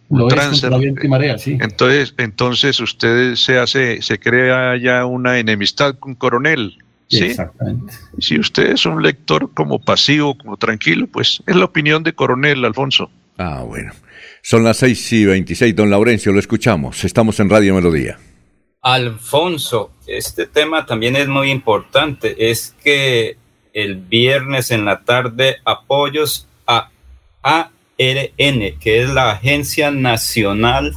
entonces, 1.60 2.14
entonces 2.18 2.80
usted 2.80 3.36
se 3.36 3.60
hace, 3.60 4.02
se 4.02 4.18
crea 4.20 4.78
ya 4.78 5.06
una 5.06 5.38
enemistad 5.38 5.96
con 5.96 6.16
Coronel. 6.16 6.78
¿Sí? 7.08 7.26
Exactamente. 7.26 7.94
Si 8.20 8.40
usted 8.40 8.72
es 8.72 8.86
un 8.86 9.02
lector 9.02 9.54
como 9.54 9.80
pasivo, 9.80 10.38
como 10.38 10.58
tranquilo, 10.58 11.08
pues 11.08 11.42
es 11.46 11.56
la 11.56 11.66
opinión 11.66 12.04
de 12.04 12.14
Coronel 12.14 12.64
Alfonso. 12.66 13.10
Ah, 13.38 13.64
bueno. 13.66 13.92
Son 14.42 14.64
las 14.64 14.78
seis 14.78 15.12
y 15.12 15.26
veintiséis, 15.26 15.76
don 15.76 15.90
Laurencio, 15.90 16.32
lo 16.32 16.40
escuchamos. 16.40 17.04
Estamos 17.04 17.40
en 17.40 17.50
Radio 17.50 17.76
Melodía. 17.76 18.18
Alfonso, 18.82 19.92
este 20.08 20.46
tema 20.46 20.86
también 20.86 21.16
es 21.16 21.28
muy 21.28 21.52
importante. 21.52 22.50
Es 22.50 22.76
que 22.84 23.38
el 23.74 23.96
viernes 23.98 24.72
en 24.72 24.86
la 24.86 25.02
tarde 25.04 25.58
apoyos 25.66 26.48
a 26.66 26.90
ARN, 27.44 28.80
que 28.80 29.04
es 29.04 29.10
la 29.10 29.32
Agencia 29.32 29.92
Nacional 29.92 30.94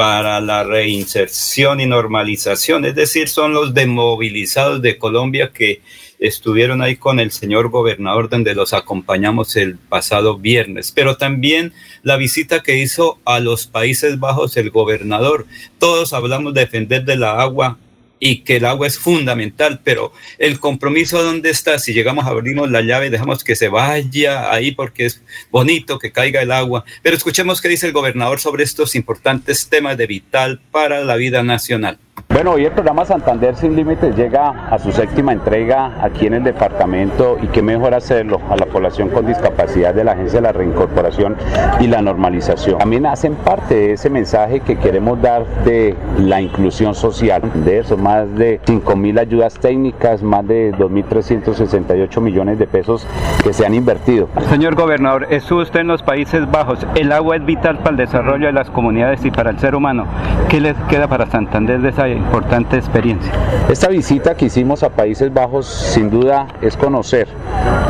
para 0.00 0.40
la 0.40 0.64
Reinserción 0.64 1.78
y 1.78 1.84
Normalización, 1.84 2.86
es 2.86 2.94
decir, 2.94 3.28
son 3.28 3.52
los 3.52 3.74
demovilizados 3.74 4.80
de 4.80 4.96
Colombia 4.96 5.50
que 5.52 5.82
estuvieron 6.18 6.80
ahí 6.80 6.96
con 6.96 7.20
el 7.20 7.30
señor 7.30 7.68
gobernador 7.68 8.30
donde 8.30 8.54
los 8.54 8.72
acompañamos 8.72 9.56
el 9.56 9.76
pasado 9.76 10.38
viernes, 10.38 10.90
pero 10.90 11.18
también 11.18 11.74
la 12.02 12.16
visita 12.16 12.62
que 12.62 12.78
hizo 12.78 13.18
a 13.26 13.40
los 13.40 13.66
Países 13.66 14.18
Bajos 14.18 14.56
el 14.56 14.70
gobernador. 14.70 15.44
Todos 15.78 16.14
hablamos 16.14 16.54
de 16.54 16.62
defender 16.62 17.04
de 17.04 17.16
la 17.16 17.42
agua 17.42 17.76
y 18.20 18.42
que 18.42 18.56
el 18.56 18.66
agua 18.66 18.86
es 18.86 18.98
fundamental, 18.98 19.80
pero 19.82 20.12
el 20.38 20.60
compromiso 20.60 21.22
dónde 21.22 21.50
está, 21.50 21.78
si 21.78 21.92
llegamos 21.92 22.26
abrimos 22.26 22.70
la 22.70 22.82
llave, 22.82 23.10
dejamos 23.10 23.42
que 23.42 23.56
se 23.56 23.68
vaya 23.68 24.52
ahí 24.52 24.72
porque 24.72 25.06
es 25.06 25.22
bonito 25.50 25.98
que 25.98 26.12
caiga 26.12 26.42
el 26.42 26.52
agua, 26.52 26.84
pero 27.02 27.16
escuchemos 27.16 27.60
qué 27.60 27.68
dice 27.68 27.86
el 27.86 27.92
gobernador 27.92 28.38
sobre 28.38 28.62
estos 28.62 28.94
importantes 28.94 29.68
temas 29.68 29.96
de 29.96 30.06
vital 30.06 30.60
para 30.70 31.02
la 31.02 31.16
vida 31.16 31.42
nacional. 31.42 31.98
Bueno, 32.28 32.52
hoy 32.52 32.64
el 32.64 32.72
programa 32.72 33.04
Santander 33.04 33.56
Sin 33.56 33.74
Límites 33.74 34.14
llega 34.14 34.68
a 34.68 34.78
su 34.78 34.92
séptima 34.92 35.32
entrega 35.32 35.96
aquí 36.00 36.26
en 36.26 36.34
el 36.34 36.44
departamento 36.44 37.38
y 37.42 37.48
qué 37.48 37.60
mejor 37.60 37.94
hacerlo 37.94 38.40
a 38.48 38.56
la 38.56 38.66
población 38.66 39.08
con 39.08 39.26
discapacidad 39.26 39.94
de 39.94 40.04
la 40.04 40.12
Agencia 40.12 40.38
de 40.38 40.42
la 40.42 40.52
Reincorporación 40.52 41.36
y 41.80 41.88
la 41.88 42.02
Normalización. 42.02 42.78
También 42.78 43.06
hacen 43.06 43.34
parte 43.34 43.74
de 43.74 43.92
ese 43.94 44.10
mensaje 44.10 44.60
que 44.60 44.78
queremos 44.78 45.20
dar 45.20 45.44
de 45.64 45.96
la 46.18 46.40
inclusión 46.40 46.94
social, 46.94 47.42
de 47.64 47.78
eso 47.80 47.96
más 47.96 48.09
más 48.10 48.34
de 48.34 48.60
5.000 48.62 49.20
ayudas 49.20 49.54
técnicas, 49.54 50.22
más 50.22 50.46
de 50.46 50.72
2.368 50.72 52.20
millones 52.20 52.58
de 52.58 52.66
pesos 52.66 53.06
que 53.44 53.52
se 53.52 53.64
han 53.64 53.72
invertido. 53.72 54.28
Señor 54.48 54.74
gobernador, 54.74 55.28
estuvo 55.30 55.60
usted 55.62 55.80
en 55.80 55.86
los 55.86 56.02
Países 56.02 56.50
Bajos. 56.50 56.84
El 56.96 57.12
agua 57.12 57.36
es 57.36 57.44
vital 57.44 57.78
para 57.78 57.90
el 57.90 57.96
desarrollo 57.98 58.46
de 58.46 58.52
las 58.52 58.68
comunidades 58.70 59.24
y 59.24 59.30
para 59.30 59.50
el 59.50 59.60
ser 59.60 59.76
humano. 59.76 60.06
¿Qué 60.48 60.60
les 60.60 60.74
queda 60.88 61.06
para 61.06 61.26
Santander 61.26 61.80
de 61.80 61.90
esa 61.90 62.08
importante 62.08 62.76
experiencia? 62.76 63.32
Esta 63.68 63.88
visita 63.88 64.34
que 64.34 64.46
hicimos 64.46 64.82
a 64.82 64.90
Países 64.90 65.32
Bajos 65.32 65.66
sin 65.66 66.10
duda 66.10 66.48
es 66.60 66.76
conocer 66.76 67.28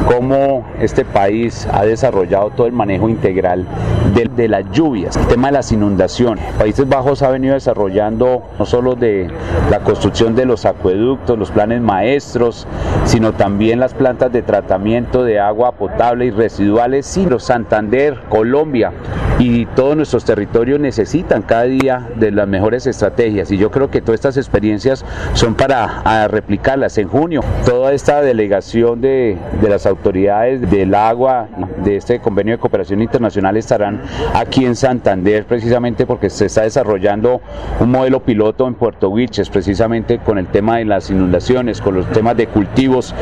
cómo 0.06 0.66
este 0.80 1.04
país 1.04 1.66
ha 1.72 1.84
desarrollado 1.84 2.50
todo 2.50 2.66
el 2.66 2.72
manejo 2.72 3.08
integral 3.08 3.66
de, 4.14 4.24
de 4.24 4.48
las 4.48 4.70
lluvias, 4.72 5.16
el 5.16 5.26
tema 5.28 5.48
de 5.48 5.52
las 5.52 5.72
inundaciones. 5.72 6.44
Países 6.58 6.86
Bajos 6.86 7.22
ha 7.22 7.30
venido 7.30 7.54
desarrollando 7.54 8.42
no 8.58 8.66
solo 8.66 8.96
de 8.96 9.30
la 9.70 9.80
construcción 9.80 10.09
de 10.10 10.44
los 10.44 10.66
acueductos, 10.66 11.38
los 11.38 11.50
planes 11.50 11.80
maestros, 11.80 12.66
sino 13.04 13.32
también 13.32 13.80
las 13.80 13.94
plantas 13.94 14.30
de 14.30 14.42
tratamiento 14.42 15.24
de 15.24 15.40
agua 15.40 15.72
potable 15.72 16.26
y 16.26 16.30
residuales. 16.30 17.16
Los 17.16 17.44
Santander, 17.44 18.18
Colombia 18.28 18.92
y 19.38 19.64
todos 19.66 19.96
nuestros 19.96 20.24
territorios 20.24 20.78
necesitan 20.78 21.42
cada 21.42 21.62
día 21.62 22.08
de 22.16 22.30
las 22.32 22.46
mejores 22.46 22.86
estrategias 22.86 23.50
y 23.50 23.56
yo 23.56 23.70
creo 23.70 23.90
que 23.90 24.02
todas 24.02 24.16
estas 24.16 24.36
experiencias 24.36 25.04
son 25.32 25.54
para 25.54 26.28
replicarlas 26.28 26.98
en 26.98 27.08
junio. 27.08 27.40
Toda 27.64 27.92
esta 27.92 28.20
delegación 28.20 29.00
de, 29.00 29.38
de 29.62 29.68
las 29.68 29.86
autoridades 29.86 30.68
del 30.70 30.94
agua, 30.94 31.48
de 31.82 31.96
este 31.96 32.18
convenio 32.18 32.54
de 32.54 32.58
cooperación 32.58 33.00
internacional 33.00 33.56
estarán 33.56 34.02
aquí 34.34 34.66
en 34.66 34.76
Santander 34.76 35.46
precisamente 35.46 36.04
porque 36.04 36.28
se 36.28 36.46
está 36.46 36.62
desarrollando 36.62 37.40
un 37.78 37.90
modelo 37.90 38.20
piloto 38.20 38.66
en 38.66 38.74
Puerto 38.74 39.08
Wilches 39.08 39.48
precisamente 39.48 39.99
con 40.24 40.38
el 40.38 40.46
tema 40.46 40.78
de 40.78 40.84
las 40.84 41.10
inundaciones, 41.10 41.80
con 41.80 41.94
los 41.94 42.06
temas 42.10 42.36
de 42.36 42.46
cultivos 42.46 43.14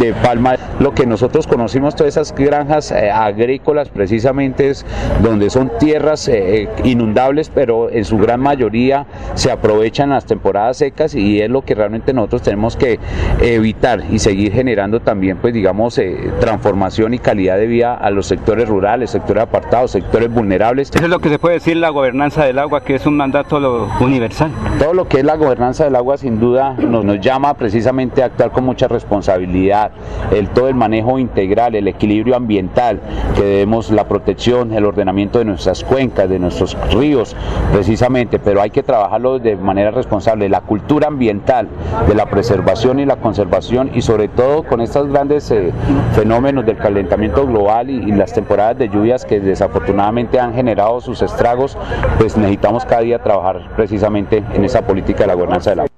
de 0.00 0.12
palma. 0.14 0.56
Lo 0.80 0.94
que 0.94 1.06
nosotros 1.06 1.46
conocimos 1.46 1.96
todas 1.96 2.16
esas 2.16 2.34
granjas 2.34 2.90
eh, 2.92 3.10
agrícolas 3.10 3.88
precisamente 3.88 4.70
es 4.70 4.84
donde 5.22 5.50
son 5.50 5.70
tierras 5.78 6.28
eh, 6.28 6.62
eh, 6.62 6.68
inundables, 6.84 7.50
pero 7.54 7.90
en 7.90 8.04
su 8.04 8.18
gran 8.18 8.40
mayoría 8.40 9.06
se 9.34 9.50
aprovechan 9.50 10.10
las 10.10 10.26
temporadas 10.26 10.76
secas 10.78 11.14
y 11.14 11.40
es 11.40 11.50
lo 11.50 11.62
que 11.62 11.74
realmente 11.74 12.12
nosotros 12.12 12.42
tenemos 12.42 12.76
que 12.76 12.98
evitar 13.40 14.04
y 14.10 14.18
seguir 14.18 14.52
generando 14.52 15.00
también, 15.00 15.38
pues 15.38 15.54
digamos, 15.54 15.98
eh, 15.98 16.30
transformación 16.40 17.14
y 17.14 17.18
calidad 17.18 17.56
de 17.56 17.66
vida 17.66 17.94
a 17.94 18.10
los 18.10 18.26
sectores 18.26 18.68
rurales, 18.68 19.10
sectores 19.10 19.42
apartados, 19.42 19.90
sectores 19.90 20.32
vulnerables. 20.32 20.90
Eso 20.94 21.04
es 21.04 21.10
lo 21.10 21.18
que 21.18 21.28
se 21.28 21.38
puede 21.38 21.54
decir 21.54 21.76
la 21.76 21.90
gobernanza 21.90 22.44
del 22.44 22.58
agua, 22.58 22.82
que 22.82 22.94
es 22.94 23.06
un 23.06 23.16
mandato 23.16 23.88
universal. 24.00 24.50
Todo 24.78 24.94
lo 24.94 25.08
que 25.08 25.18
es 25.18 25.24
la 25.24 25.36
gobernanza 25.36 25.84
del 25.84 25.96
agua 25.96 26.16
sin 26.26 26.40
duda 26.40 26.72
nos, 26.72 27.20
llama 27.20 27.54
precisamente 27.54 28.20
a 28.20 28.26
actuar 28.26 28.50
con 28.50 28.64
mucha 28.64 28.88
responsabilidad, 28.88 29.92
el 30.32 30.48
todo 30.48 30.66
el 30.66 30.74
manejo 30.74 31.20
integral, 31.20 31.76
el 31.76 31.86
equilibrio 31.86 32.34
ambiental, 32.34 32.98
que 33.36 33.42
debemos 33.44 33.92
la 33.92 34.08
protección, 34.08 34.72
el 34.72 34.86
ordenamiento 34.86 35.38
de 35.38 35.44
nuestras 35.44 35.84
cuencas, 35.84 36.28
de 36.28 36.40
nuestros 36.40 36.76
ríos, 36.92 37.36
precisamente, 37.72 38.40
pero 38.40 38.60
hay 38.60 38.70
que 38.70 38.82
trabajarlo 38.82 39.38
de 39.38 39.54
manera 39.54 39.92
responsable, 39.92 40.48
la 40.48 40.62
cultura 40.62 41.06
ambiental, 41.06 41.68
de 42.08 42.14
la 42.16 42.26
preservación 42.26 42.98
y 42.98 43.06
la 43.06 43.16
conservación 43.16 43.92
y 43.94 44.02
sobre 44.02 44.26
todo 44.26 44.64
con 44.64 44.80
estos 44.80 45.06
grandes 45.06 45.48
eh, 45.52 45.72
fenómenos 46.16 46.66
del 46.66 46.76
calentamiento 46.76 47.46
global 47.46 47.88
y, 47.88 47.98
y 47.98 48.10
las 48.10 48.32
temporadas 48.32 48.76
de 48.78 48.88
lluvias 48.88 49.24
que 49.24 49.38
desafortunadamente 49.38 50.40
han 50.40 50.54
generado 50.54 51.00
sus 51.00 51.22
estragos, 51.22 51.78
pues 52.18 52.36
necesitamos 52.36 52.84
cada 52.84 53.02
día 53.02 53.20
trabajar 53.20 53.70
precisamente 53.76 54.42
en 54.54 54.64
esa 54.64 54.84
política 54.84 55.20
de 55.20 55.26
la 55.28 55.34
gobernanza 55.34 55.70
del 55.70 55.78
agua. 55.78 55.95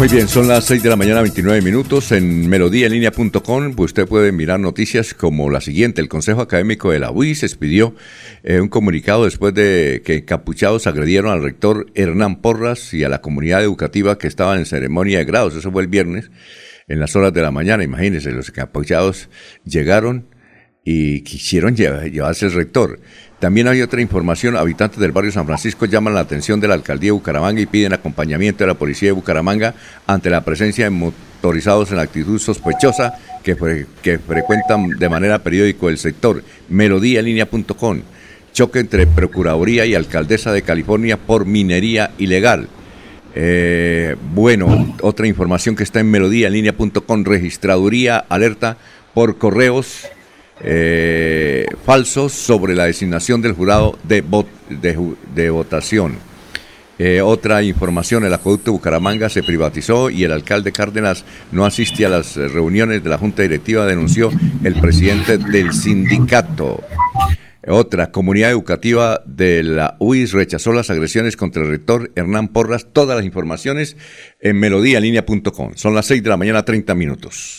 Muy 0.00 0.08
bien, 0.08 0.28
son 0.28 0.48
las 0.48 0.64
6 0.64 0.82
de 0.82 0.88
la 0.88 0.96
mañana, 0.96 1.20
29 1.20 1.60
minutos. 1.60 2.10
En 2.12 2.48
melodíaenlínea.com 2.48 3.74
usted 3.76 4.08
puede 4.08 4.32
mirar 4.32 4.58
noticias 4.58 5.12
como 5.12 5.50
la 5.50 5.60
siguiente. 5.60 6.00
El 6.00 6.08
Consejo 6.08 6.40
Académico 6.40 6.90
de 6.90 7.00
la 7.00 7.10
UIS 7.10 7.42
expidió 7.42 7.94
eh, 8.42 8.60
un 8.60 8.68
comunicado 8.68 9.26
después 9.26 9.52
de 9.52 10.00
que 10.02 10.24
capuchados 10.24 10.86
agredieron 10.86 11.30
al 11.30 11.42
rector 11.42 11.84
Hernán 11.94 12.40
Porras 12.40 12.94
y 12.94 13.04
a 13.04 13.10
la 13.10 13.20
comunidad 13.20 13.62
educativa 13.62 14.16
que 14.16 14.26
estaba 14.26 14.56
en 14.56 14.64
ceremonia 14.64 15.18
de 15.18 15.26
grados. 15.26 15.54
Eso 15.54 15.70
fue 15.70 15.82
el 15.82 15.88
viernes, 15.88 16.30
en 16.88 16.98
las 16.98 17.14
horas 17.14 17.34
de 17.34 17.42
la 17.42 17.50
mañana. 17.50 17.84
Imagínense, 17.84 18.32
los 18.32 18.50
capuchados 18.52 19.28
llegaron 19.66 20.24
y 20.84 21.20
quisieron 21.22 21.76
llevarse 21.76 22.46
el 22.46 22.52
rector. 22.52 22.98
También 23.38 23.68
hay 23.68 23.80
otra 23.80 24.00
información. 24.00 24.56
Habitantes 24.56 24.98
del 24.98 25.12
barrio 25.12 25.32
San 25.32 25.46
Francisco 25.46 25.86
llaman 25.86 26.14
la 26.14 26.20
atención 26.20 26.60
de 26.60 26.68
la 26.68 26.74
alcaldía 26.74 27.08
de 27.08 27.12
Bucaramanga 27.12 27.60
y 27.60 27.66
piden 27.66 27.92
acompañamiento 27.92 28.64
de 28.64 28.68
la 28.68 28.74
policía 28.74 29.08
de 29.08 29.12
Bucaramanga 29.12 29.74
ante 30.06 30.28
la 30.28 30.44
presencia 30.44 30.84
de 30.84 30.90
motorizados 30.90 31.90
en 31.90 31.98
actitud 31.98 32.38
sospechosa 32.38 33.14
que, 33.42 33.56
frecuentan 33.56 34.90
de 34.98 35.08
manera 35.08 35.42
periódico 35.42 35.88
el 35.88 35.98
sector. 35.98 36.44
Melodíalinea.com. 36.68 38.02
Choque 38.52 38.80
entre 38.80 39.06
Procuraduría 39.06 39.86
y 39.86 39.94
Alcaldesa 39.94 40.52
de 40.52 40.62
California 40.62 41.16
por 41.16 41.46
minería 41.46 42.10
ilegal. 42.18 42.68
Eh, 43.34 44.16
bueno, 44.34 44.96
otra 45.02 45.26
información 45.26 45.76
que 45.76 45.84
está 45.84 46.00
en 46.00 46.10
melodíalinea.com. 46.10 47.24
Registraduría 47.24 48.18
alerta 48.18 48.76
por 49.14 49.38
correos 49.38 50.08
eh, 50.62 51.66
falsos 51.84 52.32
sobre 52.32 52.74
la 52.74 52.84
designación 52.84 53.40
del 53.42 53.52
jurado 53.52 53.98
de, 54.04 54.20
votación. 55.50 56.16
Eh, 56.98 57.22
otra 57.22 57.62
información, 57.62 58.24
el 58.24 58.34
acueducto 58.34 58.72
Bucaramanga 58.72 59.30
se 59.30 59.42
privatizó 59.42 60.10
y 60.10 60.24
el 60.24 60.32
alcalde 60.32 60.70
Cárdenas 60.70 61.24
no 61.50 61.64
asiste 61.64 62.04
a 62.04 62.10
las 62.10 62.36
reuniones 62.36 63.02
de 63.02 63.08
la 63.08 63.16
Junta 63.16 63.42
Directiva, 63.42 63.86
denunció 63.86 64.30
el 64.62 64.74
presidente 64.74 65.38
del 65.38 65.72
sindicato. 65.72 66.82
Otra, 67.66 68.10
comunidad 68.10 68.50
educativa 68.50 69.22
de 69.26 69.62
la 69.62 69.96
UIS 69.98 70.32
rechazó 70.32 70.72
las 70.72 70.88
agresiones 70.90 71.36
contra 71.36 71.62
el 71.62 71.68
rector 71.68 72.10
Hernán 72.16 72.48
Porras. 72.48 72.86
Todas 72.92 73.16
las 73.16 73.26
informaciones 73.26 73.96
en 74.40 74.58
melodíalinea.com. 74.58 75.72
Son 75.74 75.94
las 75.94 76.06
6 76.06 76.22
de 76.22 76.30
la 76.30 76.36
mañana, 76.38 76.64
30 76.64 76.94
minutos. 76.94 77.58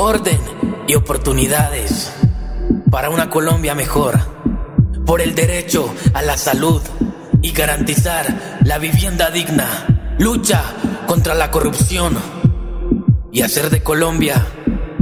orden 0.00 0.40
y 0.88 0.94
oportunidades 0.94 2.10
para 2.90 3.10
una 3.10 3.28
Colombia 3.28 3.74
mejor, 3.74 4.18
por 5.04 5.20
el 5.20 5.34
derecho 5.34 5.92
a 6.14 6.22
la 6.22 6.38
salud 6.38 6.80
y 7.42 7.52
garantizar 7.52 8.60
la 8.64 8.78
vivienda 8.78 9.30
digna, 9.30 10.14
lucha 10.18 10.62
contra 11.06 11.34
la 11.34 11.50
corrupción 11.50 12.16
y 13.30 13.42
hacer 13.42 13.68
de 13.68 13.82
Colombia 13.82 14.46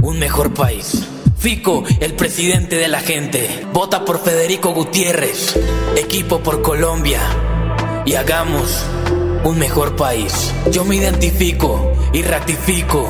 un 0.01 0.19
mejor 0.19 0.53
país. 0.53 1.07
Fico, 1.37 1.85
el 2.01 2.15
presidente 2.15 2.75
de 2.75 2.89
la 2.89 2.99
gente, 2.99 3.65
vota 3.71 4.03
por 4.03 4.19
Federico 4.21 4.73
Gutiérrez, 4.73 5.57
equipo 5.95 6.39
por 6.39 6.61
Colombia 6.61 7.21
y 8.05 8.15
hagamos 8.15 8.83
un 9.45 9.57
mejor 9.59 9.95
país. 9.95 10.53
Yo 10.71 10.83
me 10.83 10.97
identifico 10.97 11.93
y 12.11 12.21
ratifico 12.21 13.09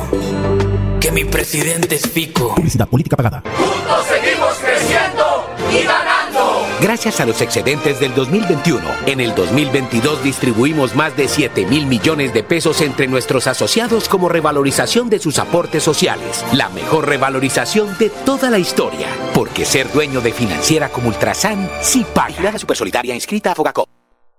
que 1.00 1.10
mi 1.10 1.24
presidente 1.24 1.94
es 1.94 2.08
Fico. 2.08 2.54
Publicidad 2.54 2.86
política 2.86 3.16
pagada. 3.16 3.42
Juntos 3.56 4.06
seguimos 4.06 4.54
creciendo 4.58 5.50
y 5.72 5.84
ganando. 5.84 6.66
Gracias 6.80 7.20
a 7.20 7.26
los 7.26 7.40
excedentes 7.40 7.98
del 8.00 8.14
2021, 8.14 8.80
en 9.06 9.20
el 9.20 9.34
2022 9.34 10.22
distribuimos 10.22 10.94
más 10.94 11.16
de 11.16 11.28
7 11.28 11.66
mil 11.66 11.86
millones 11.86 12.34
de 12.34 12.42
pesos 12.42 12.80
entre 12.82 13.06
nuestros 13.06 13.46
asociados 13.46 14.08
como 14.08 14.28
revalorización 14.28 15.08
de 15.08 15.18
sus 15.18 15.38
aportes 15.38 15.82
sociales. 15.82 16.44
La 16.52 16.68
mejor 16.68 17.08
revalorización 17.08 17.96
de 17.98 18.10
toda 18.10 18.50
la 18.50 18.58
historia. 18.58 19.08
Porque 19.34 19.64
ser 19.64 19.90
dueño 19.92 20.20
de 20.20 20.32
financiera 20.32 20.90
como 20.90 21.08
Ultrasan 21.08 21.70
sí 21.82 22.04
paga. 22.14 22.58
Super 22.58 22.76
Solidaria 22.76 23.14
inscrita 23.14 23.52
a 23.52 23.54
Fogacop. 23.54 23.88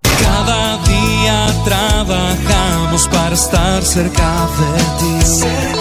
Cada 0.03 0.77
día 0.83 1.47
trabajamos 1.65 3.07
para 3.07 3.35
estar 3.35 3.83
cerca 3.83 4.47
de 4.59 4.79
ti. 4.99 5.80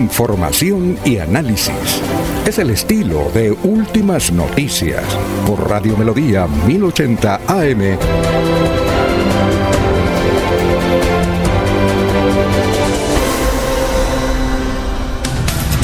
Información 0.00 0.98
y 1.04 1.18
análisis. 1.18 2.00
Es 2.46 2.58
el 2.58 2.70
estilo 2.70 3.30
de 3.34 3.52
Últimas 3.52 4.32
Noticias 4.32 5.04
por 5.46 5.68
Radio 5.68 5.94
Melodía 5.94 6.46
1080 6.46 7.40
AM. 7.46 7.98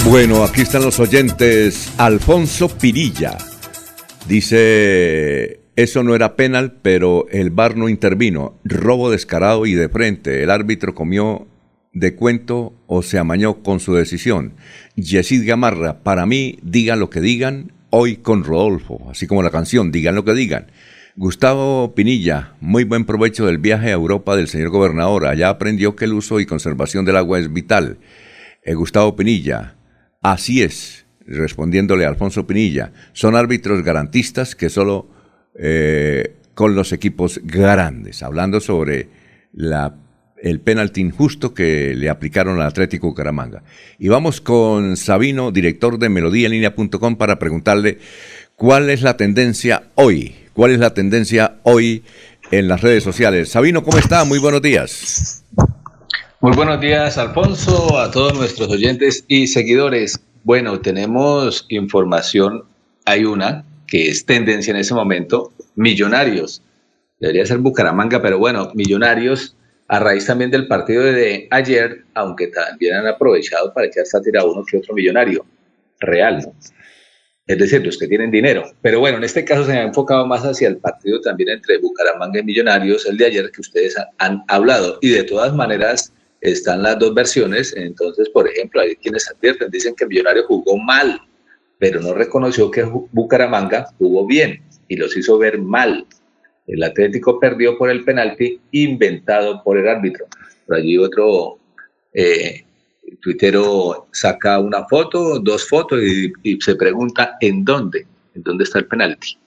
Bueno, 0.09 0.45
aquí 0.45 0.63
están 0.63 0.83
los 0.83 0.99
oyentes. 0.99 1.93
Alfonso 1.99 2.69
Pirilla 2.71 3.37
dice, 4.27 5.61
eso 5.77 6.03
no 6.03 6.15
era 6.15 6.37
penal, 6.37 6.79
pero 6.81 7.27
el 7.31 7.51
VAR 7.51 7.77
no 7.77 7.91
intervino. 7.91 8.59
Robo 8.65 9.11
descarado 9.11 9.67
y 9.67 9.75
de 9.75 9.91
frente. 9.91 10.43
El 10.43 10.51
árbitro 10.51 10.95
comió 10.95 11.47
de 11.97 12.15
cuento 12.15 12.75
o 12.87 13.03
se 13.03 13.17
amañó 13.17 13.63
con 13.63 13.81
su 13.81 13.95
decisión. 13.95 14.53
Yesid 14.97 15.49
Gamarra, 15.49 16.03
para 16.03 16.27
mí, 16.27 16.59
digan 16.63 17.01
lo 17.01 17.09
que 17.09 17.23
digan, 17.23 17.73
hoy 17.89 18.17
con 18.17 18.45
Rodolfo, 18.45 19.09
así 19.11 19.27
como 19.27 19.43
la 19.43 19.51
canción, 19.51 19.91
digan 19.91 20.15
lo 20.15 20.23
que 20.23 20.35
digan. 20.35 20.67
Gustavo 21.17 21.95
Pinilla, 21.95 22.53
muy 22.61 22.85
buen 22.85 23.07
provecho 23.07 23.47
del 23.47 23.57
viaje 23.57 23.89
a 23.89 23.95
Europa 23.95 24.37
del 24.37 24.49
señor 24.49 24.69
gobernador. 24.69 25.27
Allá 25.27 25.49
aprendió 25.49 25.97
que 25.97 26.05
el 26.05 26.13
uso 26.13 26.39
y 26.39 26.45
conservación 26.45 27.07
del 27.07 27.17
agua 27.17 27.39
es 27.39 27.51
vital. 27.51 27.97
Eh, 28.63 28.75
Gustavo 28.75 29.17
Pinilla, 29.17 29.77
así 30.21 30.63
es, 30.63 31.07
respondiéndole 31.27 32.05
a 32.05 32.11
Alfonso 32.11 32.47
Pinilla, 32.47 32.93
son 33.15 33.37
árbitros 33.37 33.83
garantistas 33.83 34.55
que 34.55 34.69
solo 34.69 35.09
eh, 35.59 36.37
con 36.53 36.75
los 36.75 36.93
equipos 36.93 37.41
grandes, 37.43 38.23
hablando 38.23 38.61
sobre 38.61 39.09
la, 39.55 39.95
el 40.43 40.61
penalti 40.61 41.01
injusto 41.01 41.55
que 41.55 41.95
le 41.95 42.09
aplicaron 42.09 42.61
al 42.61 42.67
Atlético 42.67 43.15
Caramanga. 43.15 43.63
Y 43.99 44.09
vamos 44.09 44.41
con 44.41 44.97
Sabino, 44.97 45.51
director 45.51 45.99
de 45.99 46.09
melodíaenlínea.com, 46.09 47.17
para 47.17 47.39
preguntarle 47.39 47.99
cuál 48.55 48.91
es 48.91 49.03
la 49.03 49.17
tendencia 49.17 49.85
hoy, 49.95 50.35
cuál 50.53 50.73
es 50.73 50.79
la 50.79 50.95
tendencia 50.95 51.57
hoy 51.63 52.05
en 52.51 52.69
las 52.69 52.81
redes 52.83 53.03
sociales. 53.03 53.51
Sabino, 53.51 53.83
¿cómo 53.83 53.99
está? 53.99 54.25
Muy 54.25 54.39
buenos 54.39 54.63
días. 54.63 55.45
Muy 56.41 56.55
buenos 56.55 56.81
días, 56.81 57.19
Alfonso, 57.19 57.99
a 57.99 58.11
todos 58.11 58.35
nuestros 58.35 58.69
oyentes 58.69 59.25
y 59.27 59.47
seguidores. 59.47 60.21
Bueno, 60.45 60.81
tenemos 60.81 61.67
información, 61.71 62.65
hay 63.05 63.25
una 63.25 63.65
que 63.87 64.09
es 64.09 64.27
tendencia 64.27 64.71
en 64.71 64.77
ese 64.77 64.95
momento, 64.95 65.53
Millonarios. 65.75 66.63
Debería 67.19 67.47
ser 67.47 67.59
Bucaramanga, 67.59 68.21
pero 68.21 68.39
bueno, 68.39 68.71
Millonarios, 68.75 69.56
a 69.89 69.99
raíz 70.01 70.27
también 70.27 70.51
del 70.51 70.67
partido 70.67 71.03
de 71.03 71.49
ayer, 71.51 72.05
aunque 72.15 72.49
también 72.49 72.97
han 72.97 73.07
aprovechado 73.07 73.73
para 73.73 73.87
echar 73.87 74.07
sátira 74.07 74.41
a 74.41 74.45
uno 74.45 74.65
que 74.65 74.79
otro 74.79 74.95
millonario, 74.95 75.45
real, 76.01 76.43
¿no? 76.45 76.55
Es 77.47 77.59
decir, 77.59 77.87
los 77.87 77.97
que 77.97 78.09
tienen 78.09 78.33
dinero. 78.33 78.65
Pero 78.83 78.99
bueno, 78.99 79.19
en 79.19 79.25
este 79.25 79.45
caso 79.45 79.65
se 79.65 79.73
ha 79.73 79.83
enfocado 79.83 80.27
más 80.27 80.43
hacia 80.43 80.67
el 80.67 80.79
partido 80.79 81.21
también 81.21 81.51
entre 81.51 81.79
Bucaramanga 81.79 82.41
y 82.41 82.43
Millonarios, 82.43 83.07
el 83.07 83.17
de 83.17 83.27
ayer 83.27 83.51
que 83.53 83.61
ustedes 83.61 83.95
han 84.19 84.43
hablado. 84.49 84.99
Y 85.01 85.11
de 85.11 85.23
todas 85.23 85.55
maneras, 85.55 86.13
están 86.41 86.83
las 86.83 86.99
dos 86.99 87.15
versiones. 87.15 87.75
Entonces, 87.77 88.29
por 88.31 88.49
ejemplo, 88.49 88.81
hay 88.81 88.97
quienes 88.97 89.31
advierten, 89.31 89.71
dicen 89.71 89.95
que 89.95 90.07
Millonario 90.07 90.45
jugó 90.47 90.77
mal, 90.77 91.21
pero 91.79 92.01
no 92.01 92.15
reconoció 92.15 92.71
que 92.71 92.83
Bucaramanga 92.85 93.87
jugó 93.99 94.27
bien 94.27 94.63
y 94.89 94.97
los 94.97 95.17
hizo 95.17 95.39
ver 95.39 95.59
mal. 95.59 96.07
El 96.67 96.83
Atlético 96.83 97.39
perdió 97.39 97.79
por 97.79 97.91
el 97.91 98.05
penalti 98.05 98.61
inventado 98.73 99.63
por 99.63 99.79
el 99.79 99.89
árbitro. 99.89 100.27
Por 100.67 100.77
allí 100.77 100.99
otro 100.99 101.59
eh, 102.13 102.65
tuitero 103.21 104.09
saca 104.13 104.59
una 104.59 104.85
foto, 104.87 105.39
dos 105.39 105.69
fotos 105.69 106.03
y, 106.03 106.33
y 106.43 106.61
se 106.61 106.75
pregunta 106.75 107.37
en 107.41 107.65
dónde, 107.65 108.07
en 108.35 108.43
dónde 108.43 108.65
está 108.65 108.81
el 108.81 108.87
penalti. 108.87 109.39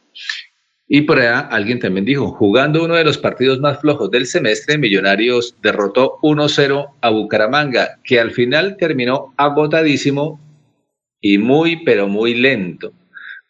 Y 0.91 1.01
por 1.01 1.19
allá 1.19 1.41
alguien 1.41 1.79
también 1.79 2.03
dijo, 2.03 2.31
jugando 2.31 2.83
uno 2.83 2.95
de 2.95 3.03
los 3.03 3.19
partidos 3.19 3.59
más 3.59 3.79
flojos 3.79 4.09
del 4.09 4.25
semestre, 4.25 4.79
Millonarios 4.79 5.55
derrotó 5.61 6.17
1-0 6.23 6.93
a 6.99 7.09
Bucaramanga, 7.11 7.99
que 8.03 8.19
al 8.19 8.31
final 8.31 8.75
terminó 8.75 9.31
agotadísimo 9.37 10.39
y 11.21 11.37
muy, 11.37 11.83
pero 11.83 12.07
muy 12.07 12.33
lento. 12.33 12.91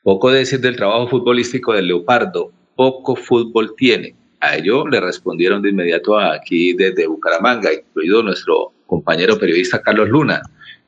Poco 0.04 0.32
decir 0.32 0.60
del 0.60 0.76
trabajo 0.76 1.08
futbolístico 1.08 1.74
del 1.74 1.88
Leopardo, 1.88 2.52
poco 2.80 3.14
fútbol 3.18 3.76
tiene. 3.76 4.16
A 4.40 4.56
ello 4.56 4.88
le 4.88 5.02
respondieron 5.02 5.62
de 5.62 5.72
inmediato 5.72 6.18
aquí 6.18 6.72
desde 6.72 7.08
Bucaramanga, 7.08 7.74
incluido 7.74 8.24
nuestro 8.24 8.72
compañero 8.86 9.38
periodista 9.38 9.82
Carlos 9.82 10.08
Luna. 10.08 10.42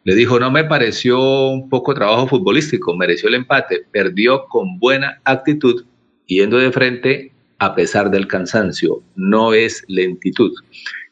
Le 0.06 0.16
dijo, 0.16 0.40
no 0.40 0.50
me 0.50 0.64
pareció 0.64 1.20
un 1.50 1.68
poco 1.68 1.94
trabajo 1.94 2.28
futbolístico, 2.28 2.96
mereció 2.96 3.28
el 3.28 3.36
empate, 3.36 3.86
perdió 3.92 4.46
con 4.46 4.80
buena 4.80 5.20
actitud, 5.26 5.84
yendo 6.28 6.60
de 6.60 6.72
frente 6.72 7.34
a 7.60 7.76
pesar 7.76 8.10
del 8.10 8.26
cansancio, 8.26 9.04
no 9.18 9.54
es 9.54 9.84
lentitud. 9.90 10.54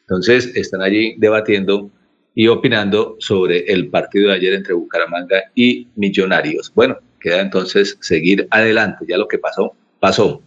Entonces 0.04 0.56
están 0.56 0.82
allí 0.82 1.16
debatiendo 1.18 1.92
y 2.36 2.48
opinando 2.48 3.18
sobre 3.20 3.66
el 3.66 3.90
partido 3.90 4.30
de 4.30 4.36
ayer 4.36 4.54
entre 4.54 4.76
Bucaramanga 4.76 5.44
y 5.56 5.90
Millonarios. 5.98 6.72
Bueno, 6.74 6.96
queda 7.20 7.42
entonces 7.42 7.98
seguir 8.00 8.48
adelante, 8.50 9.04
ya 9.10 9.18
lo 9.18 9.28
que 9.28 9.40
pasó, 9.40 9.76
pasó. 10.00 10.42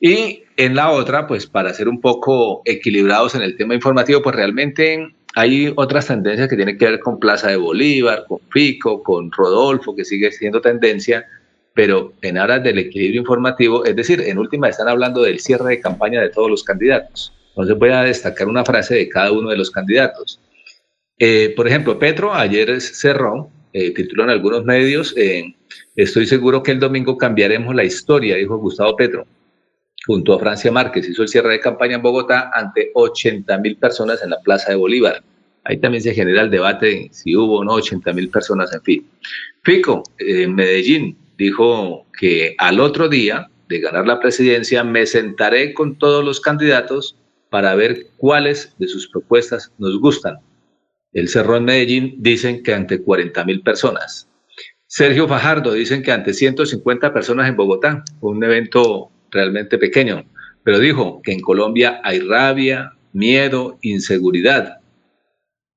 Y 0.00 0.42
en 0.56 0.74
la 0.74 0.90
otra, 0.90 1.26
pues 1.26 1.46
para 1.46 1.72
ser 1.74 1.88
un 1.88 2.00
poco 2.00 2.62
equilibrados 2.64 3.34
en 3.34 3.42
el 3.42 3.56
tema 3.56 3.74
informativo, 3.74 4.22
pues 4.22 4.36
realmente 4.36 5.14
hay 5.34 5.72
otras 5.76 6.06
tendencias 6.06 6.48
que 6.48 6.56
tienen 6.56 6.78
que 6.78 6.84
ver 6.84 7.00
con 7.00 7.18
Plaza 7.18 7.48
de 7.48 7.56
Bolívar, 7.56 8.24
con 8.28 8.38
Pico, 8.52 9.02
con 9.02 9.32
Rodolfo, 9.32 9.96
que 9.96 10.04
sigue 10.04 10.30
siendo 10.30 10.60
tendencia, 10.60 11.26
pero 11.74 12.12
en 12.22 12.38
aras 12.38 12.62
del 12.62 12.78
equilibrio 12.78 13.20
informativo, 13.20 13.84
es 13.84 13.96
decir, 13.96 14.20
en 14.20 14.38
última 14.38 14.68
están 14.68 14.88
hablando 14.88 15.22
del 15.22 15.40
cierre 15.40 15.70
de 15.70 15.80
campaña 15.80 16.20
de 16.20 16.30
todos 16.30 16.48
los 16.48 16.62
candidatos. 16.62 17.32
Entonces 17.48 17.76
voy 17.76 17.90
a 17.90 18.02
destacar 18.02 18.46
una 18.46 18.64
frase 18.64 18.94
de 18.94 19.08
cada 19.08 19.32
uno 19.32 19.50
de 19.50 19.56
los 19.56 19.70
candidatos. 19.70 20.40
Eh, 21.18 21.52
por 21.56 21.66
ejemplo, 21.66 21.98
Petro 21.98 22.32
ayer 22.34 22.80
cerró, 22.80 23.50
eh, 23.74 23.90
tituló 23.90 24.22
en 24.22 24.30
algunos 24.30 24.64
medios, 24.64 25.12
eh, 25.16 25.52
estoy 25.96 26.26
seguro 26.26 26.62
que 26.62 26.70
el 26.70 26.78
domingo 26.78 27.18
cambiaremos 27.18 27.74
la 27.74 27.82
historia, 27.82 28.36
dijo 28.36 28.56
Gustavo 28.56 28.94
Petro. 28.94 29.26
Junto 30.06 30.32
a 30.32 30.38
Francia 30.38 30.70
Márquez 30.70 31.08
hizo 31.08 31.22
el 31.22 31.28
cierre 31.28 31.54
de 31.54 31.60
campaña 31.60 31.96
en 31.96 32.02
Bogotá 32.02 32.52
ante 32.54 32.92
80 32.94 33.58
mil 33.58 33.76
personas 33.76 34.22
en 34.22 34.30
la 34.30 34.40
Plaza 34.40 34.70
de 34.70 34.76
Bolívar. 34.76 35.24
Ahí 35.64 35.78
también 35.78 36.04
se 36.04 36.14
genera 36.14 36.42
el 36.42 36.50
debate 36.50 36.86
de 36.86 37.08
si 37.10 37.34
hubo 37.34 37.58
o 37.58 37.64
no 37.64 37.72
80 37.72 38.12
mil 38.12 38.28
personas, 38.28 38.72
en 38.72 38.82
fin. 38.82 39.06
Fico, 39.62 40.04
en 40.18 40.54
Medellín, 40.54 41.16
dijo 41.36 42.06
que 42.16 42.54
al 42.58 42.78
otro 42.78 43.08
día 43.08 43.50
de 43.68 43.80
ganar 43.80 44.06
la 44.06 44.20
presidencia 44.20 44.84
me 44.84 45.04
sentaré 45.04 45.74
con 45.74 45.98
todos 45.98 46.24
los 46.24 46.40
candidatos 46.40 47.16
para 47.50 47.74
ver 47.74 48.06
cuáles 48.18 48.72
de 48.78 48.86
sus 48.86 49.08
propuestas 49.08 49.72
nos 49.78 49.98
gustan. 49.98 50.38
El 51.14 51.28
cerró 51.28 51.56
en 51.56 51.64
Medellín, 51.64 52.16
dicen 52.18 52.62
que 52.62 52.74
ante 52.74 53.00
40 53.00 53.44
mil 53.44 53.62
personas. 53.62 54.28
Sergio 54.86 55.26
Fajardo, 55.26 55.72
dicen 55.72 56.02
que 56.02 56.12
ante 56.12 56.34
150 56.34 57.12
personas 57.12 57.48
en 57.48 57.56
Bogotá, 57.56 58.04
un 58.20 58.44
evento 58.44 59.10
realmente 59.30 59.78
pequeño, 59.78 60.24
pero 60.62 60.78
dijo 60.78 61.22
que 61.22 61.32
en 61.32 61.40
Colombia 61.40 62.00
hay 62.02 62.20
rabia, 62.20 62.92
miedo, 63.12 63.78
inseguridad. 63.82 64.78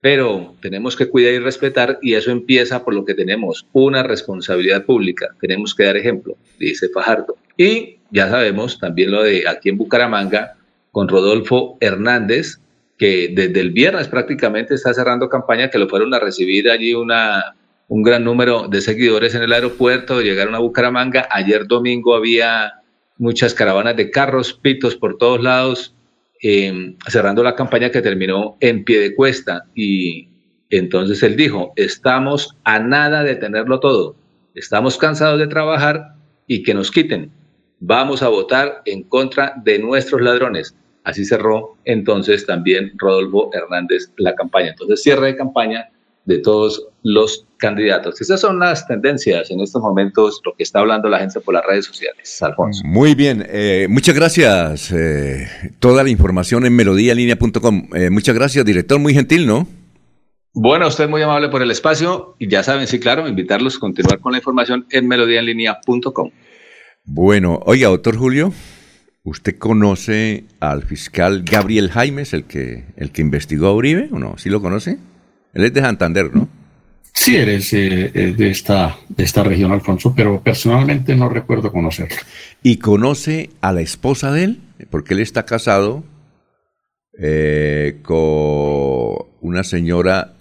Pero 0.01 0.55
tenemos 0.61 0.95
que 0.95 1.09
cuidar 1.09 1.33
y 1.33 1.39
respetar 1.39 1.99
y 2.01 2.13
eso 2.13 2.31
empieza 2.31 2.83
por 2.83 2.93
lo 2.93 3.05
que 3.05 3.13
tenemos, 3.13 3.67
una 3.73 4.03
responsabilidad 4.03 4.85
pública. 4.85 5.29
Tenemos 5.39 5.73
que 5.75 5.83
dar 5.83 5.97
ejemplo, 5.97 6.37
dice 6.59 6.89
Fajardo. 6.89 7.37
Y 7.57 7.97
ya 8.11 8.29
sabemos 8.29 8.79
también 8.79 9.11
lo 9.11 9.23
de 9.23 9.47
aquí 9.47 9.69
en 9.69 9.77
Bucaramanga 9.77 10.55
con 10.91 11.07
Rodolfo 11.07 11.77
Hernández, 11.79 12.59
que 12.97 13.31
desde 13.33 13.59
el 13.59 13.71
viernes 13.71 14.07
prácticamente 14.07 14.73
está 14.73 14.93
cerrando 14.93 15.29
campaña, 15.29 15.69
que 15.69 15.77
lo 15.77 15.87
fueron 15.87 16.13
a 16.13 16.19
recibir 16.19 16.69
allí 16.69 16.93
una, 16.93 17.55
un 17.87 18.03
gran 18.03 18.23
número 18.23 18.67
de 18.67 18.81
seguidores 18.81 19.35
en 19.35 19.43
el 19.43 19.53
aeropuerto, 19.53 20.21
llegaron 20.21 20.55
a 20.55 20.59
Bucaramanga. 20.59 21.27
Ayer 21.31 21.67
domingo 21.67 22.15
había 22.15 22.81
muchas 23.17 23.53
caravanas 23.53 23.95
de 23.95 24.09
carros, 24.09 24.53
pitos 24.53 24.95
por 24.95 25.17
todos 25.17 25.41
lados, 25.41 25.95
eh, 26.41 26.95
cerrando 27.07 27.43
la 27.43 27.55
campaña 27.55 27.91
que 27.91 28.01
terminó 28.01 28.57
en 28.59 28.83
pie 28.83 28.99
de 28.99 29.15
cuesta. 29.15 29.65
Y 29.75 30.29
entonces 30.69 31.21
él 31.23 31.35
dijo, 31.35 31.73
estamos 31.75 32.57
a 32.63 32.79
nada 32.79 33.23
de 33.23 33.35
tenerlo 33.35 33.79
todo, 33.79 34.15
estamos 34.55 34.97
cansados 34.97 35.39
de 35.39 35.47
trabajar 35.47 36.15
y 36.47 36.63
que 36.63 36.73
nos 36.73 36.91
quiten. 36.91 37.31
Vamos 37.79 38.23
a 38.23 38.29
votar 38.29 38.81
en 38.85 39.03
contra 39.03 39.53
de 39.63 39.77
nuestros 39.77 40.19
ladrones. 40.21 40.75
Así 41.07 41.23
cerró 41.23 41.77
entonces 41.85 42.45
también 42.45 42.91
Rodolfo 42.97 43.49
Hernández 43.53 44.11
la 44.17 44.35
campaña. 44.35 44.71
Entonces, 44.71 45.01
cierre 45.01 45.27
de 45.27 45.35
campaña 45.37 45.89
de 46.25 46.39
todos 46.39 46.85
los 47.01 47.47
candidatos. 47.55 48.19
Esas 48.19 48.41
son 48.41 48.59
las 48.59 48.85
tendencias 48.85 49.49
en 49.49 49.61
estos 49.61 49.81
momentos, 49.81 50.41
lo 50.43 50.53
que 50.53 50.63
está 50.63 50.79
hablando 50.79 51.07
la 51.07 51.19
gente 51.19 51.39
por 51.39 51.53
las 51.53 51.65
redes 51.65 51.85
sociales. 51.85 52.41
Alfonso. 52.41 52.81
Muy 52.83 53.15
bien, 53.15 53.45
eh, 53.47 53.87
muchas 53.89 54.15
gracias. 54.15 54.91
Eh, 54.91 55.47
toda 55.79 56.03
la 56.03 56.09
información 56.09 56.65
en 56.65 56.75
melodíalinea.com. 56.75 57.87
Eh, 57.95 58.09
muchas 58.09 58.35
gracias, 58.35 58.65
director, 58.65 58.99
muy 58.99 59.13
gentil, 59.13 59.47
¿no? 59.47 59.65
Bueno, 60.53 60.89
usted 60.89 61.07
muy 61.07 61.21
amable 61.21 61.47
por 61.47 61.61
el 61.61 61.71
espacio 61.71 62.35
y 62.37 62.49
ya 62.49 62.63
saben, 62.63 62.85
sí, 62.85 62.99
claro, 62.99 63.29
invitarlos 63.29 63.77
a 63.77 63.79
continuar 63.79 64.19
con 64.19 64.33
la 64.33 64.39
información 64.39 64.85
en 64.91 65.07
melodíalinea.com. 65.07 66.31
Bueno, 67.05 67.61
oiga, 67.65 67.87
doctor 67.87 68.17
Julio, 68.17 68.51
¿usted 69.27 69.57
conoce 69.57 70.45
al 70.61 70.83
fiscal 70.83 71.43
Gabriel 71.43 71.89
Jaimes, 71.89 72.33
el 72.33 72.45
que, 72.45 72.85
el 72.95 73.11
que 73.11 73.21
investigó 73.21 73.67
a 73.67 73.73
Uribe 73.73 74.07
o 74.13 74.19
no? 74.19 74.37
¿Sí 74.37 74.49
lo 74.49 74.61
conoce? 74.61 74.99
Él 75.53 75.65
es 75.65 75.73
de 75.73 75.81
Santander, 75.81 76.33
¿no? 76.33 76.47
Sí, 77.13 77.35
eres 77.35 77.73
eh, 77.73 78.09
de, 78.37 78.49
esta, 78.49 78.95
de 79.09 79.25
esta 79.25 79.43
región, 79.43 79.73
Alfonso, 79.73 80.13
pero 80.15 80.41
personalmente 80.41 81.13
no 81.15 81.27
recuerdo 81.27 81.73
conocerlo. 81.73 82.15
¿Y 82.63 82.77
conoce 82.77 83.49
a 83.59 83.73
la 83.73 83.81
esposa 83.81 84.31
de 84.31 84.43
él? 84.45 84.61
Porque 84.89 85.13
él 85.13 85.19
está 85.19 85.45
casado 85.45 86.05
eh, 87.19 87.99
con 88.03 89.27
una 89.41 89.63
señora 89.65 90.35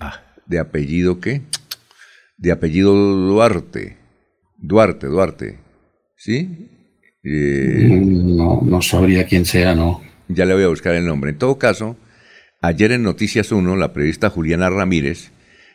ah, 0.00 0.22
de 0.46 0.58
apellido, 0.58 1.20
¿qué? 1.20 1.42
De 2.38 2.50
apellido 2.50 2.92
Duarte. 2.94 3.98
Duarte, 4.56 5.06
Duarte. 5.06 5.60
¿Sí? 6.16 6.75
Eh, 7.28 8.00
no, 8.02 8.62
no 8.62 8.82
sabría 8.82 9.26
quién 9.26 9.44
sea, 9.44 9.74
¿no? 9.74 10.00
Ya 10.28 10.44
le 10.44 10.54
voy 10.54 10.62
a 10.62 10.68
buscar 10.68 10.94
el 10.94 11.04
nombre. 11.04 11.30
En 11.30 11.38
todo 11.38 11.58
caso, 11.58 11.96
Ayer 12.66 12.92
en 12.92 13.02
Noticias 13.02 13.52
1, 13.52 13.76
la 13.76 13.92
periodista 13.92 14.30
Juliana 14.30 14.70
Ramírez 14.70 15.30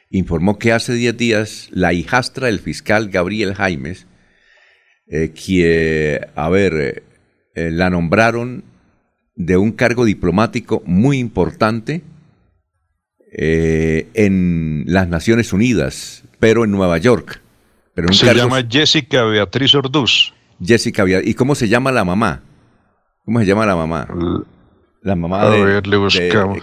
informó 0.09 0.57
que 0.59 0.73
hace 0.73 0.93
10 0.93 1.15
días 1.15 1.67
la 1.71 1.93
hijastra 1.93 2.47
del 2.47 2.59
fiscal 2.59 3.09
Gabriel 3.09 3.53
Jaimes, 3.53 4.07
eh, 5.07 5.31
que, 5.31 6.19
a 6.35 6.49
ver, 6.49 7.03
eh, 7.55 7.71
la 7.71 7.89
nombraron 7.89 8.65
de 9.35 9.57
un 9.57 9.71
cargo 9.71 10.05
diplomático 10.05 10.83
muy 10.85 11.19
importante 11.19 12.01
eh, 13.31 14.09
en 14.13 14.83
las 14.87 15.07
Naciones 15.07 15.53
Unidas, 15.53 16.23
pero 16.39 16.65
en 16.65 16.71
Nueva 16.71 16.97
York. 16.97 17.41
Pero 17.93 18.11
se 18.11 18.33
llama 18.33 18.67
Jessica 18.69 19.23
Beatriz 19.23 19.75
Orduz. 19.75 20.33
Jessica 20.63 21.05
¿Y 21.23 21.33
cómo 21.33 21.55
se 21.55 21.67
llama 21.67 21.91
la 21.91 22.03
mamá? 22.03 22.41
¿Cómo 23.25 23.39
se 23.39 23.45
llama 23.45 23.65
la 23.65 23.75
mamá? 23.75 24.07
la 25.03 25.15
mamá 25.15 25.49
de, 25.49 25.81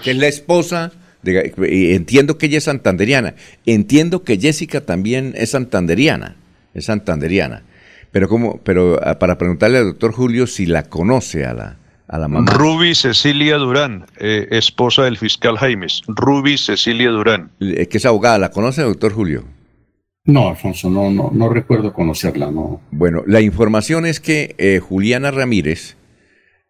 que 0.01 0.11
es 0.13 0.17
la 0.17 0.29
esposa 0.29 0.93
de, 1.23 1.53
entiendo 1.97 2.39
que 2.39 2.47
ella 2.47 2.59
es 2.59 2.65
santanderiana. 2.65 3.35
Entiendo 3.67 4.23
que 4.23 4.39
Jessica 4.39 4.81
también 4.81 5.35
es 5.37 5.51
santanderiana 5.51 6.37
es 6.75 6.87
santanderiana. 6.87 7.63
Pero 8.11 8.29
como 8.29 8.59
pero 8.59 8.99
ah, 9.05 9.19
para 9.19 9.37
preguntarle 9.37 9.79
al 9.79 9.85
doctor 9.85 10.13
Julio 10.13 10.47
si 10.47 10.67
la 10.67 10.85
conoce 10.85 11.45
a 11.45 11.53
la 11.53 11.77
a 12.09 12.19
la 12.19 12.29
mamá. 12.29 12.51
Ruby 12.51 12.95
Cecilia 12.95 13.57
Durán 13.57 14.07
eh, 14.19 14.49
esposa 14.51 15.03
del 15.05 15.19
fiscal 15.19 15.59
Jaimes. 15.59 16.03
Ruby 16.07 16.57
Cecilia 16.57 17.11
Durán. 17.11 17.51
Que 17.59 17.89
es 17.91 18.07
abogada 18.07 18.39
la 18.39 18.51
conoce 18.51 18.83
doctor 18.83 19.13
Julio 19.13 19.45
no, 20.29 20.51
Alfonso, 20.51 20.91
no, 20.91 21.11
no, 21.11 21.31
no 21.33 21.49
recuerdo 21.49 21.95
conocerla, 21.95 22.51
no. 22.51 22.83
Bueno, 22.91 23.23
la 23.27 23.41
información 23.41 24.05
es 24.05 24.21
que 24.21 24.55
eh, 24.59 24.79
Juliana 24.79 25.31
Ramírez 25.31 25.97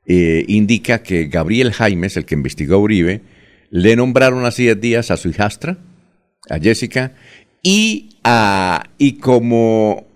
eh, 0.06 0.44
indica 0.46 1.02
que 1.02 1.26
Gabriel 1.26 1.72
Jaimes, 1.72 2.16
el 2.16 2.24
que 2.24 2.36
investigó 2.36 2.76
a 2.76 2.78
Uribe, 2.78 3.20
le 3.70 3.96
nombraron 3.96 4.46
hace 4.46 4.62
10 4.62 4.80
días 4.80 5.10
a 5.10 5.16
su 5.16 5.28
hijastra, 5.28 5.76
a 6.48 6.60
Jessica, 6.60 7.14
y, 7.60 8.10
a, 8.22 8.84
y 8.96 9.14
como 9.14 10.06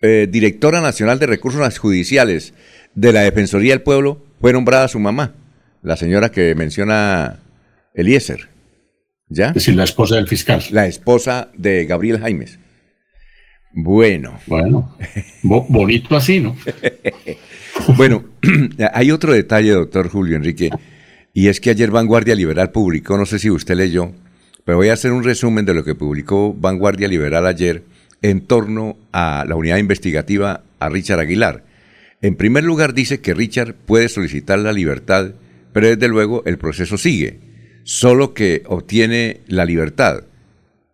eh, 0.00 0.26
directora 0.30 0.80
nacional 0.80 1.18
de 1.18 1.26
recursos 1.26 1.78
judiciales 1.78 2.54
de 2.94 3.12
la 3.12 3.20
Defensoría 3.20 3.72
del 3.72 3.82
Pueblo, 3.82 4.24
fue 4.40 4.54
nombrada 4.54 4.88
su 4.88 4.98
mamá, 4.98 5.34
la 5.82 5.98
señora 5.98 6.30
que 6.30 6.54
menciona 6.54 7.40
Eliezer. 7.92 8.48
¿Ya? 9.28 9.48
Es 9.48 9.54
decir, 9.54 9.76
la 9.76 9.84
esposa 9.84 10.16
del 10.16 10.26
fiscal. 10.26 10.62
La 10.70 10.86
esposa 10.86 11.50
de 11.56 11.84
Gabriel 11.84 12.18
Jaimes. 12.20 12.58
Bueno. 13.72 14.38
Bueno, 14.46 14.96
bonito 15.42 16.16
así, 16.16 16.40
¿no? 16.40 16.56
Bueno, 17.96 18.24
hay 18.92 19.10
otro 19.12 19.32
detalle, 19.32 19.70
doctor 19.70 20.08
Julio 20.08 20.36
Enrique, 20.36 20.70
y 21.32 21.48
es 21.48 21.60
que 21.60 21.70
ayer 21.70 21.90
Vanguardia 21.90 22.34
Liberal 22.34 22.70
publicó, 22.70 23.16
no 23.16 23.24
sé 23.24 23.38
si 23.38 23.50
usted 23.50 23.76
leyó, 23.76 24.12
pero 24.64 24.76
voy 24.78 24.88
a 24.88 24.94
hacer 24.94 25.12
un 25.12 25.24
resumen 25.24 25.64
de 25.64 25.74
lo 25.74 25.84
que 25.84 25.94
publicó 25.94 26.52
Vanguardia 26.52 27.08
Liberal 27.08 27.46
ayer 27.46 27.84
en 28.20 28.40
torno 28.42 28.96
a 29.12 29.44
la 29.48 29.54
unidad 29.54 29.78
investigativa 29.78 30.64
a 30.80 30.88
Richard 30.88 31.20
Aguilar. 31.20 31.64
En 32.20 32.36
primer 32.36 32.64
lugar 32.64 32.94
dice 32.94 33.20
que 33.20 33.32
Richard 33.32 33.74
puede 33.74 34.08
solicitar 34.08 34.58
la 34.58 34.72
libertad, 34.72 35.34
pero 35.72 35.86
desde 35.86 36.08
luego 36.08 36.42
el 36.44 36.58
proceso 36.58 36.98
sigue, 36.98 37.38
solo 37.88 38.34
que 38.34 38.64
obtiene 38.66 39.40
la 39.46 39.64
libertad, 39.64 40.24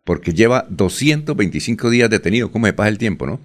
porque 0.04 0.32
lleva 0.32 0.64
225 0.70 1.90
días 1.90 2.08
detenido, 2.08 2.52
¿cómo 2.52 2.66
me 2.66 2.72
pasa 2.72 2.88
el 2.88 2.98
tiempo, 2.98 3.26
no? 3.26 3.40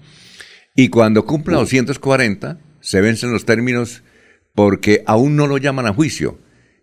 Y 0.76 0.90
cuando 0.90 1.26
cumpla 1.26 1.58
240, 1.58 2.60
se 2.80 3.02
vencen 3.02 3.32
los 3.32 3.46
términos 3.46 4.04
porque 4.54 5.02
aún 5.08 5.36
no 5.36 5.48
lo 5.48 5.58
llaman 5.58 5.88
a 5.88 5.96
juicio. 5.96 6.38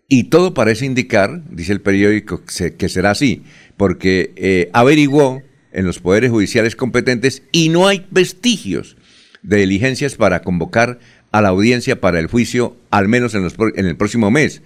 Y 0.09 0.25
todo 0.25 0.53
parece 0.53 0.85
indicar, 0.85 1.41
dice 1.49 1.71
el 1.71 1.79
periódico, 1.79 2.43
que 2.43 2.89
será 2.89 3.11
así, 3.11 3.43
porque 3.77 4.33
eh, 4.35 4.69
averiguó 4.73 5.41
en 5.71 5.85
los 5.85 5.99
poderes 5.99 6.31
judiciales 6.31 6.75
competentes 6.75 7.43
y 7.53 7.69
no 7.69 7.87
hay 7.87 8.05
vestigios 8.11 8.97
de 9.41 9.57
diligencias 9.59 10.15
para 10.15 10.41
convocar 10.41 10.99
a 11.31 11.41
la 11.41 11.47
audiencia 11.47 12.01
para 12.01 12.19
el 12.19 12.27
juicio, 12.27 12.75
al 12.89 13.07
menos 13.07 13.35
en, 13.35 13.43
los, 13.43 13.55
en 13.75 13.85
el 13.85 13.95
próximo 13.95 14.31
mes, 14.31 14.61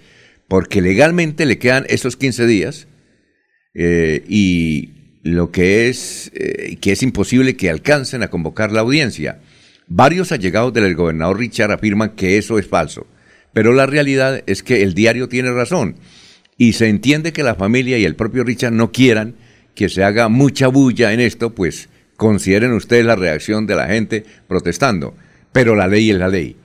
porque 0.48 0.80
legalmente 0.80 1.46
le 1.46 1.58
quedan 1.58 1.86
esos 1.88 2.16
15 2.16 2.46
días 2.46 2.88
eh, 3.74 4.24
y 4.28 4.90
lo 5.22 5.50
que 5.50 5.88
es, 5.88 6.30
eh, 6.34 6.76
que 6.80 6.92
es 6.92 7.02
imposible 7.02 7.56
que 7.56 7.70
alcancen 7.70 8.22
a 8.22 8.28
convocar 8.28 8.72
la 8.72 8.80
audiencia. 8.80 9.40
Varios 9.86 10.32
allegados 10.32 10.72
del 10.72 10.94
gobernador 10.94 11.38
Richard 11.38 11.72
afirman 11.72 12.10
que 12.10 12.38
eso 12.38 12.58
es 12.58 12.66
falso, 12.66 13.06
pero 13.52 13.72
la 13.72 13.86
realidad 13.86 14.42
es 14.46 14.62
que 14.62 14.82
el 14.82 14.94
diario 14.94 15.28
tiene 15.28 15.52
razón 15.52 15.96
y 16.56 16.74
se 16.74 16.88
entiende 16.88 17.32
que 17.32 17.42
la 17.42 17.54
familia 17.54 17.98
y 17.98 18.04
el 18.04 18.16
propio 18.16 18.44
Richard 18.44 18.72
no 18.72 18.92
quieran 18.92 19.36
que 19.74 19.88
se 19.88 20.04
haga 20.04 20.28
mucha 20.28 20.68
bulla 20.68 21.12
en 21.12 21.20
esto, 21.20 21.54
pues 21.54 21.88
consideren 22.16 22.72
ustedes 22.72 23.04
la 23.04 23.16
reacción 23.16 23.66
de 23.66 23.74
la 23.74 23.86
gente 23.86 24.24
protestando, 24.48 25.16
pero 25.52 25.74
la 25.74 25.88
ley 25.88 26.10
es 26.10 26.18
la 26.18 26.28
ley. 26.28 26.56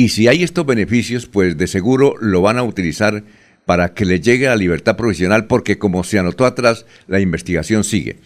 Y 0.00 0.08
si 0.08 0.28
hay 0.28 0.42
estos 0.42 0.64
beneficios, 0.64 1.26
pues 1.26 1.58
de 1.58 1.66
seguro 1.66 2.14
lo 2.22 2.40
van 2.40 2.56
a 2.56 2.62
utilizar 2.62 3.22
para 3.66 3.92
que 3.92 4.06
le 4.06 4.18
llegue 4.18 4.46
la 4.46 4.56
libertad 4.56 4.96
provisional, 4.96 5.46
porque 5.46 5.76
como 5.76 6.04
se 6.04 6.18
anotó 6.18 6.46
atrás, 6.46 6.86
la 7.06 7.20
investigación 7.20 7.84
sigue. 7.84 8.16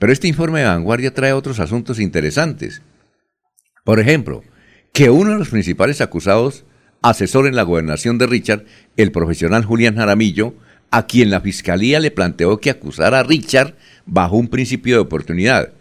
Pero 0.00 0.12
este 0.12 0.26
informe 0.26 0.58
de 0.58 0.66
vanguardia 0.66 1.14
trae 1.14 1.32
otros 1.32 1.60
asuntos 1.60 2.00
interesantes. 2.00 2.82
Por 3.84 4.00
ejemplo, 4.00 4.42
que 4.92 5.08
uno 5.10 5.30
de 5.30 5.38
los 5.38 5.50
principales 5.50 6.00
acusados, 6.00 6.64
asesor 7.00 7.46
en 7.46 7.54
la 7.54 7.62
gobernación 7.62 8.18
de 8.18 8.26
Richard, 8.26 8.64
el 8.96 9.12
profesional 9.12 9.64
Julián 9.64 9.94
Jaramillo, 9.94 10.56
a 10.90 11.06
quien 11.06 11.30
la 11.30 11.40
fiscalía 11.40 12.00
le 12.00 12.10
planteó 12.10 12.58
que 12.58 12.70
acusara 12.70 13.20
a 13.20 13.22
Richard 13.22 13.76
bajo 14.04 14.36
un 14.36 14.48
principio 14.48 14.96
de 14.96 15.02
oportunidad. 15.02 15.74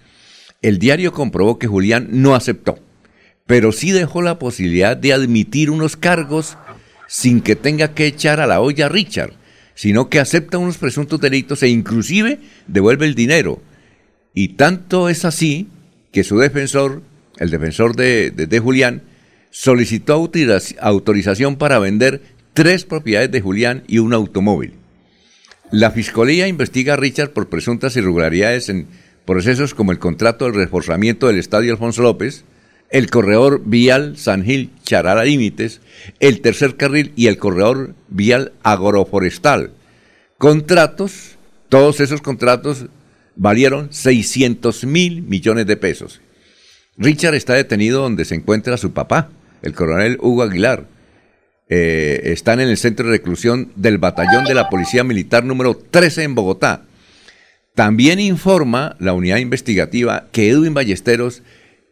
El 0.62 0.78
diario 0.78 1.12
comprobó 1.12 1.58
que 1.58 1.66
Julián 1.66 2.08
no 2.12 2.36
aceptó, 2.36 2.78
pero 3.50 3.72
sí 3.72 3.90
dejó 3.90 4.22
la 4.22 4.38
posibilidad 4.38 4.96
de 4.96 5.12
admitir 5.12 5.72
unos 5.72 5.98
cargos 5.98 6.56
sin 7.08 7.42
que 7.42 7.56
tenga 7.56 7.96
que 7.96 8.06
echar 8.06 8.40
a 8.40 8.46
la 8.46 8.62
olla 8.62 8.86
a 8.86 8.90
Richard, 8.90 9.34
sino 9.74 10.08
que 10.08 10.20
acepta 10.20 10.60
unos 10.60 10.78
presuntos 10.78 11.20
delitos 11.20 11.64
e 11.64 11.68
inclusive 11.70 12.38
devuelve 12.68 13.08
el 13.08 13.16
dinero. 13.16 13.60
Y 14.36 14.50
tanto 14.50 15.10
es 15.10 15.26
así 15.26 15.68
que 16.12 16.24
su 16.24 16.38
defensor 16.38 17.02
el 17.40 17.50
defensor 17.50 17.96
de, 17.96 18.60
Julián, 18.62 19.02
solicitó 19.50 20.30
autorización 20.82 21.56
para 21.56 21.80
vender 21.80 22.22
tres 22.54 22.86
propiedades 22.86 23.32
de 23.32 23.42
Julián 23.42 23.84
y 23.88 23.98
un 23.98 24.14
automóvil. 24.14 24.74
La 25.72 25.90
Fiscalía 25.90 26.48
investiga 26.48 26.94
a 26.94 26.98
Richard 26.98 27.32
por 27.32 27.50
presuntas 27.50 27.96
irregularidades 27.96 28.70
en 28.70 28.88
procesos 29.26 29.74
como 29.74 29.92
el 29.92 30.00
contrato 30.00 30.46
de 30.46 30.52
reforzamiento 30.52 31.28
del 31.28 31.40
Estadio 31.40 31.72
Alfonso 31.72 32.04
López, 32.04 32.44
el 32.90 33.10
corredor 33.10 33.62
vial 33.66 34.18
San 34.18 34.44
Gil 34.44 34.72
Charala 34.84 35.24
Límites, 35.24 35.82
el 36.20 36.42
tercer 36.42 36.76
carril 36.76 37.14
y 37.16 37.28
el 37.28 37.38
corredor 37.38 37.94
vial 38.10 38.54
agroforestal. 38.64 39.72
Contratos, 40.38 41.38
todos 41.70 42.00
esos 42.00 42.22
contratos 42.22 42.86
valieron 43.36 43.92
600 43.92 44.86
mil 44.86 45.22
millones 45.22 45.68
de 45.68 45.78
pesos. 45.78 46.22
Richard 46.98 47.36
está 47.36 47.54
detenido 47.54 48.02
donde 48.02 48.26
se 48.26 48.36
encuentra 48.36 48.78
su 48.78 48.92
papá, 48.92 49.30
el 49.62 49.74
coronel 49.74 50.18
Hugo 50.22 50.44
Aguilar. 50.44 50.86
Eh, 51.70 52.22
están 52.26 52.60
en 52.60 52.68
el 52.68 52.78
centro 52.78 53.06
de 53.06 53.12
reclusión 53.12 53.72
del 53.76 54.00
batallón 54.00 54.44
de 54.46 54.56
la 54.56 54.70
Policía 54.70 55.04
Militar 55.04 55.46
número 55.46 55.76
13 55.76 56.24
en 56.24 56.36
Bogotá. 56.36 56.84
También 57.76 58.20
informa 58.20 58.98
la 59.00 59.14
unidad 59.14 59.38
investigativa 59.38 60.26
que 60.32 60.50
Edwin 60.50 60.74
Ballesteros, 60.74 61.44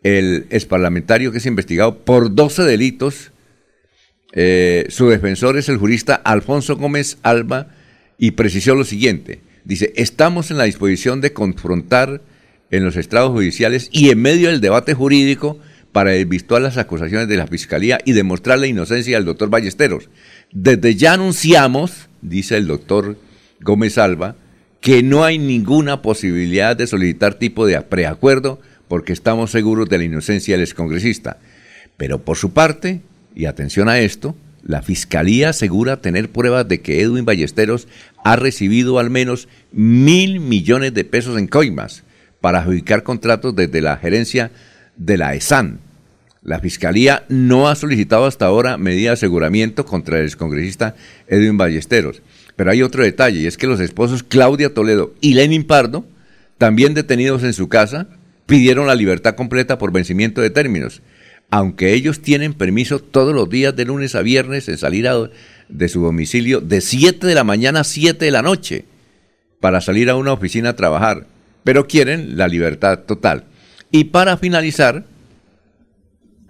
el 0.08 0.46
exparlamentario 0.52 1.32
que 1.32 1.40
es 1.40 1.46
investigado 1.46 2.00
por 2.06 2.34
12 2.34 2.64
delitos, 2.64 3.32
eh, 4.32 4.86
su 4.90 5.10
defensor 5.10 5.58
es 5.58 5.68
el 5.68 5.78
jurista 5.78 6.16
Alfonso 6.16 6.78
Gómez 6.78 7.18
Alba 7.24 7.76
y 8.18 8.32
precisó 8.32 8.74
lo 8.74 8.86
siguiente. 8.86 9.42
Dice, 9.66 9.92
estamos 9.98 10.50
en 10.50 10.58
la 10.58 10.64
disposición 10.64 11.20
de 11.20 11.34
confrontar 11.34 12.22
en 12.72 12.86
los 12.86 12.96
estrados 12.96 13.32
judiciales 13.32 13.90
y 13.92 14.10
en 14.10 14.22
medio 14.22 14.50
del 14.50 14.62
debate 14.62 14.94
jurídico 14.94 15.60
para 15.92 16.12
desvirtuar 16.12 16.62
las 16.62 16.78
acusaciones 16.78 17.28
de 17.28 17.36
la 17.36 17.48
Fiscalía 17.48 18.00
y 18.06 18.14
demostrar 18.14 18.60
la 18.60 18.68
inocencia 18.68 19.18
del 19.18 19.26
doctor 19.26 19.50
Ballesteros. 19.50 20.10
Desde 20.54 20.96
ya 20.96 21.14
anunciamos, 21.14 22.08
dice 22.22 22.56
el 22.56 22.68
doctor 22.68 23.18
Gómez 23.60 23.98
Alba, 23.98 24.36
que 24.80 25.04
no 25.04 25.26
hay 25.26 25.38
ninguna 25.38 26.02
posibilidad 26.02 26.78
de 26.78 26.88
solicitar 26.88 27.34
tipo 27.34 27.66
de 27.66 27.82
preacuerdo 27.82 28.62
porque 28.88 29.14
estamos 29.14 29.52
seguros 29.52 29.90
de 29.90 29.98
la 29.98 30.04
inocencia 30.04 30.56
del 30.56 30.64
excongresista. 30.64 31.38
Pero 31.98 32.20
por 32.20 32.38
su 32.38 32.54
parte, 32.54 33.02
y 33.36 33.46
atención 33.46 33.90
a 33.90 34.00
esto, 34.00 34.36
la 34.64 34.82
Fiscalía 34.82 35.50
asegura 35.50 36.02
tener 36.02 36.30
pruebas 36.30 36.68
de 36.68 36.82
que 36.82 37.02
Edwin 37.02 37.26
Ballesteros 37.26 37.88
ha 38.24 38.36
recibido 38.36 39.00
al 39.00 39.10
menos 39.10 39.48
mil 39.72 40.40
millones 40.40 40.94
de 40.94 41.06
pesos 41.06 41.38
en 41.38 41.48
coimas 41.48 42.04
para 42.42 42.60
adjudicar 42.60 43.04
contratos 43.04 43.56
desde 43.56 43.82
la 43.82 43.98
gerencia 43.98 44.52
de 44.98 45.18
la 45.18 45.36
ESAN. 45.36 45.80
La 46.44 46.60
Fiscalía 46.60 47.26
no 47.30 47.68
ha 47.68 47.76
solicitado 47.76 48.26
hasta 48.26 48.46
ahora 48.46 48.78
medida 48.78 49.10
de 49.10 49.14
aseguramiento 49.14 49.86
contra 49.86 50.20
el 50.20 50.26
excongresista 50.26 50.96
Edwin 51.28 51.58
Ballesteros. 51.58 52.22
Pero 52.56 52.72
hay 52.72 52.82
otro 52.82 53.04
detalle, 53.04 53.42
y 53.42 53.46
es 53.48 53.58
que 53.58 53.68
los 53.68 53.80
esposos 53.80 54.24
Claudia 54.24 54.74
Toledo 54.74 55.14
y 55.22 55.34
Lenin 55.34 55.66
Pardo, 55.66 56.06
también 56.58 56.94
detenidos 56.94 57.44
en 57.44 57.54
su 57.54 57.70
casa, 57.70 58.08
pidieron 58.48 58.88
la 58.88 58.96
libertad 58.96 59.36
completa 59.36 59.78
por 59.78 59.92
vencimiento 59.92 60.42
de 60.42 60.50
términos, 60.50 61.04
aunque 61.52 61.94
ellos 61.94 62.22
tienen 62.22 62.56
permiso 62.56 63.00
todos 63.00 63.36
los 63.36 63.48
días 63.50 63.76
de 63.76 63.86
lunes 63.86 64.16
a 64.16 64.24
viernes 64.24 64.68
en 64.68 64.80
salir 64.80 65.08
de 65.70 65.90
su 65.90 66.02
domicilio 66.02 66.60
de 66.60 66.82
7 66.82 67.28
de 67.28 67.36
la 67.36 67.44
mañana 67.44 67.82
a 67.82 67.84
7 67.84 68.26
de 68.26 68.32
la 68.32 68.42
noche 68.42 68.86
para 69.60 69.80
salir 69.80 70.10
a 70.10 70.16
una 70.16 70.34
oficina 70.34 70.70
a 70.70 70.76
trabajar, 70.76 71.28
pero 71.64 71.88
quieren 71.88 72.38
la 72.38 72.48
libertad 72.48 73.00
total. 73.00 73.46
Y 73.92 74.06
para 74.06 74.38
finalizar, 74.38 75.06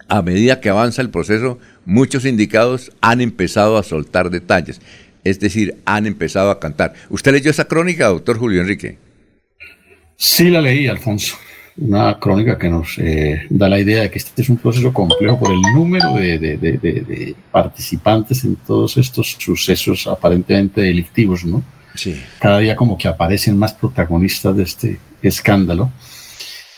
a 0.08 0.22
medida 0.22 0.62
que 0.62 0.70
avanza 0.70 1.02
el 1.02 1.10
proceso, 1.10 1.60
muchos 1.86 2.24
indicados 2.26 2.92
han 3.02 3.20
empezado 3.20 3.78
a 3.78 3.84
soltar 3.84 4.30
detalles 4.30 4.80
es 5.30 5.40
decir, 5.40 5.76
han 5.86 6.06
empezado 6.08 6.52
a 6.52 6.60
cantar. 6.60 6.94
¿Usted 7.10 7.34
leyó 7.34 7.52
esa 7.52 7.66
crónica, 7.66 8.08
doctor 8.08 8.38
Julio 8.38 8.62
Enrique? 8.62 8.98
Sí, 10.16 10.50
la 10.50 10.62
leí, 10.62 10.88
Alfonso. 10.88 11.38
Una 11.80 12.18
crónica 12.20 12.58
que 12.58 12.70
nos 12.70 12.98
eh, 12.98 13.46
da 13.50 13.70
la 13.70 13.80
idea 13.80 14.02
de 14.02 14.10
que 14.10 14.18
este 14.18 14.42
es 14.42 14.50
un 14.50 14.58
proceso 14.58 14.92
complejo 14.92 15.40
por 15.40 15.52
el 15.52 15.62
número 15.76 16.14
de, 16.16 17.36
participantes 17.52 18.44
en 18.44 18.56
todos 18.56 18.98
estos 18.98 19.38
sucesos 19.40 20.08
aparentemente 20.08 20.82
delictivos, 20.82 21.46
¿no? 21.46 21.64
Sí. 21.94 22.20
Cada 22.40 22.60
día 22.60 22.76
como 22.76 22.98
que 22.98 23.08
aparecen 23.08 23.58
más 23.58 23.74
protagonistas 23.74 24.56
de 24.58 24.64
este 24.64 25.00
escándalo. 25.22 25.92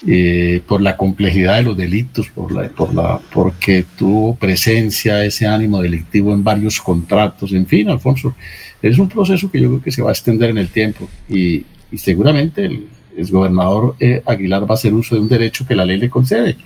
Eh, 0.07 0.61
por 0.65 0.81
la 0.81 0.95
complejidad 0.95 1.57
de 1.57 1.63
los 1.63 1.75
delitos, 1.75 2.29
por 2.29 2.53
la, 2.53 2.69
por 2.69 2.93
la, 2.93 3.19
porque 3.33 3.85
tuvo 3.97 4.33
presencia 4.33 5.25
ese 5.25 5.45
ánimo 5.45 5.81
delictivo 5.81 6.33
en 6.33 6.41
varios 6.41 6.79
contratos, 6.79 7.51
en 7.51 7.67
fin, 7.67 7.89
Alfonso, 7.89 8.33
es 8.81 8.97
un 8.97 9.09
proceso 9.09 9.51
que 9.51 9.59
yo 9.59 9.67
creo 9.67 9.81
que 9.81 9.91
se 9.91 10.01
va 10.01 10.09
a 10.09 10.13
extender 10.13 10.51
en 10.51 10.57
el 10.57 10.69
tiempo 10.69 11.09
y, 11.27 11.65
seguramente 11.97 12.63
el, 12.63 12.87
gobernador 13.31 13.95
eh, 13.99 14.21
Aguilar 14.25 14.63
va 14.63 14.71
a 14.71 14.73
hacer 14.73 14.93
uso 14.93 15.15
de 15.15 15.21
un 15.21 15.27
derecho 15.27 15.65
que 15.67 15.75
la 15.75 15.85
ley 15.85 15.97
le 15.97 16.09
concede. 16.09 16.57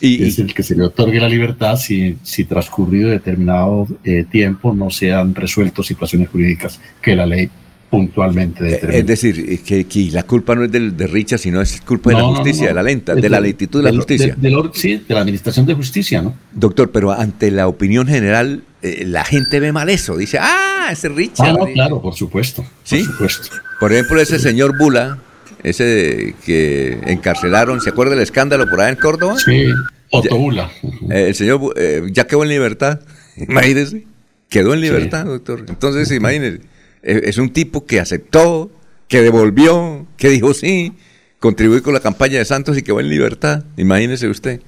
Y, 0.00 0.24
es 0.24 0.38
el 0.38 0.54
que 0.54 0.62
se 0.62 0.74
le 0.74 0.84
otorgue 0.84 1.20
la 1.20 1.28
libertad 1.28 1.76
si, 1.76 2.16
si 2.22 2.44
transcurrido 2.44 3.10
determinado 3.10 3.86
eh, 4.02 4.24
tiempo 4.30 4.72
no 4.72 4.88
se 4.88 5.12
han 5.12 5.34
resuelto 5.34 5.82
situaciones 5.82 6.30
jurídicas 6.30 6.80
que 7.02 7.14
la 7.14 7.26
ley 7.26 7.50
puntualmente 7.90 8.76
eh, 8.76 8.98
Es 9.00 9.06
decir, 9.06 9.62
que, 9.62 10.08
la 10.12 10.22
culpa 10.22 10.54
no 10.54 10.64
es 10.64 10.72
del, 10.72 10.96
de 10.96 11.06
Richard, 11.06 11.40
sino 11.40 11.60
es 11.60 11.80
culpa 11.80 12.10
de 12.10 12.16
la 12.16 12.22
justicia, 12.22 12.68
de 12.68 12.74
la 12.74 12.82
lenta, 12.82 13.14
de, 13.14 13.28
la 13.28 13.40
lentitud 13.40 13.82
de 13.82 13.90
la 13.90 13.96
justicia. 13.96 14.36
sí, 14.72 15.04
de 15.06 15.14
la 15.14 15.20
administración 15.20 15.66
de 15.66 15.74
justicia, 15.74 16.22
¿no? 16.22 16.34
Doctor, 16.52 16.92
pero 16.92 17.10
ante 17.10 17.50
la 17.50 17.66
opinión 17.66 18.06
general, 18.06 18.62
eh, 18.82 19.04
la 19.06 19.24
gente 19.24 19.58
ve 19.60 19.72
mal 19.72 19.90
eso. 19.90 20.16
Dice, 20.16 20.38
ah, 20.40 20.88
ese 20.92 21.08
Richard. 21.08 21.48
Ah, 21.48 21.56
no, 21.58 21.66
claro, 21.66 22.00
por 22.00 22.14
supuesto. 22.14 22.64
Sí. 22.84 23.02
Por, 23.18 23.28
supuesto. 23.30 23.56
por 23.80 23.92
ejemplo, 23.92 24.20
ese 24.20 24.38
señor 24.38 24.78
Bula, 24.78 25.18
ese 25.62 26.34
que 26.44 26.98
encarcelaron, 27.06 27.80
¿se 27.80 27.90
acuerda 27.90 28.14
del 28.14 28.22
escándalo 28.22 28.68
por 28.68 28.80
ahí 28.80 28.90
en 28.90 28.96
Córdoba? 28.96 29.36
Sí, 29.38 29.66
Otto 30.10 30.36
Bula. 30.36 30.70
Eh, 31.10 31.28
el 31.28 31.34
señor 31.34 31.74
ya 32.10 32.26
quedó 32.26 32.42
en 32.42 32.48
libertad, 32.48 33.00
imagínese. 33.36 34.06
Quedó 34.48 34.74
en 34.74 34.80
libertad, 34.80 35.26
doctor. 35.26 35.64
Entonces, 35.68 36.10
imagínese 36.10 36.60
eh, 37.02 37.22
es 37.24 37.38
un 37.38 37.50
tipo 37.50 37.86
que 37.86 38.00
aceptó, 38.00 38.70
que 39.08 39.22
devolvió, 39.22 40.06
que 40.16 40.28
dijo 40.28 40.54
sí, 40.54 40.92
contribuyó 41.38 41.82
con 41.82 41.94
la 41.94 42.00
campaña 42.00 42.38
de 42.38 42.44
Santos 42.44 42.76
y 42.76 42.82
quedó 42.82 43.00
en 43.00 43.08
libertad. 43.08 43.64
Imagínese 43.76 44.28
usted. 44.28 44.60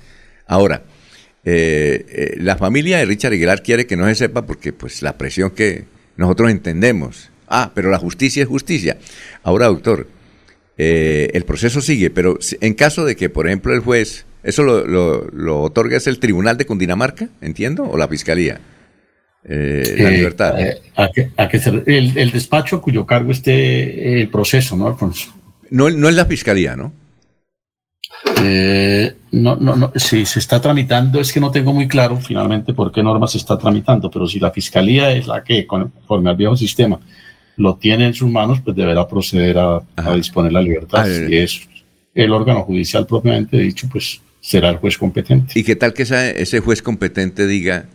Ahora, 0.47 0.83
eh, 1.45 2.07
eh, 2.09 2.35
la 2.39 2.57
familia 2.57 2.99
de 2.99 3.05
Richard 3.05 3.33
Aguilar 3.33 3.63
quiere 3.63 3.87
que 3.87 3.97
no 3.97 4.07
se 4.07 4.15
sepa 4.15 4.47
porque 4.47 4.73
pues 4.73 5.03
la 5.03 5.19
presión 5.19 5.51
que 5.51 5.85
nosotros 6.17 6.51
entendemos. 6.51 7.31
Ah, 7.49 7.73
pero 7.75 7.91
la 7.91 7.99
justicia 7.99 8.43
es 8.43 8.49
justicia. 8.49 8.99
Ahora, 9.43 9.67
doctor, 9.67 10.09
el 10.77 11.45
proceso 11.45 11.81
sigue, 11.81 12.11
pero 12.11 12.39
en 12.61 12.75
caso 12.75 13.05
de 13.05 13.17
que, 13.17 13.29
por 13.29 13.47
ejemplo, 13.47 13.73
el 13.73 13.81
juez, 13.81 14.25
eso 14.43 14.63
lo, 14.63 14.87
lo, 14.87 15.29
lo 15.33 15.61
otorga 15.63 15.97
es 15.97 16.07
el 16.07 16.19
Tribunal 16.19 16.57
de 16.57 16.67
Cundinamarca, 16.67 17.29
entiendo, 17.41 17.85
o 17.85 17.97
la 17.97 18.09
Fiscalía 18.09 18.61
eh, 19.45 19.97
la 19.99 20.11
libertad. 20.11 20.61
Eh, 20.61 20.81
a 20.97 21.09
que, 21.09 21.31
a 21.37 21.49
que 21.49 21.61
el, 21.87 22.31
despacho 22.31 22.81
cuyo 22.81 23.05
cargo 23.05 23.33
esté 23.33 24.21
el 24.21 24.29
proceso, 24.29 24.77
¿no, 24.77 24.87
Alfonso? 24.87 25.33
No, 25.71 25.91
no 25.91 26.09
es 26.09 26.15
la 26.15 26.27
fiscalía, 26.27 26.77
¿no? 26.77 26.93
Eh, 28.45 29.15
no, 29.33 29.57
no, 29.57 29.75
no, 29.75 29.93
si 29.97 30.27
se 30.27 30.39
está 30.39 30.61
tramitando, 30.61 31.21
es 31.21 31.33
que 31.33 31.41
no 31.41 31.51
tengo 31.51 31.73
muy 31.73 31.89
claro 31.89 32.19
finalmente 32.19 32.73
por 32.73 32.93
qué 32.93 33.03
norma 33.03 33.27
se 33.27 33.39
está 33.39 33.59
tramitando, 33.59 34.11
pero 34.11 34.27
si 34.27 34.39
la 34.39 34.51
fiscalía 34.51 35.11
es 35.11 35.27
la 35.27 35.43
que, 35.43 35.67
conforme 35.67 36.31
al 36.31 36.37
viejo 36.37 36.57
sistema, 36.57 37.01
lo 37.57 37.77
tiene 37.77 38.07
en 38.07 38.15
sus 38.15 38.31
manos, 38.31 38.61
pues 38.61 38.77
deberá 38.77 39.07
proceder 39.07 39.59
a, 39.59 39.83
disponer 40.15 40.53
la 40.53 40.63
libertad. 40.63 41.07
Si 41.07 41.37
es 41.37 41.69
el 42.15 42.33
órgano 42.33 42.63
judicial 42.63 43.07
propiamente 43.07 43.59
dicho, 43.59 43.89
pues 43.91 44.21
será 44.41 44.71
el 44.71 44.77
juez 44.77 44.99
competente. 44.99 45.59
¿Y 45.59 45.65
qué 45.65 45.77
tal 45.77 45.93
que 45.93 46.03
ese 46.03 46.61
juez 46.61 46.83
competente 46.83 47.47
diga, 47.47 47.87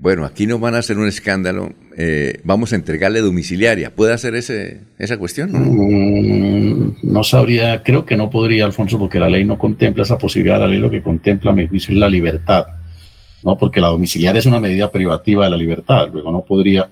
bueno, 0.00 0.24
aquí 0.24 0.46
nos 0.46 0.60
van 0.60 0.76
a 0.76 0.78
hacer 0.78 0.96
un 0.96 1.08
escándalo, 1.08 1.72
eh, 1.96 2.40
vamos 2.44 2.72
a 2.72 2.76
entregarle 2.76 3.20
domiciliaria. 3.20 3.92
¿Puede 3.92 4.14
hacer 4.14 4.36
ese, 4.36 4.82
esa 4.96 5.18
cuestión? 5.18 5.50
Mm, 5.52 6.98
¿no? 7.02 7.24
sabría, 7.24 7.82
creo 7.82 8.06
que 8.06 8.16
no 8.16 8.30
podría, 8.30 8.64
Alfonso, 8.64 8.96
porque 8.96 9.18
la 9.18 9.28
ley 9.28 9.44
no 9.44 9.58
contempla 9.58 10.04
esa 10.04 10.16
posibilidad. 10.16 10.60
La 10.60 10.68
ley 10.68 10.78
lo 10.78 10.88
que 10.88 11.02
contempla, 11.02 11.50
a 11.50 11.54
mi 11.54 11.66
juicio, 11.66 11.92
es 11.92 11.98
la 11.98 12.08
libertad, 12.08 12.66
¿no? 13.42 13.58
Porque 13.58 13.80
la 13.80 13.88
domiciliaria 13.88 14.38
es 14.38 14.46
una 14.46 14.60
medida 14.60 14.88
privativa 14.92 15.44
de 15.44 15.50
la 15.50 15.56
libertad. 15.56 16.08
Luego 16.12 16.30
no 16.30 16.42
podría 16.42 16.88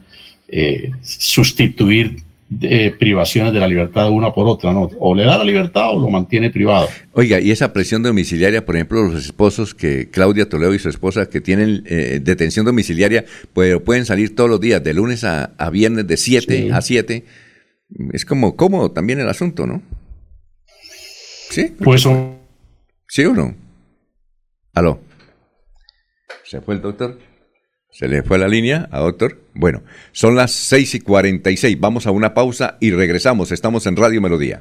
eh, 0.49 0.91
sustituir 1.03 2.25
de 2.49 2.95
privaciones 2.97 3.53
de 3.53 3.59
la 3.59 3.67
libertad 3.67 4.09
una 4.11 4.33
por 4.33 4.47
otra, 4.47 4.73
¿no? 4.73 4.89
O 5.01 5.15
le 5.15 5.25
da 5.25 5.37
la 5.37 5.45
libertad 5.45 5.91
o 5.91 6.01
lo 6.01 6.09
mantiene 6.09 6.51
privado. 6.51 6.89
Oiga, 7.13 7.41
y 7.41 7.51
esa 7.51 7.73
presión 7.73 8.03
domiciliaria, 8.03 8.65
por 8.65 8.77
ejemplo, 8.77 9.03
los 9.03 9.25
esposos 9.25 9.75
que 9.75 10.11
Claudia 10.11 10.49
Toledo 10.49 10.73
y 10.73 10.79
su 10.79 10.89
esposa 10.89 11.29
que 11.29 11.41
tienen 11.41 11.83
eh, 11.87 12.21
detención 12.23 12.65
domiciliaria, 12.65 13.25
pues 13.53 13.81
pueden 13.81 14.05
salir 14.05 14.37
todos 14.37 14.49
los 14.49 14.61
días, 14.61 14.83
de 14.85 14.95
lunes 14.95 15.25
a, 15.25 15.71
viernes, 15.71 16.07
de 16.07 16.17
7 16.17 16.71
a 16.73 16.81
7. 16.81 17.25
Es 18.13 18.25
como 18.25 18.57
cómodo 18.57 18.93
también 18.93 19.19
el 19.19 19.29
asunto, 19.29 19.67
¿no? 19.67 19.83
Sí. 21.51 21.75
Pues 21.83 22.03
son. 22.03 22.39
¿Sí 23.09 23.25
o 23.25 23.35
no? 23.35 23.55
Aló. 24.73 25.01
¿Se 26.45 26.61
fue 26.61 26.75
el 26.75 26.83
doctor? 26.83 27.19
Se 27.99 28.09
le 28.09 28.23
fue 28.23 28.37
la 28.37 28.47
línea 28.47 28.91
a 28.93 28.99
doctor. 28.99 29.41
Bueno, 29.55 29.83
son 30.13 30.37
las 30.37 30.53
6 30.53 30.97
y 30.97 31.01
46. 31.01 31.81
Vamos 31.81 32.07
a 32.07 32.11
una 32.11 32.35
pausa 32.35 32.77
y 32.79 32.91
regresamos. 32.91 33.53
Estamos 33.53 33.87
en 33.87 33.97
Radio 33.97 34.21
Melodía. 34.21 34.61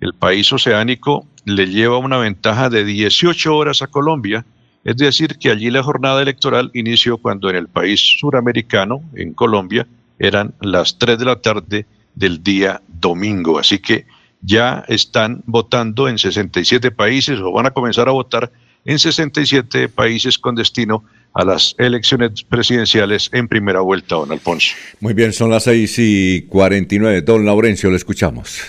El 0.00 0.14
país 0.14 0.52
oceánico 0.52 1.26
le 1.44 1.66
lleva 1.66 1.98
una 1.98 2.18
ventaja 2.18 2.70
de 2.70 2.84
18 2.84 3.56
horas 3.56 3.82
a 3.82 3.88
Colombia, 3.88 4.44
es 4.84 4.96
decir, 4.96 5.38
que 5.38 5.50
allí 5.50 5.70
la 5.70 5.82
jornada 5.82 6.22
electoral 6.22 6.70
inició 6.74 7.18
cuando 7.18 7.48
en 7.50 7.56
el 7.56 7.68
país 7.68 8.00
suramericano, 8.00 9.02
en 9.14 9.32
Colombia, 9.32 9.86
eran 10.18 10.54
las 10.60 10.98
3 10.98 11.18
de 11.18 11.24
la 11.24 11.36
tarde 11.36 11.86
del 12.14 12.42
día 12.42 12.82
domingo. 12.88 13.58
Así 13.58 13.78
que 13.78 14.06
ya 14.40 14.84
están 14.88 15.42
votando 15.46 16.08
en 16.08 16.18
67 16.18 16.90
países 16.90 17.38
o 17.40 17.52
van 17.52 17.66
a 17.66 17.70
comenzar 17.70 18.08
a 18.08 18.12
votar 18.12 18.52
en 18.84 18.98
67 18.98 19.88
países 19.88 20.38
con 20.38 20.54
destino 20.54 21.04
a 21.32 21.44
las 21.44 21.74
elecciones 21.78 22.44
presidenciales 22.44 23.28
en 23.32 23.48
primera 23.48 23.80
vuelta, 23.80 24.16
don 24.16 24.30
Alfonso. 24.30 24.74
Muy 25.00 25.14
bien, 25.14 25.32
son 25.32 25.50
las 25.50 25.64
6 25.64 25.94
y 25.98 26.42
49. 26.42 27.22
Don 27.22 27.44
Laurencio, 27.44 27.90
le 27.90 27.96
escuchamos. 27.96 28.60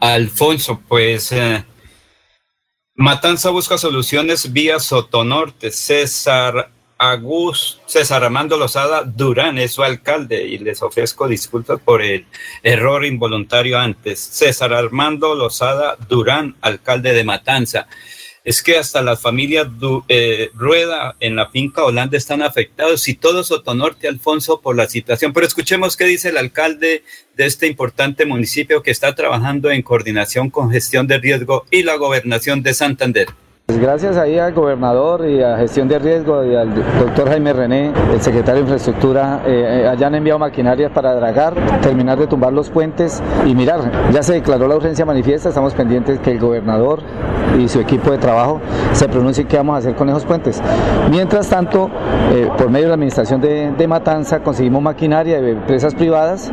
Alfonso, 0.00 0.80
pues 0.86 1.32
eh, 1.32 1.64
Matanza 2.94 3.50
busca 3.50 3.76
soluciones 3.76 4.52
vía 4.52 4.78
Sotonorte. 4.78 5.70
César 5.70 6.70
Agus 6.98 7.80
César 7.86 8.22
Armando 8.24 8.56
Lozada 8.56 9.02
Durán 9.04 9.58
es 9.58 9.72
su 9.72 9.82
alcalde 9.82 10.46
y 10.46 10.58
les 10.58 10.82
ofrezco 10.82 11.26
disculpas 11.26 11.80
por 11.80 12.02
el 12.02 12.26
error 12.62 13.04
involuntario 13.04 13.78
antes. 13.78 14.20
César 14.20 14.72
Armando 14.72 15.34
Lozada 15.34 15.96
Durán, 16.08 16.56
alcalde 16.60 17.12
de 17.12 17.24
Matanza. 17.24 17.86
Es 18.44 18.62
que 18.62 18.76
hasta 18.76 19.00
las 19.00 19.20
familias 19.20 19.68
eh, 20.08 20.50
Rueda 20.52 21.16
en 21.18 21.34
la 21.34 21.48
finca 21.48 21.82
Holanda 21.82 22.18
están 22.18 22.42
afectados 22.42 23.08
y 23.08 23.14
todo 23.14 23.42
Sotonorte, 23.42 24.06
Alfonso, 24.06 24.60
por 24.60 24.76
la 24.76 24.86
situación. 24.86 25.32
Pero 25.32 25.46
escuchemos 25.46 25.96
qué 25.96 26.04
dice 26.04 26.28
el 26.28 26.36
alcalde 26.36 27.04
de 27.36 27.46
este 27.46 27.66
importante 27.66 28.26
municipio 28.26 28.82
que 28.82 28.90
está 28.90 29.14
trabajando 29.14 29.70
en 29.70 29.82
coordinación 29.82 30.50
con 30.50 30.70
gestión 30.70 31.06
de 31.06 31.18
riesgo 31.18 31.64
y 31.70 31.84
la 31.84 31.96
gobernación 31.96 32.62
de 32.62 32.74
Santander. 32.74 33.28
Pues 33.66 33.78
gracias 33.78 34.18
ahí 34.18 34.38
al 34.38 34.52
gobernador 34.52 35.26
y 35.26 35.42
a 35.42 35.56
gestión 35.56 35.88
de 35.88 35.98
riesgo 35.98 36.44
y 36.44 36.54
al 36.54 36.74
doctor 36.74 37.30
Jaime 37.30 37.54
René, 37.54 37.94
el 38.12 38.20
secretario 38.20 38.56
de 38.56 38.60
infraestructura, 38.60 39.40
eh, 39.46 39.84
eh, 39.84 39.88
hayan 39.88 40.14
enviado 40.14 40.38
maquinarias 40.38 40.92
para 40.92 41.14
dragar, 41.14 41.54
terminar 41.80 42.18
de 42.18 42.26
tumbar 42.26 42.52
los 42.52 42.68
puentes 42.68 43.22
y 43.46 43.54
mirar, 43.54 43.90
ya 44.12 44.22
se 44.22 44.34
declaró 44.34 44.68
la 44.68 44.76
urgencia 44.76 45.06
manifiesta, 45.06 45.48
estamos 45.48 45.72
pendientes 45.72 46.20
que 46.20 46.32
el 46.32 46.40
gobernador 46.40 47.00
y 47.58 47.68
su 47.68 47.80
equipo 47.80 48.10
de 48.10 48.18
trabajo 48.18 48.60
se 48.92 49.08
pronuncien 49.08 49.46
qué 49.46 49.56
vamos 49.56 49.76
a 49.76 49.78
hacer 49.78 49.94
con 49.94 50.08
esos 50.08 50.24
puentes. 50.24 50.60
Mientras 51.10 51.48
tanto, 51.48 51.90
eh, 52.32 52.50
por 52.58 52.68
medio 52.68 52.86
de 52.86 52.88
la 52.88 52.94
administración 52.94 53.40
de, 53.40 53.84
Matanza 53.84 54.40
conseguimos 54.40 54.82
maquinaria 54.82 55.40
de 55.40 55.52
empresas 55.52 55.94
privadas 55.94 56.50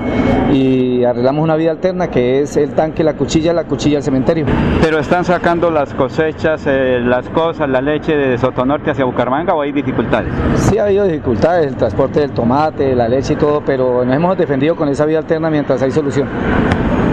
y 0.52 1.04
arreglamos 1.06 1.44
una 1.44 1.56
vía 1.56 1.72
alterna 1.72 2.10
que 2.10 2.42
es 2.42 2.58
el 2.58 2.74
tanque, 2.74 3.04
la 3.04 3.16
cuchilla, 3.16 3.54
la 3.54 3.64
cuchilla 3.64 3.98
al 3.98 4.04
cementerio. 4.04 4.46
Pero 4.82 5.00
están 5.00 5.24
sacando 5.24 5.72
las 5.72 5.94
cosechas 5.94 6.68
las 7.02 7.30
cosas, 7.30 7.70
la 7.70 7.82
leche 7.82 8.16
de 8.16 8.38
Sotonorte 8.38 8.92
hacia 8.92 9.06
Bucaramanga 9.06 9.54
o 9.54 9.62
hay 9.62 9.72
dificultades? 9.72 10.34
Sí 10.56 10.78
ha 10.78 10.86
habido 10.86 11.06
dificultades, 11.06 11.68
el 11.68 11.76
transporte 11.76 12.20
del 12.20 12.32
tomate, 12.32 12.96
la 12.96 13.08
leche 13.08 13.34
y 13.34 13.36
todo, 13.36 13.62
pero 13.66 14.06
nos 14.06 14.16
hemos 14.16 14.38
defendido 14.38 14.76
con 14.76 14.90
esa 14.90 15.06
vía 15.06 15.20
alterna 15.20 15.50
mientras 15.50 15.82
hay 15.82 15.92
solución. 15.92 16.28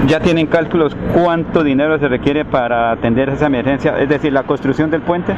¿Ya 0.06 0.20
tienen 0.20 0.46
cálculos 0.46 0.96
cuánto 1.12 1.62
dinero 1.62 1.98
se 1.98 2.08
requiere 2.08 2.44
para 2.44 2.92
atender 2.92 3.28
esa 3.28 3.46
emergencia? 3.46 3.98
Es 3.98 4.08
decir, 4.08 4.32
la 4.32 4.44
construcción 4.44 4.90
del 4.90 5.02
puente. 5.02 5.34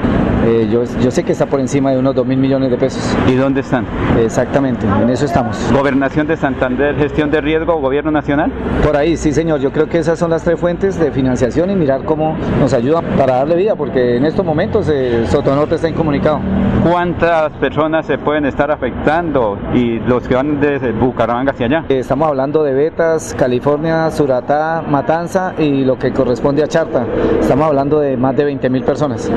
Eh, 0.47 0.69
yo, 0.70 0.85
yo, 1.03 1.11
sé 1.11 1.24
que 1.24 1.32
está 1.32 1.47
por 1.47 1.61
encima 1.61 1.91
de 1.91 1.99
unos 1.99 2.15
2 2.15 2.27
mil 2.27 2.39
millones 2.39 2.70
de 2.70 2.77
pesos. 2.77 3.16
¿Y 3.28 3.35
dónde 3.35 3.61
están? 3.61 3.85
Exactamente, 4.19 4.87
en 4.87 5.11
eso 5.11 5.24
estamos. 5.24 5.70
¿Gobernación 5.73 6.27
de 6.27 6.37
Santander, 6.37 6.97
gestión 6.97 7.31
de 7.31 7.41
riesgo 7.41 7.81
gobierno 7.81 8.11
nacional? 8.11 8.51
Por 8.85 8.97
ahí, 8.97 9.16
sí 9.16 9.32
señor. 9.32 9.61
Yo 9.61 9.73
creo 9.73 9.89
que 9.89 9.99
esas 9.99 10.19
son 10.19 10.31
las 10.31 10.45
tres 10.45 10.59
fuentes 10.59 10.99
de 10.99 11.11
financiación 11.11 11.70
y 11.70 11.77
mirar 11.77 12.05
cómo 12.05 12.37
nos 12.59 12.73
ayudan 12.73 13.05
para 13.19 13.37
darle 13.37 13.57
vida, 13.57 13.74
porque 13.74 14.16
en 14.16 14.24
estos 14.24 14.45
momentos 14.45 14.89
eh, 14.89 15.24
Sotonorte 15.27 15.74
está 15.74 15.89
incomunicado. 15.89 16.41
¿Cuántas 16.82 17.53
personas 17.53 18.07
se 18.07 18.16
pueden 18.16 18.47
estar 18.47 18.70
afectando 18.70 19.59
y 19.74 19.99
los 20.01 20.27
que 20.27 20.35
van 20.35 20.61
desde 20.61 20.93
Bucaramanga 20.93 21.53
hacia 21.53 21.66
allá? 21.66 21.85
estamos 21.89 22.28
hablando 22.28 22.62
de 22.62 22.73
Betas, 22.73 23.35
California, 23.39 24.11
Matanza 24.51 25.55
y 25.59 25.85
lo 25.85 25.97
que 25.97 26.12
corresponde 26.12 26.62
a 26.64 26.66
Charta. 26.66 27.06
Estamos 27.40 27.66
hablando 27.66 28.01
de 28.01 28.16
más 28.16 28.36
de 28.36 28.44
20 28.44 28.68
mil 28.68 28.82
personas. 28.82 29.31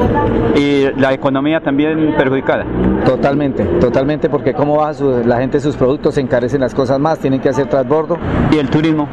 ¿Y 0.55 0.89
la 0.97 1.13
economía 1.13 1.61
también 1.61 2.15
perjudicada? 2.17 2.65
Totalmente, 3.05 3.63
totalmente, 3.79 4.29
porque 4.29 4.53
cómo 4.53 4.77
baja 4.77 5.03
la 5.25 5.37
gente 5.37 5.59
sus 5.59 5.75
productos, 5.75 6.15
se 6.15 6.21
encarecen 6.21 6.61
las 6.61 6.73
cosas 6.73 6.99
más, 6.99 7.19
tienen 7.19 7.39
que 7.39 7.49
hacer 7.49 7.67
transbordo. 7.67 8.17
¿Y 8.51 8.57
el 8.57 8.69
turismo? 8.69 9.07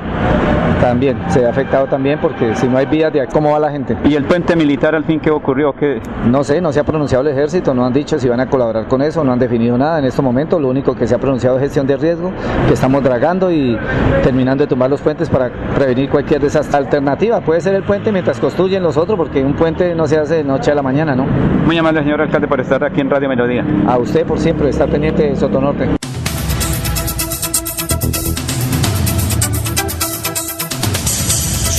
También 0.80 1.18
se 1.28 1.44
ha 1.46 1.50
afectado 1.50 1.86
también 1.86 2.18
porque 2.20 2.54
si 2.54 2.66
no 2.66 2.78
hay 2.78 2.86
vías 2.86 3.12
de 3.12 3.26
cómo 3.26 3.52
va 3.52 3.58
la 3.58 3.70
gente. 3.70 3.96
¿Y 4.04 4.14
el 4.14 4.24
puente 4.24 4.56
militar 4.56 4.94
al 4.94 5.04
fin 5.04 5.20
qué 5.20 5.30
ocurrió? 5.30 5.72
¿Qué? 5.74 6.00
No 6.26 6.42
sé, 6.44 6.60
no 6.60 6.72
se 6.72 6.80
ha 6.80 6.84
pronunciado 6.84 7.22
el 7.22 7.28
ejército, 7.28 7.74
no 7.74 7.84
han 7.84 7.92
dicho 7.92 8.18
si 8.18 8.28
van 8.28 8.40
a 8.40 8.46
colaborar 8.46 8.86
con 8.86 9.02
eso, 9.02 9.22
no 9.24 9.32
han 9.32 9.38
definido 9.38 9.76
nada 9.76 9.98
en 9.98 10.04
este 10.06 10.22
momento, 10.22 10.58
lo 10.58 10.68
único 10.68 10.94
que 10.94 11.06
se 11.06 11.14
ha 11.14 11.18
pronunciado 11.18 11.56
es 11.56 11.62
gestión 11.62 11.86
de 11.86 11.96
riesgo, 11.96 12.32
que 12.66 12.74
estamos 12.74 13.02
dragando 13.02 13.50
y 13.52 13.78
terminando 14.22 14.64
de 14.64 14.68
tumbar 14.68 14.90
los 14.90 15.00
puentes 15.00 15.28
para 15.28 15.50
prevenir 15.74 16.08
cualquier 16.08 16.40
desastre. 16.40 16.78
Alternativa 16.78 17.40
puede 17.40 17.60
ser 17.60 17.74
el 17.74 17.82
puente 17.82 18.12
mientras 18.12 18.38
construyen 18.38 18.82
los 18.82 18.96
otros, 18.96 19.16
porque 19.16 19.44
un 19.44 19.54
puente 19.54 19.94
no 19.94 20.06
se 20.06 20.18
hace 20.18 20.36
de 20.36 20.44
noche 20.44 20.70
a 20.70 20.74
la 20.74 20.82
mañana, 20.82 21.14
¿no? 21.14 21.26
Muy 21.66 21.76
amable, 21.76 22.00
señor 22.00 22.20
alcalde, 22.20 22.48
por 22.48 22.60
estar 22.60 22.82
aquí 22.84 23.00
en 23.00 23.10
Radio 23.10 23.28
Melodía. 23.28 23.64
A 23.86 23.98
usted 23.98 24.26
por 24.26 24.38
siempre 24.38 24.68
estar 24.70 24.88
pendiente 24.88 25.24
de 25.24 25.36
Sotonorte. 25.36 26.09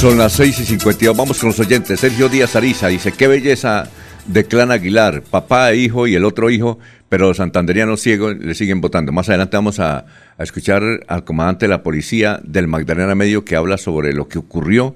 Son 0.01 0.17
las 0.17 0.33
6 0.33 0.61
y 0.61 0.65
52. 0.65 1.15
Vamos 1.15 1.39
con 1.39 1.49
los 1.49 1.59
oyentes. 1.59 1.99
Sergio 1.99 2.27
Díaz 2.27 2.55
Ariza 2.55 2.87
dice: 2.87 3.11
Qué 3.11 3.27
belleza 3.27 3.87
de 4.25 4.45
Clan 4.45 4.71
Aguilar, 4.71 5.21
papá 5.21 5.71
e 5.71 5.77
hijo 5.77 6.07
y 6.07 6.15
el 6.15 6.25
otro 6.25 6.49
hijo, 6.49 6.79
pero 7.07 7.27
los 7.27 7.37
santanderianos 7.37 8.01
ciegos 8.01 8.35
le 8.35 8.55
siguen 8.55 8.81
votando. 8.81 9.11
Más 9.11 9.29
adelante 9.29 9.57
vamos 9.57 9.79
a, 9.79 10.07
escuchar 10.39 10.81
al 11.05 11.23
comandante 11.23 11.65
de 11.65 11.69
la 11.69 11.83
policía 11.83 12.39
del 12.43 12.67
Magdalena 12.67 13.13
Medio 13.13 13.45
que 13.45 13.55
habla 13.55 13.77
sobre 13.77 14.11
lo 14.11 14.27
que 14.27 14.39
ocurrió 14.39 14.95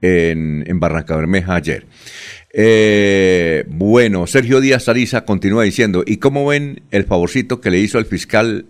en, 0.00 0.78
Barranca 0.78 1.16
Bermeja 1.16 1.56
ayer. 1.56 1.86
Eh, 2.52 3.64
bueno, 3.66 4.28
Sergio 4.28 4.60
Díaz 4.60 4.88
Ariza 4.88 5.24
continúa 5.24 5.64
diciendo, 5.64 6.04
¿y 6.06 6.18
cómo 6.18 6.46
ven 6.46 6.80
el 6.92 7.06
favorcito 7.06 7.60
que 7.60 7.72
le 7.72 7.80
hizo 7.80 7.98
el 7.98 8.06
fiscal 8.06 8.66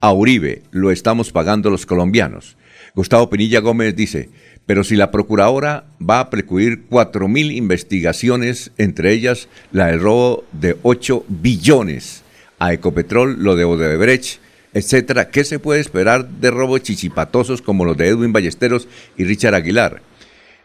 a 0.00 0.12
Uribe? 0.12 0.64
Lo 0.70 0.90
estamos 0.90 1.32
pagando 1.32 1.70
los 1.70 1.86
colombianos. 1.86 2.58
Gustavo 2.94 3.30
Pinilla 3.30 3.60
Gómez 3.60 3.96
dice, 3.96 4.28
pero 4.66 4.84
si 4.84 4.96
la 4.96 5.10
procuradora 5.10 5.84
va 6.00 6.20
a 6.20 6.30
precluir 6.30 6.88
4.000 6.88 7.54
investigaciones, 7.54 8.72
entre 8.78 9.12
ellas 9.12 9.48
la 9.72 9.86
del 9.86 10.00
robo 10.00 10.44
de 10.52 10.76
8 10.82 11.24
billones 11.28 12.22
a 12.58 12.72
Ecopetrol, 12.72 13.42
lo 13.42 13.56
de 13.56 13.64
Odebrecht, 13.64 14.40
etcétera, 14.72 15.30
¿qué 15.30 15.44
se 15.44 15.58
puede 15.58 15.80
esperar 15.80 16.28
de 16.28 16.50
robos 16.50 16.82
chichipatosos 16.82 17.62
como 17.62 17.84
los 17.84 17.96
de 17.96 18.08
Edwin 18.08 18.32
Ballesteros 18.32 18.88
y 19.16 19.24
Richard 19.24 19.54
Aguilar? 19.54 20.02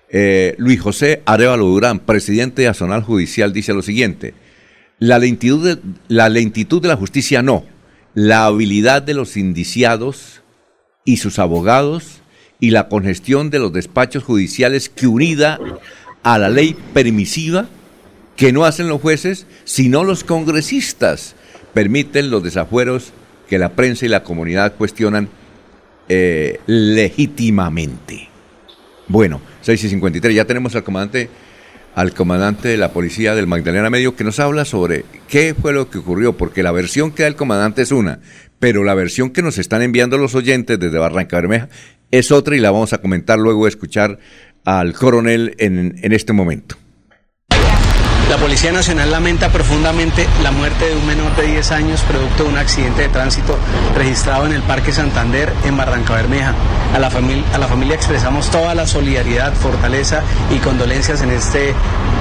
Eh, 0.09 0.55
Luis 0.57 0.81
José 0.81 1.21
Arevalo 1.25 1.65
Durán, 1.65 1.99
presidente 1.99 2.63
de 2.63 2.67
Azonal 2.69 3.03
Judicial, 3.03 3.53
dice 3.53 3.73
lo 3.73 3.83
siguiente, 3.83 4.33
la 4.97 5.19
lentitud, 5.19 5.75
de, 5.75 5.81
la 6.07 6.29
lentitud 6.29 6.81
de 6.81 6.87
la 6.87 6.95
justicia 6.95 7.43
no, 7.43 7.65
la 8.15 8.45
habilidad 8.45 9.03
de 9.03 9.13
los 9.13 9.37
indiciados 9.37 10.41
y 11.05 11.17
sus 11.17 11.37
abogados 11.37 12.18
y 12.59 12.71
la 12.71 12.87
congestión 12.89 13.49
de 13.49 13.59
los 13.59 13.73
despachos 13.73 14.23
judiciales 14.23 14.89
que 14.89 15.07
unida 15.07 15.59
a 16.23 16.37
la 16.37 16.49
ley 16.49 16.75
permisiva 16.93 17.67
que 18.35 18.53
no 18.53 18.65
hacen 18.65 18.87
los 18.87 19.01
jueces, 19.01 19.47
sino 19.65 20.03
los 20.03 20.23
congresistas, 20.23 21.35
permiten 21.73 22.29
los 22.29 22.43
desafueros 22.43 23.11
que 23.49 23.57
la 23.57 23.73
prensa 23.73 24.05
y 24.05 24.09
la 24.09 24.23
comunidad 24.23 24.75
cuestionan 24.75 25.29
eh, 26.07 26.59
legítimamente. 26.65 28.29
Bueno, 29.07 29.41
6 29.61 29.83
y 29.83 29.89
53, 29.89 30.35
ya 30.35 30.45
tenemos 30.45 30.75
al 30.75 30.83
comandante, 30.83 31.29
al 31.95 32.13
comandante 32.13 32.69
de 32.69 32.77
la 32.77 32.93
policía 32.93 33.35
del 33.35 33.47
Magdalena 33.47 33.89
Medio 33.89 34.15
que 34.15 34.23
nos 34.23 34.39
habla 34.39 34.65
sobre 34.65 35.03
qué 35.27 35.55
fue 35.59 35.73
lo 35.73 35.89
que 35.89 35.97
ocurrió, 35.97 36.37
porque 36.37 36.63
la 36.63 36.71
versión 36.71 37.11
que 37.11 37.23
da 37.23 37.27
el 37.27 37.35
comandante 37.35 37.81
es 37.81 37.91
una, 37.91 38.19
pero 38.59 38.83
la 38.83 38.93
versión 38.93 39.31
que 39.31 39.41
nos 39.41 39.57
están 39.57 39.81
enviando 39.81 40.17
los 40.17 40.35
oyentes 40.35 40.79
desde 40.79 40.97
Barranca 40.97 41.37
Bermeja 41.37 41.69
es 42.11 42.31
otra 42.31 42.55
y 42.55 42.59
la 42.59 42.71
vamos 42.71 42.93
a 42.93 42.99
comentar 42.99 43.39
luego 43.39 43.67
escuchar 43.67 44.19
al 44.65 44.93
coronel 44.93 45.55
en, 45.57 45.97
en 46.01 46.11
este 46.11 46.33
momento. 46.33 46.75
La 48.29 48.37
Policía 48.37 48.71
Nacional 48.71 49.09
lamenta 49.09 49.49
profundamente 49.49 50.27
la 50.43 50.51
muerte 50.51 50.87
de 50.87 50.95
un 50.95 51.07
menor 51.07 51.35
de 51.35 51.47
10 51.47 51.71
años 51.71 52.01
producto 52.01 52.43
de 52.43 52.49
un 52.49 52.57
accidente 52.59 53.01
de 53.01 53.09
tránsito 53.09 53.57
registrado 53.97 54.45
en 54.45 54.53
el 54.53 54.61
Parque 54.61 54.91
Santander 54.91 55.51
en 55.65 55.75
Barranca 55.75 56.13
Bermeja. 56.13 56.53
A 56.93 56.99
la, 56.99 57.09
familia, 57.09 57.95
expresamos 57.95 58.51
toda 58.51 58.75
la 58.75 58.85
solidaridad, 58.85 59.53
fortaleza 59.53 60.21
y 60.51 60.59
condolencias 60.59 61.23
en 61.23 61.31
este 61.31 61.73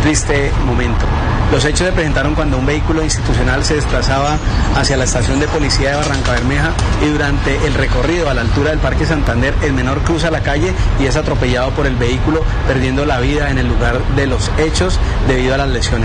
triste 0.02 0.50
momento. 0.64 1.04
Los 1.52 1.64
hechos 1.64 1.86
se 1.86 1.92
presentaron 1.92 2.34
cuando 2.34 2.58
un 2.58 2.66
vehículo 2.66 3.02
institucional 3.02 3.64
se 3.64 3.74
desplazaba 3.74 4.36
hacia 4.76 4.98
la 4.98 5.04
estación 5.04 5.40
de 5.40 5.48
policía 5.48 5.90
de 5.90 5.96
Barranca 5.96 6.32
Bermeja 6.32 6.72
y 7.02 7.08
durante 7.08 7.66
el 7.66 7.72
recorrido 7.72 8.28
a 8.28 8.34
la 8.34 8.42
altura 8.42 8.70
del 8.70 8.78
Parque 8.78 9.06
Santander 9.06 9.54
el 9.62 9.72
menor 9.72 10.02
cruza 10.02 10.30
la 10.30 10.42
calle 10.42 10.72
y 11.00 11.06
es 11.06 11.16
atropellado 11.16 11.70
por 11.70 11.86
el 11.86 11.96
vehículo 11.96 12.42
perdiendo 12.66 13.06
la 13.06 13.18
vida 13.20 13.50
en 13.50 13.56
el 13.56 13.66
lugar 13.66 13.98
de 14.14 14.26
los 14.26 14.50
hechos 14.58 15.00
debido 15.26 15.54
a 15.54 15.58
las 15.58 15.68
lesiones. 15.68 15.97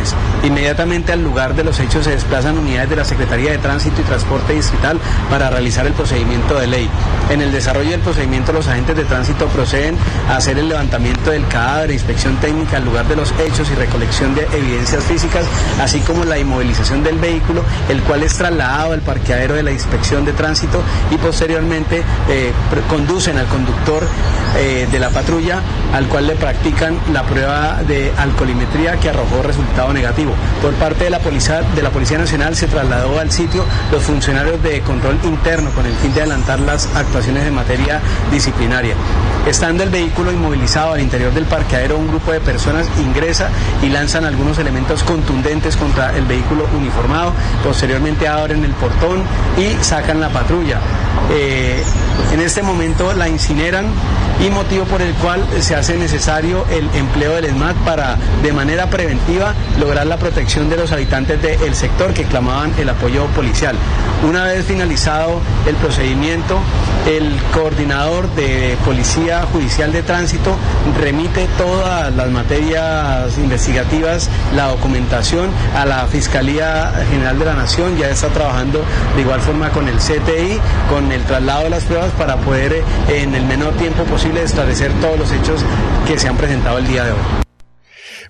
Inmediatamente 0.44 1.12
al 1.14 1.24
lugar 1.24 1.56
de 1.56 1.64
los 1.64 1.80
hechos 1.80 2.06
se 2.06 2.12
desplazan 2.12 2.58
unidades 2.58 2.90
de 2.90 2.96
la 2.96 3.06
Secretaría 3.06 3.52
de 3.52 3.58
Tránsito 3.58 4.02
y 4.02 4.04
Transporte 4.04 4.54
Distrital 4.54 5.00
para 5.30 5.50
realizar 5.50 5.86
el 5.86 5.94
procedimiento 5.94 6.60
de 6.60 6.68
ley. 6.68 6.90
En 7.30 7.42
el 7.42 7.52
desarrollo 7.52 7.92
del 7.92 8.02
procedimiento 8.02 8.54
los 8.54 8.68
agentes 8.68 8.96
de 8.96 9.06
tránsito 9.06 9.48
proceden 9.48 9.96
a 10.30 10.38
hacer 10.38 10.58
el 10.58 10.70
levantamiento 10.70 11.32
del 11.32 11.48
cadáver, 11.48 11.92
inspección 11.92 12.36
técnica 12.38 12.78
al 12.78 12.86
lugar 12.86 13.08
de 13.08 13.16
los 13.16 13.34
hechos 13.40 13.70
y 13.72 13.76
recolección 13.76 14.36
de 14.36 14.44
evidencias 14.54 15.04
físicas 15.04 15.46
así 15.82 16.00
como 16.02 16.24
la 16.26 16.38
inmovilización 16.38 17.04
del 17.04 17.18
vehículo, 17.18 17.64
el 17.90 18.02
cual 18.04 18.24
es 18.24 18.36
trasladado 18.36 18.94
al 18.94 19.02
parqueadero 19.02 19.56
de 19.56 19.64
la 19.64 19.72
inspección 19.72 20.26
de 20.26 20.34
tránsito 20.34 20.82
y 21.12 21.18
posteriormente 21.18 22.04
eh, 22.30 22.52
conducen 22.90 23.38
al 23.38 23.48
conductor 23.48 24.04
eh, 24.58 24.88
de 24.92 25.00
la 25.00 25.10
patrulla 25.10 25.62
al 25.94 26.08
cual 26.08 26.28
le 26.28 26.36
practican 26.36 26.98
la 27.12 27.24
prueba 27.24 27.82
de 27.88 28.12
alcoholimetría 28.18 28.98
que 29.00 29.10
arrojó 29.10 29.42
negativo. 29.92 30.34
Por 30.62 30.74
parte 30.76 31.06
de 31.06 31.10
la 31.10 31.20
Policía, 31.20 31.62
de 31.76 31.82
la 31.82 31.90
Policía 31.90 32.18
Nacional 32.18 32.56
se 32.56 32.68
trasladó 32.68 33.20
al 33.20 33.32
sitio 33.32 33.66
los 33.92 34.04
funcionarios 34.04 34.62
de 34.64 34.82
control 34.82 35.20
interno 35.24 35.72
con 35.72 35.86
el 35.86 35.94
fin 35.96 36.14
de 36.14 36.22
adelantar 36.22 36.60
las 36.60 36.88
actuaciones 36.96 37.44
de 37.44 37.52
materia 37.52 38.00
disciplinaria. 38.32 38.96
Estando 39.46 39.84
el 39.84 39.90
vehículo 39.90 40.32
inmovilizado 40.32 40.94
al 40.94 41.02
interior 41.02 41.34
del 41.34 41.46
parqueadero, 41.46 41.98
un 41.98 42.08
grupo 42.08 42.32
de 42.32 42.40
personas 42.40 42.88
ingresa 42.98 43.50
y 43.82 43.90
lanzan 43.90 44.24
algunos 44.24 44.58
elementos 44.58 45.04
contundentes 45.04 45.76
contra 45.76 46.16
el 46.16 46.26
vehículo 46.26 46.66
uniformado. 46.78 47.34
Posteriormente 47.64 48.28
abren 48.28 48.64
el 48.64 48.72
portón 48.72 49.24
y 49.58 49.84
sacan 49.84 50.22
la 50.22 50.30
patrulla. 50.30 50.80
Eh, 51.32 51.84
en 52.32 52.40
este 52.40 52.62
momento 52.62 53.14
la 53.14 53.28
incineran 53.28 53.86
y 54.40 54.50
motivo 54.50 54.86
por 54.86 55.02
el 55.02 55.14
cual 55.16 55.46
se 55.60 55.76
hace 55.76 55.98
necesario 55.98 56.66
el 56.70 56.90
empleo 56.96 57.34
del 57.34 57.46
ESMAD 57.46 57.76
para 57.86 58.18
de 58.42 58.52
manera 58.52 58.90
preventiva 58.90 59.54
lograr 59.80 60.08
la 60.08 60.18
protección 60.18 60.70
de 60.70 60.78
los 60.78 60.92
habitantes 60.92 61.42
del 61.42 61.76
sector 61.76 62.14
que 62.14 62.24
clamaban 62.24 62.74
el 62.78 62.90
apoyo 62.90 63.26
policial. 63.28 63.76
Una 64.28 64.46
vez 64.46 64.66
finalizado 64.66 65.42
el 65.68 65.76
procedimiento, 65.76 66.60
el 67.08 67.36
coordinador 67.54 68.30
de 68.36 68.78
Policía 68.86 69.44
Judicial 69.52 69.92
de 69.92 70.04
Tránsito 70.04 70.56
remite 71.00 71.48
todas 71.58 72.16
las 72.16 72.30
materias 72.30 73.38
investigativas, 73.38 74.30
la 74.56 74.68
documentación 74.68 75.50
a 75.76 75.86
la 75.86 76.06
Fiscalía 76.08 76.94
General 77.10 77.38
de 77.38 77.46
la 77.46 77.54
Nación, 77.54 77.98
ya 77.98 78.10
está 78.10 78.30
trabajando 78.30 78.84
de 79.16 79.22
igual 79.22 79.42
forma 79.42 79.70
con 79.72 79.88
el 79.88 79.98
CTI, 79.98 80.60
con 80.90 81.12
el 81.12 81.22
traslado 81.24 81.64
de 81.64 81.70
las 81.72 81.84
pruebas 81.84 82.12
para 82.12 82.38
poder 82.38 82.74
eh, 82.74 82.84
en 83.10 83.36
el 83.36 83.46
menor 83.46 83.74
tiempo 83.74 84.04
posible 84.04 84.42
establecer 84.44 84.92
todos 85.02 85.20
los 85.20 85.32
hechos 85.32 85.66
que 86.08 86.18
se 86.18 86.28
han 86.28 86.38
presentado 86.38 86.78
el 86.78 86.88
día 86.88 87.06
de 87.06 87.12
hoy. 87.12 87.18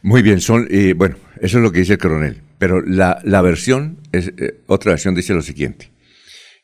Muy 0.02 0.22
bien, 0.22 0.41
son, 0.41 0.68
eh, 0.70 0.94
bueno, 0.95 1.15
eso 1.44 1.57
es 1.57 1.64
lo 1.64 1.74
que 1.74 1.80
dice 1.80 1.94
el 1.94 1.99
coronel, 1.99 2.41
pero 2.57 2.82
la, 2.82 3.41
versión, 3.41 3.98
es, 4.14 4.32
eh, 4.38 4.61
otra 4.65 4.91
versión 4.91 5.14
dice 5.14 5.34
lo 5.34 5.41
siguiente, 5.41 5.91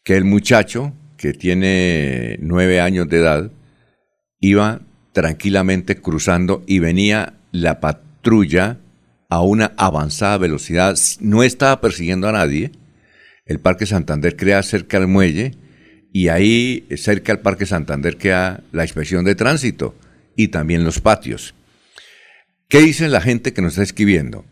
que 0.06 0.16
el 0.16 0.24
muchacho 0.24 0.94
que 1.18 1.34
tiene 1.34 2.38
nueve 2.40 2.80
años 2.80 3.10
de 3.10 3.18
edad 3.18 3.52
iba 4.40 4.80
tranquilamente 5.12 5.98
cruzando 5.98 6.64
y 6.66 6.80
venía 6.80 7.34
la 7.52 7.82
patrulla 7.82 8.78
a 9.28 9.42
una 9.42 9.74
avanzada 9.76 10.38
velocidad, 10.38 10.98
no 11.20 11.44
estaba 11.44 11.82
persiguiendo 11.82 12.30
a 12.30 12.32
nadie, 12.32 12.72
el 13.46 13.60
Parque 13.60 13.86
Santander 13.86 14.38
crea 14.38 14.64
cerca 14.64 14.98
del 14.98 15.10
muelle, 15.10 15.56
y 16.14 16.30
ahí 16.30 16.88
cerca 16.96 17.34
al 17.34 17.42
Parque 17.42 17.66
Santander 17.66 18.16
queda 18.16 18.64
la 18.72 18.84
inspección 18.86 19.26
de 19.26 19.36
tránsito 19.36 19.94
y 20.38 20.48
también 20.48 20.86
los 20.86 21.02
patios. 21.02 21.54
¿Qué 22.70 22.80
dice 22.80 23.10
la 23.10 23.20
gente 23.20 23.52
que 23.52 23.62
nos 23.62 23.74
está 23.74 23.84
escribiendo? 23.84 24.46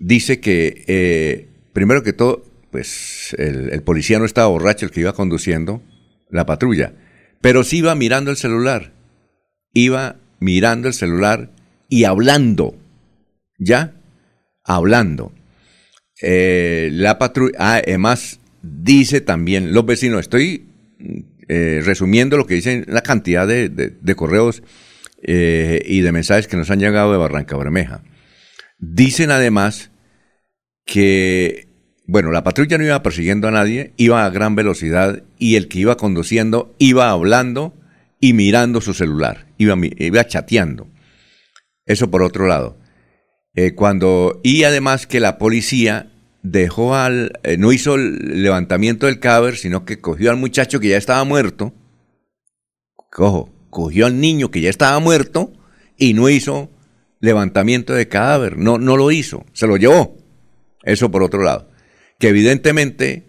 Dice 0.00 0.40
que, 0.40 0.82
eh, 0.86 1.48
primero 1.74 2.02
que 2.02 2.14
todo, 2.14 2.42
pues 2.70 3.36
el, 3.36 3.82
policía 3.82 4.18
no 4.18 4.24
estaba 4.24 4.48
borracho, 4.48 4.86
el 4.86 4.92
que 4.92 5.00
iba 5.00 5.12
conduciendo 5.12 5.82
la 6.30 6.46
patrulla, 6.46 6.94
pero 7.42 7.64
sí 7.64 7.78
iba 7.78 7.94
mirando 7.94 8.30
el 8.30 8.38
celular, 8.38 8.94
iba 9.74 10.16
mirando 10.38 10.88
el 10.88 10.94
celular 10.94 11.50
y 11.90 12.04
hablando, 12.04 12.78
¿ya? 13.58 13.92
Hablando. 14.64 15.34
Eh, 16.22 16.88
la 16.92 17.18
patrulla, 17.18 17.56
ah, 17.58 17.82
además 17.86 18.40
dice 18.62 19.20
también 19.20 19.74
los 19.74 19.84
vecinos, 19.84 20.20
estoy 20.20 20.64
eh, 21.46 21.82
resumiendo 21.84 22.38
lo 22.38 22.46
que 22.46 22.54
dicen 22.54 22.86
la 22.88 23.02
cantidad 23.02 23.46
de, 23.46 24.14
correos 24.16 24.62
y 25.22 26.00
de 26.00 26.12
mensajes 26.12 26.48
que 26.48 26.56
nos 26.56 26.70
han 26.70 26.80
llegado 26.80 27.12
de 27.12 27.18
Barranca 27.18 27.58
Bermeja. 27.58 28.02
Dicen 28.78 29.30
además 29.30 29.89
que, 30.90 31.68
bueno, 32.06 32.32
la 32.32 32.42
patrulla 32.42 32.76
no 32.76 32.82
iba 32.82 33.00
persiguiendo 33.00 33.46
a 33.46 33.52
nadie, 33.52 33.92
iba 33.96 34.24
a 34.24 34.30
gran 34.30 34.56
velocidad 34.56 35.22
y 35.38 35.54
el 35.54 35.68
que 35.68 35.78
iba 35.78 35.96
conduciendo 35.96 36.74
iba 36.78 37.10
hablando 37.10 37.74
y 38.18 38.32
mirando 38.32 38.80
su 38.80 38.92
celular, 38.92 39.46
iba, 39.56 39.76
iba 39.80 40.26
chateando. 40.26 40.88
Eso 41.86 42.10
por 42.10 42.24
otro 42.24 42.48
lado. 42.48 42.76
Eh, 43.54 43.76
cuando, 43.76 44.40
y 44.42 44.64
además 44.64 45.06
que 45.06 45.20
la 45.20 45.38
policía 45.38 46.10
dejó 46.42 46.96
al, 46.96 47.38
eh, 47.44 47.56
no 47.56 47.70
hizo 47.70 47.94
el 47.94 48.42
levantamiento 48.42 49.06
del 49.06 49.20
cadáver, 49.20 49.56
sino 49.56 49.84
que 49.84 50.00
cogió 50.00 50.32
al 50.32 50.38
muchacho 50.38 50.80
que 50.80 50.88
ya 50.88 50.96
estaba 50.96 51.22
muerto, 51.22 51.72
cojo, 52.96 53.48
cogió 53.70 54.06
al 54.06 54.20
niño 54.20 54.50
que 54.50 54.60
ya 54.60 54.70
estaba 54.70 54.98
muerto 54.98 55.52
y 55.96 56.14
no 56.14 56.28
hizo 56.28 56.68
levantamiento 57.20 57.94
de 57.94 58.08
cadáver, 58.08 58.58
no, 58.58 58.78
no 58.78 58.96
lo 58.96 59.12
hizo, 59.12 59.46
se 59.52 59.68
lo 59.68 59.76
llevó. 59.76 60.19
Eso 60.82 61.10
por 61.10 61.22
otro 61.22 61.42
lado. 61.42 61.70
Que 62.18 62.28
evidentemente 62.28 63.24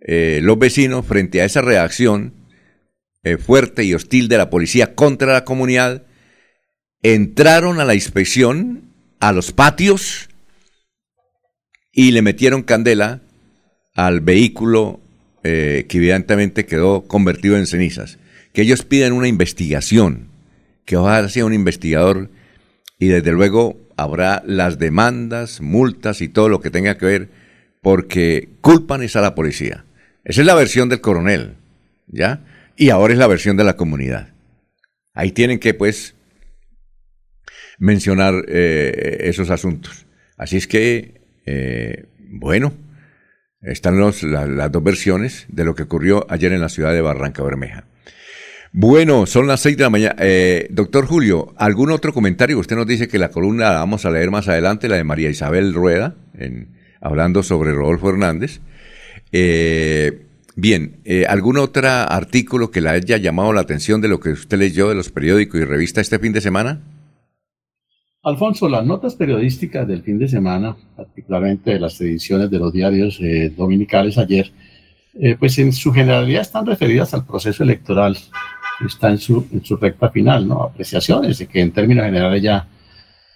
eh, 0.00 0.40
los 0.42 0.58
vecinos, 0.58 1.06
frente 1.06 1.40
a 1.40 1.44
esa 1.44 1.62
reacción 1.62 2.34
eh, 3.24 3.38
fuerte 3.38 3.84
y 3.84 3.94
hostil 3.94 4.28
de 4.28 4.38
la 4.38 4.50
policía 4.50 4.94
contra 4.94 5.32
la 5.32 5.44
comunidad, 5.44 6.04
entraron 7.02 7.80
a 7.80 7.84
la 7.84 7.94
inspección, 7.94 8.92
a 9.20 9.32
los 9.32 9.52
patios, 9.52 10.28
y 11.92 12.12
le 12.12 12.22
metieron 12.22 12.62
candela 12.62 13.22
al 13.94 14.20
vehículo 14.20 15.00
eh, 15.42 15.86
que 15.88 15.96
evidentemente 15.96 16.66
quedó 16.66 17.08
convertido 17.08 17.56
en 17.56 17.66
cenizas. 17.66 18.18
Que 18.52 18.62
ellos 18.62 18.84
piden 18.84 19.12
una 19.12 19.28
investigación, 19.28 20.28
que 20.84 20.96
ojalá 20.96 21.28
sea 21.28 21.46
un 21.46 21.54
investigador 21.54 22.30
y 22.98 23.08
desde 23.08 23.32
luego 23.32 23.76
habrá 23.96 24.42
las 24.46 24.78
demandas, 24.78 25.60
multas 25.60 26.20
y 26.20 26.28
todo 26.28 26.48
lo 26.48 26.60
que 26.60 26.70
tenga 26.70 26.98
que 26.98 27.06
ver, 27.06 27.28
porque 27.82 28.48
culpan 28.60 29.02
es 29.02 29.16
a 29.16 29.20
la 29.20 29.34
policía. 29.34 29.84
Esa 30.24 30.40
es 30.40 30.46
la 30.46 30.54
versión 30.54 30.88
del 30.88 31.00
coronel, 31.00 31.54
¿ya? 32.08 32.40
Y 32.76 32.90
ahora 32.90 33.12
es 33.12 33.18
la 33.18 33.26
versión 33.26 33.56
de 33.56 33.64
la 33.64 33.76
comunidad. 33.76 34.28
Ahí 35.14 35.32
tienen 35.32 35.58
que, 35.58 35.72
pues, 35.72 36.14
mencionar 37.78 38.44
eh, 38.48 39.18
esos 39.20 39.50
asuntos. 39.50 40.06
Así 40.36 40.56
es 40.56 40.66
que 40.66 41.16
eh, 41.46 42.06
bueno, 42.18 42.74
están 43.62 43.98
las, 44.00 44.20
dos 44.72 44.82
versiones 44.82 45.46
de 45.48 45.64
lo 45.64 45.74
que 45.74 45.84
ocurrió 45.84 46.26
ayer 46.28 46.52
en 46.52 46.60
la 46.60 46.68
ciudad 46.68 46.92
de 46.92 47.00
Barranca 47.00 47.42
Bermeja. 47.42 47.84
Bueno, 48.78 49.24
son 49.24 49.46
las 49.46 49.60
seis 49.60 49.78
de 49.78 49.84
la 49.84 49.88
mañana. 49.88 50.16
Eh, 50.18 50.66
doctor 50.68 51.06
Julio, 51.06 51.54
¿algún 51.56 51.90
otro 51.90 52.12
comentario? 52.12 52.58
Usted 52.58 52.76
nos 52.76 52.86
dice 52.86 53.08
que 53.08 53.16
la 53.16 53.30
columna 53.30 53.72
la 53.72 53.78
vamos 53.78 54.04
a 54.04 54.10
leer 54.10 54.30
más 54.30 54.48
adelante, 54.48 54.86
la 54.86 54.96
de 54.96 55.02
María 55.02 55.30
Isabel 55.30 55.72
Rueda, 55.72 56.14
hablando 57.00 57.42
sobre 57.42 57.72
Rodolfo 57.72 58.10
Hernández. 58.10 58.60
Eh, 59.32 60.26
bien, 60.56 60.98
¿algún 61.26 61.56
otro 61.56 61.88
artículo 61.88 62.70
que 62.70 62.82
le 62.82 62.90
haya 62.90 63.16
llamado 63.16 63.54
la 63.54 63.62
atención 63.62 64.02
de 64.02 64.08
lo 64.08 64.20
que 64.20 64.28
usted 64.32 64.58
leyó 64.58 64.90
de 64.90 64.94
los 64.94 65.08
periódicos 65.08 65.58
y 65.58 65.64
revistas 65.64 66.02
este 66.02 66.18
fin 66.18 66.34
de 66.34 66.42
semana? 66.42 66.82
Alfonso, 68.24 68.68
las 68.68 68.84
notas 68.84 69.14
periodísticas 69.14 69.88
del 69.88 70.02
fin 70.02 70.18
de 70.18 70.28
semana, 70.28 70.76
particularmente 70.94 71.70
de 71.70 71.80
las 71.80 71.98
ediciones 72.02 72.50
de 72.50 72.58
los 72.58 72.74
diarios 72.74 73.18
eh, 73.22 73.54
dominicales 73.56 74.18
ayer, 74.18 74.52
eh, 75.18 75.34
pues 75.38 75.58
en 75.58 75.72
su 75.72 75.92
generalidad 75.92 76.42
están 76.42 76.66
referidas 76.66 77.14
al 77.14 77.24
proceso 77.24 77.62
electoral, 77.62 78.18
está 78.84 79.10
en 79.10 79.18
su, 79.18 79.46
en 79.52 79.64
su 79.64 79.76
recta 79.76 80.10
final, 80.10 80.46
¿no? 80.46 80.62
Apreciaciones 80.62 81.38
de 81.38 81.46
que 81.46 81.60
en 81.60 81.72
términos 81.72 82.04
generales 82.04 82.42
ya, 82.42 82.66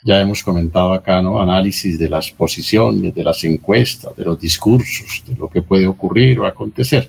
ya 0.03 0.21
hemos 0.21 0.43
comentado 0.43 0.93
acá, 0.93 1.23
¿no? 1.23 1.41
Análisis 1.41 1.99
de 1.99 2.09
las 2.09 2.31
posiciones, 2.31 3.15
de 3.15 3.25
las 3.25 3.43
encuestas, 3.45 4.17
de 4.17 4.25
los 4.25 4.41
discursos, 4.41 5.23
de 5.27 5.37
lo 5.37 5.49
que 5.49 5.63
puede 5.63 5.87
ocurrir 5.87 6.41
o 6.41 6.47
acontecer. 6.47 7.09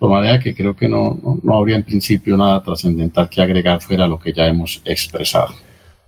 De 0.00 0.08
manera 0.08 0.40
que 0.40 0.54
creo 0.54 0.74
que 0.74 0.88
no, 0.88 1.18
no, 1.42 1.56
habría 1.56 1.76
en 1.76 1.82
principio 1.82 2.36
nada 2.36 2.62
trascendental 2.62 3.28
que 3.28 3.42
agregar 3.42 3.82
fuera 3.82 4.06
lo 4.06 4.18
que 4.18 4.32
ya 4.32 4.46
hemos 4.46 4.80
expresado. 4.84 5.54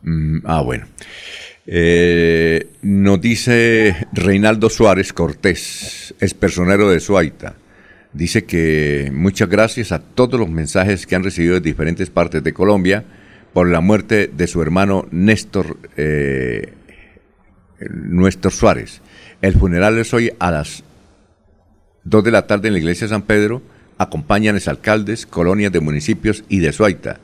Mm, 0.03 0.39
ah, 0.45 0.63
bueno. 0.63 0.87
Eh, 1.67 2.71
nos 2.83 3.21
dice 3.21 4.09
Reinaldo 4.13 4.69
Suárez 4.69 5.13
Cortés, 5.13 6.15
es 6.19 6.35
personero 6.35 6.91
de 6.91 6.99
Suaita. 6.99 7.55
Dice 8.13 8.45
que 8.45 9.11
muchas 9.13 9.49
gracias 9.49 9.91
a 9.91 9.99
todos 9.99 10.39
los 10.39 10.51
mensajes 10.51 11.07
que 11.07 11.17
han 11.17 11.25
recibido 11.25 11.55
de 11.55 11.61
diferentes 11.61 12.11
partes 12.11 12.45
de 12.45 12.53
Colombia 12.53 13.05
por 13.55 13.69
la 13.69 13.81
muerte 13.81 14.31
de 14.33 14.47
su 14.47 14.61
hermano 14.61 15.07
Néstor, 15.11 15.79
eh, 15.97 16.75
Néstor 17.91 18.53
Suárez. 18.53 19.01
El 19.41 19.55
funeral 19.55 19.99
es 19.99 20.13
hoy 20.13 20.31
a 20.39 20.51
las 20.51 20.85
2 22.05 22.25
de 22.25 22.31
la 22.31 22.47
tarde 22.47 22.69
en 22.69 22.75
la 22.75 22.81
iglesia 22.81 23.07
de 23.07 23.13
San 23.15 23.23
Pedro. 23.23 23.63
Acompañan 23.97 24.57
los 24.57 24.69
alcaldes, 24.69 25.25
colonias 25.25 25.73
de 25.73 25.81
municipios 25.81 26.45
y 26.49 26.59
de 26.59 26.73
Suaita. 26.73 27.19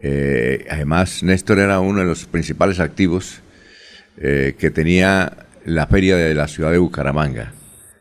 Eh, 0.00 0.66
además, 0.68 1.22
Néstor 1.22 1.60
era 1.60 1.78
uno 1.78 2.00
de 2.00 2.06
los 2.06 2.24
principales 2.24 2.80
activos 2.80 3.40
eh, 4.16 4.56
que 4.58 4.70
tenía 4.70 5.46
la 5.64 5.86
feria 5.86 6.16
de 6.16 6.34
la 6.34 6.48
ciudad 6.48 6.72
de 6.72 6.78
Bucaramanga. 6.78 7.52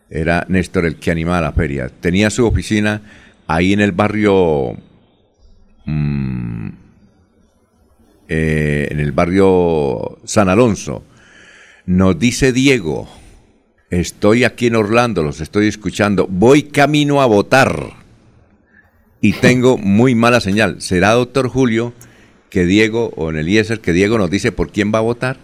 Era 0.09 0.45
Néstor 0.47 0.85
el 0.85 0.95
que 0.97 1.11
animaba 1.11 1.41
la 1.41 1.51
feria. 1.51 1.89
Tenía 1.89 2.29
su 2.29 2.45
oficina 2.45 3.01
ahí 3.47 3.73
en 3.73 3.81
el 3.81 3.91
barrio... 3.91 4.75
Mm, 5.85 6.69
eh, 8.29 8.89
en 8.91 8.99
el 8.99 9.13
barrio 9.13 10.19
San 10.25 10.49
Alonso. 10.49 11.03
Nos 11.85 12.19
dice 12.19 12.51
Diego, 12.51 13.07
estoy 13.89 14.43
aquí 14.43 14.67
en 14.67 14.75
Orlando, 14.75 15.23
los 15.23 15.39
estoy 15.39 15.67
escuchando, 15.67 16.27
voy 16.29 16.63
camino 16.63 17.21
a 17.21 17.25
votar 17.25 17.93
y 19.21 19.31
tengo 19.33 19.77
muy 19.77 20.13
mala 20.13 20.41
señal. 20.41 20.81
¿Será, 20.81 21.11
doctor 21.11 21.47
Julio, 21.47 21.93
que 22.49 22.65
Diego, 22.65 23.13
o 23.15 23.29
en 23.29 23.37
el 23.37 23.47
IESER, 23.47 23.79
que 23.79 23.93
Diego 23.93 24.17
nos 24.17 24.29
dice 24.29 24.51
por 24.51 24.71
quién 24.71 24.93
va 24.93 24.99
a 24.99 25.03
votar? 25.03 25.37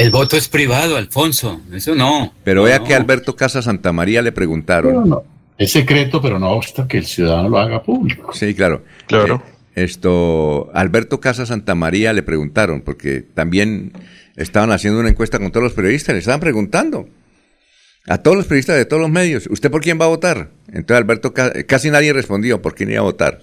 El 0.00 0.10
voto 0.10 0.38
es 0.38 0.48
privado, 0.48 0.96
Alfonso, 0.96 1.60
eso 1.74 1.94
no. 1.94 2.32
Pero 2.42 2.62
vea 2.62 2.82
que 2.82 2.94
Alberto 2.94 3.36
Casa 3.36 3.60
Santa 3.60 3.92
María 3.92 4.22
le 4.22 4.32
preguntaron. 4.32 5.10
No, 5.10 5.24
Es 5.58 5.72
secreto, 5.72 6.22
pero 6.22 6.38
no 6.38 6.52
obsta 6.52 6.88
que 6.88 6.96
el 6.96 7.04
ciudadano 7.04 7.50
lo 7.50 7.58
haga 7.58 7.82
público. 7.82 8.32
Sí, 8.32 8.54
claro. 8.54 8.82
Claro. 9.06 9.42
Eh, 9.74 9.84
esto, 9.84 10.70
Alberto 10.72 11.20
Casa 11.20 11.44
Santa 11.44 11.74
María 11.74 12.14
le 12.14 12.22
preguntaron, 12.22 12.80
porque 12.80 13.20
también 13.20 13.92
estaban 14.36 14.72
haciendo 14.72 15.00
una 15.00 15.10
encuesta 15.10 15.38
con 15.38 15.52
todos 15.52 15.64
los 15.64 15.74
periodistas, 15.74 16.14
le 16.14 16.20
estaban 16.20 16.40
preguntando 16.40 17.06
a 18.06 18.16
todos 18.22 18.38
los 18.38 18.46
periodistas 18.46 18.78
de 18.78 18.86
todos 18.86 19.02
los 19.02 19.10
medios, 19.10 19.48
¿usted 19.50 19.70
por 19.70 19.82
quién 19.82 20.00
va 20.00 20.06
a 20.06 20.08
votar? 20.08 20.48
Entonces 20.68 20.96
Alberto, 20.96 21.34
casi 21.66 21.90
nadie 21.90 22.14
respondió 22.14 22.62
por 22.62 22.74
quién 22.74 22.90
iba 22.90 23.00
a 23.00 23.02
votar. 23.02 23.42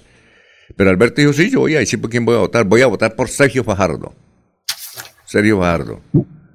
Pero 0.76 0.90
Alberto 0.90 1.22
dijo, 1.22 1.34
sí, 1.34 1.52
yo 1.52 1.60
voy 1.60 1.76
a 1.76 1.80
decir 1.80 2.02
por 2.02 2.10
quién 2.10 2.26
voy 2.26 2.36
a 2.36 2.40
votar. 2.40 2.66
Voy 2.66 2.82
a 2.82 2.88
votar 2.88 3.16
por 3.16 3.30
Sergio 3.30 3.64
Fajardo. 3.64 4.16
Sergio 5.24 5.60
Fajardo. 5.60 6.02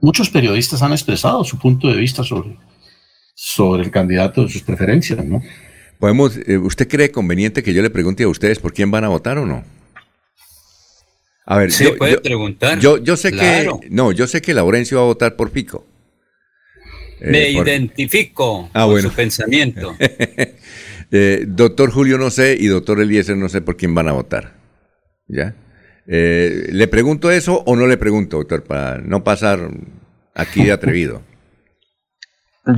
Muchos 0.03 0.31
periodistas 0.31 0.83
han 0.83 0.91
expresado 0.91 1.45
su 1.45 1.59
punto 1.61 1.87
de 1.87 1.95
vista 1.95 2.25
sobre, 2.25 2.59
sobre 3.37 3.85
el 3.85 3.91
candidato 3.93 4.43
de 4.43 4.49
sus 4.49 4.61
preferencias, 4.63 5.25
¿no? 5.25 5.41
Podemos, 6.01 6.37
eh, 6.45 6.59
¿Usted 6.59 6.89
cree 6.89 7.13
conveniente 7.13 7.63
que 7.63 7.73
yo 7.73 7.83
le 7.83 7.89
pregunte 7.89 8.25
a 8.25 8.29
ustedes 8.29 8.59
por 8.59 8.75
quién 8.75 8.91
van 8.91 9.05
a 9.05 9.09
votar 9.09 9.39
o 9.39 9.47
no? 9.47 9.65
A 11.47 11.57
ver, 11.57 11.71
sí, 11.71 11.87
puede 11.97 12.19
preguntar. 12.19 12.81
Yo, 12.81 12.99
yo 12.99 13.17
sé 13.17 13.31
que, 13.31 13.71
no, 13.91 14.11
yo 14.11 14.27
sé 14.27 14.43
que 14.43 14.55
Laurencio 14.55 14.99
va 14.99 15.05
a 15.05 15.07
votar 15.07 15.37
por 15.37 15.53
Pico. 15.53 15.87
Me 17.21 17.45
eh, 17.45 17.53
identifico 17.53 18.71
ah, 18.75 18.87
con 18.87 19.01
su 19.01 19.13
pensamiento. 19.13 19.97
Eh, 21.15 21.45
doctor 21.47 21.91
Julio 21.91 22.17
no 22.17 22.31
sé 22.31 22.57
y 22.59 22.69
doctor 22.69 22.99
Eliezer 22.99 23.37
no 23.37 23.51
sé 23.51 23.61
por 23.61 23.77
quién 23.77 23.95
van 23.95 24.09
a 24.09 24.13
votar. 24.13 24.55
¿Ya? 25.29 25.55
Eh, 26.07 26.69
¿Le 26.71 26.89
pregunto 26.89 27.31
eso 27.31 27.63
o 27.67 27.77
no 27.77 27.87
le 27.87 27.97
pregunto, 27.97 28.39
doctor, 28.39 28.65
para 28.65 28.99
no 28.99 29.23
pasar 29.23 29.71
aquí 30.35 30.65
de 30.65 30.73
atrevido? 30.73 31.23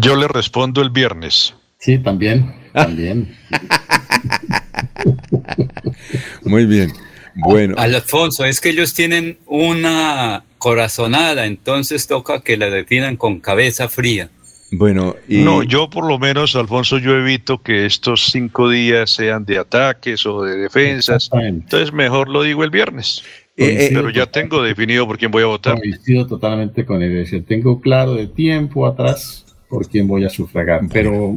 Yo 0.00 0.16
le 0.16 0.28
respondo 0.28 0.82
el 0.82 0.90
viernes. 0.90 1.54
Sí, 1.78 1.98
también, 1.98 2.54
también. 2.72 3.34
Muy 6.44 6.66
bien. 6.66 6.92
Bueno. 7.34 7.74
Alfonso, 7.78 8.44
es 8.44 8.60
que 8.60 8.70
ellos 8.70 8.94
tienen 8.94 9.38
una 9.46 10.44
corazonada, 10.58 11.46
entonces 11.46 12.06
toca 12.06 12.40
que 12.40 12.56
la 12.56 12.70
definan 12.70 13.16
con 13.16 13.40
cabeza 13.40 13.88
fría. 13.88 14.30
Bueno, 14.76 15.16
y... 15.28 15.38
No, 15.38 15.62
yo 15.62 15.88
por 15.90 16.06
lo 16.06 16.18
menos, 16.18 16.56
Alfonso, 16.56 16.98
yo 16.98 17.16
evito 17.16 17.62
que 17.62 17.86
estos 17.86 18.30
cinco 18.30 18.68
días 18.68 19.10
sean 19.10 19.44
de 19.44 19.58
ataques 19.58 20.26
o 20.26 20.42
de 20.42 20.56
defensas. 20.56 21.30
Entonces 21.32 21.92
mejor 21.92 22.28
lo 22.28 22.42
digo 22.42 22.64
el 22.64 22.70
viernes. 22.70 23.22
Eh, 23.56 23.86
eh, 23.86 23.90
pero 23.94 24.10
ya 24.10 24.26
tengo 24.26 24.62
definido 24.62 25.06
por 25.06 25.16
quién 25.16 25.30
voy 25.30 25.44
a 25.44 25.46
votar. 25.46 25.78
Coincido 25.78 26.26
totalmente 26.26 26.84
con 26.84 27.02
él. 27.02 27.44
tengo 27.46 27.80
claro 27.80 28.14
de 28.14 28.26
tiempo 28.26 28.86
atrás 28.86 29.44
por 29.68 29.88
quién 29.88 30.08
voy 30.08 30.24
a 30.24 30.28
sufragar. 30.28 30.80
Pero 30.92 31.36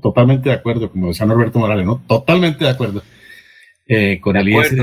totalmente 0.00 0.48
de 0.48 0.54
acuerdo, 0.54 0.90
como 0.90 1.08
decía 1.08 1.26
Norberto 1.26 1.58
Morales, 1.58 1.84
¿no? 1.84 2.02
Totalmente 2.06 2.64
de 2.64 2.70
acuerdo. 2.70 3.02
eh, 3.86 4.18
con 4.22 4.36
el 4.36 4.48
IES 4.48 4.74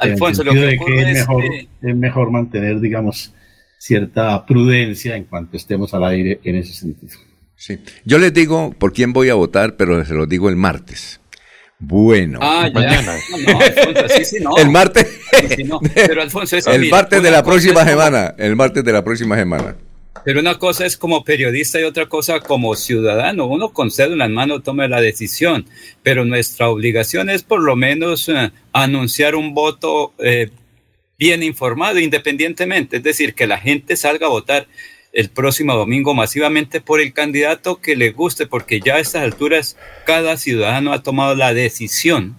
Alfonso, 0.00 0.44
lo 0.44 0.52
que, 0.52 0.72
es, 0.72 1.18
mejor, 1.18 1.44
es 1.82 1.96
mejor 1.96 2.30
mantener, 2.30 2.80
digamos, 2.80 3.34
cierta 3.78 4.44
prudencia 4.46 5.16
en 5.16 5.24
cuanto 5.24 5.56
estemos 5.56 5.92
al 5.94 6.04
aire 6.04 6.40
en 6.44 6.56
ese 6.56 6.72
sentido. 6.72 7.14
Sí. 7.56 7.78
Yo 8.04 8.18
les 8.18 8.32
digo 8.32 8.74
por 8.78 8.92
quién 8.92 9.12
voy 9.12 9.28
a 9.28 9.34
votar, 9.34 9.76
pero 9.76 10.04
se 10.04 10.14
los 10.14 10.28
digo 10.28 10.48
el 10.48 10.56
martes. 10.56 11.20
Bueno. 11.78 12.38
Ah, 12.42 12.70
mañana. 12.72 13.14
No, 13.46 13.60
Alfonso, 13.60 14.08
sí, 14.16 14.24
sí, 14.24 14.36
no. 14.40 14.56
El 14.56 14.70
martes. 14.70 15.06
Pero 15.94 16.22
Alfonso, 16.22 16.56
el 16.70 16.88
martes 16.88 17.22
de 17.22 17.30
la 17.30 17.42
próxima 17.42 17.84
semana. 17.84 18.34
El 18.38 18.56
martes 18.56 18.84
de 18.84 18.92
la 18.92 19.04
próxima 19.04 19.36
semana. 19.36 19.76
Pero 20.24 20.40
una 20.40 20.58
cosa 20.58 20.86
es 20.86 20.96
como 20.96 21.22
periodista 21.22 21.78
y 21.78 21.84
otra 21.84 22.06
cosa 22.06 22.40
como 22.40 22.74
ciudadano. 22.76 23.46
Uno 23.46 23.72
concede 23.72 24.14
una 24.14 24.28
mano, 24.28 24.62
toma 24.62 24.88
la 24.88 25.00
decisión, 25.00 25.66
pero 26.02 26.24
nuestra 26.24 26.68
obligación 26.68 27.28
es 27.28 27.42
por 27.42 27.60
lo 27.60 27.76
menos 27.76 28.28
eh, 28.30 28.50
anunciar 28.72 29.34
un 29.34 29.52
voto 29.52 30.14
eh, 30.18 30.50
bien 31.18 31.42
informado 31.42 31.98
independientemente, 31.98 32.98
es 32.98 33.02
decir, 33.02 33.34
que 33.34 33.46
la 33.46 33.58
gente 33.58 33.96
salga 33.96 34.26
a 34.26 34.30
votar 34.30 34.66
el 35.12 35.30
próximo 35.30 35.74
domingo 35.74 36.12
masivamente 36.12 36.80
por 36.80 37.00
el 37.00 37.12
candidato 37.12 37.80
que 37.80 37.96
le 37.96 38.10
guste, 38.10 38.46
porque 38.46 38.80
ya 38.80 38.96
a 38.96 39.00
estas 39.00 39.22
alturas 39.22 39.76
cada 40.04 40.36
ciudadano 40.36 40.92
ha 40.92 41.02
tomado 41.02 41.36
la 41.36 41.54
decisión 41.54 42.36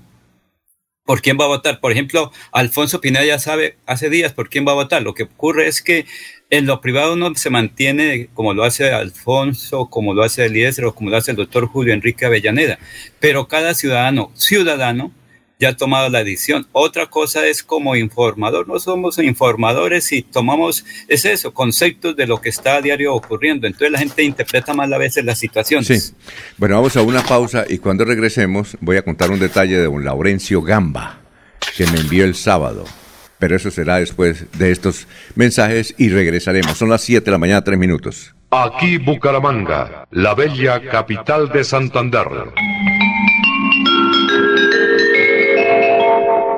por 1.06 1.22
quién 1.22 1.38
va 1.39 1.45
a 1.45 1.49
votar. 1.49 1.80
Por 1.80 1.91
ejemplo, 1.91 2.31
Alfonso 2.52 2.99
Pineda 2.99 3.23
ya 3.23 3.39
sabe 3.39 3.77
hace 3.85 4.10
días 4.10 4.34
por 4.34 4.49
quién 4.49 4.68
va 4.68 4.72
a 4.72 4.76
votar. 4.76 5.03
Lo 5.03 5.14
que 5.14 5.23
ocurre 5.23 5.68
es 5.68 5.81
que 5.81 6.06
en 6.49 6.65
lo 6.65 6.81
privado 6.81 7.15
no 7.15 7.34
se 7.35 7.49
mantiene 7.49 8.27
como 8.34 8.53
lo 8.53 8.64
hace 8.64 8.91
Alfonso, 8.91 9.88
como 9.89 10.14
lo 10.14 10.23
hace 10.23 10.45
Eliezer 10.45 10.85
o 10.85 10.95
como 10.95 11.10
lo 11.10 11.18
hace 11.18 11.31
el 11.31 11.38
doctor 11.38 11.68
Julio 11.68 11.93
Enrique 11.93 12.26
Avellaneda, 12.26 12.77
pero 13.19 13.47
cada 13.47 13.73
ciudadano, 13.73 14.31
ciudadano, 14.35 15.11
ya 15.60 15.69
ha 15.69 15.77
tomado 15.77 16.10
la 16.10 16.23
decisión. 16.23 16.68
Otra 16.72 17.07
cosa 17.07 17.45
es 17.48 17.64
como 17.64 17.95
informador, 17.95 18.68
no 18.68 18.80
somos 18.80 19.18
informadores 19.19 20.11
y 20.11 20.22
tomamos, 20.22 20.86
es 21.07 21.26
eso, 21.26 21.53
conceptos 21.53 22.15
de 22.15 22.27
lo 22.27 22.41
que 22.41 22.49
está 22.49 22.76
a 22.76 22.82
diario 22.82 23.14
ocurriendo. 23.14 23.68
Entonces 23.68 23.91
la 23.91 23.99
gente 23.99 24.23
interpreta 24.23 24.73
mal 24.73 24.91
a 24.94 24.98
veces 24.98 25.23
las 25.23 25.40
situaciones. 25.40 25.88
Sí. 25.88 26.15
Bueno, 26.57 26.76
vamos 26.76 26.95
a 26.98 27.02
una 27.02 27.23
pausa 27.23 27.65
y 27.68 27.77
cuando 27.77 28.06
regresemos 28.06 28.77
voy 28.82 28.98
a 28.98 29.03
contar 29.03 29.32
un 29.32 29.40
detalle 29.40 29.77
de 29.77 29.86
don 29.86 30.03
Laurencio 30.03 30.61
Gamba, 30.61 31.19
que 31.76 31.86
me 31.88 31.99
envió 31.99 32.26
el 32.26 32.36
sábado. 32.36 32.86
Pero 33.38 33.57
eso 33.57 33.69
será 33.69 33.98
después 33.98 34.45
de 34.57 34.72
estos 34.72 35.07
mensajes 35.36 35.94
y 35.98 36.10
regresaremos. 36.10 36.77
Son 36.77 36.90
las 36.90 37.02
7 37.02 37.26
de 37.26 37.32
la 37.32 37.38
mañana, 37.38 37.64
3 37.64 37.77
minutos. 37.77 38.34
Aquí 38.52 38.98
Bucaramanga, 38.98 40.07
la 40.11 40.34
bella 40.34 40.82
capital 40.90 41.49
de 41.49 41.64
Santander. 41.65 42.27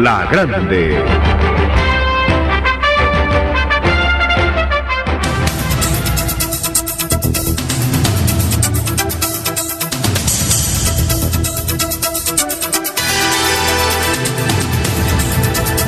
La 0.00 0.26
Grande. 0.26 0.98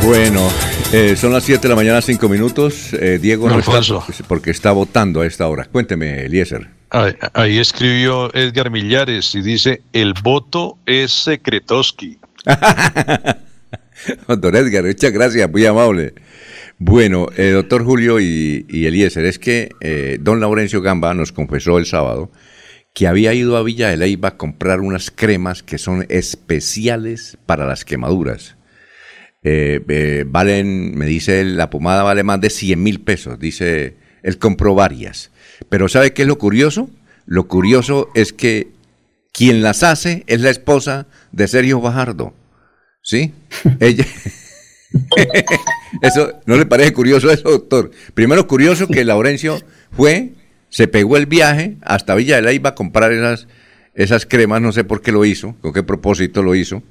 Bueno, 0.04 0.48
eh, 0.92 1.16
son 1.16 1.32
las 1.32 1.42
7 1.42 1.62
de 1.62 1.68
la 1.68 1.74
mañana, 1.74 2.00
5 2.00 2.28
minutos. 2.28 2.92
Eh, 2.92 3.18
Diego 3.20 3.48
no, 3.48 3.58
está 3.58 3.80
porque 4.28 4.52
está 4.52 4.70
votando 4.70 5.22
a 5.22 5.26
esta 5.26 5.48
hora. 5.48 5.64
Cuénteme, 5.64 6.26
Eliezer. 6.26 6.68
Ahí, 6.90 7.12
ahí, 7.34 7.58
escribió 7.58 8.32
Edgar 8.32 8.70
Millares 8.70 9.34
y 9.34 9.42
dice, 9.42 9.82
el 9.92 10.14
voto 10.22 10.78
es 10.86 11.10
Secretoski. 11.10 12.18
Doctor 14.28 14.56
Edgar, 14.56 14.84
muchas 14.84 15.12
gracias, 15.12 15.50
muy 15.50 15.64
amable. 15.66 16.14
Bueno, 16.78 17.28
eh, 17.36 17.52
doctor 17.52 17.84
Julio 17.84 18.20
y, 18.20 18.66
Eliezer, 18.68 19.24
es 19.24 19.38
que 19.38 19.70
eh, 19.80 20.18
don 20.20 20.40
Laurencio 20.40 20.82
Gamba 20.82 21.14
nos 21.14 21.32
confesó 21.32 21.78
el 21.78 21.86
sábado 21.86 22.30
que 22.92 23.06
había 23.06 23.32
ido 23.32 23.56
a 23.56 23.62
Villa 23.62 23.88
de 23.88 23.96
Leyva 23.96 24.30
a 24.30 24.36
comprar 24.36 24.80
unas 24.80 25.10
cremas 25.10 25.62
que 25.62 25.78
son 25.78 26.06
especiales 26.08 27.38
para 27.46 27.66
las 27.66 27.84
quemaduras. 27.84 28.56
Eh, 29.42 30.24
valen, 30.26 30.96
me 30.96 31.06
dice 31.06 31.44
la 31.44 31.70
pomada 31.70 32.02
vale 32.02 32.24
más 32.24 32.40
de 32.40 32.50
100 32.50 32.82
mil 32.82 33.00
pesos, 33.00 33.38
dice, 33.38 33.96
él 34.22 34.38
compró 34.38 34.74
varias. 34.74 35.30
Pero 35.68 35.88
¿sabe 35.88 36.12
qué 36.12 36.22
es 36.22 36.28
lo 36.28 36.38
curioso? 36.38 36.90
Lo 37.26 37.48
curioso 37.48 38.08
es 38.14 38.32
que 38.32 38.68
quien 39.32 39.62
las 39.62 39.82
hace 39.82 40.24
es 40.26 40.40
la 40.40 40.50
esposa 40.50 41.06
de 41.32 41.48
Sergio 41.48 41.80
Bajardo. 41.80 42.34
¿Sí? 43.06 43.32
Ella. 43.78 44.04
eso, 46.02 46.40
¿no 46.44 46.56
le 46.56 46.66
parece 46.66 46.92
curioso 46.92 47.30
eso, 47.30 47.50
doctor? 47.50 47.92
Primero, 48.14 48.48
curioso 48.48 48.88
que 48.88 49.04
Laurencio 49.04 49.62
fue, 49.92 50.32
se 50.70 50.88
pegó 50.88 51.16
el 51.16 51.26
viaje 51.26 51.76
hasta 51.82 52.16
Villa 52.16 52.34
de 52.34 52.42
Leyva 52.42 52.70
a 52.70 52.74
comprar 52.74 53.12
esas, 53.12 53.46
esas 53.94 54.26
cremas, 54.26 54.60
no 54.60 54.72
sé 54.72 54.82
por 54.82 55.02
qué 55.02 55.12
lo 55.12 55.24
hizo, 55.24 55.54
con 55.60 55.72
qué 55.72 55.84
propósito 55.84 56.42
lo 56.42 56.56
hizo. 56.56 56.82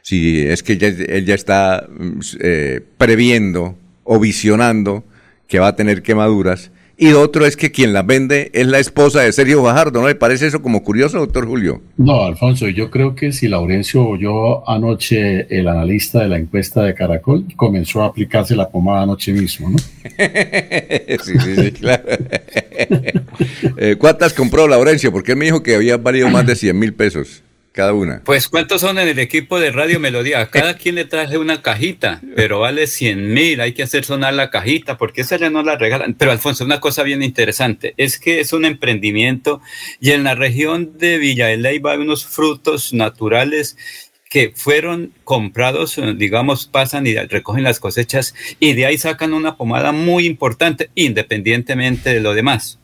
Si 0.00 0.46
es 0.46 0.62
que 0.62 0.72
él 0.72 1.26
ya 1.26 1.34
está 1.34 1.86
mm, 1.90 2.20
eh, 2.40 2.80
previendo 2.96 3.76
o 4.04 4.18
visionando 4.18 5.04
que 5.46 5.58
va 5.58 5.68
a 5.68 5.76
tener 5.76 6.02
quemaduras 6.02 6.70
y 7.00 7.14
otro 7.14 7.46
es 7.46 7.56
que 7.56 7.72
quien 7.72 7.94
la 7.94 8.02
vende 8.02 8.50
es 8.52 8.66
la 8.66 8.78
esposa 8.78 9.22
de 9.22 9.32
Sergio 9.32 9.64
Fajardo, 9.64 10.02
¿no 10.02 10.08
le 10.08 10.14
parece 10.14 10.46
eso 10.46 10.60
como 10.60 10.84
curioso, 10.84 11.18
doctor 11.18 11.46
Julio? 11.46 11.80
No, 11.96 12.24
Alfonso, 12.24 12.68
yo 12.68 12.90
creo 12.90 13.14
que 13.14 13.32
si 13.32 13.48
Laurencio 13.48 14.06
oyó 14.06 14.68
anoche 14.68 15.46
el 15.48 15.66
analista 15.66 16.20
de 16.20 16.28
la 16.28 16.36
encuesta 16.36 16.82
de 16.82 16.94
Caracol, 16.94 17.46
comenzó 17.56 18.02
a 18.02 18.06
aplicarse 18.06 18.54
la 18.54 18.68
pomada 18.68 19.04
anoche 19.04 19.32
mismo, 19.32 19.70
¿no? 19.70 19.78
sí, 21.24 21.32
sí, 21.38 21.56
sí, 21.56 21.72
claro. 21.72 22.04
Eh, 23.76 23.96
¿Cuántas 23.98 24.34
compró 24.34 24.68
Laurencio? 24.68 25.12
Porque 25.12 25.32
él 25.32 25.38
me 25.38 25.46
dijo 25.46 25.62
que 25.62 25.74
había 25.74 25.96
valido 25.96 26.28
más 26.28 26.46
de 26.46 26.56
100 26.56 26.78
mil 26.78 26.92
pesos 26.92 27.42
cada 27.72 27.92
una. 27.92 28.22
Pues 28.24 28.48
¿cuántos 28.48 28.80
son 28.80 28.98
en 28.98 29.08
el 29.08 29.18
equipo 29.18 29.60
de 29.60 29.70
Radio 29.70 30.00
Melodía? 30.00 30.48
Cada 30.50 30.74
quien 30.74 30.96
le 30.96 31.04
traje 31.04 31.38
una 31.38 31.62
cajita, 31.62 32.20
pero 32.34 32.60
vale 32.60 32.86
100 32.86 33.32
mil, 33.32 33.60
hay 33.60 33.72
que 33.72 33.82
hacer 33.82 34.04
sonar 34.04 34.34
la 34.34 34.50
cajita, 34.50 34.98
porque 34.98 35.20
esa 35.20 35.36
ya 35.36 35.50
no 35.50 35.62
la 35.62 35.76
regalan. 35.76 36.14
Pero 36.14 36.32
Alfonso, 36.32 36.64
una 36.64 36.80
cosa 36.80 37.02
bien 37.02 37.22
interesante, 37.22 37.94
es 37.96 38.18
que 38.18 38.40
es 38.40 38.52
un 38.52 38.64
emprendimiento 38.64 39.60
y 40.00 40.10
en 40.10 40.24
la 40.24 40.34
región 40.34 40.98
de 40.98 41.18
Villa 41.18 41.46
de 41.46 41.58
Leyva 41.58 41.92
hay 41.92 41.98
unos 41.98 42.26
frutos 42.26 42.92
naturales 42.92 43.76
que 44.28 44.52
fueron 44.54 45.12
comprados, 45.24 46.00
digamos, 46.16 46.66
pasan 46.66 47.06
y 47.06 47.16
recogen 47.16 47.64
las 47.64 47.80
cosechas 47.80 48.34
y 48.60 48.74
de 48.74 48.86
ahí 48.86 48.96
sacan 48.96 49.32
una 49.32 49.56
pomada 49.56 49.90
muy 49.92 50.24
importante, 50.24 50.90
independientemente 50.94 52.14
de 52.14 52.20
lo 52.20 52.34
demás. 52.34 52.79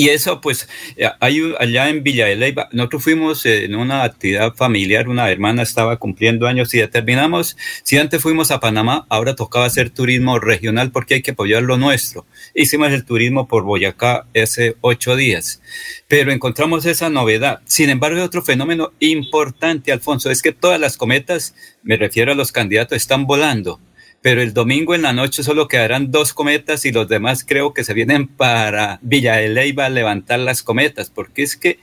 Y 0.00 0.10
eso, 0.10 0.40
pues, 0.40 0.68
eh, 0.96 1.10
hay 1.18 1.54
allá 1.58 1.88
en 1.88 2.04
Villa 2.04 2.26
de 2.26 2.36
Leyva, 2.36 2.68
nosotros 2.70 3.02
fuimos 3.02 3.44
en 3.44 3.74
una 3.74 4.04
actividad 4.04 4.54
familiar, 4.54 5.08
una 5.08 5.28
hermana 5.28 5.64
estaba 5.64 5.96
cumpliendo 5.96 6.46
años 6.46 6.72
y 6.72 6.78
determinamos, 6.78 7.56
si 7.82 7.98
antes 7.98 8.22
fuimos 8.22 8.52
a 8.52 8.60
Panamá, 8.60 9.06
ahora 9.08 9.34
tocaba 9.34 9.64
hacer 9.64 9.90
turismo 9.90 10.38
regional 10.38 10.92
porque 10.92 11.14
hay 11.14 11.22
que 11.22 11.32
apoyar 11.32 11.64
lo 11.64 11.78
nuestro. 11.78 12.26
Hicimos 12.54 12.92
el 12.92 13.04
turismo 13.04 13.48
por 13.48 13.64
Boyacá 13.64 14.28
hace 14.40 14.76
ocho 14.82 15.16
días, 15.16 15.60
pero 16.06 16.30
encontramos 16.30 16.86
esa 16.86 17.10
novedad. 17.10 17.58
Sin 17.64 17.90
embargo, 17.90 18.22
otro 18.22 18.42
fenómeno 18.42 18.92
importante, 19.00 19.90
Alfonso, 19.90 20.30
es 20.30 20.42
que 20.42 20.52
todas 20.52 20.78
las 20.78 20.96
cometas, 20.96 21.56
me 21.82 21.96
refiero 21.96 22.30
a 22.30 22.36
los 22.36 22.52
candidatos, 22.52 22.94
están 22.94 23.26
volando 23.26 23.80
pero 24.22 24.42
el 24.42 24.52
domingo 24.52 24.94
en 24.94 25.02
la 25.02 25.12
noche 25.12 25.42
solo 25.42 25.68
quedarán 25.68 26.10
dos 26.10 26.32
cometas 26.34 26.84
y 26.84 26.92
los 26.92 27.08
demás 27.08 27.44
creo 27.46 27.72
que 27.72 27.84
se 27.84 27.94
vienen 27.94 28.26
para 28.26 28.98
Villa 29.02 29.36
de 29.36 29.74
a 29.78 29.88
levantar 29.88 30.40
las 30.40 30.62
cometas, 30.62 31.10
porque 31.10 31.42
es 31.42 31.56
que 31.56 31.78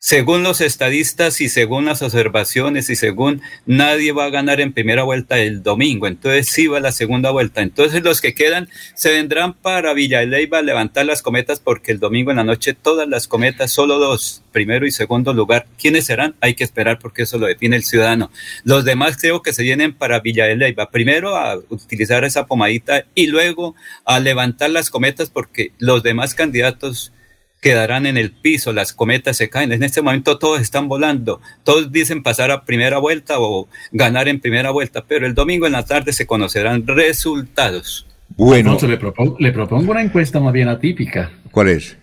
según 0.00 0.44
los 0.44 0.60
estadistas 0.60 1.40
y 1.40 1.48
según 1.48 1.86
las 1.86 2.02
observaciones 2.02 2.88
y 2.88 2.94
según 2.94 3.42
nadie 3.66 4.12
va 4.12 4.26
a 4.26 4.30
ganar 4.30 4.60
en 4.60 4.72
primera 4.72 5.02
vuelta 5.02 5.40
el 5.40 5.64
domingo, 5.64 6.06
entonces 6.06 6.46
sí 6.46 6.68
va 6.68 6.78
la 6.78 6.92
segunda 6.92 7.32
vuelta. 7.32 7.62
Entonces 7.62 8.04
los 8.04 8.20
que 8.20 8.32
quedan 8.32 8.68
se 8.94 9.10
vendrán 9.10 9.54
para 9.54 9.94
Villa 9.94 10.22
Leyva 10.22 10.58
a 10.58 10.62
levantar 10.62 11.04
las 11.04 11.20
cometas 11.20 11.58
porque 11.58 11.90
el 11.90 11.98
domingo 11.98 12.30
en 12.30 12.36
la 12.36 12.44
noche 12.44 12.74
todas 12.74 13.08
las 13.08 13.26
cometas, 13.26 13.72
solo 13.72 13.98
dos, 13.98 14.44
primero 14.52 14.86
y 14.86 14.92
segundo 14.92 15.32
lugar. 15.32 15.66
¿Quiénes 15.76 16.06
serán? 16.06 16.36
Hay 16.40 16.54
que 16.54 16.62
esperar 16.62 17.00
porque 17.00 17.22
eso 17.22 17.36
lo 17.38 17.46
define 17.46 17.74
el 17.74 17.82
ciudadano. 17.82 18.30
Los 18.62 18.84
demás 18.84 19.16
creo 19.16 19.42
que 19.42 19.52
se 19.52 19.64
vienen 19.64 19.94
para 19.94 20.20
Villa 20.20 20.46
Leyva, 20.46 20.90
primero 20.90 21.36
a 21.36 21.56
utilizar 21.70 22.22
esa 22.22 22.46
pomadita 22.46 23.04
y 23.16 23.26
luego 23.26 23.74
a 24.04 24.20
levantar 24.20 24.70
las 24.70 24.90
cometas 24.90 25.28
porque 25.28 25.72
los 25.78 26.04
demás 26.04 26.34
candidatos 26.34 27.12
quedarán 27.60 28.06
en 28.06 28.16
el 28.16 28.30
piso, 28.30 28.72
las 28.72 28.92
cometas 28.92 29.36
se 29.36 29.50
caen. 29.50 29.72
En 29.72 29.82
este 29.82 30.02
momento 30.02 30.38
todos 30.38 30.60
están 30.60 30.88
volando. 30.88 31.40
Todos 31.64 31.90
dicen 31.90 32.22
pasar 32.22 32.50
a 32.50 32.64
primera 32.64 32.98
vuelta 32.98 33.38
o 33.38 33.68
ganar 33.92 34.28
en 34.28 34.40
primera 34.40 34.70
vuelta, 34.70 35.04
pero 35.06 35.26
el 35.26 35.34
domingo 35.34 35.66
en 35.66 35.72
la 35.72 35.84
tarde 35.84 36.12
se 36.12 36.26
conocerán 36.26 36.86
resultados. 36.86 38.06
Bueno, 38.36 38.76
le, 38.80 38.96
propongo, 38.98 39.36
le 39.38 39.52
propongo 39.52 39.90
una 39.90 40.02
encuesta 40.02 40.38
más 40.38 40.52
bien 40.52 40.68
atípica. 40.68 41.30
¿Cuál 41.50 41.68
es? 41.68 41.98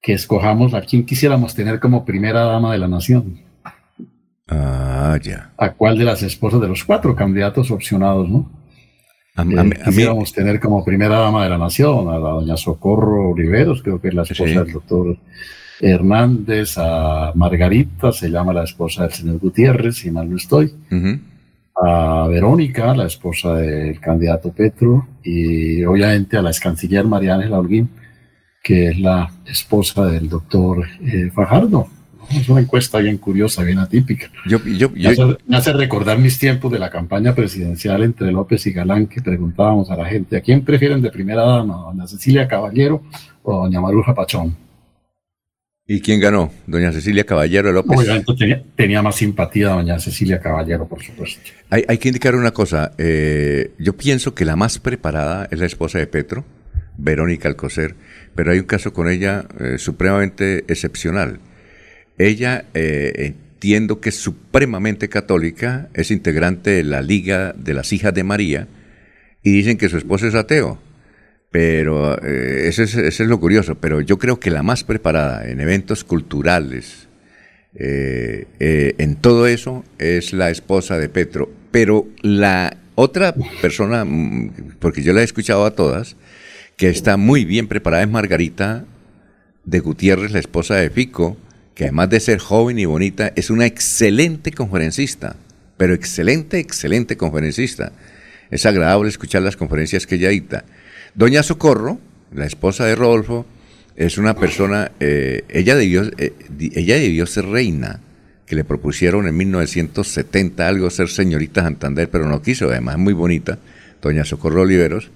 Que 0.00 0.14
escojamos 0.14 0.74
a 0.74 0.80
quien 0.82 1.06
quisiéramos 1.06 1.54
tener 1.54 1.78
como 1.78 2.04
primera 2.04 2.42
dama 2.42 2.72
de 2.72 2.78
la 2.78 2.88
nación. 2.88 3.40
Ah, 4.48 5.18
ya. 5.22 5.52
¿A 5.56 5.72
cuál 5.72 5.96
de 5.96 6.04
las 6.04 6.22
esposas 6.22 6.60
de 6.60 6.68
los 6.68 6.84
cuatro 6.84 7.14
candidatos 7.14 7.70
opcionados, 7.70 8.28
no? 8.28 8.61
A, 9.34 9.42
eh, 9.44 9.70
quisiéramos 9.84 10.32
tener 10.32 10.60
como 10.60 10.84
primera 10.84 11.18
dama 11.18 11.44
de 11.44 11.50
la 11.50 11.58
nación 11.58 12.08
a 12.08 12.18
la 12.18 12.30
doña 12.30 12.56
Socorro 12.56 13.30
Oliveros, 13.30 13.82
creo 13.82 14.00
que 14.00 14.08
es 14.08 14.14
la 14.14 14.22
esposa 14.22 14.62
del 14.62 14.72
doctor 14.72 15.16
Hernández, 15.80 16.74
a 16.76 17.32
Margarita, 17.34 18.12
se 18.12 18.28
llama 18.28 18.52
la 18.52 18.64
esposa 18.64 19.04
del 19.04 19.12
señor 19.12 19.38
Gutiérrez, 19.38 19.96
si 19.96 20.10
mal 20.10 20.30
no 20.30 20.36
estoy, 20.36 20.74
a 21.74 22.26
Verónica, 22.28 22.94
la 22.94 23.06
esposa 23.06 23.54
del 23.54 23.98
candidato 23.98 24.52
Petro, 24.52 25.08
y 25.24 25.82
obviamente 25.84 26.36
a 26.36 26.42
la 26.42 26.50
ex 26.50 26.60
canciller 26.60 27.06
María 27.06 27.34
Ángela 27.34 27.58
Holguín, 27.58 27.88
que 28.62 28.88
es 28.88 28.98
la 29.00 29.30
esposa 29.46 30.06
del 30.06 30.28
doctor 30.28 30.86
eh, 31.00 31.30
Fajardo. 31.34 31.88
Es 32.30 32.48
una 32.48 32.60
encuesta 32.60 32.98
bien 32.98 33.18
curiosa, 33.18 33.62
bien 33.62 33.78
atípica. 33.78 34.30
Yo, 34.46 34.58
yo, 34.64 34.90
me, 34.90 35.56
hace, 35.56 35.72
recordar 35.72 36.18
mis 36.18 36.38
tiempos 36.38 36.72
de 36.72 36.78
la 36.78 36.90
campaña 36.90 37.34
presidencial 37.34 38.02
entre 38.02 38.32
López 38.32 38.66
y 38.66 38.72
Galán, 38.72 39.06
que 39.06 39.20
preguntábamos 39.20 39.90
a 39.90 39.96
la 39.96 40.06
gente, 40.06 40.36
¿a 40.36 40.40
quién 40.40 40.64
prefieren 40.64 41.02
de 41.02 41.10
primera 41.10 41.42
dama, 41.42 41.76
doña 41.76 42.06
Cecilia 42.06 42.48
Caballero 42.48 43.02
o 43.42 43.64
doña 43.64 43.80
Maruja 43.80 44.14
Pachón? 44.14 44.56
¿Y 45.86 46.00
quién 46.00 46.20
ganó? 46.20 46.50
¿Doña 46.66 46.92
Cecilia 46.92 47.24
Caballero 47.24 47.72
López? 47.72 47.98
Obviamente 47.98 48.64
tenía, 48.76 49.02
más 49.02 49.16
simpatía 49.16 49.70
doña 49.70 49.98
Cecilia 49.98 50.40
Caballero, 50.40 50.86
por 50.86 51.02
supuesto. 51.02 51.50
Hay, 51.70 51.84
hay 51.88 51.98
que 51.98 52.08
indicar 52.08 52.36
una 52.36 52.52
cosa. 52.52 52.92
Eh, 52.98 53.72
yo 53.78 53.96
pienso 53.96 54.34
que 54.34 54.44
la 54.44 54.56
más 54.56 54.78
preparada 54.78 55.48
es 55.50 55.58
la 55.58 55.66
esposa 55.66 55.98
de 55.98 56.06
Petro, 56.06 56.44
Verónica 56.96 57.48
Alcocer, 57.48 57.96
pero 58.34 58.52
hay 58.52 58.60
un 58.60 58.64
caso 58.64 58.92
con 58.92 59.08
ella 59.08 59.44
eh, 59.58 59.76
supremamente 59.78 60.64
excepcional 60.68 61.40
ella, 62.26 62.64
eh, 62.74 63.12
entiendo 63.16 64.00
que 64.00 64.08
es 64.08 64.16
supremamente 64.16 65.08
católica, 65.08 65.88
es 65.94 66.10
integrante 66.10 66.70
de 66.70 66.84
la 66.84 67.02
Liga 67.02 67.54
de 67.56 67.74
las 67.74 67.92
Hijas 67.92 68.14
de 68.14 68.24
María, 68.24 68.68
y 69.42 69.52
dicen 69.52 69.78
que 69.78 69.88
su 69.88 69.96
esposo 69.96 70.26
es 70.26 70.34
ateo. 70.34 70.78
Pero 71.50 72.16
eh, 72.24 72.68
eso, 72.68 72.82
es, 72.82 73.20
lo 73.20 73.38
curioso. 73.38 73.74
Pero 73.74 74.00
yo 74.00 74.18
creo 74.18 74.40
que 74.40 74.50
la 74.50 74.62
más 74.62 74.84
preparada 74.84 75.48
en 75.48 75.60
eventos 75.60 76.02
culturales, 76.02 77.08
eh, 77.74 78.46
en 78.98 79.16
todo 79.16 79.46
eso, 79.46 79.84
es 79.98 80.32
la 80.32 80.50
esposa 80.50 80.98
de 80.98 81.08
Petro. 81.08 81.50
Pero 81.70 82.06
la 82.22 82.76
otra 82.94 83.34
persona, 83.60 84.04
mm, 84.04 84.76
porque 84.78 85.02
yo 85.02 85.12
la 85.12 85.20
he 85.20 85.24
escuchado 85.24 85.64
a 85.66 85.74
todas, 85.74 86.16
que 86.76 86.88
está 86.88 87.16
muy 87.16 87.44
bien 87.44 87.68
preparada 87.68 88.02
es 88.02 88.10
Margarita 88.10 88.84
de 89.64 89.80
Gutiérrez, 89.80 90.32
la 90.32 90.40
esposa 90.40 90.76
de 90.76 90.90
Fico, 90.90 91.36
que 91.74 91.84
además 91.84 92.10
de 92.10 92.20
ser 92.20 92.38
joven 92.38 92.78
y 92.78 92.84
bonita, 92.84 93.32
es 93.34 93.50
una 93.50 93.66
excelente 93.66 94.52
conferencista, 94.52 95.36
pero 95.76 95.94
excelente, 95.94 96.58
excelente 96.58 97.16
conferencista. 97.16 97.92
Es 98.50 98.66
agradable 98.66 99.08
escuchar 99.08 99.42
las 99.42 99.56
conferencias 99.56 100.06
que 100.06 100.16
ella 100.16 100.28
dicta. 100.28 100.64
Doña 101.14 101.42
Socorro, 101.42 101.98
la 102.34 102.46
esposa 102.46 102.84
de 102.84 102.94
Rodolfo, 102.94 103.46
es 103.96 104.18
una 104.18 104.34
persona, 104.34 104.92
eh, 105.00 105.44
ella, 105.48 105.76
debió, 105.76 106.02
eh, 106.18 106.32
ella 106.74 106.96
debió 106.96 107.26
ser 107.26 107.46
reina, 107.46 108.00
que 108.46 108.56
le 108.56 108.64
propusieron 108.64 109.26
en 109.26 109.36
1970 109.36 110.68
algo 110.68 110.90
ser 110.90 111.08
señorita 111.08 111.62
Santander, 111.62 112.10
pero 112.10 112.28
no 112.28 112.42
quiso, 112.42 112.68
además 112.68 112.96
es 112.96 113.00
muy 113.00 113.14
bonita, 113.14 113.58
doña 114.02 114.24
Socorro 114.26 114.62
Oliveros. 114.62 115.10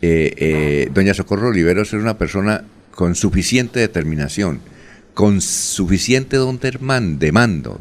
Eh, 0.00 0.88
doña 0.92 1.12
Socorro 1.12 1.48
Oliveros 1.48 1.88
es 1.88 2.00
una 2.00 2.16
persona 2.16 2.64
con 2.90 3.14
suficiente 3.14 3.78
determinación 3.80 4.60
con 5.14 5.40
suficiente 5.40 6.36
don 6.36 6.58
de 7.18 7.32
mando, 7.32 7.80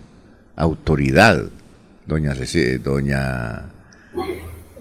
autoridad, 0.55 1.49
doña, 2.05 2.33
doña 2.83 3.71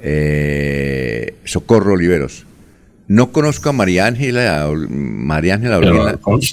eh, 0.02 1.35
Socorro 1.44 1.94
Oliveros. 1.94 2.47
No 3.06 3.32
conozco 3.32 3.70
a 3.70 3.72
María 3.72 4.06
Ángela, 4.06 4.70
María 4.89 5.55
Ángela 5.55 5.81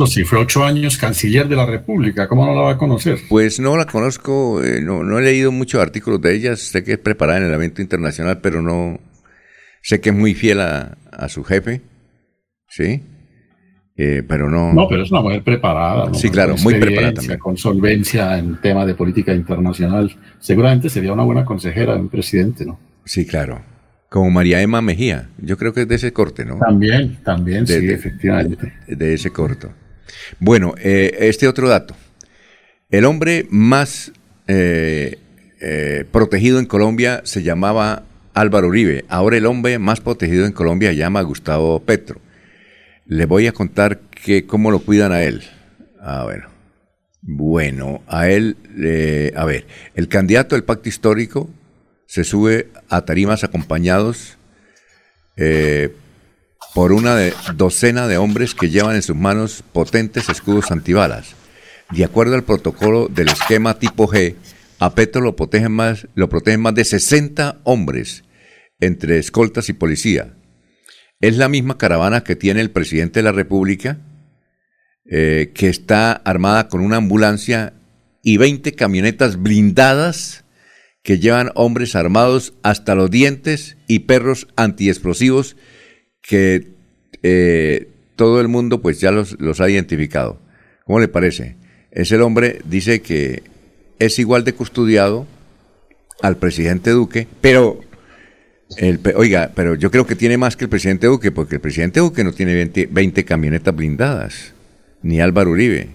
si 0.08 0.24
fue 0.24 0.40
ocho 0.40 0.64
años 0.64 0.98
canciller 0.98 1.48
de 1.48 1.56
la 1.56 1.68
República, 1.68 2.28
¿cómo 2.28 2.48
no 2.48 2.56
la 2.56 2.62
va 2.62 2.72
a 2.72 2.78
conocer? 2.78 3.20
Pues 3.30 3.60
no 3.60 3.78
la 3.78 3.86
conozco, 3.86 4.64
eh, 4.64 4.82
no, 4.82 5.20
he 5.20 5.22
leído 5.22 5.52
muchos 5.52 5.80
artículos 5.80 6.20
de 6.20 6.36
ella, 6.36 6.56
sé 6.56 6.84
que 6.84 6.94
es 6.94 6.98
preparada 6.98 7.38
en 7.38 7.46
el 7.46 7.54
evento 7.54 7.84
internacional, 7.84 8.42
pero 8.42 8.64
no, 8.64 9.00
sé 9.84 10.02
que 10.02 10.10
es 10.10 10.16
muy 10.16 10.34
fiel 10.34 10.62
a, 10.62 10.98
a 11.12 11.30
su 11.30 11.44
jefe, 11.44 11.82
¿sí? 12.70 13.04
Eh, 14.00 14.24
pero 14.28 14.48
no. 14.48 14.74
No, 14.74 14.88
pero 14.88 15.02
es 15.02 15.10
una 15.10 15.22
mujer 15.22 15.44
preparada. 15.44 16.14
Sí, 16.14 16.30
claro, 16.30 16.56
muy 16.58 16.76
preparada 16.76 17.16
también. 17.16 17.40
Con 17.40 17.58
solvencia 17.58 18.38
en 18.38 18.62
tema 18.62 18.86
de 18.86 18.94
política 18.94 19.34
internacional. 19.34 20.16
Seguramente 20.40 20.88
sería 20.90 21.12
una 21.14 21.24
buena 21.24 21.44
consejera 21.44 21.96
de 21.96 22.02
un 22.02 22.10
presidente, 22.10 22.64
¿no? 22.64 22.80
Sí, 23.06 23.26
claro. 23.26 23.60
Como 24.10 24.30
María 24.30 24.62
Emma 24.62 24.84
Mejía. 24.84 25.30
Yo 25.40 25.58
creo 25.58 25.74
que 25.74 25.82
es 25.82 25.88
de 25.88 25.96
ese 25.96 26.14
corte, 26.14 26.46
¿no? 26.46 26.60
También, 26.60 27.18
también, 27.24 27.66
sí, 27.66 27.74
efectivamente. 27.74 28.72
De, 28.88 29.14
ese 29.16 29.32
corto. 29.32 29.72
Bueno, 30.40 30.76
eh, 30.78 31.18
este 31.22 31.48
otro 31.48 31.68
dato. 31.68 31.96
El 32.92 33.04
hombre 33.04 33.48
más 33.50 34.14
eh, 34.48 35.18
protegido 36.12 36.60
en 36.60 36.68
Colombia 36.68 37.22
se 37.24 37.42
llamaba 37.42 38.04
Álvaro 38.36 38.68
Uribe. 38.68 39.06
Ahora 39.10 39.38
el 39.38 39.48
hombre 39.48 39.80
más 39.80 40.02
protegido 40.02 40.46
en 40.46 40.52
Colombia 40.52 40.92
se 40.92 40.98
llama 40.98 41.22
Gustavo 41.24 41.80
Petro. 41.80 42.22
Le 43.08 43.26
voy 43.26 43.48
a 43.48 43.54
contar 43.54 44.00
que 44.00 44.46
cómo 44.46 44.70
lo 44.70 44.80
cuidan 44.80 45.12
a 45.12 45.24
él. 45.24 45.44
A 46.02 46.26
ver. 46.26 46.44
Bueno, 47.22 48.02
a 48.08 48.30
él, 48.30 48.58
eh, 48.80 49.34
a 49.36 49.46
ver, 49.46 49.66
el 49.96 50.08
candidato 50.08 50.56
del 50.56 50.64
pacto 50.64 50.88
histórico 50.88 51.50
se 52.06 52.24
sube 52.24 52.70
a 52.90 53.02
tarimas 53.02 53.44
acompañados 53.44 54.38
eh, 55.36 55.94
por 56.74 56.92
una 56.92 57.18
docena 57.56 58.08
de 58.08 58.18
hombres 58.18 58.56
que 58.56 58.70
llevan 58.70 58.96
en 58.96 59.02
sus 59.02 59.16
manos 59.16 59.64
potentes 59.74 60.30
escudos 60.30 60.72
antibalas. 60.72 61.36
De 61.92 62.04
acuerdo 62.04 62.36
al 62.36 62.44
protocolo 62.44 63.08
del 63.08 63.30
esquema 63.30 63.80
tipo 63.80 64.08
G, 64.08 64.36
a 64.80 64.94
Petro 64.94 65.22
lo 65.22 65.36
protegen 65.36 65.72
más, 65.72 66.08
lo 66.16 66.30
protegen 66.30 66.62
más 66.62 66.76
de 66.76 66.86
60 66.86 67.62
hombres 67.64 68.24
entre 68.80 69.18
escoltas 69.18 69.70
y 69.70 69.74
policía. 69.74 70.37
Es 71.20 71.38
la 71.38 71.50
misma 71.50 71.78
caravana 71.78 72.24
que 72.24 72.36
tiene 72.36 72.62
el 72.62 72.72
presidente 72.72 73.20
de 73.20 73.24
la 73.24 73.32
República, 73.32 74.00
eh, 75.06 75.52
que 75.54 75.68
está 75.70 76.12
armada 76.12 76.68
con 76.68 76.82
una 76.82 76.98
ambulancia 76.98 77.74
y 78.22 78.38
20 78.38 78.74
camionetas 78.74 79.42
blindadas 79.42 80.44
que 81.02 81.18
llevan 81.18 81.52
hombres 81.56 81.96
armados 81.96 82.54
hasta 82.62 82.94
los 82.94 83.10
dientes 83.10 83.78
y 83.88 84.00
perros 84.00 84.48
antiexplosivos 84.58 85.56
que 86.22 86.74
eh, 87.24 87.88
todo 88.16 88.42
el 88.42 88.50
mundo 88.50 88.82
pues 88.82 89.00
ya 89.00 89.12
los, 89.12 89.40
los 89.40 89.62
ha 89.62 89.70
identificado. 89.70 90.40
¿Cómo 90.86 91.00
le 91.00 91.08
parece? 91.08 91.56
Es 91.92 92.12
el 92.12 92.22
hombre, 92.22 92.62
dice 92.66 93.02
que 93.02 93.44
es 93.98 94.20
igual 94.20 94.44
de 94.44 94.54
custodiado 94.54 95.26
al 96.22 96.38
presidente 96.38 96.92
Duque, 96.92 97.28
pero 97.42 97.80
el, 98.76 99.00
oiga, 99.16 99.52
pero 99.56 99.76
yo 99.76 99.90
creo 99.92 100.06
que 100.06 100.16
tiene 100.16 100.38
más 100.38 100.58
que 100.58 100.66
el 100.66 100.70
presidente 100.70 101.08
Duque, 101.08 101.32
porque 101.32 101.56
el 101.56 101.62
presidente 101.62 102.00
Duque 102.00 102.24
no 102.24 102.34
tiene 102.34 102.66
20, 102.66 103.26
camionetas 103.26 103.76
blindadas, 103.76 104.54
ni 105.02 105.22
Álvaro 105.22 105.52
Uribe. 105.52 105.90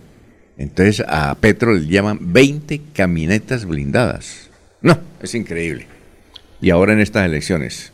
Entonces 0.56 1.04
a 1.06 1.34
Petro 1.34 1.74
le 1.74 1.86
llaman 1.86 2.18
20 2.20 2.80
camionetas 2.94 3.66
blindadas. 3.66 4.50
No, 4.80 4.98
es 5.20 5.34
increíble. 5.34 5.86
Y 6.60 6.70
ahora 6.70 6.92
en 6.92 7.00
estas 7.00 7.26
elecciones. 7.26 7.92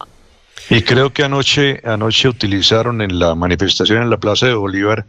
Y 0.71 0.83
creo 0.83 1.13
que 1.13 1.25
anoche, 1.25 1.81
anoche 1.85 2.29
utilizaron 2.29 3.01
en 3.01 3.19
la 3.19 3.35
manifestación 3.35 4.03
en 4.03 4.11
la 4.11 4.19
Plaza 4.19 4.47
de 4.47 4.55
Bolívar 4.55 5.07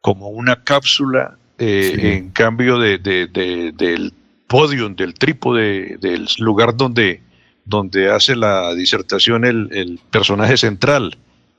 como 0.00 0.28
una 0.28 0.64
cápsula 0.64 1.36
eh, 1.58 2.16
en 2.16 2.30
cambio 2.30 2.78
de, 2.78 2.98
del 2.98 4.12
podium, 4.46 4.96
del 4.96 5.14
trípode, 5.14 5.98
del 6.00 6.26
lugar 6.38 6.76
donde 6.76 7.20
donde 7.64 8.10
hace 8.10 8.36
la 8.36 8.74
disertación 8.74 9.44
el, 9.44 10.00
personaje 10.10 10.56
central. 10.56 11.16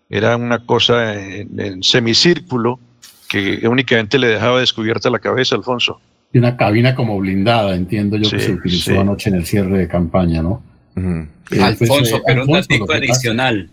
Era 0.09 0.37
una 0.37 0.59
cosa 0.59 1.19
en, 1.21 1.81
semicírculo 1.81 2.79
que 3.27 3.67
únicamente 3.67 4.19
le 4.19 4.27
dejaba 4.27 4.59
descubierta 4.59 5.09
la 5.09 5.19
cabeza, 5.19 5.55
Alfonso. 5.55 5.99
Y 6.31 6.37
una 6.37 6.57
cabina 6.57 6.95
como 6.95 7.19
blindada, 7.19 7.75
entiendo 7.75 8.17
yo 8.17 8.29
que 8.29 8.39
se 8.39 8.51
utilizó 8.51 8.99
anoche 8.99 9.29
en 9.29 9.35
el 9.35 9.45
cierre 9.45 9.79
de 9.79 9.87
campaña, 9.87 10.41
¿no? 10.41 10.61
Eh, 10.95 11.27
pues, 11.49 11.61
Alfonso, 11.61 12.17
eh, 12.17 12.21
pero 12.25 12.45
un 12.45 12.51
dato 12.51 12.93
adicional. 12.93 13.69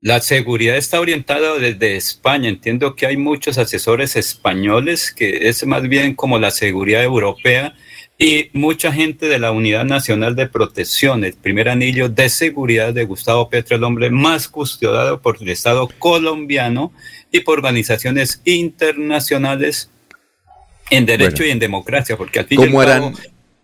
La 0.00 0.20
seguridad 0.20 0.76
está 0.76 1.00
orientada 1.00 1.58
desde 1.58 1.96
España. 1.96 2.50
Entiendo 2.50 2.94
que 2.94 3.06
hay 3.06 3.16
muchos 3.16 3.56
asesores 3.56 4.16
españoles 4.16 5.12
que 5.12 5.48
es 5.48 5.64
más 5.66 5.82
bien 5.88 6.14
como 6.14 6.38
la 6.38 6.50
seguridad 6.50 7.02
europea 7.02 7.74
y 8.18 8.50
mucha 8.52 8.92
gente 8.92 9.26
de 9.26 9.38
la 9.38 9.50
Unidad 9.50 9.84
Nacional 9.84 10.36
de 10.36 10.48
Protección, 10.48 11.24
el 11.24 11.34
primer 11.34 11.68
anillo 11.68 12.08
de 12.08 12.28
seguridad 12.28 12.94
de 12.94 13.04
Gustavo 13.04 13.48
Petro, 13.48 13.76
el 13.76 13.84
hombre 13.84 14.10
más 14.10 14.48
custodiado 14.48 15.20
por 15.20 15.38
el 15.40 15.48
Estado 15.48 15.88
colombiano 15.98 16.92
y 17.32 17.40
por 17.40 17.58
organizaciones 17.58 18.40
internacionales 18.44 19.90
en 20.90 21.06
derecho 21.06 21.44
y 21.44 21.50
en 21.50 21.58
democracia, 21.58 22.16
porque 22.16 22.38
al 22.38 22.46
fin 22.46 22.58
¿Cómo 22.58 22.80
harán, 22.80 23.14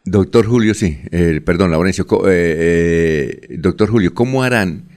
doctor 0.05 0.47
Julio, 0.47 0.75
sí, 0.75 0.99
eh, 1.13 1.41
perdón, 1.45 1.71
Laurencio, 1.71 2.07
eh, 2.29 3.39
eh, 3.49 3.57
doctor 3.59 3.89
Julio, 3.89 4.15
cómo 4.15 4.43
harán 4.43 4.89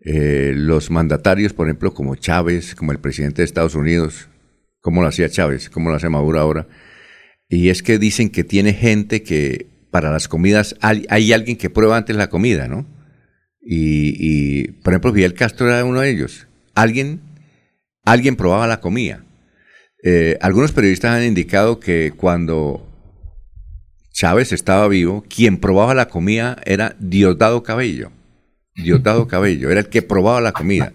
los 0.00 0.90
mandatarios, 0.90 1.52
por 1.52 1.66
ejemplo, 1.66 1.92
como 1.92 2.16
Chávez, 2.16 2.74
como 2.74 2.92
el 2.92 2.98
presidente 2.98 3.42
de 3.42 3.44
Estados 3.44 3.74
Unidos, 3.74 4.28
cómo 4.80 5.02
lo 5.02 5.08
hacía 5.08 5.28
Chávez, 5.28 5.68
cómo 5.68 5.90
lo 5.90 5.96
hace 5.96 6.08
Maduro 6.08 6.40
ahora? 6.40 6.66
Y 7.48 7.70
es 7.70 7.82
que 7.82 7.98
dicen 7.98 8.30
que 8.30 8.44
tiene 8.44 8.74
gente 8.74 9.22
que 9.22 9.66
para 9.90 10.10
las 10.12 10.28
comidas 10.28 10.76
hay, 10.80 11.32
alguien 11.32 11.56
que 11.56 11.70
prueba 11.70 11.96
antes 11.96 12.14
la 12.14 12.28
comida, 12.28 12.68
¿no? 12.68 12.86
Y, 13.60 14.68
por 14.82 14.92
ejemplo, 14.92 15.12
Fidel 15.12 15.34
Castro 15.34 15.68
era 15.68 15.84
uno 15.84 16.00
de 16.00 16.10
ellos. 16.10 16.46
Alguien, 16.74 17.20
alguien 18.04 18.36
probaba 18.36 18.66
la 18.66 18.80
comida. 18.80 19.24
Eh, 20.02 20.38
algunos 20.40 20.72
periodistas 20.72 21.12
han 21.12 21.24
indicado 21.24 21.80
que 21.80 22.12
cuando 22.16 22.88
Chávez 24.12 24.52
estaba 24.52 24.88
vivo, 24.88 25.24
quien 25.28 25.58
probaba 25.58 25.94
la 25.94 26.08
comida 26.08 26.56
era 26.64 26.96
Diosdado 26.98 27.62
Cabello. 27.62 28.10
Diosdado 28.74 29.26
Cabello, 29.28 29.70
era 29.70 29.80
el 29.80 29.88
que 29.88 30.02
probaba 30.02 30.40
la 30.40 30.52
comida. 30.52 30.92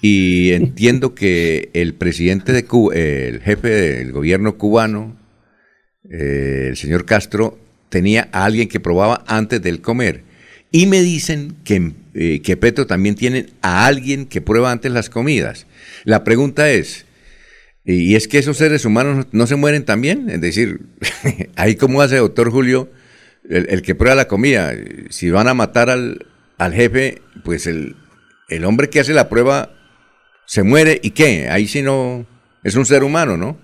Y 0.00 0.52
entiendo 0.52 1.14
que 1.14 1.70
el 1.74 1.94
presidente 1.94 2.52
de 2.52 2.64
Cuba, 2.64 2.94
el 2.94 3.40
jefe 3.40 3.68
del 3.68 4.12
gobierno 4.12 4.56
cubano, 4.56 5.19
eh, 6.08 6.68
el 6.70 6.76
señor 6.76 7.04
Castro 7.04 7.58
tenía 7.88 8.28
a 8.32 8.44
alguien 8.44 8.68
que 8.68 8.80
probaba 8.80 9.24
antes 9.26 9.60
del 9.60 9.80
comer. 9.80 10.22
Y 10.72 10.86
me 10.86 11.02
dicen 11.02 11.56
que, 11.64 11.92
eh, 12.14 12.40
que 12.42 12.56
Petro 12.56 12.86
también 12.86 13.16
tiene 13.16 13.46
a 13.60 13.86
alguien 13.86 14.26
que 14.26 14.40
prueba 14.40 14.70
antes 14.70 14.92
las 14.92 15.10
comidas. 15.10 15.66
La 16.04 16.22
pregunta 16.22 16.70
es, 16.70 17.06
¿y 17.84 18.14
es 18.14 18.28
que 18.28 18.38
esos 18.38 18.56
seres 18.56 18.84
humanos 18.84 19.26
no 19.32 19.46
se 19.48 19.56
mueren 19.56 19.84
también? 19.84 20.30
Es 20.30 20.40
decir, 20.40 20.80
ahí 21.56 21.74
como 21.74 22.00
hace 22.02 22.16
doctor 22.16 22.50
Julio, 22.50 22.88
el, 23.48 23.82
que 23.82 23.96
prueba 23.96 24.14
la 24.14 24.28
comida, 24.28 24.72
si 25.08 25.30
van 25.30 25.48
a 25.48 25.54
matar 25.54 25.90
al, 25.90 26.26
al 26.56 26.72
jefe, 26.72 27.20
pues 27.42 27.66
el, 27.66 27.96
el 28.48 28.64
hombre 28.64 28.90
que 28.90 29.00
hace 29.00 29.12
la 29.12 29.28
prueba 29.28 29.74
se 30.46 30.62
muere 30.62 31.00
y 31.02 31.10
qué, 31.10 31.48
ahí 31.48 31.66
sí 31.66 31.82
no, 31.82 32.26
es 32.62 32.76
un 32.76 32.86
ser 32.86 33.02
humano, 33.02 33.36
¿no? 33.36 33.58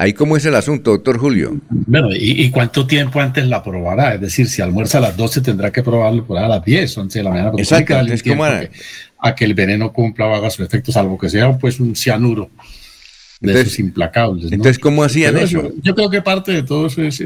Ahí 0.00 0.14
cómo 0.14 0.34
es 0.34 0.46
el 0.46 0.54
asunto, 0.54 0.92
doctor 0.92 1.18
Julio. 1.18 1.60
Bueno, 1.68 2.08
¿y, 2.10 2.48
cuánto 2.50 2.86
tiempo 2.86 3.20
antes 3.20 3.46
la 3.46 3.62
probará? 3.62 4.14
Es 4.14 4.20
decir, 4.22 4.48
si 4.48 4.62
almuerza 4.62 4.96
a 4.96 5.02
las 5.02 5.14
12 5.14 5.42
tendrá 5.42 5.70
que 5.70 5.82
probarlo 5.82 6.24
por 6.24 6.38
a 6.38 6.48
las 6.48 6.64
10, 6.64 6.96
11 6.96 7.18
de 7.18 7.22
la 7.22 7.30
mañana. 7.30 7.52
Exacto, 7.58 8.00
es 8.00 8.22
como 8.22 8.46
a 8.46 9.34
que 9.34 9.44
el 9.44 9.52
veneno 9.52 9.92
cumpla 9.92 10.26
o 10.26 10.34
haga 10.34 10.48
su 10.48 10.62
efecto, 10.64 10.90
salvo 10.90 11.18
que 11.18 11.28
sea 11.28 11.52
pues 11.58 11.80
un 11.80 11.94
cianuro 11.94 12.48
de 13.40 13.60
esos 13.60 13.78
implacables. 13.78 14.50
Entonces, 14.50 14.78
¿cómo 14.78 15.04
hacían 15.04 15.36
eso? 15.36 15.70
Yo 15.82 15.94
creo 15.94 16.08
que 16.08 16.22
parte 16.22 16.52
de 16.52 16.62
todo 16.62 16.86
eso 16.86 17.02
es, 17.02 17.20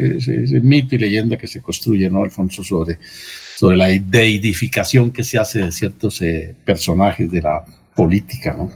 mito 0.61 0.97
y 0.97 0.99
leyenda 0.99 1.37
que 1.37 1.47
se 1.47 1.63
construye, 1.63 2.11
¿no, 2.11 2.25
Alfonso? 2.25 2.65
Sobre, 2.65 2.99
sobre 3.57 3.77
la 3.77 3.87
deidificación 3.87 5.13
que 5.13 5.23
se 5.23 5.39
hace 5.39 5.61
de 5.61 5.71
ciertos 5.71 6.21
eh, 6.23 6.57
personajes 6.65 7.31
de 7.31 7.41
la 7.41 7.65
política, 7.95 8.55
¿no? 8.57 8.73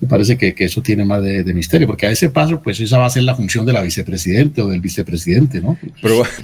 Me 0.00 0.08
parece 0.08 0.36
que, 0.36 0.54
eso 0.58 0.82
tiene 0.82 1.04
más 1.04 1.22
de, 1.22 1.44
misterio, 1.54 1.86
porque 1.86 2.06
a 2.06 2.10
ese 2.10 2.30
paso, 2.30 2.60
pues 2.62 2.80
esa 2.80 2.98
va 2.98 3.06
a 3.06 3.10
ser 3.10 3.22
la 3.22 3.34
función 3.34 3.64
de 3.64 3.72
la 3.72 3.82
vicepresidente 3.82 4.60
o 4.60 4.68
del 4.68 4.80
vicepresidente, 4.80 5.60
¿no? 5.60 5.78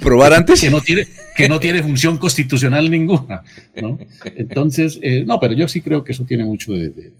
Probar, 0.01 0.33
antes. 0.33 0.61
Que 0.61 0.69
no 0.69 0.81
tiene, 0.81 1.07
que 1.35 1.47
no 1.47 1.59
tiene 1.59 1.83
función 1.83 2.17
constitucional 2.17 2.89
ninguna, 2.89 3.43
¿no? 3.81 3.99
Entonces, 4.35 4.99
eh, 5.01 5.23
no, 5.25 5.39
pero 5.39 5.53
yo 5.53 5.67
sí 5.67 5.81
creo 5.81 6.03
que 6.03 6.13
eso 6.13 6.25
tiene 6.25 6.45
mucho 6.45 6.73
de, 6.73 7.13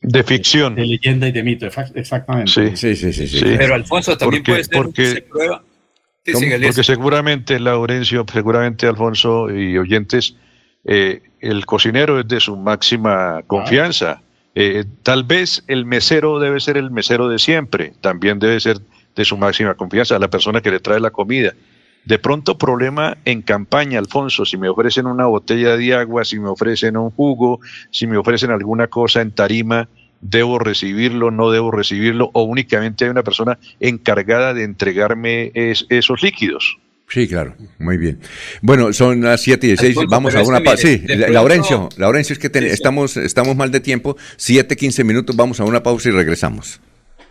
de 0.00 0.22
ficción. 0.22 0.74
De 0.74 0.86
leyenda 0.86 1.28
y 1.28 1.32
de 1.32 1.42
mito, 1.42 1.66
exactamente. 1.66 2.76
Sí, 2.76 2.94
sí, 2.94 3.12
sí. 3.12 3.26
sí, 3.26 3.40
Pero 3.42 3.74
Alfonso 3.74 4.16
también 4.16 4.42
puede 4.42 4.64
ser 4.64 4.74
porque, 4.74 5.24
prueba. 5.28 5.62
porque 6.24 6.84
seguramente, 6.84 7.58
Laurencio, 7.58 8.24
seguramente 8.32 8.86
Alfonso 8.86 9.50
y 9.50 9.76
oyentes, 9.76 10.36
eh, 10.84 11.20
el 11.40 11.66
cocinero 11.66 12.20
es 12.20 12.28
de 12.28 12.40
su 12.40 12.56
máxima 12.56 13.42
confianza. 13.46 14.22
Eh, 14.54 14.84
tal 15.02 15.24
vez 15.24 15.62
el 15.68 15.86
mesero 15.86 16.40
debe 16.40 16.60
ser 16.60 16.76
el 16.76 16.90
mesero 16.90 17.28
de 17.28 17.38
siempre, 17.38 17.92
también 18.00 18.38
debe 18.38 18.58
ser 18.60 18.78
de 19.14 19.24
su 19.24 19.36
máxima 19.36 19.74
confianza, 19.74 20.18
la 20.18 20.28
persona 20.28 20.60
que 20.60 20.70
le 20.70 20.80
trae 20.80 21.00
la 21.00 21.10
comida. 21.10 21.52
De 22.04 22.18
pronto 22.18 22.56
problema 22.56 23.18
en 23.24 23.42
campaña, 23.42 23.98
Alfonso, 23.98 24.44
si 24.44 24.56
me 24.56 24.68
ofrecen 24.68 25.06
una 25.06 25.26
botella 25.26 25.76
de 25.76 25.94
agua, 25.94 26.24
si 26.24 26.38
me 26.38 26.48
ofrecen 26.48 26.96
un 26.96 27.10
jugo, 27.10 27.60
si 27.90 28.06
me 28.06 28.16
ofrecen 28.16 28.50
alguna 28.50 28.86
cosa 28.86 29.20
en 29.20 29.32
tarima, 29.32 29.88
debo 30.20 30.58
recibirlo, 30.58 31.30
no 31.30 31.50
debo 31.50 31.70
recibirlo, 31.70 32.30
o 32.32 32.42
únicamente 32.42 33.04
hay 33.04 33.10
una 33.10 33.22
persona 33.22 33.58
encargada 33.78 34.54
de 34.54 34.64
entregarme 34.64 35.52
esos 35.54 36.22
líquidos. 36.22 36.78
Sí, 37.10 37.26
claro, 37.26 37.56
muy 37.78 37.96
bien. 37.96 38.18
Bueno, 38.60 38.92
son 38.92 39.22
las 39.22 39.40
7 39.40 39.66
y 39.66 39.70
16, 39.70 39.96
vamos 40.08 40.34
a 40.34 40.42
una 40.42 40.60
pausa. 40.60 40.82
Sí, 40.82 41.02
Laurencio, 41.06 41.88
Laurencio, 41.96 42.34
es 42.34 42.38
que 42.38 42.50
estamos, 42.70 43.16
estamos 43.16 43.56
mal 43.56 43.70
de 43.70 43.80
tiempo, 43.80 44.16
7, 44.36 44.76
15 44.76 45.04
minutos, 45.04 45.34
vamos 45.34 45.58
a 45.60 45.64
una 45.64 45.82
pausa 45.82 46.10
y 46.10 46.12
regresamos. 46.12 46.80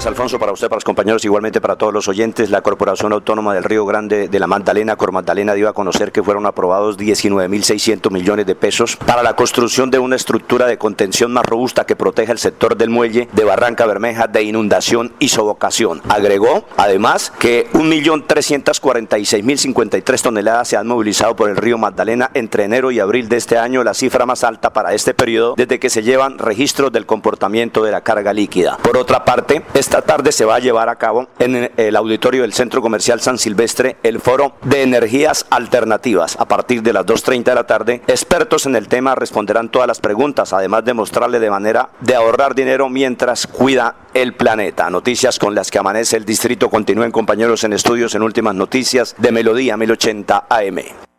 días, 0.00 0.06
Alfonso, 0.06 0.38
para 0.38 0.52
usted, 0.52 0.68
para 0.68 0.76
los 0.76 0.84
compañeros, 0.84 1.24
igualmente 1.24 1.60
para 1.60 1.74
todos 1.76 1.92
los 1.92 2.08
oyentes. 2.08 2.50
La 2.50 2.62
Corporación 2.62 3.12
Autónoma 3.12 3.54
del 3.54 3.64
Río 3.64 3.84
Grande 3.84 4.28
de 4.28 4.38
la 4.38 4.46
Magdalena, 4.46 4.96
Cor 4.96 5.12
Magdalena, 5.12 5.52
dio 5.54 5.68
a 5.68 5.72
conocer 5.72 6.12
que 6.12 6.22
fueron 6.22 6.46
aprobados 6.46 6.96
19.600 6.96 8.10
millones 8.10 8.46
de 8.46 8.54
pesos 8.54 8.96
para 8.96 9.22
la 9.22 9.36
construcción 9.36 9.90
de 9.90 9.98
una 9.98 10.16
estructura 10.16 10.66
de 10.66 10.78
contención 10.78 11.32
más 11.32 11.44
robusta 11.44 11.84
que 11.84 11.96
proteja 11.96 12.32
el 12.32 12.38
sector 12.38 12.76
del 12.76 12.88
muelle 12.88 13.28
de 13.32 13.44
Barranca 13.44 13.84
Bermeja 13.86 14.26
de 14.26 14.42
inundación 14.42 15.12
y 15.18 15.28
sofocación. 15.28 16.00
Agregó, 16.08 16.64
además, 16.76 17.32
que 17.38 17.68
1.346.053 17.72 20.22
toneladas 20.22 20.68
se 20.68 20.76
han 20.76 20.86
movilizado 20.86 21.36
por 21.36 21.50
el 21.50 21.56
río 21.56 21.78
Magdalena 21.78 22.30
entre 22.34 22.64
enero 22.64 22.90
y 22.90 23.00
abril 23.00 23.28
de 23.28 23.36
este 23.36 23.58
año, 23.58 23.84
la 23.84 23.94
cifra 23.94 24.24
más 24.24 24.44
alta 24.44 24.72
para 24.72 24.94
este 24.94 25.14
periodo 25.14 25.54
desde 25.56 25.78
que 25.78 25.90
se 25.90 26.02
llevan 26.02 26.38
registros 26.38 26.92
del 26.92 27.06
comportamiento 27.06 27.82
de 27.82 27.92
la 27.92 28.00
carga 28.00 28.32
líquida. 28.32 28.78
Por 28.78 28.96
otra 28.96 29.24
parte, 29.24 29.62
esta 29.90 30.02
tarde 30.02 30.30
se 30.30 30.44
va 30.44 30.54
a 30.54 30.60
llevar 30.60 30.88
a 30.88 30.94
cabo 30.94 31.26
en 31.40 31.68
el 31.76 31.96
auditorio 31.96 32.42
del 32.42 32.52
Centro 32.52 32.80
Comercial 32.80 33.20
San 33.20 33.38
Silvestre 33.38 33.96
el 34.04 34.20
foro 34.20 34.54
de 34.62 34.84
energías 34.84 35.46
alternativas. 35.50 36.36
A 36.38 36.44
partir 36.44 36.80
de 36.84 36.92
las 36.92 37.04
2.30 37.04 37.42
de 37.42 37.54
la 37.56 37.66
tarde, 37.66 38.00
expertos 38.06 38.66
en 38.66 38.76
el 38.76 38.86
tema 38.86 39.16
responderán 39.16 39.68
todas 39.68 39.88
las 39.88 39.98
preguntas, 39.98 40.52
además 40.52 40.84
de 40.84 40.94
mostrarle 40.94 41.40
de 41.40 41.50
manera 41.50 41.88
de 42.02 42.14
ahorrar 42.14 42.54
dinero 42.54 42.88
mientras 42.88 43.48
cuida 43.48 43.96
el 44.14 44.34
planeta. 44.34 44.88
Noticias 44.90 45.40
con 45.40 45.56
las 45.56 45.72
que 45.72 45.80
amanece 45.80 46.16
el 46.16 46.24
distrito. 46.24 46.70
Continúen 46.70 47.10
compañeros 47.10 47.64
en 47.64 47.72
estudios 47.72 48.14
en 48.14 48.22
últimas 48.22 48.54
noticias 48.54 49.16
de 49.18 49.32
Melodía 49.32 49.76
1080 49.76 50.46
AM. 50.48 51.09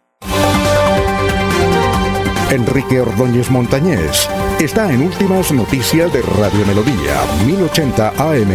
Enrique 2.51 2.99
Ordóñez 2.99 3.49
Montañés 3.49 4.29
está 4.59 4.91
en 4.91 5.03
Últimas 5.03 5.53
Noticias 5.53 6.11
de 6.11 6.21
Radio 6.21 6.65
Melodía, 6.65 7.23
1080 7.45 8.09
AM. 8.09 8.51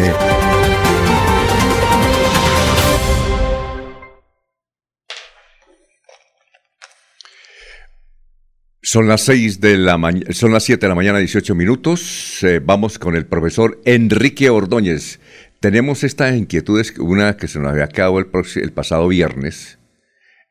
Son 8.83 9.09
las 9.09 9.23
seis 9.23 9.63
de 9.63 9.79
la 9.79 9.99
son 10.31 10.53
las 10.53 10.65
7 10.65 10.85
de 10.85 10.89
la 10.91 10.95
mañana, 10.95 11.19
18 11.19 11.55
minutos. 11.55 12.45
Eh, 12.45 12.61
vamos 12.63 12.99
con 12.99 13.17
el 13.17 13.25
profesor 13.25 13.81
Enrique 13.87 14.51
Ordóñez. 14.51 15.21
Tenemos 15.61 16.05
estas 16.05 16.37
inquietudes, 16.37 16.93
una 16.99 17.39
que 17.39 17.49
se 17.49 17.59
nos 17.59 17.73
había 17.73 17.85
acabado 17.85 18.19
el, 18.19 18.27
el 18.57 18.73
pasado 18.73 19.09
viernes, 19.09 19.79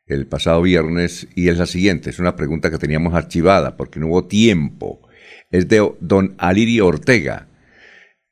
el 0.07 0.27
pasado 0.27 0.61
viernes 0.61 1.27
y 1.35 1.49
es 1.49 1.57
la 1.57 1.65
siguiente, 1.65 2.09
es 2.09 2.19
una 2.19 2.35
pregunta 2.35 2.69
que 2.69 2.77
teníamos 2.77 3.13
archivada 3.13 3.75
porque 3.75 3.99
no 3.99 4.07
hubo 4.07 4.27
tiempo. 4.27 4.99
Es 5.51 5.67
de 5.67 5.89
don 5.99 6.35
Alirio 6.37 6.87
Ortega. 6.87 7.47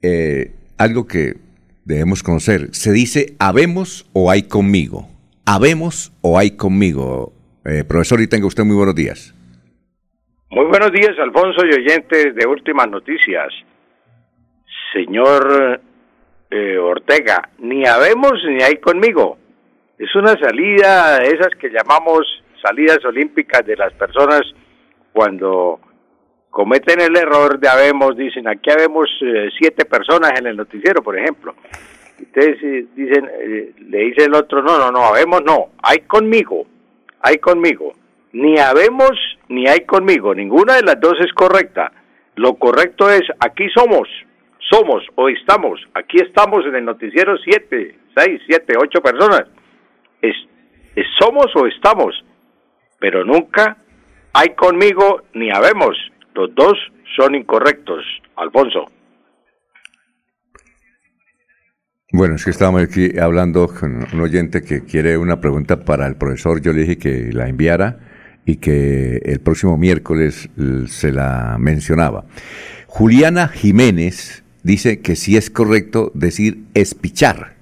Eh, 0.01 0.51
algo 0.77 1.07
que 1.07 1.33
debemos 1.85 2.21
conocer. 2.21 2.67
Se 2.73 2.91
dice 2.91 3.35
habemos 3.39 4.09
o 4.13 4.29
hay 4.29 4.43
conmigo. 4.43 5.07
Habemos 5.45 6.13
o 6.21 6.37
hay 6.37 6.51
conmigo. 6.51 7.33
Eh, 7.65 7.83
profesor, 7.83 8.21
y 8.21 8.27
tenga 8.27 8.47
usted 8.47 8.63
muy 8.63 8.75
buenos 8.75 8.95
días. 8.95 9.33
Muy 10.49 10.65
buenos 10.65 10.91
días, 10.91 11.17
Alfonso 11.17 11.65
y 11.65 11.73
oyentes 11.73 12.35
de 12.35 12.45
Últimas 12.45 12.87
Noticias. 12.87 13.51
Señor 14.93 15.81
eh, 16.51 16.77
Ortega, 16.77 17.49
ni 17.57 17.85
habemos 17.87 18.33
ni 18.47 18.61
hay 18.61 18.77
conmigo 18.77 19.37
es 20.03 20.15
una 20.15 20.37
salida 20.37 21.19
de 21.19 21.27
esas 21.27 21.55
que 21.57 21.69
llamamos 21.69 22.43
salidas 22.61 23.03
olímpicas 23.05 23.65
de 23.65 23.77
las 23.77 23.93
personas 23.93 24.41
cuando 25.13 25.79
cometen 26.49 26.99
el 26.99 27.15
error 27.15 27.57
de 27.57 27.69
habemos, 27.69 28.17
dicen, 28.17 28.47
aquí 28.47 28.69
habemos 28.69 29.07
eh, 29.21 29.49
siete 29.57 29.85
personas 29.85 30.33
en 30.37 30.47
el 30.47 30.57
noticiero, 30.57 31.01
por 31.01 31.17
ejemplo. 31.17 31.55
Ustedes 32.21 32.61
eh, 32.63 32.85
dicen, 32.93 33.29
eh, 33.33 33.73
le 33.79 33.97
dice 33.99 34.25
el 34.25 34.35
otro, 34.35 34.61
no, 34.61 34.77
no, 34.77 34.91
no, 34.91 35.05
habemos 35.05 35.41
no, 35.45 35.69
hay 35.81 35.99
conmigo, 35.99 36.65
hay 37.21 37.37
conmigo. 37.37 37.93
Ni 38.33 38.59
habemos 38.59 39.11
ni 39.47 39.67
hay 39.67 39.85
conmigo, 39.85 40.35
ninguna 40.35 40.75
de 40.75 40.83
las 40.83 40.99
dos 40.99 41.13
es 41.21 41.31
correcta. 41.33 41.91
Lo 42.35 42.55
correcto 42.55 43.09
es, 43.09 43.21
aquí 43.39 43.69
somos, 43.69 44.09
somos 44.69 45.03
o 45.15 45.29
estamos, 45.29 45.79
aquí 45.93 46.17
estamos 46.17 46.65
en 46.65 46.75
el 46.75 46.83
noticiero 46.83 47.37
siete, 47.37 47.95
seis, 48.15 48.41
siete, 48.47 48.73
ocho 48.77 49.01
personas 49.01 49.45
es, 50.23 50.35
somos 51.19 51.47
o 51.55 51.67
estamos, 51.67 52.15
pero 52.99 53.23
nunca 53.23 53.77
hay 54.33 54.49
conmigo 54.55 55.21
ni 55.33 55.51
habemos. 55.51 55.95
Los 56.33 56.53
dos 56.55 56.73
son 57.15 57.35
incorrectos, 57.35 58.03
Alfonso. 58.35 58.89
Bueno, 62.11 62.35
es 62.35 62.45
que 62.45 62.51
estábamos 62.51 62.83
aquí 62.83 63.17
hablando 63.17 63.67
con 63.67 64.05
un 64.13 64.21
oyente 64.21 64.61
que 64.61 64.83
quiere 64.83 65.17
una 65.17 65.41
pregunta 65.41 65.83
para 65.83 66.05
el 66.07 66.15
profesor. 66.15 66.61
Yo 66.61 66.71
le 66.71 66.81
dije 66.81 66.97
que 66.97 67.31
la 67.33 67.49
enviara 67.49 67.97
y 68.45 68.57
que 68.57 69.17
el 69.25 69.39
próximo 69.39 69.77
miércoles 69.77 70.49
se 70.87 71.11
la 71.11 71.57
mencionaba. 71.59 72.25
Juliana 72.87 73.47
Jiménez 73.47 74.43
dice 74.61 75.01
que 75.01 75.15
sí 75.15 75.37
es 75.37 75.49
correcto 75.49 76.11
decir 76.13 76.65
espichar. 76.75 77.55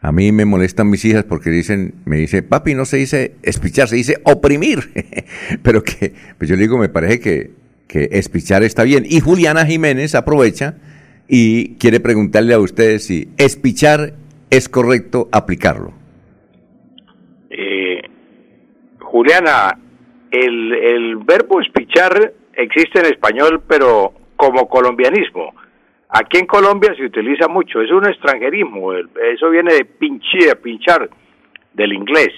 A 0.00 0.12
mí 0.12 0.30
me 0.30 0.44
molestan 0.44 0.90
mis 0.90 1.04
hijas 1.04 1.24
porque 1.24 1.50
dicen, 1.50 1.94
me 2.04 2.16
dice, 2.16 2.42
papi, 2.42 2.74
no 2.74 2.84
se 2.84 2.98
dice 2.98 3.34
espichar, 3.42 3.88
se 3.88 3.96
dice 3.96 4.18
oprimir. 4.24 4.90
Pero 5.62 5.82
que, 5.82 6.14
pues 6.38 6.48
yo 6.48 6.54
le 6.54 6.62
digo, 6.62 6.78
me 6.78 6.88
parece 6.88 7.18
que, 7.18 7.50
que 7.88 8.08
espichar 8.12 8.62
está 8.62 8.84
bien. 8.84 9.04
Y 9.08 9.20
Juliana 9.20 9.66
Jiménez 9.66 10.14
aprovecha 10.14 10.76
y 11.26 11.74
quiere 11.76 11.98
preguntarle 11.98 12.54
a 12.54 12.60
ustedes 12.60 13.06
si 13.06 13.28
espichar 13.38 14.14
es 14.50 14.68
correcto 14.68 15.28
aplicarlo. 15.32 15.92
Eh, 17.50 18.02
Juliana, 19.00 19.78
el, 20.30 20.74
el 20.74 21.16
verbo 21.16 21.60
espichar 21.60 22.32
existe 22.54 23.00
en 23.00 23.06
español, 23.06 23.62
pero 23.66 24.12
como 24.36 24.68
colombianismo. 24.68 25.54
Aquí 26.10 26.38
en 26.38 26.46
Colombia 26.46 26.94
se 26.96 27.04
utiliza 27.04 27.48
mucho, 27.48 27.82
es 27.82 27.90
un 27.90 28.06
extranjerismo, 28.06 28.94
eso 28.94 29.50
viene 29.50 29.74
de 29.74 29.84
pinchar, 29.84 30.58
pinchar, 30.58 31.10
del 31.74 31.92
inglés, 31.92 32.30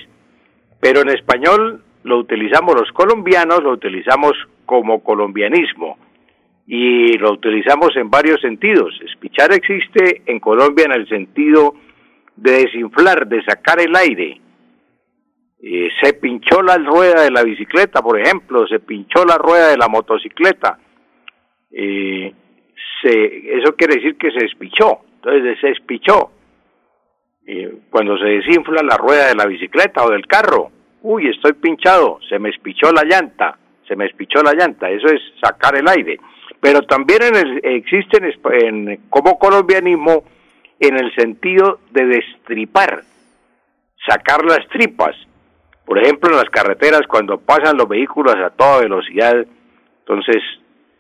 pero 0.81 1.01
en 1.01 1.11
español 1.11 1.83
lo 2.03 2.19
utilizamos 2.19 2.75
los 2.75 2.91
colombianos, 2.93 3.63
lo 3.63 3.73
utilizamos 3.73 4.33
como 4.67 5.03
colombianismo 5.03 5.99
y 6.67 7.17
lo 7.19 7.33
utilizamos 7.33 7.97
en 7.97 8.11
varios 8.11 8.41
sentidos. 8.41 8.95
Espichar 9.05 9.53
existe 9.53 10.23
en 10.27 10.41
Colombia 10.41 10.85
en 10.85 10.93
el 10.93 11.09
sentido 11.09 11.75
de 12.37 12.53
desinflar, 12.53 13.27
de 13.27 13.43
sacar 13.45 13.81
el 13.81 13.95
aire. 13.97 14.41
Eh, 15.63 15.89
se 16.01 16.15
pinchó 16.15 16.63
la 16.63 16.79
rueda 16.79 17.23
de 17.23 17.31
la 17.31 17.43
bicicleta, 17.43 18.01
por 18.01 18.19
ejemplo, 18.19 18.67
se 18.67 18.81
pinchó 18.81 19.25
la 19.25 19.37
rueda 19.37 19.69
de 19.69 19.77
la 19.77 19.89
motocicleta. 19.89 20.79
Eh, 21.71 22.33
eso 23.09 23.75
quiere 23.77 23.97
decir 23.97 24.17
que 24.17 24.31
se 24.31 24.45
espichó, 24.45 25.01
entonces 25.17 25.59
se 25.61 25.71
espichó. 25.71 26.31
cuando 27.91 28.17
se 28.19 28.27
desinfla 28.27 28.83
la 28.83 28.97
rueda 28.97 29.29
de 29.29 29.35
la 29.35 29.47
bicicleta 29.47 30.05
o 30.05 30.11
del 30.11 30.27
carro, 30.27 30.71
uy, 31.03 31.29
estoy 31.29 31.53
pinchado, 31.55 32.19
se 32.29 32.39
me 32.39 32.51
espichó 32.51 32.93
la 32.93 33.05
llanta, 33.05 33.59
se 33.87 33.97
me 33.97 34.07
espichó 34.07 34.43
la 34.43 34.55
llanta, 34.55 34.91
eso 34.91 35.07
es 35.07 35.21
sacar 35.43 35.77
el 35.77 35.89
aire. 35.89 36.19
Pero 36.61 36.83
también 36.83 37.23
en 37.23 37.37
el, 37.37 37.61
existe 37.65 38.19
en, 38.63 39.01
como 39.09 39.39
colombianismo 39.39 40.25
en 40.79 40.97
el 40.97 41.15
sentido 41.15 41.81
de 41.91 42.07
destripar, 42.07 43.03
sacar 44.07 44.45
las 44.45 44.67
tripas. 44.69 45.17
Por 45.87 45.99
ejemplo, 45.99 46.31
en 46.31 46.37
las 46.37 46.51
carreteras, 46.51 47.03
cuando 47.09 47.41
pasan 47.41 47.77
los 47.77 47.89
vehículos 47.89 48.35
a 48.37 48.51
toda 48.51 48.81
velocidad, 48.81 49.35
entonces 50.01 50.43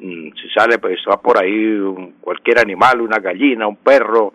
si 0.00 0.48
sale, 0.54 0.78
pues 0.78 0.98
va 1.08 1.20
por 1.20 1.38
ahí 1.38 1.78
cualquier 2.20 2.58
animal, 2.58 3.00
una 3.00 3.18
gallina, 3.18 3.66
un 3.66 3.76
perro, 3.76 4.32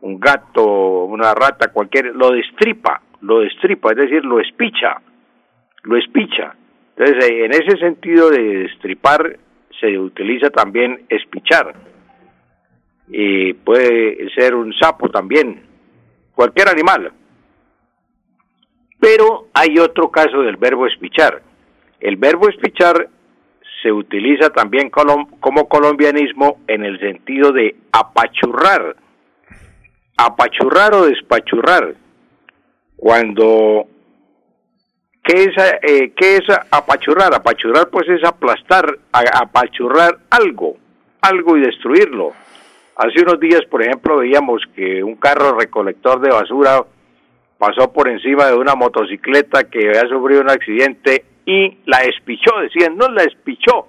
un 0.00 0.18
gato, 0.18 1.04
una 1.04 1.34
rata, 1.34 1.70
cualquier, 1.70 2.14
lo 2.16 2.30
destripa, 2.30 3.02
lo 3.20 3.40
destripa, 3.40 3.90
es 3.90 3.96
decir, 3.96 4.24
lo 4.24 4.40
espicha, 4.40 5.00
lo 5.82 5.96
espicha. 5.96 6.54
Entonces, 6.96 7.30
eh, 7.30 7.44
en 7.44 7.52
ese 7.52 7.76
sentido 7.78 8.30
de 8.30 8.42
destripar 8.42 9.38
se 9.80 9.98
utiliza 9.98 10.50
también 10.50 11.04
espichar. 11.08 11.74
Y 13.08 13.52
puede 13.52 14.30
ser 14.34 14.54
un 14.54 14.72
sapo 14.74 15.08
también, 15.08 15.62
cualquier 16.34 16.68
animal. 16.68 17.12
Pero 18.98 19.48
hay 19.52 19.78
otro 19.78 20.10
caso 20.10 20.42
del 20.42 20.56
verbo 20.56 20.86
espichar. 20.86 21.42
El 22.00 22.16
verbo 22.16 22.48
espichar 22.48 23.08
se 23.82 23.92
utiliza 23.92 24.50
también 24.50 24.90
como 24.90 25.68
colombianismo 25.68 26.58
en 26.68 26.84
el 26.84 27.00
sentido 27.00 27.52
de 27.52 27.74
apachurrar 27.90 28.96
apachurrar 30.16 30.94
o 30.94 31.06
despachurrar. 31.06 31.94
Cuando, 32.96 33.86
¿qué 35.24 35.44
es, 35.44 35.56
eh, 35.82 36.12
¿qué 36.16 36.36
es 36.36 36.44
apachurrar? 36.70 37.34
Apachurrar 37.34 37.88
pues 37.88 38.08
es 38.08 38.24
aplastar, 38.24 38.98
apachurrar 39.12 40.18
algo, 40.30 40.76
algo 41.20 41.56
y 41.56 41.62
destruirlo. 41.62 42.32
Hace 42.96 43.22
unos 43.22 43.40
días, 43.40 43.62
por 43.70 43.82
ejemplo, 43.82 44.18
veíamos 44.18 44.62
que 44.76 45.02
un 45.02 45.16
carro 45.16 45.58
recolector 45.58 46.20
de 46.20 46.30
basura 46.30 46.84
pasó 47.58 47.92
por 47.92 48.08
encima 48.08 48.46
de 48.46 48.54
una 48.54 48.74
motocicleta 48.74 49.64
que 49.64 49.88
había 49.88 50.08
sufrido 50.08 50.42
un 50.42 50.50
accidente 50.50 51.24
y 51.44 51.78
la 51.86 51.98
espichó, 51.98 52.52
decían, 52.60 52.96
no 52.96 53.08
la 53.08 53.22
espichó. 53.24 53.86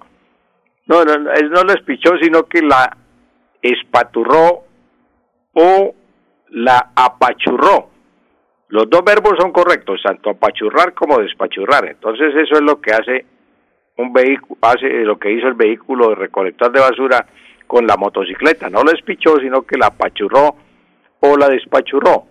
No, 0.85 1.05
no, 1.05 1.17
la 1.17 1.73
espichó, 1.73 2.17
sino 2.21 2.43
que 2.43 2.61
la 2.61 2.97
espaturró 3.61 4.63
o 5.53 5.95
la 6.49 6.91
apachurró. 6.95 7.89
Los 8.67 8.89
dos 8.89 9.03
verbos 9.03 9.33
son 9.39 9.51
correctos, 9.51 10.01
tanto 10.03 10.31
apachurrar 10.31 10.93
como 10.93 11.19
despachurrar. 11.19 11.85
Entonces 11.87 12.35
eso 12.35 12.55
es 12.55 12.61
lo 12.61 12.81
que 12.81 12.91
hace 12.91 13.25
un 13.97 14.11
vehículo, 14.11 14.57
hace 14.61 14.87
lo 15.05 15.17
que 15.17 15.31
hizo 15.31 15.47
el 15.47 15.53
vehículo 15.53 16.09
de 16.09 16.15
recolector 16.15 16.71
de 16.71 16.81
basura 16.81 17.25
con 17.67 17.87
la 17.87 17.95
motocicleta. 17.95 18.69
No 18.69 18.83
la 18.83 18.91
espichó, 18.91 19.39
sino 19.39 19.61
que 19.61 19.77
la 19.77 19.87
apachurró 19.87 20.55
o 21.19 21.37
la 21.37 21.47
despachurró. 21.47 22.25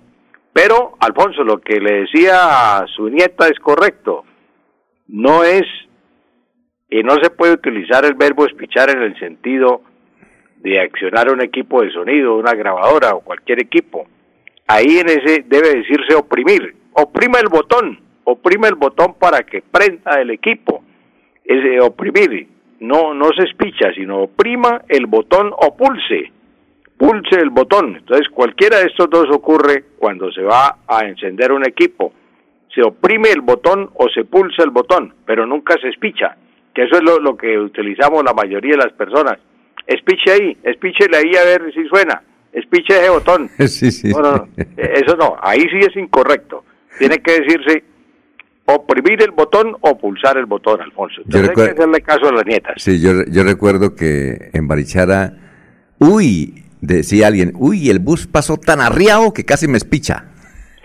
Pero, 0.52 0.96
Alfonso, 1.00 1.44
lo 1.44 1.60
que 1.60 1.80
le 1.80 2.02
decía 2.02 2.78
a 2.78 2.86
su 2.86 3.08
nieta 3.08 3.48
es 3.48 3.58
correcto. 3.58 4.24
No 5.12 5.44
es, 5.44 5.64
y 6.88 7.02
no 7.02 7.16
se 7.22 7.28
puede 7.28 7.52
utilizar 7.52 8.02
el 8.06 8.14
verbo 8.14 8.46
espichar 8.46 8.88
en 8.88 9.02
el 9.02 9.18
sentido 9.18 9.82
de 10.56 10.80
accionar 10.80 11.30
un 11.30 11.42
equipo 11.42 11.82
de 11.82 11.90
sonido, 11.90 12.36
una 12.36 12.54
grabadora 12.54 13.14
o 13.14 13.20
cualquier 13.20 13.60
equipo. 13.60 14.06
Ahí 14.66 14.98
en 14.98 15.10
ese 15.10 15.44
debe 15.46 15.74
decirse 15.74 16.14
oprimir. 16.14 16.76
Oprima 16.94 17.40
el 17.40 17.48
botón, 17.48 18.00
oprima 18.24 18.68
el 18.68 18.76
botón 18.76 19.14
para 19.18 19.42
que 19.42 19.60
prenda 19.60 20.18
el 20.18 20.30
equipo. 20.30 20.82
Es 21.44 21.60
oprimir, 21.82 22.48
no, 22.80 23.12
no 23.12 23.28
se 23.36 23.42
espicha, 23.42 23.92
sino 23.94 24.22
oprima 24.22 24.80
el 24.88 25.04
botón 25.04 25.52
o 25.54 25.76
pulse. 25.76 26.32
Pulse 26.96 27.36
el 27.38 27.50
botón. 27.50 27.96
Entonces 27.96 28.30
cualquiera 28.30 28.78
de 28.78 28.86
estos 28.86 29.10
dos 29.10 29.26
ocurre 29.30 29.84
cuando 29.98 30.32
se 30.32 30.42
va 30.42 30.78
a 30.86 31.04
encender 31.04 31.52
un 31.52 31.66
equipo. 31.66 32.14
Se 32.74 32.82
oprime 32.82 33.30
el 33.30 33.42
botón 33.42 33.90
o 33.94 34.08
se 34.08 34.24
pulsa 34.24 34.62
el 34.62 34.70
botón, 34.70 35.14
pero 35.26 35.46
nunca 35.46 35.74
se 35.80 35.88
espicha, 35.88 36.36
que 36.74 36.84
eso 36.84 36.96
es 36.96 37.02
lo, 37.02 37.18
lo 37.18 37.36
que 37.36 37.58
utilizamos 37.58 38.24
la 38.24 38.32
mayoría 38.32 38.72
de 38.72 38.84
las 38.84 38.92
personas 38.92 39.38
espiche 39.86 40.32
ahí, 40.32 40.56
espíchele 40.62 41.16
ahí 41.16 41.36
a 41.36 41.44
ver 41.44 41.72
si 41.74 41.86
suena, 41.88 42.22
espiche 42.52 42.98
ese 42.98 43.10
botón. 43.10 43.50
Sí, 43.66 43.90
sí. 43.90 44.08
No, 44.10 44.20
no, 44.20 44.48
eso 44.76 45.16
no, 45.16 45.36
ahí 45.42 45.60
sí 45.60 45.78
es 45.78 45.96
incorrecto. 45.96 46.64
Tiene 46.98 47.18
que 47.18 47.40
decirse 47.40 47.84
oprimir 48.66 49.22
el 49.22 49.32
botón 49.32 49.76
o 49.80 49.98
pulsar 49.98 50.36
el 50.36 50.46
botón, 50.46 50.80
Alfonso. 50.80 51.22
Entonces 51.24 51.50
hay 51.50 51.54
que 51.54 51.70
hacerle 51.72 52.00
caso 52.00 52.28
a 52.28 52.32
las 52.32 52.46
nietas. 52.46 52.74
Sí, 52.76 53.00
yo, 53.00 53.24
yo 53.30 53.42
recuerdo 53.44 53.94
que 53.94 54.50
en 54.52 54.68
Barichara, 54.68 55.32
uy, 55.98 56.64
decía 56.80 57.26
alguien, 57.26 57.52
uy, 57.56 57.90
el 57.90 57.98
bus 57.98 58.26
pasó 58.26 58.56
tan 58.56 58.80
arriado 58.80 59.32
que 59.32 59.44
casi 59.44 59.66
me 59.66 59.78
espicha. 59.78 60.31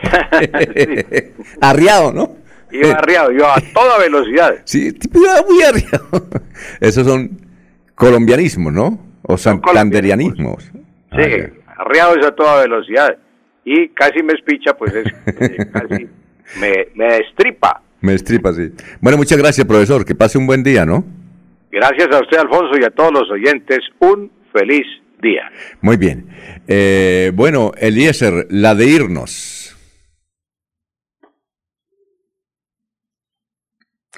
arriado, 1.61 2.11
¿no? 2.13 2.37
Iba 2.71 2.91
arriado, 2.91 3.31
iba 3.31 3.55
a 3.55 3.61
toda 3.73 3.97
velocidad. 3.99 4.55
Sí, 4.65 4.93
iba 5.13 5.41
muy 5.47 5.63
arriado. 5.63 6.27
Esos 6.81 7.07
son 7.07 7.41
colombianismo, 7.95 8.71
¿no? 8.71 8.99
O 9.23 9.37
santanderianismos. 9.37 10.71
Sí, 11.11 11.43
arriados 11.77 12.25
a 12.25 12.31
toda 12.31 12.61
velocidad. 12.61 13.17
Y 13.63 13.89
casi 13.89 14.23
me 14.23 14.33
espicha, 14.33 14.73
pues 14.73 14.93
es, 14.93 15.07
eh, 15.07 15.69
casi 15.71 16.07
me, 16.59 16.87
me 16.95 17.13
destripa. 17.15 17.81
Me 18.01 18.13
destripa, 18.13 18.53
sí. 18.53 18.71
Bueno, 19.01 19.17
muchas 19.17 19.37
gracias, 19.37 19.65
profesor. 19.65 20.05
Que 20.05 20.15
pase 20.15 20.37
un 20.37 20.47
buen 20.47 20.63
día, 20.63 20.85
¿no? 20.85 21.03
Gracias 21.71 22.07
a 22.11 22.21
usted, 22.21 22.37
Alfonso, 22.37 22.77
y 22.79 22.85
a 22.85 22.91
todos 22.91 23.11
los 23.11 23.29
oyentes. 23.31 23.79
Un 23.99 24.31
feliz 24.53 24.85
día. 25.21 25.51
Muy 25.81 25.97
bien. 25.97 26.27
Eh, 26.67 27.31
bueno, 27.33 27.71
Eliezer, 27.77 28.47
la 28.49 28.75
de 28.75 28.85
irnos. 28.85 29.66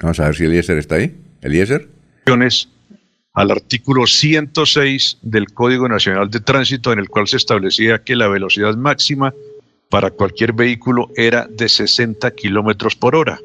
Vamos 0.02 0.20
a 0.20 0.26
ver 0.26 0.34
si 0.34 0.44
Eliezer 0.44 0.78
está 0.78 0.96
ahí. 0.96 1.14
Eliezer 1.42 1.88
al 3.34 3.50
artículo 3.50 4.06
106 4.06 5.18
del 5.22 5.52
Código 5.52 5.88
Nacional 5.88 6.30
de 6.30 6.40
Tránsito, 6.40 6.92
en 6.92 6.98
el 6.98 7.08
cual 7.08 7.26
se 7.26 7.36
establecía 7.36 8.02
que 8.02 8.16
la 8.16 8.28
velocidad 8.28 8.76
máxima 8.76 9.34
para 9.88 10.10
cualquier 10.10 10.52
vehículo 10.52 11.10
era 11.16 11.46
de 11.46 11.68
60 11.68 12.30
kilómetros 12.32 12.96
por 12.96 13.16
hora. 13.16 13.38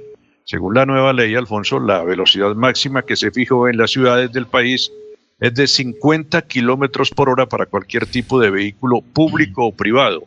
Según 0.43 0.75
la 0.75 0.85
nueva 0.85 1.13
ley, 1.13 1.33
Alfonso, 1.35 1.79
la 1.79 2.03
velocidad 2.03 2.53
máxima 2.55 3.03
que 3.03 3.15
se 3.15 3.31
fijó 3.31 3.67
en 3.67 3.77
las 3.77 3.91
ciudades 3.91 4.31
del 4.31 4.45
país 4.45 4.91
es 5.39 5.53
de 5.53 5.67
50 5.67 6.43
kilómetros 6.43 7.09
por 7.09 7.29
hora 7.29 7.47
para 7.47 7.65
cualquier 7.65 8.05
tipo 8.05 8.39
de 8.39 8.51
vehículo 8.51 9.01
público 9.01 9.65
o 9.65 9.75
privado. 9.75 10.25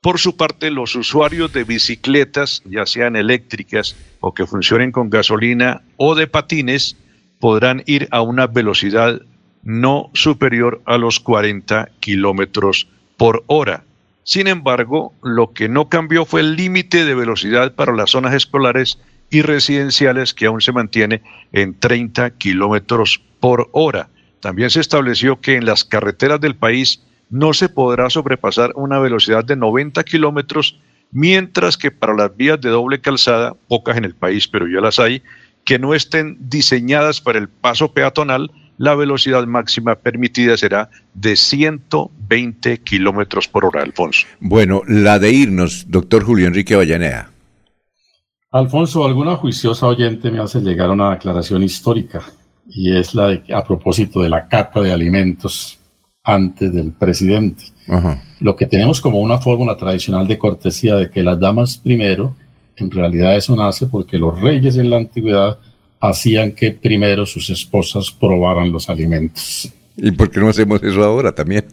Por 0.00 0.18
su 0.18 0.36
parte, 0.36 0.70
los 0.70 0.94
usuarios 0.96 1.52
de 1.52 1.64
bicicletas, 1.64 2.62
ya 2.66 2.84
sean 2.84 3.16
eléctricas 3.16 3.96
o 4.26 4.32
que 4.32 4.46
funcionen 4.46 4.90
con 4.90 5.10
gasolina 5.10 5.82
o 5.98 6.14
de 6.14 6.26
patines, 6.26 6.96
podrán 7.40 7.82
ir 7.84 8.08
a 8.10 8.22
una 8.22 8.46
velocidad 8.46 9.20
no 9.62 10.08
superior 10.14 10.80
a 10.86 10.96
los 10.96 11.20
40 11.20 11.90
kilómetros 12.00 12.88
por 13.18 13.44
hora. 13.48 13.84
Sin 14.22 14.46
embargo, 14.46 15.12
lo 15.22 15.52
que 15.52 15.68
no 15.68 15.90
cambió 15.90 16.24
fue 16.24 16.40
el 16.40 16.56
límite 16.56 17.04
de 17.04 17.14
velocidad 17.14 17.74
para 17.74 17.92
las 17.92 18.12
zonas 18.12 18.32
escolares 18.32 18.98
y 19.28 19.42
residenciales 19.42 20.32
que 20.32 20.46
aún 20.46 20.62
se 20.62 20.72
mantiene 20.72 21.20
en 21.52 21.78
30 21.78 22.30
kilómetros 22.38 23.20
por 23.40 23.68
hora. 23.72 24.08
También 24.40 24.70
se 24.70 24.80
estableció 24.80 25.38
que 25.42 25.56
en 25.56 25.66
las 25.66 25.84
carreteras 25.84 26.40
del 26.40 26.56
país 26.56 27.02
no 27.28 27.52
se 27.52 27.68
podrá 27.68 28.08
sobrepasar 28.08 28.72
una 28.74 28.98
velocidad 29.00 29.44
de 29.44 29.56
90 29.56 30.02
kilómetros, 30.04 30.80
mientras 31.14 31.78
que 31.78 31.90
para 31.90 32.12
las 32.12 32.36
vías 32.36 32.60
de 32.60 32.68
doble 32.68 33.00
calzada, 33.00 33.54
pocas 33.68 33.96
en 33.96 34.04
el 34.04 34.14
país, 34.14 34.46
pero 34.46 34.68
ya 34.68 34.80
las 34.80 34.98
hay, 34.98 35.22
que 35.64 35.78
no 35.78 35.94
estén 35.94 36.36
diseñadas 36.40 37.22
para 37.22 37.38
el 37.38 37.48
paso 37.48 37.92
peatonal, 37.92 38.50
la 38.76 38.96
velocidad 38.96 39.46
máxima 39.46 39.94
permitida 39.94 40.56
será 40.56 40.90
de 41.14 41.36
120 41.36 42.78
kilómetros 42.78 43.46
por 43.46 43.64
hora, 43.64 43.82
Alfonso. 43.82 44.26
Bueno, 44.40 44.82
la 44.88 45.18
de 45.20 45.32
irnos, 45.32 45.86
doctor 45.88 46.24
Julio 46.24 46.48
Enrique 46.48 46.74
Vallanea. 46.74 47.30
Alfonso, 48.50 49.04
alguna 49.04 49.36
juiciosa 49.36 49.86
oyente 49.86 50.30
me 50.30 50.40
hace 50.40 50.60
llegar 50.60 50.90
una 50.90 51.12
aclaración 51.12 51.62
histórica 51.62 52.22
y 52.68 52.96
es 52.96 53.14
la 53.14 53.28
de 53.28 53.54
a 53.54 53.64
propósito 53.64 54.20
de 54.20 54.28
la 54.28 54.48
cata 54.48 54.80
de 54.80 54.92
alimentos 54.92 55.78
antes 56.24 56.72
del 56.72 56.92
presidente. 56.92 57.64
Lo 58.40 58.56
que 58.56 58.66
tenemos 58.66 59.00
como 59.00 59.20
una 59.20 59.38
fórmula 59.38 59.76
tradicional 59.76 60.26
de 60.26 60.38
cortesía 60.38 60.96
de 60.96 61.10
que 61.10 61.22
las 61.22 61.38
damas 61.38 61.76
primero 61.76 62.34
en 62.76 62.90
realidad 62.90 63.36
eso 63.36 63.54
nace 63.54 63.86
porque 63.86 64.18
los 64.18 64.40
reyes 64.40 64.76
en 64.76 64.90
la 64.90 64.96
antigüedad 64.96 65.58
hacían 66.00 66.52
que 66.52 66.72
primero 66.72 67.24
sus 67.24 67.50
esposas 67.50 68.10
probaran 68.10 68.72
los 68.72 68.90
alimentos. 68.90 69.72
¿Y 69.96 70.10
por 70.10 70.30
qué 70.30 70.40
no 70.40 70.48
hacemos 70.48 70.82
eso 70.82 71.04
ahora 71.04 71.32
también? 71.32 71.64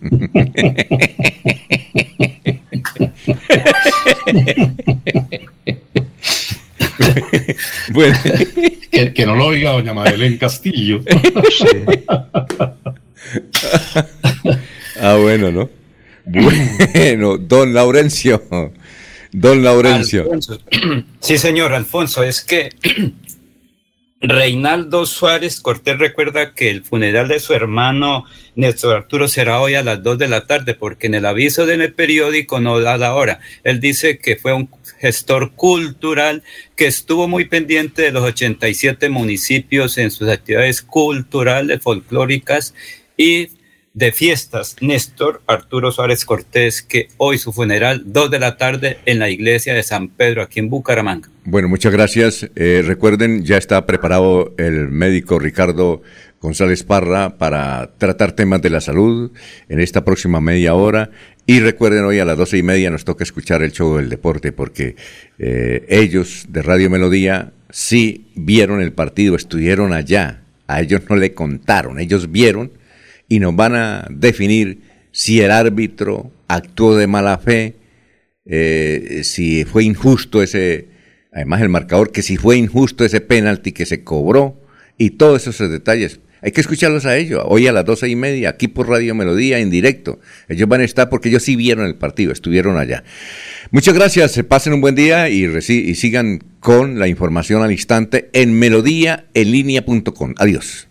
bueno. 7.93 8.15
que, 8.91 9.25
no 9.25 9.35
lo 9.35 9.47
oiga 9.47 9.71
doña 9.71 9.93
Madeleine 9.93 10.37
Castillo. 10.37 11.01
ah, 15.01 15.17
bueno, 15.19 15.51
¿no? 15.51 15.80
Bueno, 16.25 17.37
don 17.37 17.73
Laurencio. 17.73 18.43
Don 19.31 19.63
Laurencio. 19.63 20.29
Sí, 21.19 21.37
señor 21.37 21.73
Alfonso, 21.73 22.23
es 22.23 22.41
que 22.41 22.69
Reinaldo 24.21 25.05
Suárez 25.05 25.61
Cortés 25.61 25.97
recuerda 25.97 26.53
que 26.53 26.69
el 26.69 26.83
funeral 26.83 27.27
de 27.27 27.39
su 27.39 27.53
hermano 27.53 28.25
Néstor 28.55 28.97
Arturo 28.97 29.27
será 29.27 29.61
hoy 29.61 29.75
a 29.75 29.83
las 29.83 30.03
2 30.03 30.17
de 30.17 30.27
la 30.27 30.45
tarde, 30.45 30.73
porque 30.73 31.07
en 31.07 31.15
el 31.15 31.25
aviso 31.25 31.65
del 31.65 31.93
periódico 31.93 32.59
no 32.59 32.79
da 32.79 32.97
la 32.97 33.15
hora. 33.15 33.39
Él 33.63 33.79
dice 33.79 34.19
que 34.19 34.35
fue 34.35 34.53
un 34.53 34.69
gestor 34.99 35.53
cultural 35.53 36.43
que 36.75 36.87
estuvo 36.87 37.27
muy 37.27 37.45
pendiente 37.45 38.01
de 38.03 38.11
los 38.11 38.23
87 38.23 39.09
municipios 39.09 39.97
en 39.97 40.11
sus 40.11 40.27
actividades 40.29 40.81
culturales, 40.81 41.81
folclóricas 41.81 42.75
y 43.17 43.49
de 43.93 44.11
fiestas, 44.11 44.77
Néstor 44.79 45.41
Arturo 45.47 45.91
Suárez 45.91 46.23
Cortés, 46.25 46.81
que 46.81 47.09
hoy 47.17 47.37
su 47.37 47.51
funeral, 47.51 48.03
dos 48.05 48.31
de 48.31 48.39
la 48.39 48.57
tarde, 48.57 48.99
en 49.05 49.19
la 49.19 49.29
iglesia 49.29 49.73
de 49.73 49.83
San 49.83 50.07
Pedro, 50.07 50.41
aquí 50.41 50.59
en 50.59 50.69
Bucaramanga. 50.69 51.29
Bueno, 51.43 51.67
muchas 51.67 51.91
gracias. 51.91 52.49
Eh, 52.55 52.83
recuerden, 52.85 53.43
ya 53.43 53.57
está 53.57 53.85
preparado 53.85 54.53
el 54.57 54.89
médico 54.89 55.39
Ricardo 55.39 56.01
González 56.39 56.83
Parra 56.83 57.37
para 57.37 57.91
tratar 57.97 58.31
temas 58.31 58.61
de 58.61 58.69
la 58.69 58.81
salud 58.81 59.31
en 59.67 59.79
esta 59.79 60.05
próxima 60.05 60.39
media 60.39 60.73
hora. 60.73 61.11
Y 61.45 61.59
recuerden, 61.59 62.05
hoy 62.05 62.19
a 62.19 62.25
las 62.25 62.37
doce 62.37 62.57
y 62.57 62.63
media 62.63 62.89
nos 62.89 63.03
toca 63.03 63.23
escuchar 63.23 63.61
el 63.61 63.73
show 63.73 63.97
del 63.97 64.09
deporte, 64.09 64.51
porque 64.51 64.95
eh, 65.37 65.85
ellos 65.89 66.45
de 66.49 66.61
Radio 66.61 66.89
Melodía 66.89 67.51
sí 67.69 68.27
vieron 68.35 68.81
el 68.81 68.93
partido, 68.93 69.35
estuvieron 69.35 69.91
allá. 69.91 70.43
A 70.67 70.79
ellos 70.79 71.01
no 71.09 71.17
le 71.17 71.33
contaron, 71.33 71.99
ellos 71.99 72.31
vieron 72.31 72.71
y 73.31 73.39
nos 73.39 73.55
van 73.55 73.75
a 73.75 74.07
definir 74.09 74.81
si 75.13 75.39
el 75.39 75.51
árbitro 75.51 76.33
actuó 76.49 76.97
de 76.97 77.07
mala 77.07 77.37
fe, 77.37 77.75
eh, 78.45 79.21
si 79.23 79.63
fue 79.63 79.85
injusto 79.85 80.43
ese, 80.43 80.89
además 81.31 81.61
el 81.61 81.69
marcador, 81.69 82.11
que 82.11 82.23
si 82.23 82.35
fue 82.35 82.57
injusto 82.57 83.05
ese 83.05 83.21
penalti 83.21 83.71
que 83.71 83.85
se 83.85 84.03
cobró 84.03 84.59
y 84.97 85.11
todos 85.11 85.47
esos 85.47 85.71
detalles. 85.71 86.19
Hay 86.41 86.51
que 86.51 86.59
escucharlos 86.59 87.05
a 87.05 87.15
ellos, 87.15 87.41
hoy 87.45 87.67
a 87.67 87.71
las 87.71 87.85
doce 87.85 88.09
y 88.09 88.17
media, 88.17 88.49
aquí 88.49 88.67
por 88.67 88.89
Radio 88.89 89.15
Melodía, 89.15 89.59
en 89.59 89.69
directo. 89.69 90.19
Ellos 90.49 90.67
van 90.67 90.81
a 90.81 90.83
estar 90.83 91.07
porque 91.07 91.29
ellos 91.29 91.43
sí 91.43 91.55
vieron 91.55 91.85
el 91.85 91.95
partido, 91.95 92.33
estuvieron 92.33 92.77
allá. 92.77 93.05
Muchas 93.69 93.93
gracias, 93.93 94.33
se 94.33 94.43
pasen 94.43 94.73
un 94.73 94.81
buen 94.81 94.95
día 94.95 95.29
y, 95.29 95.45
y 95.45 95.95
sigan 95.95 96.43
con 96.59 96.99
la 96.99 97.07
información 97.07 97.63
al 97.63 97.71
instante 97.71 98.29
en 98.33 98.59
melodíaenlínea.com. 98.59 100.33
Adiós. 100.37 100.90